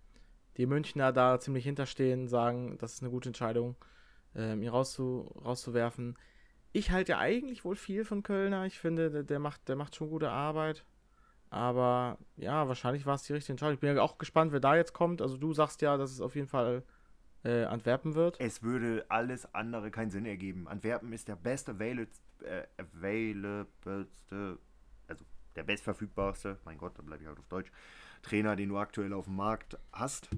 die 0.56 0.66
Münchner 0.66 1.12
da 1.12 1.38
ziemlich 1.38 1.64
hinterstehen, 1.64 2.28
sagen, 2.28 2.78
das 2.78 2.94
ist 2.94 3.02
eine 3.02 3.10
gute 3.10 3.28
Entscheidung, 3.28 3.76
ähm, 4.34 4.62
ihn 4.62 4.68
rauszu 4.68 5.30
rauszuwerfen. 5.44 6.16
Ich 6.72 6.90
halte 6.90 7.12
ja 7.12 7.18
eigentlich 7.18 7.64
wohl 7.64 7.76
viel 7.76 8.04
von 8.04 8.22
Kölner. 8.22 8.64
Ich 8.64 8.78
finde, 8.78 9.10
der, 9.10 9.22
der, 9.24 9.38
macht, 9.38 9.68
der 9.68 9.76
macht 9.76 9.94
schon 9.94 10.08
gute 10.08 10.30
Arbeit. 10.30 10.84
Aber 11.50 12.16
ja, 12.36 12.66
wahrscheinlich 12.66 13.04
war 13.04 13.16
es 13.16 13.24
die 13.24 13.34
richtige 13.34 13.52
Entscheidung. 13.52 13.74
Ich 13.74 13.80
bin 13.80 13.94
ja 13.94 14.00
auch 14.00 14.16
gespannt, 14.16 14.52
wer 14.52 14.60
da 14.60 14.74
jetzt 14.74 14.94
kommt. 14.94 15.20
Also 15.20 15.36
du 15.36 15.52
sagst 15.52 15.82
ja, 15.82 15.98
dass 15.98 16.10
es 16.10 16.22
auf 16.22 16.34
jeden 16.34 16.48
Fall 16.48 16.82
äh, 17.44 17.64
Antwerpen 17.64 18.14
wird. 18.14 18.40
Es 18.40 18.62
würde 18.62 19.04
alles 19.08 19.52
andere 19.54 19.90
keinen 19.90 20.10
Sinn 20.10 20.26
ergeben. 20.26 20.68
Antwerpen 20.68 21.12
ist 21.12 21.28
der 21.28 21.36
available, 21.36 22.08
äh, 22.44 22.66
availabelste, 22.76 24.58
also 25.08 25.24
der 25.56 25.62
bestverfügbarste, 25.64 26.58
mein 26.64 26.78
Gott, 26.78 26.98
da 26.98 27.02
bleibe 27.02 27.22
ich 27.22 27.28
halt 27.28 27.38
auf 27.38 27.48
Deutsch, 27.48 27.70
Trainer, 28.22 28.56
den 28.56 28.68
du 28.68 28.78
aktuell 28.78 29.12
auf 29.12 29.24
dem 29.24 29.36
Markt 29.36 29.78
hast, 29.92 30.28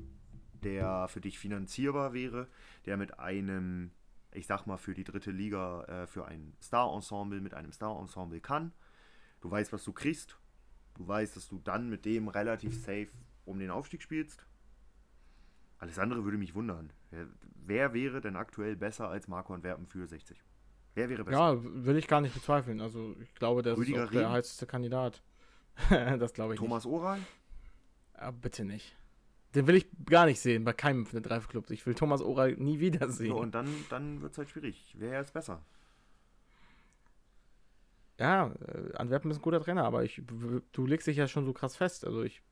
der 0.62 1.08
für 1.08 1.20
dich 1.20 1.38
finanzierbar 1.38 2.14
wäre, 2.14 2.48
der 2.86 2.96
mit 2.96 3.18
einem, 3.18 3.90
ich 4.32 4.46
sag 4.46 4.66
mal, 4.66 4.78
für 4.78 4.94
die 4.94 5.04
dritte 5.04 5.30
Liga, 5.30 5.84
äh, 5.84 6.06
für 6.06 6.26
ein 6.26 6.54
Star-Ensemble, 6.62 7.40
mit 7.40 7.54
einem 7.54 7.72
Star-Ensemble 7.72 8.40
kann. 8.40 8.72
Du 9.40 9.50
weißt, 9.50 9.72
was 9.72 9.84
du 9.84 9.92
kriegst. 9.92 10.38
Du 10.94 11.06
weißt, 11.06 11.36
dass 11.36 11.48
du 11.48 11.58
dann 11.58 11.90
mit 11.90 12.04
dem 12.04 12.28
relativ 12.28 12.74
safe 12.74 13.08
um 13.44 13.58
den 13.58 13.70
Aufstieg 13.70 14.00
spielst. 14.00 14.46
Alles 15.78 15.98
andere 15.98 16.24
würde 16.24 16.38
mich 16.38 16.54
wundern. 16.54 16.90
Wer, 17.10 17.26
wer 17.66 17.94
wäre 17.94 18.20
denn 18.20 18.36
aktuell 18.36 18.76
besser 18.76 19.08
als 19.08 19.28
Marco 19.28 19.52
Antwerpen 19.54 19.86
für 19.86 20.06
60? 20.06 20.42
Wer 20.94 21.08
wäre 21.08 21.24
besser? 21.24 21.38
Ja, 21.38 21.58
will 21.62 21.96
ich 21.96 22.06
gar 22.06 22.20
nicht 22.20 22.34
bezweifeln. 22.34 22.80
Also 22.80 23.16
ich 23.20 23.34
glaube, 23.34 23.62
der 23.62 23.76
Rüdiger 23.76 24.04
ist 24.04 24.08
auch 24.08 24.12
der 24.12 24.30
heißeste 24.30 24.66
Kandidat. 24.66 25.22
das 25.90 26.32
glaube 26.32 26.54
ich 26.54 26.60
Thomas 26.60 26.86
Oral? 26.86 27.18
Ja, 28.16 28.30
bitte 28.30 28.64
nicht. 28.64 28.96
Den 29.54 29.66
will 29.66 29.76
ich 29.76 29.86
gar 30.06 30.26
nicht 30.26 30.40
sehen, 30.40 30.64
bei 30.64 30.72
keinem 30.72 31.06
von 31.06 31.20
den 31.20 31.22
drei 31.22 31.38
Clubs. 31.40 31.70
Ich 31.70 31.86
will 31.86 31.94
Thomas 31.94 32.20
Oral 32.20 32.52
nie 32.54 32.80
wiedersehen. 32.80 33.30
So, 33.30 33.40
und 33.40 33.54
dann, 33.54 33.68
dann 33.88 34.20
wird 34.20 34.32
es 34.32 34.38
halt 34.38 34.50
schwierig. 34.50 34.94
Wer 34.98 35.20
ist 35.20 35.32
besser? 35.32 35.62
Ja, 38.18 38.52
äh, 38.66 38.96
Antwerpen 38.96 39.30
ist 39.30 39.38
ein 39.38 39.42
guter 39.42 39.60
Trainer, 39.60 39.84
aber 39.84 40.04
ich, 40.04 40.22
du 40.72 40.86
legst 40.86 41.06
dich 41.06 41.16
ja 41.16 41.28
schon 41.28 41.44
so 41.44 41.52
krass 41.52 41.76
fest. 41.76 42.04
Also 42.04 42.22
ich 42.22 42.42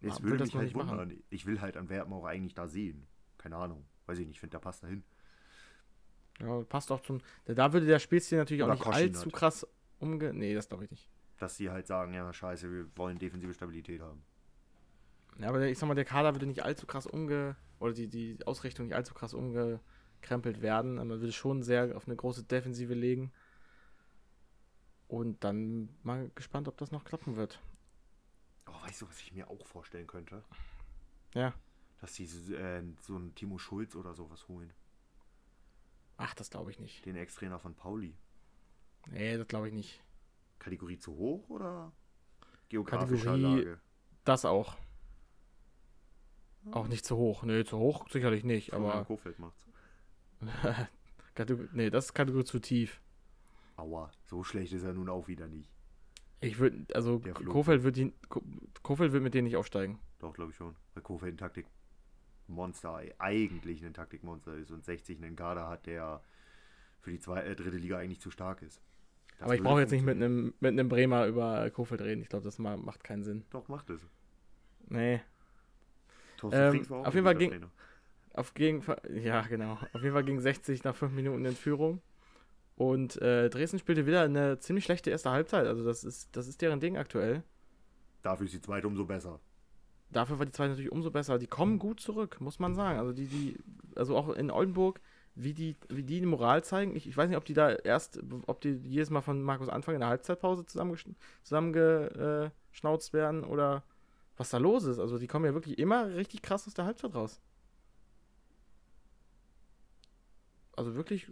Es 0.00 0.22
will 0.22 0.30
würde 0.32 0.44
mich 0.44 0.54
halt 0.54 0.64
nicht 0.64 0.76
machen. 0.76 0.90
wundern. 0.98 1.22
Ich 1.30 1.44
will 1.46 1.60
halt 1.60 1.76
Antwerpen 1.76 2.12
auch 2.12 2.24
eigentlich 2.24 2.54
da 2.54 2.68
sehen. 2.68 3.06
Keine 3.36 3.56
Ahnung. 3.56 3.84
Weiß 4.06 4.18
ich 4.18 4.26
nicht, 4.26 4.36
ich 4.36 4.40
finde, 4.40 4.52
der 4.52 4.60
passt 4.60 4.82
dahin. 4.82 5.02
ja, 6.40 6.62
passt 6.62 6.90
auch 6.92 7.00
zum. 7.00 7.20
Da- 7.46 7.72
würde 7.72 7.86
der 7.86 7.98
Spielstil 7.98 8.38
natürlich 8.38 8.62
auch 8.62 8.66
Oder 8.68 8.74
nicht 8.74 8.84
Koschinat. 8.84 9.16
allzu 9.16 9.30
krass 9.30 9.66
umge. 9.98 10.32
Nee, 10.32 10.54
das 10.54 10.68
glaube 10.68 10.84
ich 10.84 10.90
nicht. 10.90 11.08
Dass 11.38 11.56
sie 11.56 11.70
halt 11.70 11.86
sagen, 11.86 12.14
ja, 12.14 12.32
scheiße, 12.32 12.70
wir 12.70 12.86
wollen 12.96 13.18
defensive 13.18 13.52
Stabilität 13.54 14.00
haben. 14.00 14.22
Ja, 15.38 15.48
aber 15.50 15.66
ich 15.66 15.78
sag 15.78 15.86
mal, 15.86 15.94
der 15.94 16.04
Kader 16.04 16.34
würde 16.34 16.46
nicht 16.46 16.64
allzu 16.64 16.86
krass 16.86 17.06
umge. 17.06 17.54
Oder 17.80 17.92
die, 17.92 18.08
die 18.08 18.38
Ausrichtung 18.44 18.86
nicht 18.86 18.96
allzu 18.96 19.14
krass 19.14 19.34
umgekrempelt 19.34 20.62
werden. 20.62 20.96
Man 20.96 21.08
würde 21.08 21.30
schon 21.32 21.62
sehr 21.62 21.96
auf 21.96 22.06
eine 22.06 22.16
große 22.16 22.42
Defensive 22.44 22.94
legen. 22.94 23.30
Und 25.06 25.42
dann 25.44 25.88
mal 26.02 26.30
gespannt, 26.34 26.66
ob 26.68 26.76
das 26.76 26.90
noch 26.90 27.04
klappen 27.04 27.36
wird. 27.36 27.60
Weißt 28.88 29.02
du, 29.02 29.08
was 29.08 29.20
ich 29.20 29.32
mir 29.32 29.48
auch 29.50 29.66
vorstellen 29.66 30.06
könnte? 30.06 30.42
Ja. 31.34 31.52
Dass 32.00 32.14
sie 32.14 32.26
so, 32.26 32.54
äh, 32.54 32.82
so 33.00 33.16
einen 33.16 33.34
Timo 33.34 33.58
Schulz 33.58 33.94
oder 33.96 34.14
sowas 34.14 34.48
holen. 34.48 34.72
Ach, 36.16 36.34
das 36.34 36.50
glaube 36.50 36.70
ich 36.70 36.78
nicht. 36.80 37.04
Den 37.06 37.16
Ex-Trainer 37.16 37.58
von 37.58 37.74
Pauli. 37.74 38.16
Nee, 39.08 39.36
das 39.36 39.46
glaube 39.46 39.68
ich 39.68 39.74
nicht. 39.74 40.02
Kategorie 40.58 40.98
zu 40.98 41.14
hoch 41.16 41.48
oder 41.48 41.92
geografischer 42.68 43.32
Kategorie- 43.32 43.56
Lage? 43.64 43.80
Das 44.24 44.44
auch. 44.44 44.76
Auch 46.72 46.88
nicht 46.88 47.04
zu 47.06 47.16
hoch. 47.16 47.44
Nee, 47.44 47.64
zu 47.64 47.78
hoch 47.78 48.08
sicherlich 48.10 48.44
nicht, 48.44 48.70
Florian 48.70 48.90
aber. 48.90 49.04
Kofeld 49.04 49.38
macht's. 49.38 49.66
Nee, 51.72 51.88
das 51.88 52.06
ist 52.06 52.14
Kategorie 52.14 52.44
zu 52.44 52.58
tief. 52.58 53.00
Aua, 53.76 54.10
so 54.24 54.42
schlecht 54.42 54.72
ist 54.72 54.82
er 54.82 54.92
nun 54.92 55.08
auch 55.08 55.28
wieder 55.28 55.46
nicht. 55.46 55.70
Ich 56.40 56.58
würde, 56.58 56.84
also 56.94 57.18
Der. 57.18 57.34
Kofeld 57.34 57.82
wird, 57.82 57.96
die, 57.96 58.12
Ko- 58.28 58.42
Kofeld 58.82 59.12
wird 59.12 59.22
mit 59.22 59.34
denen 59.34 59.46
nicht 59.46 59.56
aufsteigen. 59.56 59.98
Doch, 60.20 60.32
glaube 60.34 60.50
ich 60.50 60.56
schon. 60.56 60.76
Weil 60.94 61.02
Kofeld 61.02 61.34
ein 61.34 61.38
Taktikmonster, 61.38 63.00
eigentlich 63.18 63.84
ein 63.84 63.94
Taktikmonster 63.94 64.54
ist 64.54 64.70
und 64.70 64.84
60 64.84 65.18
einen 65.22 65.36
Kader 65.36 65.68
hat, 65.68 65.86
der 65.86 66.22
für 67.00 67.10
die 67.10 67.18
zwei, 67.18 67.40
äh, 67.42 67.56
dritte 67.56 67.76
Liga 67.76 67.98
eigentlich 67.98 68.20
zu 68.20 68.30
stark 68.30 68.62
ist. 68.62 68.80
Das 69.38 69.42
Aber 69.46 69.54
ich 69.54 69.62
brauche 69.62 69.80
jetzt 69.80 69.90
nicht 69.92 70.04
mit 70.04 70.16
einem, 70.16 70.54
mit 70.60 70.72
einem 70.72 70.88
Bremer 70.88 71.26
über 71.26 71.68
Kofeld 71.70 72.00
reden. 72.02 72.22
Ich 72.22 72.28
glaube, 72.28 72.44
das 72.44 72.58
ma 72.58 72.76
macht 72.76 73.04
keinen 73.04 73.22
Sinn. 73.24 73.44
Doch, 73.50 73.68
macht 73.68 73.90
es. 73.90 74.06
Nee. 74.88 75.20
Ähm, 76.52 76.84
auf 76.90 77.14
jeden 77.14 77.24
Fall 77.24 77.34
ging- 77.36 77.50
Trainer. 77.50 77.70
Auf 78.34 78.54
gegen, 78.54 78.84
ja, 79.12 79.42
genau. 79.42 79.72
Auf 79.92 80.02
jeden 80.02 80.12
Fall 80.12 80.22
ging 80.24 80.38
60 80.38 80.84
nach 80.84 80.94
5 80.94 81.12
Minuten 81.12 81.44
in 81.44 81.56
Führung. 81.56 82.00
Und 82.78 83.20
äh, 83.20 83.50
Dresden 83.50 83.80
spielte 83.80 84.06
wieder 84.06 84.22
eine 84.22 84.60
ziemlich 84.60 84.84
schlechte 84.84 85.10
erste 85.10 85.32
Halbzeit. 85.32 85.66
Also 85.66 85.84
das 85.84 86.04
ist, 86.04 86.28
das 86.36 86.46
ist 86.46 86.62
deren 86.62 86.78
Ding 86.78 86.96
aktuell. 86.96 87.42
Dafür 88.22 88.46
ist 88.46 88.54
die 88.54 88.60
zweite 88.60 88.86
umso 88.86 89.04
besser. 89.04 89.40
Dafür 90.10 90.38
war 90.38 90.46
die 90.46 90.52
zweite 90.52 90.70
natürlich 90.70 90.92
umso 90.92 91.10
besser. 91.10 91.40
Die 91.40 91.48
kommen 91.48 91.80
gut 91.80 91.98
zurück, 91.98 92.40
muss 92.40 92.60
man 92.60 92.76
sagen. 92.76 93.00
Also 93.00 93.12
die, 93.12 93.26
die, 93.26 93.56
also 93.96 94.16
auch 94.16 94.28
in 94.28 94.52
Oldenburg, 94.52 95.00
wie 95.34 95.54
die, 95.54 95.74
wie 95.88 96.04
die, 96.04 96.24
Moral 96.24 96.62
zeigen. 96.62 96.94
Ich, 96.94 97.08
ich 97.08 97.16
weiß 97.16 97.28
nicht, 97.28 97.36
ob 97.36 97.44
die 97.44 97.52
da 97.52 97.72
erst, 97.72 98.20
ob 98.46 98.60
die 98.60 98.74
jedes 98.84 99.10
Mal 99.10 99.22
von 99.22 99.42
Markus 99.42 99.68
Anfang 99.68 99.94
in 99.94 100.00
der 100.00 100.10
Halbzeitpause 100.10 100.64
zusammengeschnauzt 100.64 101.18
zusammenge, 101.42 102.52
äh, 102.72 103.12
werden 103.12 103.42
oder 103.42 103.82
was 104.36 104.50
da 104.50 104.58
los 104.58 104.84
ist. 104.84 105.00
Also 105.00 105.18
die 105.18 105.26
kommen 105.26 105.46
ja 105.46 105.52
wirklich 105.52 105.80
immer 105.80 106.14
richtig 106.14 106.42
krass 106.42 106.68
aus 106.68 106.74
der 106.74 106.84
Halbzeit 106.84 107.12
raus. 107.16 107.40
Also 110.76 110.94
wirklich 110.94 111.28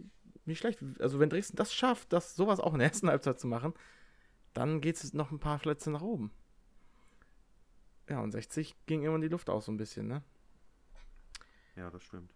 nicht 0.47 0.59
schlecht. 0.59 0.79
Also 0.99 1.19
wenn 1.19 1.29
Dresden 1.29 1.57
das 1.57 1.73
schafft, 1.73 2.13
das 2.13 2.35
sowas 2.35 2.59
auch 2.59 2.73
in 2.73 2.79
der 2.79 2.87
ersten 2.89 3.09
Halbzeit 3.09 3.39
zu 3.39 3.47
machen, 3.47 3.73
dann 4.53 4.81
geht 4.81 4.95
es 4.95 5.13
noch 5.13 5.31
ein 5.31 5.39
paar 5.39 5.59
Plätze 5.59 5.91
nach 5.91 6.01
oben. 6.01 6.31
Ja, 8.09 8.21
und 8.21 8.31
60 8.31 8.75
ging 8.85 9.03
immer 9.03 9.15
in 9.15 9.21
die 9.21 9.27
Luft 9.27 9.49
aus 9.49 9.65
so 9.65 9.71
ein 9.71 9.77
bisschen, 9.77 10.07
ne? 10.07 10.23
Ja, 11.75 11.91
das 11.91 12.03
stimmt. 12.03 12.33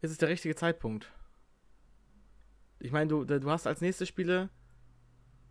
Ist 0.00 0.10
es 0.10 0.18
der 0.18 0.28
richtige 0.28 0.54
Zeitpunkt? 0.54 1.10
Ich 2.78 2.92
meine, 2.92 3.08
du, 3.08 3.24
du 3.24 3.50
hast 3.50 3.66
als 3.66 3.80
nächste 3.80 4.04
Spiele, 4.04 4.50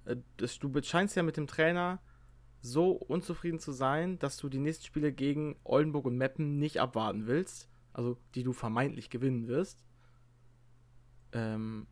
äh, 0.06 0.18
das, 0.38 0.60
du 0.60 0.72
scheinst 0.84 1.16
ja 1.16 1.24
mit 1.24 1.38
dem 1.38 1.48
Trainer 1.48 2.00
so 2.62 2.92
unzufrieden 2.92 3.60
zu 3.60 3.72
sein, 3.72 4.20
dass 4.20 4.38
du 4.38 4.48
die 4.48 4.60
nächsten 4.60 4.86
Spiele 4.86 5.12
gegen 5.12 5.60
Oldenburg 5.64 6.06
und 6.06 6.18
Meppen 6.18 6.60
nicht 6.60 6.80
abwarten 6.80 7.28
willst, 7.28 7.68
also 7.92 8.18
die 8.36 8.44
du 8.44 8.54
vermeintlich 8.54 9.10
gewinnen 9.10 9.48
wirst, 9.48 9.84
ähm, 11.34 11.88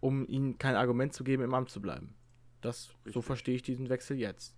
um 0.00 0.26
ihnen 0.26 0.58
kein 0.58 0.76
Argument 0.76 1.12
zu 1.12 1.24
geben, 1.24 1.42
im 1.42 1.54
Amt 1.54 1.70
zu 1.70 1.80
bleiben. 1.80 2.14
Das, 2.60 2.94
so 3.04 3.22
verstehe 3.22 3.56
ich 3.56 3.62
diesen 3.62 3.88
Wechsel 3.88 4.18
jetzt. 4.18 4.54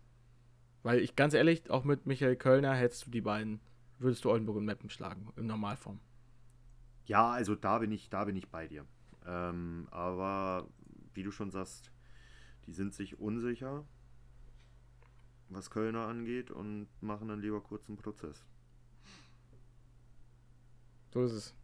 Weil 0.83 1.01
ich 1.01 1.17
ganz 1.17 1.33
ehrlich, 1.33 1.71
auch 1.71 1.85
mit 1.85 2.07
Michael 2.07 2.37
Kölner 2.37 2.75
hättest 2.75 3.07
du 3.07 3.11
die 3.11 3.23
beiden, 3.23 3.61
würdest 3.99 4.25
du 4.25 4.31
Oldenburg 4.31 4.59
und 4.59 4.67
Meppen 4.67 4.91
schlagen, 4.91 5.33
in 5.37 5.47
Normalform. 5.47 6.01
Ja, 7.07 7.31
also 7.31 7.55
da 7.55 7.79
bin 7.79 7.93
ich, 7.93 8.11
da 8.11 8.25
bin 8.25 8.37
ich 8.37 8.49
bei 8.49 8.69
dir. 8.69 8.85
Ähm, 9.27 9.89
aber 9.91 10.69
wie 11.15 11.23
du 11.23 11.31
schon 11.31 11.51
sagst, 11.51 11.91
die 12.67 12.73
sind 12.73 12.95
sich 12.95 13.19
unsicher, 13.19 13.87
was 15.49 15.71
Kölner 15.71 16.07
angeht 16.07 16.51
und 16.51 16.89
machen 17.01 17.29
dann 17.29 17.41
lieber 17.41 17.63
kurz 17.63 17.89
einen 17.89 17.99
Prozess. 17.99 18.45
So 21.13 21.23
ist 21.23 21.33
es. 21.33 21.55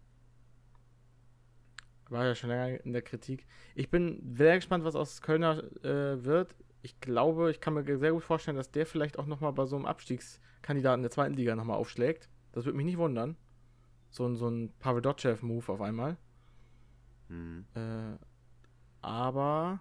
War 2.11 2.26
ja 2.26 2.34
schon 2.34 2.50
länger 2.50 2.84
in 2.84 2.92
der 2.92 3.02
Kritik. 3.02 3.46
Ich 3.74 3.88
bin 3.88 4.34
sehr 4.36 4.56
gespannt, 4.56 4.84
was 4.84 4.96
aus 4.96 5.22
Kölner 5.22 5.62
äh, 5.84 6.24
wird. 6.24 6.54
Ich 6.82 7.00
glaube, 7.00 7.50
ich 7.50 7.61
kann 7.61 7.74
mir 7.74 7.98
sehr 7.98 8.12
gut 8.12 8.24
vorstellen, 8.24 8.56
dass 8.56 8.70
der 8.70 8.84
vielleicht 8.84 9.18
auch 9.18 9.26
nochmal 9.26 9.52
bei 9.52 9.66
so 9.66 9.76
einem 9.76 9.86
Abstiegskandidaten 9.86 11.02
der 11.02 11.11
zweiten 11.11 11.34
Liga 11.34 11.54
nochmal 11.54 11.76
aufschlägt. 11.76 12.28
Das 12.52 12.64
würde 12.64 12.76
mich 12.76 12.86
nicht 12.86 12.98
wundern. 12.98 13.36
So 14.11 14.26
ein, 14.26 14.34
so 14.34 14.48
ein 14.48 14.72
Pavel 14.80 15.02
Dotschew-Move 15.02 15.72
auf 15.72 15.80
einmal. 15.80 16.16
Mhm. 17.28 17.64
Äh, 17.74 18.16
aber 19.02 19.80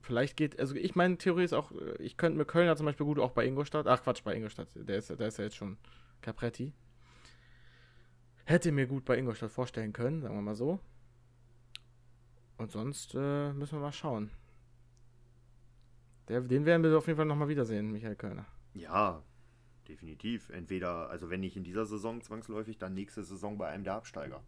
vielleicht 0.00 0.36
geht, 0.36 0.58
also 0.58 0.74
ich 0.74 0.94
meine 0.94 1.18
Theorie 1.18 1.44
ist 1.44 1.52
auch, 1.52 1.72
ich 1.98 2.16
könnte 2.16 2.38
mir 2.38 2.46
Kölner 2.46 2.76
zum 2.76 2.86
Beispiel 2.86 3.04
gut 3.04 3.18
auch 3.18 3.32
bei 3.32 3.44
Ingolstadt, 3.44 3.86
ach 3.86 4.02
Quatsch, 4.02 4.24
bei 4.24 4.34
Ingolstadt, 4.34 4.68
der 4.74 4.96
ist, 4.96 5.10
der 5.10 5.28
ist 5.28 5.38
ja 5.38 5.44
jetzt 5.44 5.56
schon 5.56 5.76
Capretti. 6.22 6.72
Hätte 8.46 8.72
mir 8.72 8.86
gut 8.86 9.04
bei 9.04 9.18
Ingolstadt 9.18 9.50
vorstellen 9.50 9.92
können, 9.92 10.22
sagen 10.22 10.34
wir 10.34 10.40
mal 10.40 10.54
so. 10.54 10.80
Und 12.58 12.72
sonst 12.72 13.14
äh, 13.14 13.52
müssen 13.52 13.78
wir 13.78 13.82
mal 13.82 13.92
schauen. 13.92 14.30
Der, 16.26 16.40
den 16.40 16.66
werden 16.66 16.82
wir 16.82 16.98
auf 16.98 17.06
jeden 17.06 17.16
Fall 17.16 17.26
nochmal 17.26 17.48
wiedersehen, 17.48 17.90
Michael 17.90 18.16
Kölner. 18.16 18.46
Ja, 18.74 19.22
definitiv. 19.86 20.50
Entweder, 20.50 21.08
also 21.08 21.30
wenn 21.30 21.40
nicht 21.40 21.56
in 21.56 21.64
dieser 21.64 21.86
Saison 21.86 22.20
zwangsläufig, 22.20 22.76
dann 22.76 22.94
nächste 22.94 23.24
Saison 23.24 23.56
bei 23.56 23.68
einem 23.68 23.84
der 23.84 23.94
Absteiger. 23.94 24.42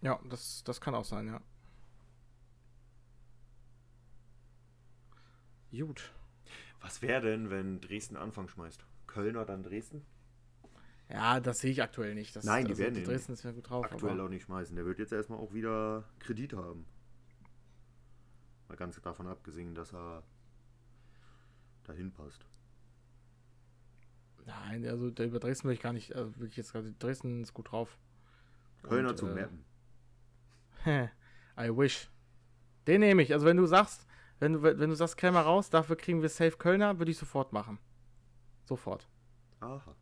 Ja, 0.00 0.18
das, 0.28 0.64
das 0.64 0.80
kann 0.80 0.96
auch 0.96 1.04
sein, 1.04 1.28
ja. 1.28 1.40
Gut. 5.70 6.12
Was 6.80 7.02
wäre 7.02 7.20
denn, 7.22 7.50
wenn 7.50 7.80
Dresden 7.80 8.16
Anfang 8.16 8.48
schmeißt? 8.48 8.84
Kölner 9.06 9.44
dann 9.44 9.62
Dresden? 9.62 10.04
Ja, 11.08 11.40
das 11.40 11.60
sehe 11.60 11.70
ich 11.70 11.82
aktuell 11.82 12.14
nicht. 12.14 12.34
Das, 12.34 12.44
Nein, 12.44 12.64
die 12.64 12.72
also 12.72 12.82
werden 12.82 12.96
ihn 12.96 13.04
Dresden 13.04 13.32
ist 13.32 13.42
ja 13.42 13.52
gut 13.52 13.68
drauf. 13.68 13.84
Aktuell 13.84 14.20
auch 14.20 14.28
nicht 14.28 14.44
schmeißen. 14.44 14.74
Der 14.76 14.86
wird 14.86 14.98
jetzt 14.98 15.12
erstmal 15.12 15.38
auch 15.38 15.52
wieder 15.52 16.04
Kredit 16.20 16.54
haben. 16.54 16.86
Mal 18.68 18.76
ganz 18.76 19.00
davon 19.00 19.26
abgesehen, 19.26 19.74
dass 19.74 19.92
er 19.92 20.22
dahin 21.84 22.12
passt. 22.12 22.46
Nein, 24.46 24.86
also 24.86 25.10
der 25.10 25.26
über 25.26 25.38
Dresden 25.38 25.68
will 25.68 25.74
ich 25.74 25.82
gar 25.82 25.92
nicht, 25.92 26.14
also 26.14 26.34
wirklich 26.36 26.56
jetzt 26.56 26.72
gerade, 26.72 26.92
Dresden 26.92 27.42
ist 27.42 27.54
gut 27.54 27.70
drauf. 27.70 27.96
Kölner 28.82 29.10
Und, 29.10 29.18
zu 29.18 29.26
äh, 29.28 29.34
Mappen. 29.34 29.64
I 31.58 31.76
wish. 31.76 32.10
Den 32.86 33.00
nehme 33.00 33.22
ich. 33.22 33.32
Also 33.32 33.46
wenn 33.46 33.56
du 33.56 33.66
sagst, 33.66 34.06
wenn 34.40 34.54
du, 34.54 34.62
wenn 34.62 34.90
du 34.90 34.96
sagst, 34.96 35.16
Krämer 35.16 35.42
raus, 35.42 35.70
dafür 35.70 35.96
kriegen 35.96 36.22
wir 36.22 36.28
Safe 36.28 36.56
Kölner, 36.56 36.98
würde 36.98 37.12
ich 37.12 37.18
sofort 37.18 37.52
machen. 37.52 37.78
Sofort. 38.64 39.06
Aha. 39.60 39.94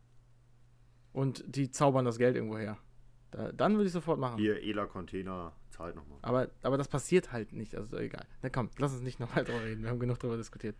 Und 1.13 1.45
die 1.47 1.71
zaubern 1.71 2.05
das 2.05 2.19
Geld 2.19 2.37
irgendwo 2.37 2.59
her. 2.59 2.79
Da, 3.31 3.53
dann 3.53 3.75
würde 3.75 3.87
ich 3.87 3.93
sofort 3.93 4.19
machen. 4.19 4.39
Hier, 4.39 4.63
Ela 4.63 4.87
Container 4.87 5.53
zahlt 5.71 5.95
nochmal. 5.97 6.19
Aber, 6.23 6.49
aber 6.63 6.77
das 6.77 6.89
passiert 6.89 7.33
halt 7.33 7.53
nicht. 7.53 7.75
Also 7.75 7.97
egal. 7.99 8.27
Na 8.43 8.49
komm, 8.49 8.71
lass 8.79 8.93
uns 8.93 9.03
nicht 9.03 9.21
nochmal 9.21 9.45
drüber 9.45 9.63
reden. 9.63 9.83
Wir 9.83 9.91
haben 9.91 10.01
genug 10.01 10.19
drüber 10.19 10.37
diskutiert. 10.37 10.77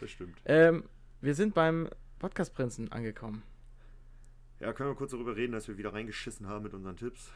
Das 0.00 0.10
stimmt. 0.10 0.36
Ähm, 0.44 0.84
wir 1.20 1.34
sind 1.34 1.54
beim 1.54 1.88
Podcast-Prinzen 2.18 2.90
angekommen. 2.92 3.42
Ja, 4.60 4.72
können 4.72 4.90
wir 4.90 4.94
kurz 4.94 5.10
darüber 5.10 5.34
reden, 5.36 5.52
dass 5.52 5.66
wir 5.66 5.76
wieder 5.78 5.92
reingeschissen 5.92 6.46
haben 6.46 6.62
mit 6.62 6.74
unseren 6.74 6.96
Tipps. 6.96 7.32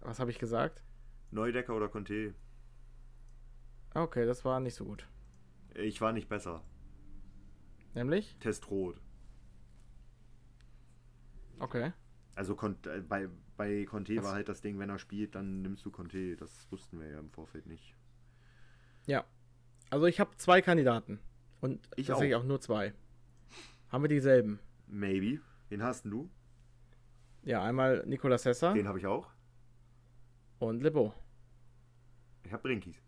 Was 0.00 0.18
habe 0.18 0.30
ich 0.30 0.38
gesagt? 0.38 0.82
Neudecker 1.30 1.74
oder 1.74 1.88
Conte? 1.88 2.34
Okay, 3.94 4.24
das 4.24 4.44
war 4.44 4.60
nicht 4.60 4.74
so 4.74 4.84
gut. 4.84 5.06
Ich 5.74 6.00
war 6.00 6.12
nicht 6.12 6.28
besser. 6.28 6.62
Nämlich? 7.94 8.36
Test 8.40 8.70
rot. 8.70 9.00
Okay. 11.60 11.92
Also 12.34 12.56
äh, 12.86 13.00
bei, 13.00 13.28
bei 13.56 13.84
Conte 13.84 14.16
Was? 14.16 14.24
war 14.24 14.34
halt 14.34 14.48
das 14.48 14.60
Ding, 14.60 14.78
wenn 14.78 14.90
er 14.90 14.98
spielt, 14.98 15.34
dann 15.34 15.62
nimmst 15.62 15.84
du 15.84 15.90
Conte. 15.90 16.36
Das 16.36 16.70
wussten 16.70 17.00
wir 17.00 17.08
ja 17.08 17.18
im 17.18 17.30
Vorfeld 17.30 17.66
nicht. 17.66 17.94
Ja. 19.06 19.24
Also 19.90 20.06
ich 20.06 20.20
habe 20.20 20.36
zwei 20.36 20.60
Kandidaten. 20.62 21.18
Und 21.60 21.88
Ich 21.96 22.06
tatsächlich 22.06 22.36
auch. 22.36 22.40
auch 22.42 22.46
nur 22.46 22.60
zwei. 22.60 22.92
Haben 23.88 24.04
wir 24.04 24.08
dieselben? 24.08 24.60
Maybe. 24.86 25.40
Wen 25.70 25.82
hast 25.82 26.04
du? 26.04 26.30
Ja, 27.42 27.62
einmal 27.64 28.04
Nicolas 28.06 28.42
Sessa 28.42 28.72
Den 28.74 28.86
habe 28.86 28.98
ich 28.98 29.06
auch. 29.06 29.28
und 30.58 30.82
Lebo. 30.82 31.14
Ich 32.44 32.52
habe 32.52 32.62
Brinkis. 32.62 33.02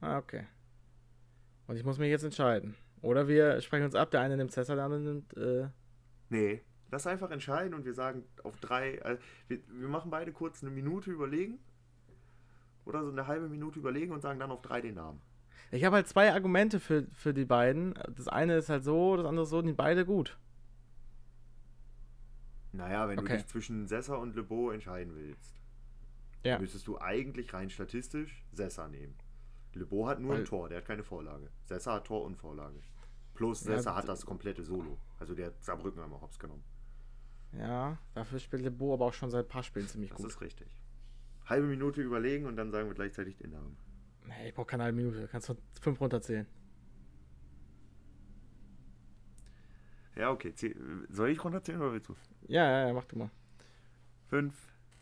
Ah, 0.00 0.18
okay. 0.18 0.46
Und 1.66 1.76
ich 1.76 1.84
muss 1.84 1.98
mich 1.98 2.08
jetzt 2.10 2.24
entscheiden. 2.24 2.76
Oder 3.02 3.28
wir 3.28 3.60
sprechen 3.60 3.84
uns 3.84 3.94
ab, 3.94 4.10
der 4.10 4.20
eine 4.20 4.36
nimmt 4.36 4.52
Sessa, 4.52 4.74
der 4.74 4.84
andere 4.84 5.00
nimmt. 5.00 5.36
Äh, 5.36 5.68
Nee, 6.30 6.62
lass 6.90 7.06
einfach 7.06 7.30
entscheiden 7.30 7.74
und 7.74 7.84
wir 7.84 7.94
sagen 7.94 8.24
auf 8.44 8.56
drei. 8.60 8.94
Äh, 8.96 9.18
wir, 9.48 9.60
wir 9.68 9.88
machen 9.88 10.10
beide 10.10 10.32
kurz 10.32 10.62
eine 10.62 10.70
Minute 10.70 11.10
überlegen. 11.10 11.58
Oder 12.84 13.04
so 13.04 13.10
eine 13.10 13.26
halbe 13.26 13.48
Minute 13.48 13.78
überlegen 13.78 14.12
und 14.12 14.22
sagen 14.22 14.40
dann 14.40 14.50
auf 14.50 14.62
drei 14.62 14.80
den 14.80 14.94
Namen. 14.94 15.20
ich 15.70 15.84
habe 15.84 15.96
halt 15.96 16.08
zwei 16.08 16.32
Argumente 16.32 16.80
für, 16.80 17.06
für 17.12 17.34
die 17.34 17.44
beiden. 17.44 17.92
Das 18.16 18.28
eine 18.28 18.56
ist 18.56 18.70
halt 18.70 18.82
so, 18.84 19.16
das 19.16 19.26
andere 19.26 19.44
so, 19.44 19.60
die 19.60 19.74
beide 19.74 20.06
gut. 20.06 20.38
Naja, 22.72 23.08
wenn 23.08 23.18
Okay. 23.18 23.28
du 23.28 23.36
dich 23.38 23.46
zwischen 23.46 23.86
Sessa 23.86 24.16
und 24.16 24.34
Lebeau 24.36 24.70
entscheiden 24.70 25.14
willst, 25.16 25.54
Ja. 26.44 26.58
müsstest 26.58 26.86
du 26.86 26.98
eigentlich 27.00 27.52
rein 27.52 27.70
statistisch 27.70 28.44
Sessa 28.52 28.88
nehmen. 28.88 29.14
Lebeau 29.74 30.06
hat 30.08 30.20
nur 30.20 30.32
Weil- 30.32 30.38
ein 30.40 30.44
Tor, 30.44 30.68
der 30.68 30.78
hat 30.78 30.86
keine 30.86 31.02
Vorlage. 31.04 31.50
Sessa 31.64 31.94
hat 31.94 32.06
Tor 32.06 32.24
und 32.24 32.36
Vorlage. 32.36 32.80
Plus 33.34 33.64
Ja, 33.64 33.76
Sessa 33.76 33.90
d- 33.92 33.96
hat 33.98 34.08
das 34.08 34.24
komplette 34.24 34.64
Solo. 34.64 34.98
Also 35.18 35.34
der 35.34 35.46
hat 35.48 35.62
Saarbrücken 35.62 36.02
einmal 36.02 36.20
hops 36.20 36.38
genommen. 36.38 36.64
Ja, 37.52 37.98
dafür 38.14 38.38
spielt 38.38 38.62
Lebo 38.62 38.92
aber 38.94 39.06
auch 39.06 39.14
schon 39.14 39.30
seit 39.30 39.46
ein 39.46 39.48
paar 39.48 39.62
Spielen 39.62 39.88
ziemlich 39.88 40.10
Das 40.10 40.18
gut. 40.18 40.26
ist 40.30 40.40
richtig. 40.40 40.68
Halbe 41.46 41.66
Minute 41.66 42.02
überlegen 42.02 42.44
und 42.46 42.56
dann 42.56 42.70
sagen 42.70 42.88
wir 42.88 42.94
gleichzeitig 42.94 43.36
den 43.38 43.50
Namen. 43.52 43.76
Nee, 44.26 44.48
ich 44.48 44.54
brauche 44.54 44.66
keine 44.66 44.84
halbe 44.84 44.96
Minute. 44.96 45.28
Kannst 45.28 45.48
du 45.48 45.56
fünf 45.80 46.00
runterzählen. 46.00 46.46
Ja, 50.16 50.30
okay. 50.30 50.52
Soll 51.08 51.30
ich 51.30 51.42
runterzählen 51.42 51.80
oder 51.80 51.92
willst 51.92 52.08
du? 52.08 52.16
Ja, 52.48 52.64
ja, 52.68 52.86
ja, 52.88 52.92
mach 52.92 53.04
du 53.04 53.16
mal. 53.16 53.30
5, 54.28 54.54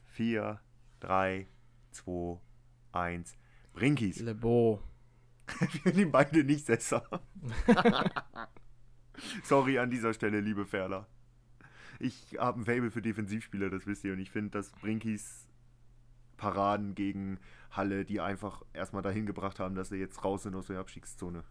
4, 0.04 0.60
3, 1.00 1.46
2, 1.90 2.38
1. 2.92 3.36
Brinkies. 3.72 4.20
Le 4.20 4.34
Beau. 4.34 4.82
Wir 5.84 5.92
nehmen 5.94 6.12
beide 6.12 6.44
nicht 6.44 6.66
Sessa. 6.66 7.02
Sorry 9.44 9.78
an 9.78 9.90
dieser 9.90 10.12
Stelle, 10.12 10.40
liebe 10.40 10.66
Ferler. 10.66 11.08
Ich 11.98 12.36
habe 12.38 12.60
ein 12.60 12.64
Fable 12.64 12.90
für 12.90 13.02
Defensivspieler, 13.02 13.70
das 13.70 13.86
wisst 13.86 14.04
ihr. 14.04 14.12
Und 14.12 14.18
ich 14.18 14.30
finde, 14.30 14.50
dass 14.50 14.70
Brinkies 14.72 15.48
Paraden 16.36 16.94
gegen 16.94 17.38
Halle, 17.70 18.04
die 18.04 18.20
einfach 18.20 18.62
erstmal 18.74 19.02
dahin 19.02 19.26
gebracht 19.26 19.58
haben, 19.58 19.74
dass 19.74 19.88
sie 19.88 19.96
jetzt 19.96 20.22
raus 20.24 20.42
sind 20.42 20.54
aus 20.54 20.66
der 20.66 20.78
Abstiegszone. 20.78 21.44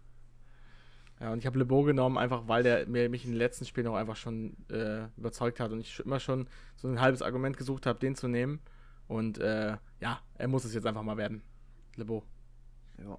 Ja, 1.19 1.31
und 1.31 1.39
ich 1.39 1.45
habe 1.45 1.57
Le 1.57 1.65
Beau 1.65 1.83
genommen, 1.83 2.17
einfach 2.17 2.47
weil 2.47 2.61
der 2.61 2.87
mir, 2.87 3.09
mich 3.09 3.23
in 3.25 3.31
den 3.31 3.37
letzten 3.37 3.65
Spielen 3.65 3.87
auch 3.87 3.95
einfach 3.95 4.17
schon 4.17 4.55
äh, 4.69 5.07
überzeugt 5.17 5.59
hat 5.59 5.71
und 5.71 5.79
ich 5.79 5.99
immer 6.01 6.19
schon 6.19 6.47
so 6.75 6.87
ein 6.87 6.99
halbes 6.99 7.21
Argument 7.21 7.57
gesucht 7.57 7.85
habe, 7.85 7.99
den 7.99 8.15
zu 8.15 8.27
nehmen. 8.27 8.59
Und 9.07 9.37
äh, 9.37 9.77
ja, 9.99 10.19
er 10.35 10.47
muss 10.47 10.65
es 10.65 10.73
jetzt 10.73 10.85
einfach 10.85 11.03
mal 11.03 11.17
werden. 11.17 11.41
Le 11.95 12.05
Beau. 12.05 12.23
Ja. 12.97 13.17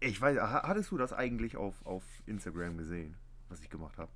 Ich 0.00 0.20
weiß, 0.20 0.38
ha- 0.38 0.66
hattest 0.66 0.90
du 0.90 0.98
das 0.98 1.12
eigentlich 1.12 1.56
auf, 1.56 1.86
auf 1.86 2.02
Instagram 2.26 2.76
gesehen, 2.78 3.16
was 3.48 3.60
ich 3.60 3.70
gemacht 3.70 3.96
habe? 3.98 4.10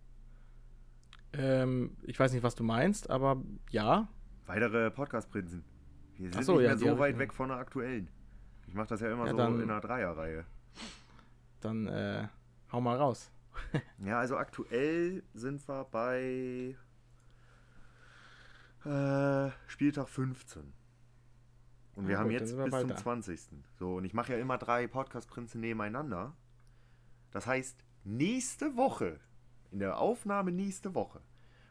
Ähm, 1.38 1.96
ich 2.02 2.18
weiß 2.18 2.32
nicht, 2.32 2.42
was 2.42 2.54
du 2.54 2.64
meinst, 2.64 3.10
aber 3.10 3.42
ja. 3.70 4.08
Weitere 4.46 4.90
Podcast-Prinzen. 4.90 5.64
Wir 6.16 6.32
sind 6.32 6.44
so, 6.44 6.52
nicht 6.54 6.62
ja, 6.62 6.68
mehr 6.70 6.76
die 6.76 6.88
so 6.88 6.98
weit 6.98 7.18
weg 7.18 7.32
von 7.32 7.48
der 7.48 7.58
aktuellen. 7.58 8.08
Ich 8.66 8.74
mache 8.74 8.88
das 8.88 9.00
ja 9.00 9.12
immer 9.12 9.24
Ja, 9.26 9.30
so 9.32 9.36
dann- 9.36 9.60
in 9.60 9.70
einer 9.70 9.80
Dreierreihe. 9.80 10.44
Dann 11.60 11.86
äh, 11.86 12.28
hau 12.72 12.80
mal 12.80 12.96
raus. 12.96 13.30
Ja, 14.04 14.18
also 14.20 14.36
aktuell 14.36 15.22
sind 15.32 15.66
wir 15.66 15.84
bei 15.84 16.76
äh, 18.84 19.50
Spieltag 19.66 20.08
15. 20.08 20.72
Und 21.94 22.06
wir 22.06 22.12
Ja, 22.12 22.18
haben 22.20 22.24
gut, 22.28 22.32
jetzt 22.40 22.56
wir 22.56 22.64
bis 22.64 22.78
zum 22.80 22.88
da. 22.88 22.96
20. 22.96 23.40
So, 23.78 23.96
und 23.96 24.04
ich 24.04 24.12
mache 24.12 24.32
ja 24.32 24.38
immer 24.38 24.58
drei 24.58 24.86
Podcast-Prinzen 24.86 25.60
nebeneinander. 25.60 26.36
Das 27.30 27.46
heißt, 27.46 27.82
nächste 28.04 28.76
Woche, 28.76 29.18
in 29.70 29.78
der 29.78 29.98
Aufnahme 29.98 30.52
nächste 30.52 30.94
Woche, 30.94 31.20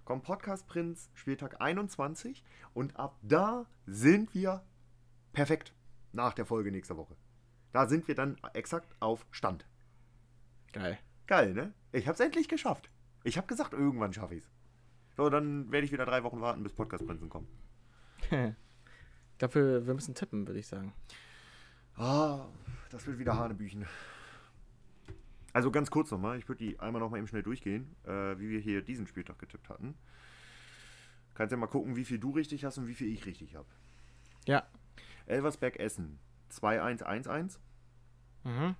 kommt 0.04 0.24
Podcast 0.24 0.68
Prinz 0.68 1.10
Spieltag 1.14 1.62
21 1.62 2.44
und 2.74 2.96
ab 2.98 3.18
da 3.22 3.66
sind 3.86 4.34
wir 4.34 4.64
perfekt 5.34 5.74
nach 6.12 6.34
der 6.34 6.46
Folge 6.46 6.72
nächster 6.72 6.98
Woche. 6.98 7.16
Da 7.72 7.88
sind 7.88 8.08
wir 8.08 8.16
dann 8.16 8.38
exakt 8.54 8.96
auf 9.00 9.26
Stand. 9.32 9.66
Geil. 10.72 10.98
Geil, 11.28 11.54
ne? 11.54 11.74
Ich 11.92 12.08
hab's 12.08 12.20
endlich 12.20 12.48
geschafft. 12.48 12.90
Ich 13.24 13.38
hab 13.38 13.48
gesagt, 13.48 13.74
irgendwann 13.74 14.14
schaffe 14.14 14.36
ich's. 14.36 14.50
So, 15.18 15.30
dann 15.30 15.72
werde 15.72 15.86
ich 15.86 15.92
wieder 15.92 16.06
drei 16.06 16.24
Wochen 16.24 16.42
warten, 16.42 16.64
bis 16.64 16.74
Podcast 16.74 17.06
Prinzen 17.06 17.30
kommen. 17.30 17.48
glaube, 19.38 19.56
wir, 19.56 19.88
wir 19.88 19.94
müssen 19.94 20.14
tippen, 20.14 20.48
würde 20.48 20.60
ich 20.60 20.68
sagen. 20.68 20.94
Ah, 21.98 22.46
das 22.92 23.08
wird 23.08 23.18
wieder 23.18 23.38
Hanebüchen. 23.38 23.86
Also 25.56 25.72
ganz 25.72 25.90
kurz 25.90 26.12
nochmal, 26.12 26.38
ich 26.38 26.50
würde 26.50 26.66
die 26.66 26.82
einmal 26.82 27.00
nochmal 27.00 27.18
eben 27.20 27.30
schnell 27.30 27.42
durchgehen, 27.42 27.96
äh, 28.04 28.38
wie 28.38 28.50
wir 28.50 28.60
hier 28.60 28.82
diesen 28.82 29.08
Spieltag 29.08 29.40
getippt 29.40 29.70
hatten. 29.70 29.96
Kannst 31.34 31.54
ja 31.54 31.58
mal 31.58 31.68
gucken, 31.68 31.96
wie 31.96 32.04
viel 32.04 32.20
du 32.20 32.32
richtig 32.32 32.66
hast 32.66 32.78
und 32.78 32.88
wie 32.88 32.94
viel 32.94 33.08
ich 33.08 33.26
richtig 33.26 33.56
habe. 33.56 33.70
Ja. 34.48 34.68
Elversberg 35.28 35.78
Essen 35.80 36.20
2-1-1-1. 36.52 37.60
Mhm. 38.44 38.76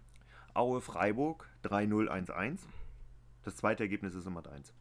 Aue 0.54 0.82
Freiburg 0.82 1.50
3-0-1-1. 1.64 2.60
Das 3.44 3.56
zweite 3.56 3.84
Ergebnis 3.84 4.14
ist 4.14 4.28
immer 4.28 4.46
1. 4.46 4.74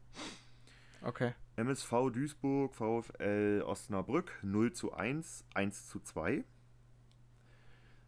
Okay. 1.01 1.33
MSV 1.55 2.11
Duisburg, 2.13 2.75
VfL 2.75 3.63
Osnabrück 3.65 4.37
0 4.43 4.73
zu 4.73 4.95
1, 4.95 5.45
1 5.55 5.89
zu 5.91 6.01
2. 6.01 6.43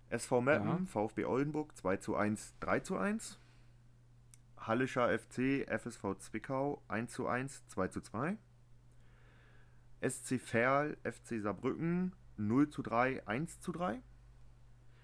SV 0.09 0.41
Meppen, 0.41 0.67
Ja. 0.67 0.87
VfB 0.87 1.25
Oldenburg 1.25 1.77
2 1.77 1.99
zu 1.99 2.17
1, 2.17 2.57
3 2.59 2.81
zu 2.81 2.97
1. 2.97 3.39
Hallischer 4.67 5.09
FC, 5.17 5.65
FSV 5.69 6.17
Zwickau 6.19 6.83
1 6.89 7.13
zu 7.13 7.29
1, 7.29 7.69
2 7.69 7.89
zu 7.89 8.01
2. 8.01 8.37
SC 10.01 10.39
Verl, 10.39 10.97
FC 11.05 11.41
Saarbrücken 11.41 12.13
0 12.37 12.69
zu 12.69 12.83
3, 12.83 13.27
1 13.27 13.61
zu 13.61 13.73
3. 13.73 14.03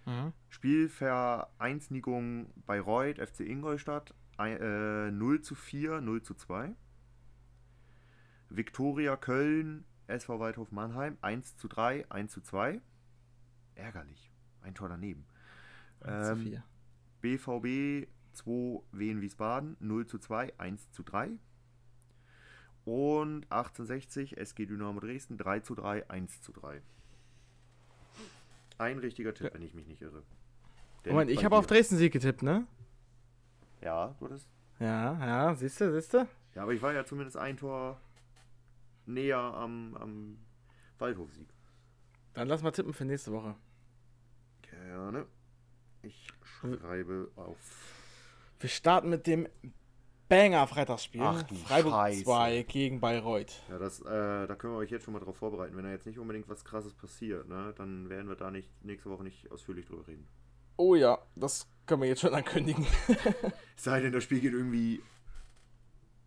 Mhm. 0.06 0.32
Spielvereinsnigung 0.48 2.52
Bayreuth, 2.66 3.18
FC 3.18 3.40
Ingolstadt 3.40 4.14
ein- 4.36 4.60
äh, 4.60 5.10
0 5.12 5.40
zu 5.42 5.54
4, 5.54 6.00
0 6.00 6.22
zu 6.22 6.34
2. 6.34 6.74
Viktoria 8.48 9.16
Köln, 9.16 9.84
SV 10.08 10.40
Waldhof 10.40 10.72
Mannheim 10.72 11.16
1 11.22 11.56
zu 11.56 11.68
3, 11.68 12.04
1 12.10 12.32
zu 12.32 12.40
2. 12.40 12.80
Ärgerlich. 13.76 14.30
Ein 14.60 14.74
Tor 14.74 14.88
daneben. 14.88 15.24
1 16.00 16.26
zu 16.26 16.32
Ähm, 16.32 16.38
4. 16.42 16.64
BVB 17.22 18.08
2 18.32 18.82
Wien 18.92 19.20
Wiesbaden 19.20 19.76
0 19.80 20.06
zu 20.06 20.18
2, 20.18 20.58
1 20.58 20.90
zu 20.92 21.02
3. 21.02 21.30
Und 22.84 23.44
1860 23.50 24.36
SG 24.38 24.66
Dynamo 24.66 24.98
Dresden 25.00 25.36
3 25.38 25.60
zu 25.60 25.74
3, 25.74 26.08
1 26.10 26.42
zu 26.42 26.52
3. 26.52 26.82
Ein 28.78 28.98
richtiger 28.98 29.32
Tipp, 29.34 29.46
Ja. 29.48 29.54
wenn 29.54 29.62
ich 29.62 29.74
mich 29.74 29.86
nicht 29.86 30.02
irre. 30.02 30.22
Der 31.04 31.12
Moment, 31.12 31.30
ich 31.30 31.44
habe 31.44 31.56
auf. 31.56 31.66
Dresden-Sieg 31.66 32.12
getippt, 32.12 32.42
ne? 32.42 32.66
Ja, 33.80 34.14
du 34.18 34.24
hattest. 34.26 34.48
Ja, 34.80 35.18
ja, 35.24 35.54
siehst 35.54 35.80
du, 35.80 35.92
siehst 35.92 36.14
du? 36.14 36.26
Ja, 36.54 36.62
aber 36.62 36.72
ich 36.72 36.82
war 36.82 36.92
ja 36.92 37.04
zumindest 37.04 37.36
ein 37.36 37.56
Tor 37.56 38.00
näher 39.06 39.38
am, 39.38 39.94
am 39.96 40.38
Waldhofsieg. 40.98 41.48
Dann 42.34 42.48
lass 42.48 42.62
mal 42.62 42.70
tippen 42.72 42.92
für 42.92 43.04
nächste 43.04 43.30
Woche. 43.32 43.54
Gerne. 44.62 45.26
Ich 46.02 46.28
schreibe 46.42 47.30
auf. 47.36 47.58
Wir 48.62 48.70
starten 48.70 49.10
mit 49.10 49.26
dem 49.26 49.48
Banger-Freitagsspiel. 50.28 51.20
Ach 51.22 51.42
du 51.42 51.54
Freiburg 51.56 51.92
Scheiße. 51.92 52.24
2 52.24 52.62
gegen 52.62 53.00
Bayreuth. 53.00 53.52
Ja, 53.68 53.78
das, 53.78 54.00
äh, 54.00 54.04
da 54.46 54.54
können 54.56 54.72
wir 54.74 54.78
euch 54.78 54.90
jetzt 54.90 55.04
schon 55.04 55.12
mal 55.12 55.20
drauf 55.20 55.36
vorbereiten. 55.36 55.76
Wenn 55.76 55.84
da 55.84 55.90
jetzt 55.90 56.06
nicht 56.06 56.18
unbedingt 56.18 56.48
was 56.48 56.64
krasses 56.64 56.94
passiert, 56.94 57.48
ne, 57.48 57.74
dann 57.76 58.08
werden 58.08 58.28
wir 58.28 58.36
da 58.36 58.50
nicht 58.50 58.70
nächste 58.84 59.10
Woche 59.10 59.24
nicht 59.24 59.50
ausführlich 59.52 59.84
drüber 59.86 60.06
reden. 60.06 60.26
Oh 60.78 60.94
ja, 60.94 61.18
das 61.36 61.66
können 61.86 62.02
wir 62.02 62.08
jetzt 62.08 62.20
schon 62.22 62.32
ankündigen. 62.34 62.86
Es 63.76 63.84
sei 63.84 64.00
denn, 64.00 64.12
das 64.12 64.22
Spiel 64.24 64.40
geht 64.40 64.52
irgendwie 64.52 65.02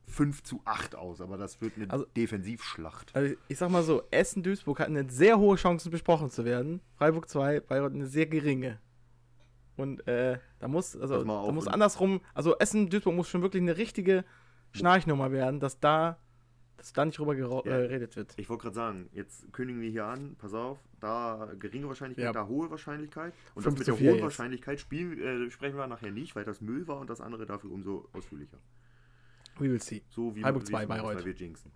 5 0.07 0.44
zu 0.44 0.62
8 0.66 0.95
aus, 0.95 1.22
aber 1.22 1.38
das 1.38 1.62
wird 1.62 1.78
eine 1.78 1.90
Also- 1.90 2.06
Defensivschlacht. 2.16 3.16
Also 3.16 3.34
ich 3.48 3.57
sag 3.57 3.70
mal 3.72 3.82
so, 3.82 4.03
Essen-Duisburg 4.12 4.82
hat 4.82 4.88
eine 4.88 5.10
sehr 5.10 5.40
hohe 5.40 5.56
Chance, 5.56 5.90
besprochen 5.90 6.30
zu 6.30 6.44
werden. 6.45 6.82
Freiburg 6.98 7.30
2, 7.30 7.62
Bayreuth 7.62 7.94
eine 7.94 8.06
sehr 8.07 8.26
geringe. 8.28 8.80
Und 9.77 10.07
äh, 10.07 10.39
da 10.60 10.68
muss, 10.68 10.95
also 10.95 11.23
da 11.23 11.52
muss 11.52 11.68
andersrum, 11.68 12.22
also 12.34 12.57
Essen-Duisburg 12.57 13.14
muss 13.15 13.27
schon 13.27 13.41
wirklich 13.41 13.61
eine 13.61 13.76
richtige 13.77 14.23
Schnarchnummer 14.72 15.31
werden, 15.31 15.60
dass 15.60 15.80
da, 15.80 16.18
dass 16.77 16.93
da 16.93 17.03
nicht 17.06 17.18
drüber 17.18 17.35
Ja. 17.35 17.60
äh, 17.60 17.64
geredet 17.88 18.15
wird. 18.15 18.34
Ich 18.38 18.47
wollte 18.49 18.64
gerade 18.64 18.76
sagen, 18.76 19.10
jetzt 19.11 19.52
kündigen 19.52 19.81
wir 19.81 19.89
hier 19.89 20.06
an, 20.06 20.35
pass 20.38 20.53
auf, 20.53 20.80
da 21.02 21.49
geringe 21.60 21.88
Wahrscheinlichkeit, 21.89 22.26
Ja. 22.26 22.31
da 22.31 22.47
hohe 22.47 22.69
Wahrscheinlichkeit. 22.72 23.34
Und 23.53 23.65
das 23.65 23.73
mit 23.77 23.85
der 23.88 23.95
hohen 23.95 24.03
jetzt. 24.03 24.22
Wahrscheinlichkeit 24.23 24.80
spiel, 24.80 25.22
äh, 25.22 25.52
sprechen 25.52 25.77
wir 25.77 25.88
nachher 25.88 26.11
nicht, 26.11 26.35
weil 26.35 26.45
das 26.45 26.61
Müll 26.61 26.88
war 26.88 26.99
und 26.99 27.10
das 27.10 27.19
andere 27.22 27.45
dafür 27.45 27.72
umso 27.72 28.07
ausführlicher. 28.14 28.57
We 29.60 29.69
will 29.72 29.81
see. 29.81 30.03
So 30.10 30.35
wie 30.35 30.41
Freiburg 30.41 30.64
wie 30.64 30.65
zwei, 30.68 30.84
es 30.84 30.88
macht, 30.89 30.99
Bayreuth. 31.02 31.18
weil 31.18 31.26
wir 31.26 31.34
jinxen. 31.34 31.72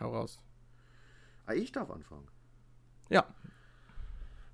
Hau 0.00 0.10
raus. 0.12 0.40
Ah, 1.46 1.54
ich 1.54 1.70
darf 1.72 1.90
anfangen. 1.90 2.26
Ja, 3.08 3.26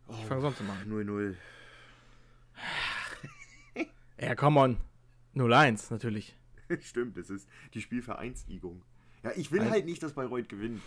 Oh, 0.06 0.12
ich 0.18 0.26
fange 0.26 0.42
sonst 0.42 0.60
an. 0.60 0.66
0-0. 0.86 1.34
Ja, 4.20 4.34
come 4.34 4.60
on. 4.60 4.76
0-1 5.34 5.90
natürlich. 5.90 6.36
Stimmt, 6.80 7.16
es 7.16 7.30
ist 7.30 7.48
die 7.74 7.80
Spielvereinsigung. 7.80 8.82
Ja, 9.22 9.32
ich 9.36 9.50
will 9.50 9.60
Ein- 9.62 9.70
halt 9.70 9.84
nicht, 9.86 10.02
dass 10.02 10.12
Bayreuth 10.12 10.48
gewinnt. 10.48 10.82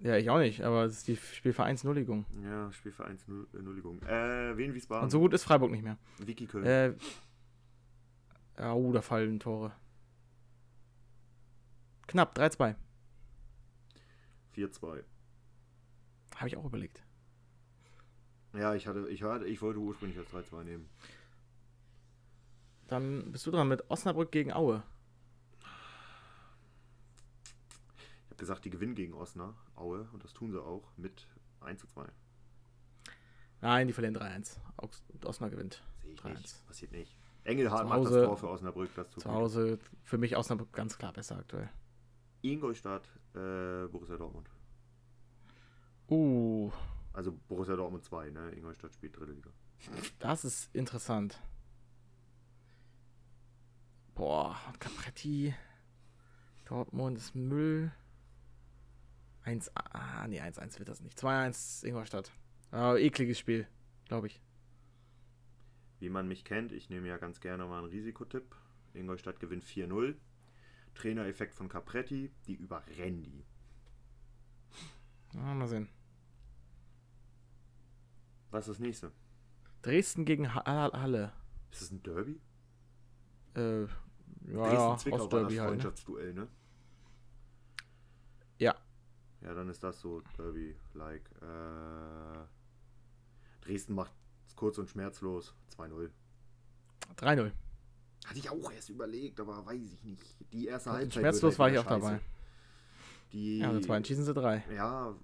Ja, 0.00 0.16
ich 0.16 0.28
auch 0.30 0.38
nicht, 0.38 0.62
aber 0.62 0.84
es 0.84 0.98
ist 0.98 1.08
die 1.08 1.16
Spielvereinsnulligung. 1.16 2.26
Ja, 2.42 2.72
Spielvereinsnulligung. 2.72 4.02
Äh, 4.02 4.56
Wien 4.56 4.74
Wiesbaden. 4.74 5.04
Und 5.04 5.10
so 5.10 5.20
gut 5.20 5.32
ist 5.32 5.44
Freiburg 5.44 5.70
nicht 5.70 5.84
mehr. 5.84 5.96
Vicky 6.18 6.46
Köln. 6.46 6.64
Äh, 6.64 6.94
ja, 8.58 8.72
oh, 8.74 8.92
da 8.92 9.00
fallen 9.00 9.38
Tore. 9.38 9.72
Knapp, 12.08 12.36
3-2. 12.36 12.74
4-2. 14.56 15.04
Habe 16.34 16.48
ich 16.48 16.56
auch 16.56 16.64
überlegt. 16.64 17.02
Ja, 18.54 18.74
ich 18.74 18.86
hatte, 18.86 19.08
ich 19.08 19.22
hatte, 19.22 19.46
ich 19.46 19.62
wollte 19.62 19.78
ursprünglich 19.78 20.18
das 20.18 20.44
3-2 20.44 20.64
nehmen. 20.64 20.88
Dann 22.92 23.32
bist 23.32 23.46
du 23.46 23.50
dran 23.50 23.68
mit 23.68 23.88
Osnabrück 23.90 24.30
gegen 24.30 24.52
Aue. 24.52 24.82
Ich 25.62 25.66
habe 28.26 28.36
gesagt, 28.36 28.66
die 28.66 28.70
gewinnen 28.70 28.94
gegen 28.94 29.14
Osnabrück, 29.14 29.56
Aue, 29.76 30.06
und 30.12 30.22
das 30.22 30.34
tun 30.34 30.52
sie 30.52 30.62
auch 30.62 30.86
mit 30.98 31.26
1 31.60 31.80
zu 31.80 31.86
2. 31.86 32.04
Nein, 33.62 33.86
die 33.86 33.94
verlieren 33.94 34.14
3-1. 34.14 34.58
Augs- 34.76 35.02
Osnabrück 35.24 35.56
gewinnt. 35.56 35.82
Sehe 36.02 36.12
ich 36.12 36.20
3-1. 36.20 36.28
nicht. 36.38 36.66
Passiert 36.66 36.92
nicht. 36.92 37.16
Engelhardt 37.44 37.88
macht 37.88 38.04
das 38.04 38.12
Tor 38.12 38.36
für 38.36 38.50
Osnabrück. 38.50 38.90
Das 38.94 39.08
Zu. 39.10 39.24
Hause 39.24 39.78
für 40.02 40.18
mich 40.18 40.36
Osnabrück 40.36 40.70
ganz 40.74 40.98
klar 40.98 41.14
besser 41.14 41.38
aktuell. 41.38 41.70
Ingolstadt, 42.42 43.08
äh, 43.34 43.86
Borussia 43.88 44.18
Dortmund. 44.18 44.50
Uh, 46.10 46.70
Also 47.14 47.32
Borussia 47.48 47.74
Dortmund 47.74 48.04
2, 48.04 48.28
ne? 48.28 48.50
Ingolstadt 48.50 48.92
spielt 48.92 49.16
dritte 49.18 49.32
Liga. 49.32 49.48
das 50.18 50.44
ist 50.44 50.74
interessant. 50.74 51.40
Boah, 54.14 54.56
Capretti. 54.78 55.54
Dortmund 56.66 57.18
ist 57.18 57.34
Müll. 57.34 57.92
1, 59.44 59.70
ah, 59.74 60.26
nee, 60.28 60.40
1-1 60.40 60.78
wird 60.78 60.88
das 60.88 61.00
nicht. 61.00 61.18
2-1 61.18 61.84
Ingolstadt. 61.84 62.30
Aber 62.70 63.00
ekliges 63.00 63.38
Spiel, 63.38 63.66
glaube 64.06 64.28
ich. 64.28 64.40
Wie 65.98 66.08
man 66.10 66.28
mich 66.28 66.44
kennt, 66.44 66.72
ich 66.72 66.90
nehme 66.90 67.08
ja 67.08 67.16
ganz 67.16 67.40
gerne 67.40 67.64
mal 67.66 67.78
einen 67.78 67.88
Risikotipp. 67.88 68.54
Ingolstadt 68.94 69.40
gewinnt 69.40 69.64
4-0. 69.64 70.14
Trainereffekt 70.94 71.54
von 71.54 71.68
Capretti, 71.68 72.30
die 72.46 72.54
überrennen 72.54 73.22
die. 73.22 73.44
Ja, 75.34 75.54
mal 75.54 75.66
sehen. 75.68 75.88
Was 78.50 78.68
ist 78.68 78.74
das 78.74 78.78
nächste? 78.80 79.12
Dresden 79.80 80.24
gegen 80.24 80.54
Ha- 80.54 80.64
Ha- 80.66 80.92
Halle. 81.00 81.32
Ist 81.70 81.82
das 81.82 81.90
ein 81.90 82.02
Derby? 82.02 82.40
Äh, 83.54 83.82
ja, 83.82 83.86
ja, 84.46 84.62
Dresden-Zwickau 84.68 85.16
aus 85.16 85.32
war 85.32 85.40
Derby 85.40 85.42
das 85.42 85.44
halt. 85.44 85.56
Ne? 85.56 85.64
Freundschaftsduell, 85.66 86.34
ne? 86.34 86.48
Ja. 88.58 88.74
Ja, 89.42 89.54
dann 89.54 89.68
ist 89.68 89.82
das 89.82 90.00
so 90.00 90.22
Derby-like. 90.38 91.30
Äh, 91.40 92.46
Dresden 93.64 93.94
macht 93.94 94.12
es 94.46 94.56
kurz 94.56 94.78
und 94.78 94.88
schmerzlos. 94.88 95.54
2-0. 95.76 96.10
3-0. 97.16 97.50
Hatte 98.26 98.38
ich 98.38 98.50
auch 98.50 98.70
erst 98.70 98.88
überlegt, 98.88 99.40
aber 99.40 99.64
weiß 99.66 99.80
ich 99.82 100.02
nicht. 100.04 100.36
Die 100.52 100.66
erste 100.66 100.90
Und 100.90 100.96
Halbzeit. 100.96 101.20
Schmerzlos 101.20 101.52
wird 101.52 101.58
war 101.58 101.66
halt 101.66 101.74
ich 101.74 101.80
auch 101.80 101.88
dabei. 101.88 102.20
Die, 103.32 103.58
Ja, 103.58 103.70
und 103.70 103.84
zwei 103.84 104.02
schießen 104.02 104.24
sie 104.24 104.34
drei. 104.34 104.64
Ja, 104.74 105.14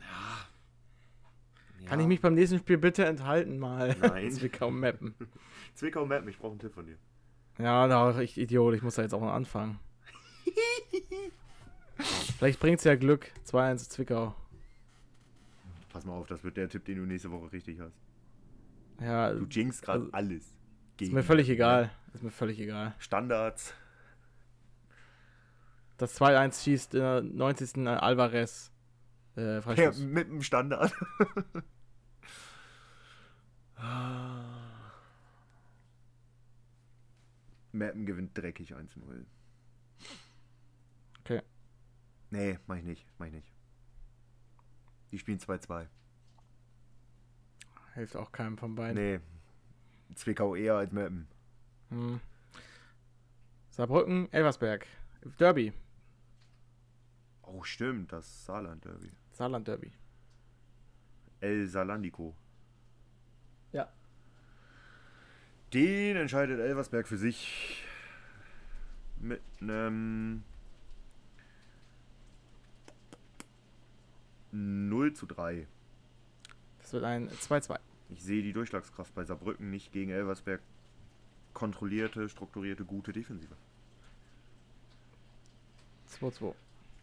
ja. 0.00 1.86
Kann 1.86 2.00
ich 2.00 2.06
mich 2.06 2.20
beim 2.20 2.34
nächsten 2.34 2.58
Spiel 2.58 2.78
bitte 2.78 3.04
enthalten, 3.04 3.58
mal 3.58 3.96
Nein. 4.00 4.30
Zwickau 4.32 4.70
mappen? 4.70 5.14
Zwickau 5.74 6.04
Mappen, 6.04 6.28
ich 6.28 6.38
brauche 6.38 6.50
einen 6.52 6.58
Tipp 6.58 6.74
von 6.74 6.86
dir. 6.86 6.98
Ja, 7.58 7.86
da 7.88 8.18
ich 8.20 8.38
Idiot, 8.38 8.74
ich 8.74 8.82
muss 8.82 8.94
da 8.94 9.02
jetzt 9.02 9.12
auch 9.14 9.20
mal 9.20 9.34
anfangen. 9.34 9.78
Vielleicht 12.38 12.60
bringt's 12.60 12.84
ja 12.84 12.94
Glück. 12.94 13.32
2-1 13.46 13.88
Zwickau. 13.90 14.34
Pass 15.92 16.04
mal 16.04 16.12
auf, 16.12 16.26
das 16.28 16.44
wird 16.44 16.56
der 16.56 16.68
Tipp, 16.68 16.84
den 16.84 16.98
du 16.98 17.02
nächste 17.06 17.30
Woche 17.32 17.50
richtig 17.52 17.80
hast. 17.80 17.96
Ja, 19.00 19.32
Du 19.32 19.44
jinxst 19.46 19.82
gerade 19.82 20.00
Also, 20.00 20.12
alles. 20.12 20.42
ist 20.44 20.54
gegen 20.96 21.14
mir 21.14 21.22
völlig 21.24 21.46
Mappen, 21.48 21.54
egal. 21.56 21.82
ne? 21.84 21.90
Ist 22.14 22.22
mir 22.22 22.30
völlig 22.30 22.60
egal. 22.60 22.94
Standards. 22.98 23.74
Das 25.96 26.20
2-1 26.20 26.62
schießt 26.62 26.94
in 26.94 27.00
der 27.00 27.22
90. 27.22 27.88
Alvarez. 27.88 28.70
Äh, 29.36 29.60
Ja, 29.74 29.90
mit 30.06 30.28
dem 30.28 30.42
Standard. 30.42 30.92
Mappen 37.72 38.06
gewinnt 38.06 38.36
dreckig 38.36 38.74
1-0. 38.74 39.24
Okay. 41.20 41.42
Nee, 42.30 42.58
mach 42.66 42.76
ich 42.76 42.84
nicht. 42.84 43.06
Mach 43.18 43.26
ich 43.26 43.32
nicht. 43.32 43.52
Die 45.10 45.18
spielen 45.18 45.38
2-2. 45.38 45.86
Hilft 47.94 48.16
auch 48.16 48.32
keinem 48.32 48.58
von 48.58 48.74
beiden. 48.74 48.94
Nee. 49.02 49.20
Zwickau 50.14 50.54
eher 50.54 50.76
als 50.76 50.92
Mappen. 50.92 51.26
Hm. 51.90 52.20
Saarbrücken, 53.70 54.32
Elversberg. 54.32 54.86
Derby. 55.38 55.72
Oh, 57.42 57.62
stimmt. 57.62 58.12
Das 58.12 58.44
Saarland-Derby. 58.44 59.10
Saarland 59.32 59.68
Derby. 59.68 59.92
El 61.40 61.66
Salandico. 61.68 62.36
Ja. 63.72 63.92
Den 65.72 66.16
entscheidet 66.16 66.60
Elversberg 66.60 67.06
für 67.06 67.18
sich 67.18 67.84
mit 69.20 69.40
einem 69.60 70.42
0 74.50 75.12
zu 75.12 75.26
3. 75.26 75.66
Das 76.80 76.92
wird 76.94 77.04
ein 77.04 77.28
2-2. 77.28 77.78
Ich 78.08 78.22
sehe 78.22 78.42
die 78.42 78.54
Durchschlagskraft 78.54 79.14
bei 79.14 79.24
Saarbrücken 79.24 79.70
nicht 79.70 79.92
gegen 79.92 80.10
Elversberg. 80.10 80.62
Kontrollierte, 81.52 82.28
strukturierte, 82.30 82.84
gute 82.84 83.12
Defensive. 83.12 83.54
2-2. 86.08 86.54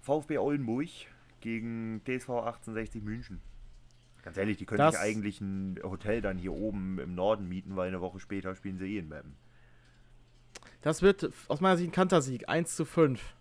VfB 0.02 0.38
Oldenburg 0.40 0.90
gegen 1.42 2.02
TSV 2.06 2.30
1860 2.30 3.04
München. 3.04 3.42
Ganz 4.26 4.38
ehrlich, 4.38 4.58
die 4.58 4.66
können 4.66 4.80
Das- 4.80 4.96
sich 4.96 5.02
eigentlich 5.04 5.40
ein 5.40 5.80
Hotel 5.84 6.20
dann 6.20 6.38
hier 6.38 6.52
oben 6.52 7.00
im 7.00 7.14
Norden 7.16 7.48
mieten, 7.48 7.76
weil 7.76 7.88
eine 7.90 8.02
Woche 8.02 8.20
später 8.20 8.56
spielen 8.56 8.78
sie 8.78 8.96
eh 8.96 9.00
in 9.00 9.08
Meppen. 9.08 9.36
Das 10.82 11.02
wird 11.04 11.32
aus 11.48 11.62
meiner 11.62 11.78
Sicht 11.78 11.90
ein 11.90 11.94
Kantersieg. 11.94 12.50
1 12.50 12.76
zu 12.76 12.86
5. 12.86 13.36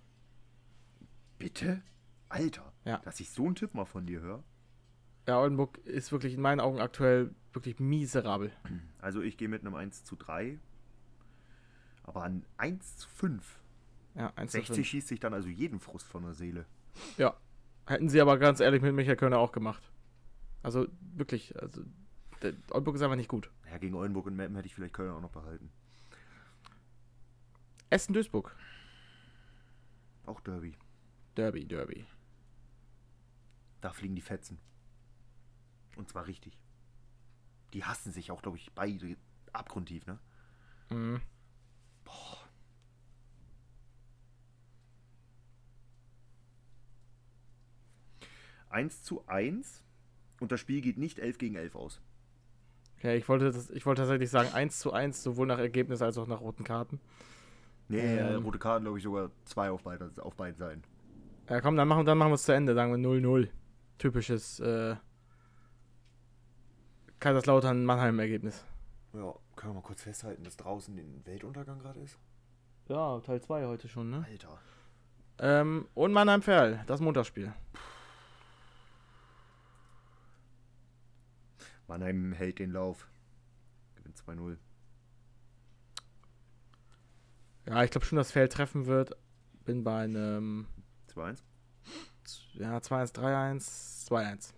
Bitte? 1.38 1.82
Alter, 2.28 2.72
Ja. 2.84 2.98
dass 2.98 3.18
ich 3.20 3.30
so 3.30 3.46
einen 3.46 3.54
Tipp 3.54 3.74
mal 3.74 3.84
von 3.86 4.06
dir 4.06 4.20
höre. 4.20 4.44
Ja, 5.26 5.38
Oldenburg 5.40 5.78
ist 5.78 6.12
wirklich 6.12 6.34
in 6.34 6.40
meinen 6.40 6.60
Augen 6.60 6.80
aktuell 6.80 7.34
wirklich 7.54 7.78
miserabel. 7.80 8.52
Also 9.00 9.22
ich 9.22 9.36
gehe 9.38 9.48
mit 9.48 9.62
einem 9.62 9.74
1 9.74 10.04
zu 10.04 10.16
3. 10.16 10.58
Aber 12.02 12.24
an 12.24 12.44
1 12.58 12.98
zu 12.98 13.08
5. 13.08 13.58
Ja, 14.14 14.32
1 14.36 14.52
zu 14.52 14.58
60 14.58 14.76
5. 14.76 14.86
schießt 14.88 15.08
sich 15.08 15.20
dann 15.20 15.32
also 15.32 15.48
jeden 15.48 15.80
Frust 15.80 16.06
von 16.06 16.24
der 16.24 16.34
Seele. 16.34 16.66
Ja. 17.16 17.34
Hätten 17.86 18.08
sie 18.10 18.20
aber 18.20 18.38
ganz 18.38 18.60
ehrlich 18.60 18.82
mit 18.82 18.94
Michael 18.94 19.16
Kölner 19.16 19.38
auch 19.38 19.52
gemacht. 19.52 19.82
Also 20.64 20.88
wirklich, 21.14 21.54
also 21.60 21.84
der 22.40 22.54
Oldenburg 22.70 22.96
ist 22.96 23.02
einfach 23.02 23.16
nicht 23.16 23.28
gut. 23.28 23.50
Ja, 23.70 23.76
gegen 23.76 23.94
Oldenburg 23.94 24.26
und 24.26 24.34
Meppen 24.34 24.56
hätte 24.56 24.66
ich 24.66 24.74
vielleicht 24.74 24.94
Köln 24.94 25.12
auch 25.12 25.20
noch 25.20 25.30
behalten. 25.30 25.70
Essen-Duisburg. 27.90 28.56
Auch 30.24 30.40
Derby. 30.40 30.74
Derby, 31.36 31.66
Derby. 31.66 32.06
Da 33.82 33.92
fliegen 33.92 34.16
die 34.16 34.22
Fetzen. 34.22 34.58
Und 35.96 36.08
zwar 36.08 36.26
richtig. 36.26 36.58
Die 37.74 37.84
hassen 37.84 38.10
sich 38.10 38.30
auch, 38.30 38.40
glaube 38.40 38.56
ich, 38.56 38.72
beide 38.72 39.18
abgrundtief, 39.52 40.06
ne? 40.06 40.18
Mhm. 40.88 41.20
1 48.70 49.02
zu 49.04 49.24
1 49.28 49.84
und 50.44 50.52
das 50.52 50.60
Spiel 50.60 50.80
geht 50.80 50.98
nicht 50.98 51.18
11 51.18 51.38
gegen 51.38 51.56
11 51.56 51.74
aus. 51.74 52.00
Okay, 52.98 53.16
ich 53.16 53.28
wollte, 53.28 53.50
das, 53.50 53.70
ich 53.70 53.84
wollte 53.86 54.02
tatsächlich 54.02 54.30
sagen 54.30 54.50
1 54.52 54.78
zu 54.78 54.92
1, 54.92 55.22
sowohl 55.22 55.46
nach 55.46 55.58
Ergebnis 55.58 56.00
als 56.02 56.16
auch 56.18 56.26
nach 56.26 56.40
roten 56.40 56.64
Karten. 56.64 57.00
Nee, 57.88 57.98
Ähm. 58.18 58.42
rote 58.44 58.58
Karten, 58.58 58.84
glaube 58.84 58.98
ich, 58.98 59.04
sogar 59.04 59.30
zwei 59.44 59.70
auf, 59.70 59.82
beide, 59.82 60.10
auf 60.20 60.34
beiden 60.36 60.56
Seiten. 60.56 60.82
Ja, 61.48 61.60
komm, 61.60 61.76
dann 61.76 61.88
machen, 61.88 62.06
dann 62.06 62.16
machen 62.16 62.30
wir 62.30 62.36
es 62.36 62.44
zu 62.44 62.52
Ende. 62.52 62.74
Sagen 62.74 62.92
wir 62.92 62.98
0-0. 62.98 63.48
Typisches 63.98 64.60
äh, 64.60 64.96
Kaiserslautern-Mannheim-Ergebnis. 67.20 68.64
Ja, 69.12 69.34
können 69.56 69.72
wir 69.72 69.80
mal 69.80 69.82
kurz 69.82 70.02
festhalten, 70.02 70.44
dass 70.44 70.56
draußen 70.56 70.96
den 70.96 71.24
Weltuntergang 71.26 71.78
gerade 71.78 72.00
ist? 72.00 72.18
Ja, 72.88 73.20
Teil 73.20 73.40
2 73.40 73.66
heute 73.66 73.88
schon, 73.88 74.10
ne? 74.10 74.26
Alter. 74.30 74.58
Ähm, 75.38 75.88
und 75.94 76.12
Mannheim-Ferl, 76.12 76.84
das 76.86 77.00
Montagsspiel. 77.00 77.52
Mannheim 81.86 82.32
hält 82.32 82.58
den 82.58 82.72
Lauf. 82.72 83.08
Gewinnt 83.96 84.16
2-0. 84.16 84.56
Ja, 87.66 87.82
ich 87.82 87.90
glaube 87.90 88.06
schon, 88.06 88.16
dass 88.16 88.32
Ferl 88.32 88.48
treffen 88.48 88.86
wird. 88.86 89.16
Bin 89.64 89.84
bei 89.84 90.04
einem 90.04 90.66
2-1. 91.14 91.42
ja, 92.54 92.76
2-1, 92.76 93.14
3-1, 93.14 94.08
2-1. 94.08 94.52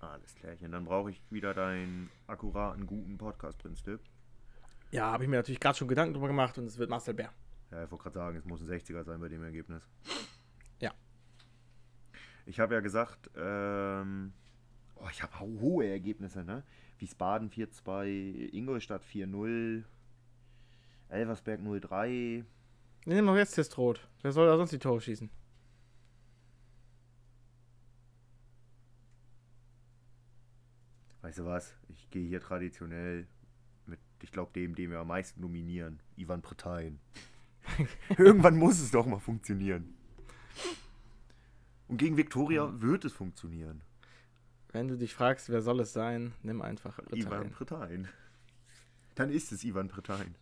Alles 0.00 0.34
klärchen. 0.34 0.72
Dann 0.72 0.84
brauche 0.84 1.10
ich 1.10 1.22
wieder 1.30 1.54
deinen 1.54 2.10
akkuraten, 2.26 2.86
guten 2.86 3.18
Podcast-Prinz-Tipp. 3.18 4.00
Ja, 4.90 5.12
habe 5.12 5.24
ich 5.24 5.30
mir 5.30 5.36
natürlich 5.36 5.60
gerade 5.60 5.76
schon 5.76 5.88
Gedanken 5.88 6.14
drüber 6.14 6.28
gemacht 6.28 6.56
und 6.58 6.66
es 6.66 6.78
wird 6.78 6.90
Marcel 6.90 7.14
Bär. 7.14 7.32
Ja, 7.70 7.84
ich 7.84 7.90
wollte 7.90 8.04
gerade 8.04 8.14
sagen, 8.14 8.36
es 8.38 8.44
muss 8.44 8.60
ein 8.60 8.68
60er 8.68 9.04
sein 9.04 9.20
bei 9.20 9.28
dem 9.28 9.42
Ergebnis. 9.42 9.82
Ja. 10.80 10.92
Ich 12.46 12.58
habe 12.58 12.74
ja 12.74 12.80
gesagt, 12.80 13.30
ähm, 13.36 14.32
oh, 15.00 15.08
ich 15.10 15.22
habe 15.22 15.38
hohe 15.40 15.86
Ergebnisse, 15.86 16.44
ne? 16.44 16.62
Wiesbaden 16.98 17.50
4-2, 17.50 18.52
Ingolstadt 18.52 19.02
4-0, 19.04 19.84
Elversberg 21.08 21.60
0-3. 21.60 22.44
Wir 23.04 23.14
nehmen 23.14 23.28
doch 23.28 23.36
jetzt 23.36 23.54
Testrot. 23.54 24.08
Wer 24.22 24.32
soll 24.32 24.46
da 24.46 24.56
sonst 24.56 24.72
die 24.72 24.78
Tore 24.78 25.00
schießen? 25.00 25.30
weißt 31.28 31.40
du 31.40 31.44
was, 31.44 31.74
ich 31.88 32.08
gehe 32.08 32.26
hier 32.26 32.40
traditionell 32.40 33.26
mit, 33.84 33.98
ich 34.22 34.32
glaube, 34.32 34.50
dem, 34.54 34.74
den 34.74 34.90
wir 34.90 35.00
am 35.00 35.08
meisten 35.08 35.42
nominieren, 35.42 36.00
Ivan 36.16 36.40
Pretain. 36.40 36.98
Irgendwann 38.16 38.56
muss 38.56 38.80
es 38.80 38.92
doch 38.92 39.04
mal 39.04 39.18
funktionieren. 39.18 39.94
Und 41.86 41.98
gegen 41.98 42.16
Viktoria 42.16 42.80
wird 42.80 43.04
es 43.04 43.12
funktionieren. 43.12 43.82
Wenn 44.70 44.88
du 44.88 44.96
dich 44.98 45.14
fragst, 45.14 45.48
wer 45.48 45.62
soll 45.62 45.80
es 45.80 45.92
sein, 45.92 46.34
nimm 46.42 46.60
einfach 46.62 46.98
Ivan 47.10 47.18
Ivan. 47.42 47.50
Pretain. 47.50 48.08
Dann 49.14 49.30
ist 49.30 49.50
es 49.52 49.64
Ivan 49.64 49.88
Pretain. 49.88 50.34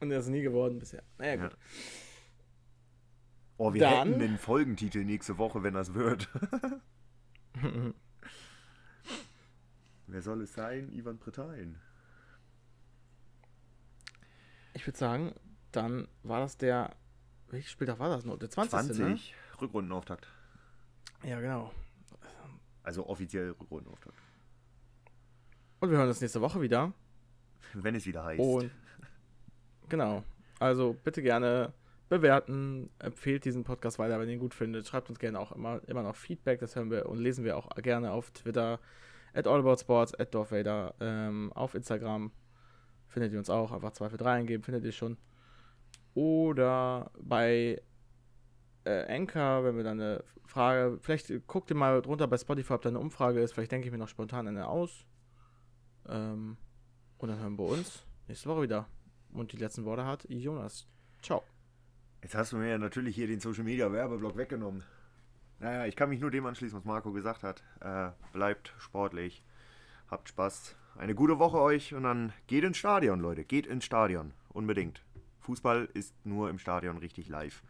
Und 0.00 0.10
er 0.10 0.18
ist 0.20 0.28
nie 0.28 0.42
geworden 0.42 0.78
bisher. 0.78 1.02
Naja, 1.18 1.34
Ja. 1.34 1.48
gut. 1.48 1.56
Oh, 3.56 3.72
wir 3.74 3.80
Dann- 3.80 4.08
hätten 4.08 4.18
den 4.20 4.38
Folgentitel 4.38 5.04
nächste 5.04 5.36
Woche, 5.38 5.62
wenn 5.62 5.74
das 5.74 5.92
wird. 5.94 6.28
Wer 10.06 10.22
soll 10.22 10.42
es 10.42 10.54
sein? 10.54 10.90
Ivan 10.92 11.18
Pretain. 11.18 11.76
Ich 14.74 14.86
würde 14.86 14.98
sagen, 14.98 15.34
dann 15.72 16.08
war 16.22 16.40
das 16.40 16.56
der. 16.56 16.94
Welcher 17.48 17.68
Spieltag 17.68 17.98
war 17.98 18.08
das 18.08 18.24
noch? 18.24 18.38
Der 18.38 18.48
20. 18.50 18.96
20. 18.96 19.34
Rückrundenauftakt. 19.60 20.26
Ne? 21.22 21.30
Ja, 21.30 21.40
genau. 21.40 21.72
Also 22.82 23.06
offiziell 23.06 23.50
Rückrundenauftakt. 23.50 24.16
Und 25.80 25.90
wir 25.90 25.98
hören 25.98 26.08
uns 26.08 26.20
nächste 26.20 26.40
Woche 26.40 26.60
wieder. 26.60 26.92
Wenn 27.74 27.94
es 27.94 28.06
wieder 28.06 28.24
heißt. 28.24 28.40
Und 28.40 28.70
genau. 29.88 30.24
Also 30.58 30.96
bitte 31.04 31.22
gerne 31.22 31.72
bewerten, 32.10 32.90
empfehlt 32.98 33.44
diesen 33.44 33.64
Podcast 33.64 33.98
weiter, 33.98 34.18
wenn 34.18 34.28
ihr 34.28 34.34
ihn 34.34 34.40
gut 34.40 34.52
findet. 34.52 34.86
Schreibt 34.86 35.08
uns 35.08 35.18
gerne 35.20 35.38
auch 35.38 35.52
immer, 35.52 35.80
immer 35.86 36.02
noch 36.02 36.16
Feedback, 36.16 36.58
das 36.58 36.74
hören 36.74 36.90
wir 36.90 37.06
und 37.06 37.18
lesen 37.18 37.44
wir 37.44 37.56
auch 37.56 37.70
gerne 37.76 38.10
auf 38.10 38.32
Twitter, 38.32 38.80
at 39.32 39.46
allaboutsports, 39.46 40.18
at 40.18 40.34
Dorfvader, 40.34 40.94
ähm, 41.00 41.52
auf 41.54 41.74
Instagram 41.74 42.32
findet 43.06 43.32
ihr 43.32 43.38
uns 43.38 43.48
auch, 43.48 43.72
einfach 43.72 43.92
243 43.92 44.26
eingeben, 44.26 44.62
findet 44.64 44.84
ihr 44.84 44.92
schon. 44.92 45.16
Oder 46.14 47.10
bei 47.20 47.80
äh, 48.90 49.14
Anchor, 49.14 49.64
wenn 49.64 49.76
wir 49.76 49.84
dann 49.84 50.00
eine 50.00 50.24
Frage, 50.44 50.98
vielleicht 51.00 51.46
guckt 51.46 51.70
ihr 51.70 51.76
mal 51.76 52.02
drunter 52.02 52.26
bei 52.26 52.36
Spotify, 52.36 52.74
ob 52.74 52.82
da 52.82 52.88
eine 52.88 52.98
Umfrage 52.98 53.40
ist, 53.40 53.52
vielleicht 53.52 53.72
denke 53.72 53.86
ich 53.86 53.92
mir 53.92 53.98
noch 53.98 54.08
spontan 54.08 54.48
eine 54.48 54.66
aus. 54.66 55.06
Ähm, 56.08 56.56
und 57.18 57.28
dann 57.28 57.38
hören 57.38 57.58
wir 57.58 57.66
uns 57.66 58.04
nächste 58.28 58.48
Woche 58.48 58.62
wieder. 58.62 58.86
Und 59.32 59.52
die 59.52 59.58
letzten 59.58 59.84
Worte 59.84 60.04
hat 60.04 60.24
Jonas. 60.28 60.88
Ciao. 61.22 61.42
Jetzt 62.22 62.34
hast 62.34 62.52
du 62.52 62.56
mir 62.56 62.68
ja 62.68 62.78
natürlich 62.78 63.14
hier 63.14 63.26
den 63.26 63.40
Social 63.40 63.64
Media 63.64 63.90
Werbeblock 63.92 64.36
weggenommen. 64.36 64.82
Naja, 65.58 65.86
ich 65.86 65.94
kann 65.94 66.08
mich 66.08 66.20
nur 66.20 66.30
dem 66.30 66.46
anschließen, 66.46 66.78
was 66.78 66.84
Marco 66.84 67.12
gesagt 67.12 67.42
hat. 67.42 67.62
Äh, 67.80 68.10
bleibt 68.32 68.74
sportlich, 68.78 69.44
habt 70.08 70.28
Spaß. 70.28 70.74
Eine 70.96 71.14
gute 71.14 71.38
Woche 71.38 71.60
euch 71.60 71.94
und 71.94 72.02
dann 72.02 72.32
geht 72.46 72.64
ins 72.64 72.78
Stadion, 72.78 73.20
Leute. 73.20 73.44
Geht 73.44 73.66
ins 73.66 73.84
Stadion. 73.84 74.32
Unbedingt. 74.48 75.02
Fußball 75.40 75.88
ist 75.94 76.14
nur 76.24 76.50
im 76.50 76.58
Stadion 76.58 76.98
richtig 76.98 77.28
live. 77.28 77.62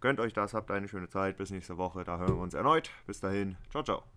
Gönnt 0.00 0.20
euch 0.20 0.32
das, 0.32 0.54
habt 0.54 0.70
eine 0.70 0.88
schöne 0.88 1.08
Zeit. 1.08 1.36
Bis 1.36 1.50
nächste 1.50 1.78
Woche. 1.78 2.04
Da 2.04 2.18
hören 2.18 2.36
wir 2.36 2.42
uns 2.42 2.54
erneut. 2.54 2.90
Bis 3.06 3.20
dahin. 3.20 3.56
Ciao, 3.70 3.82
ciao. 3.82 4.15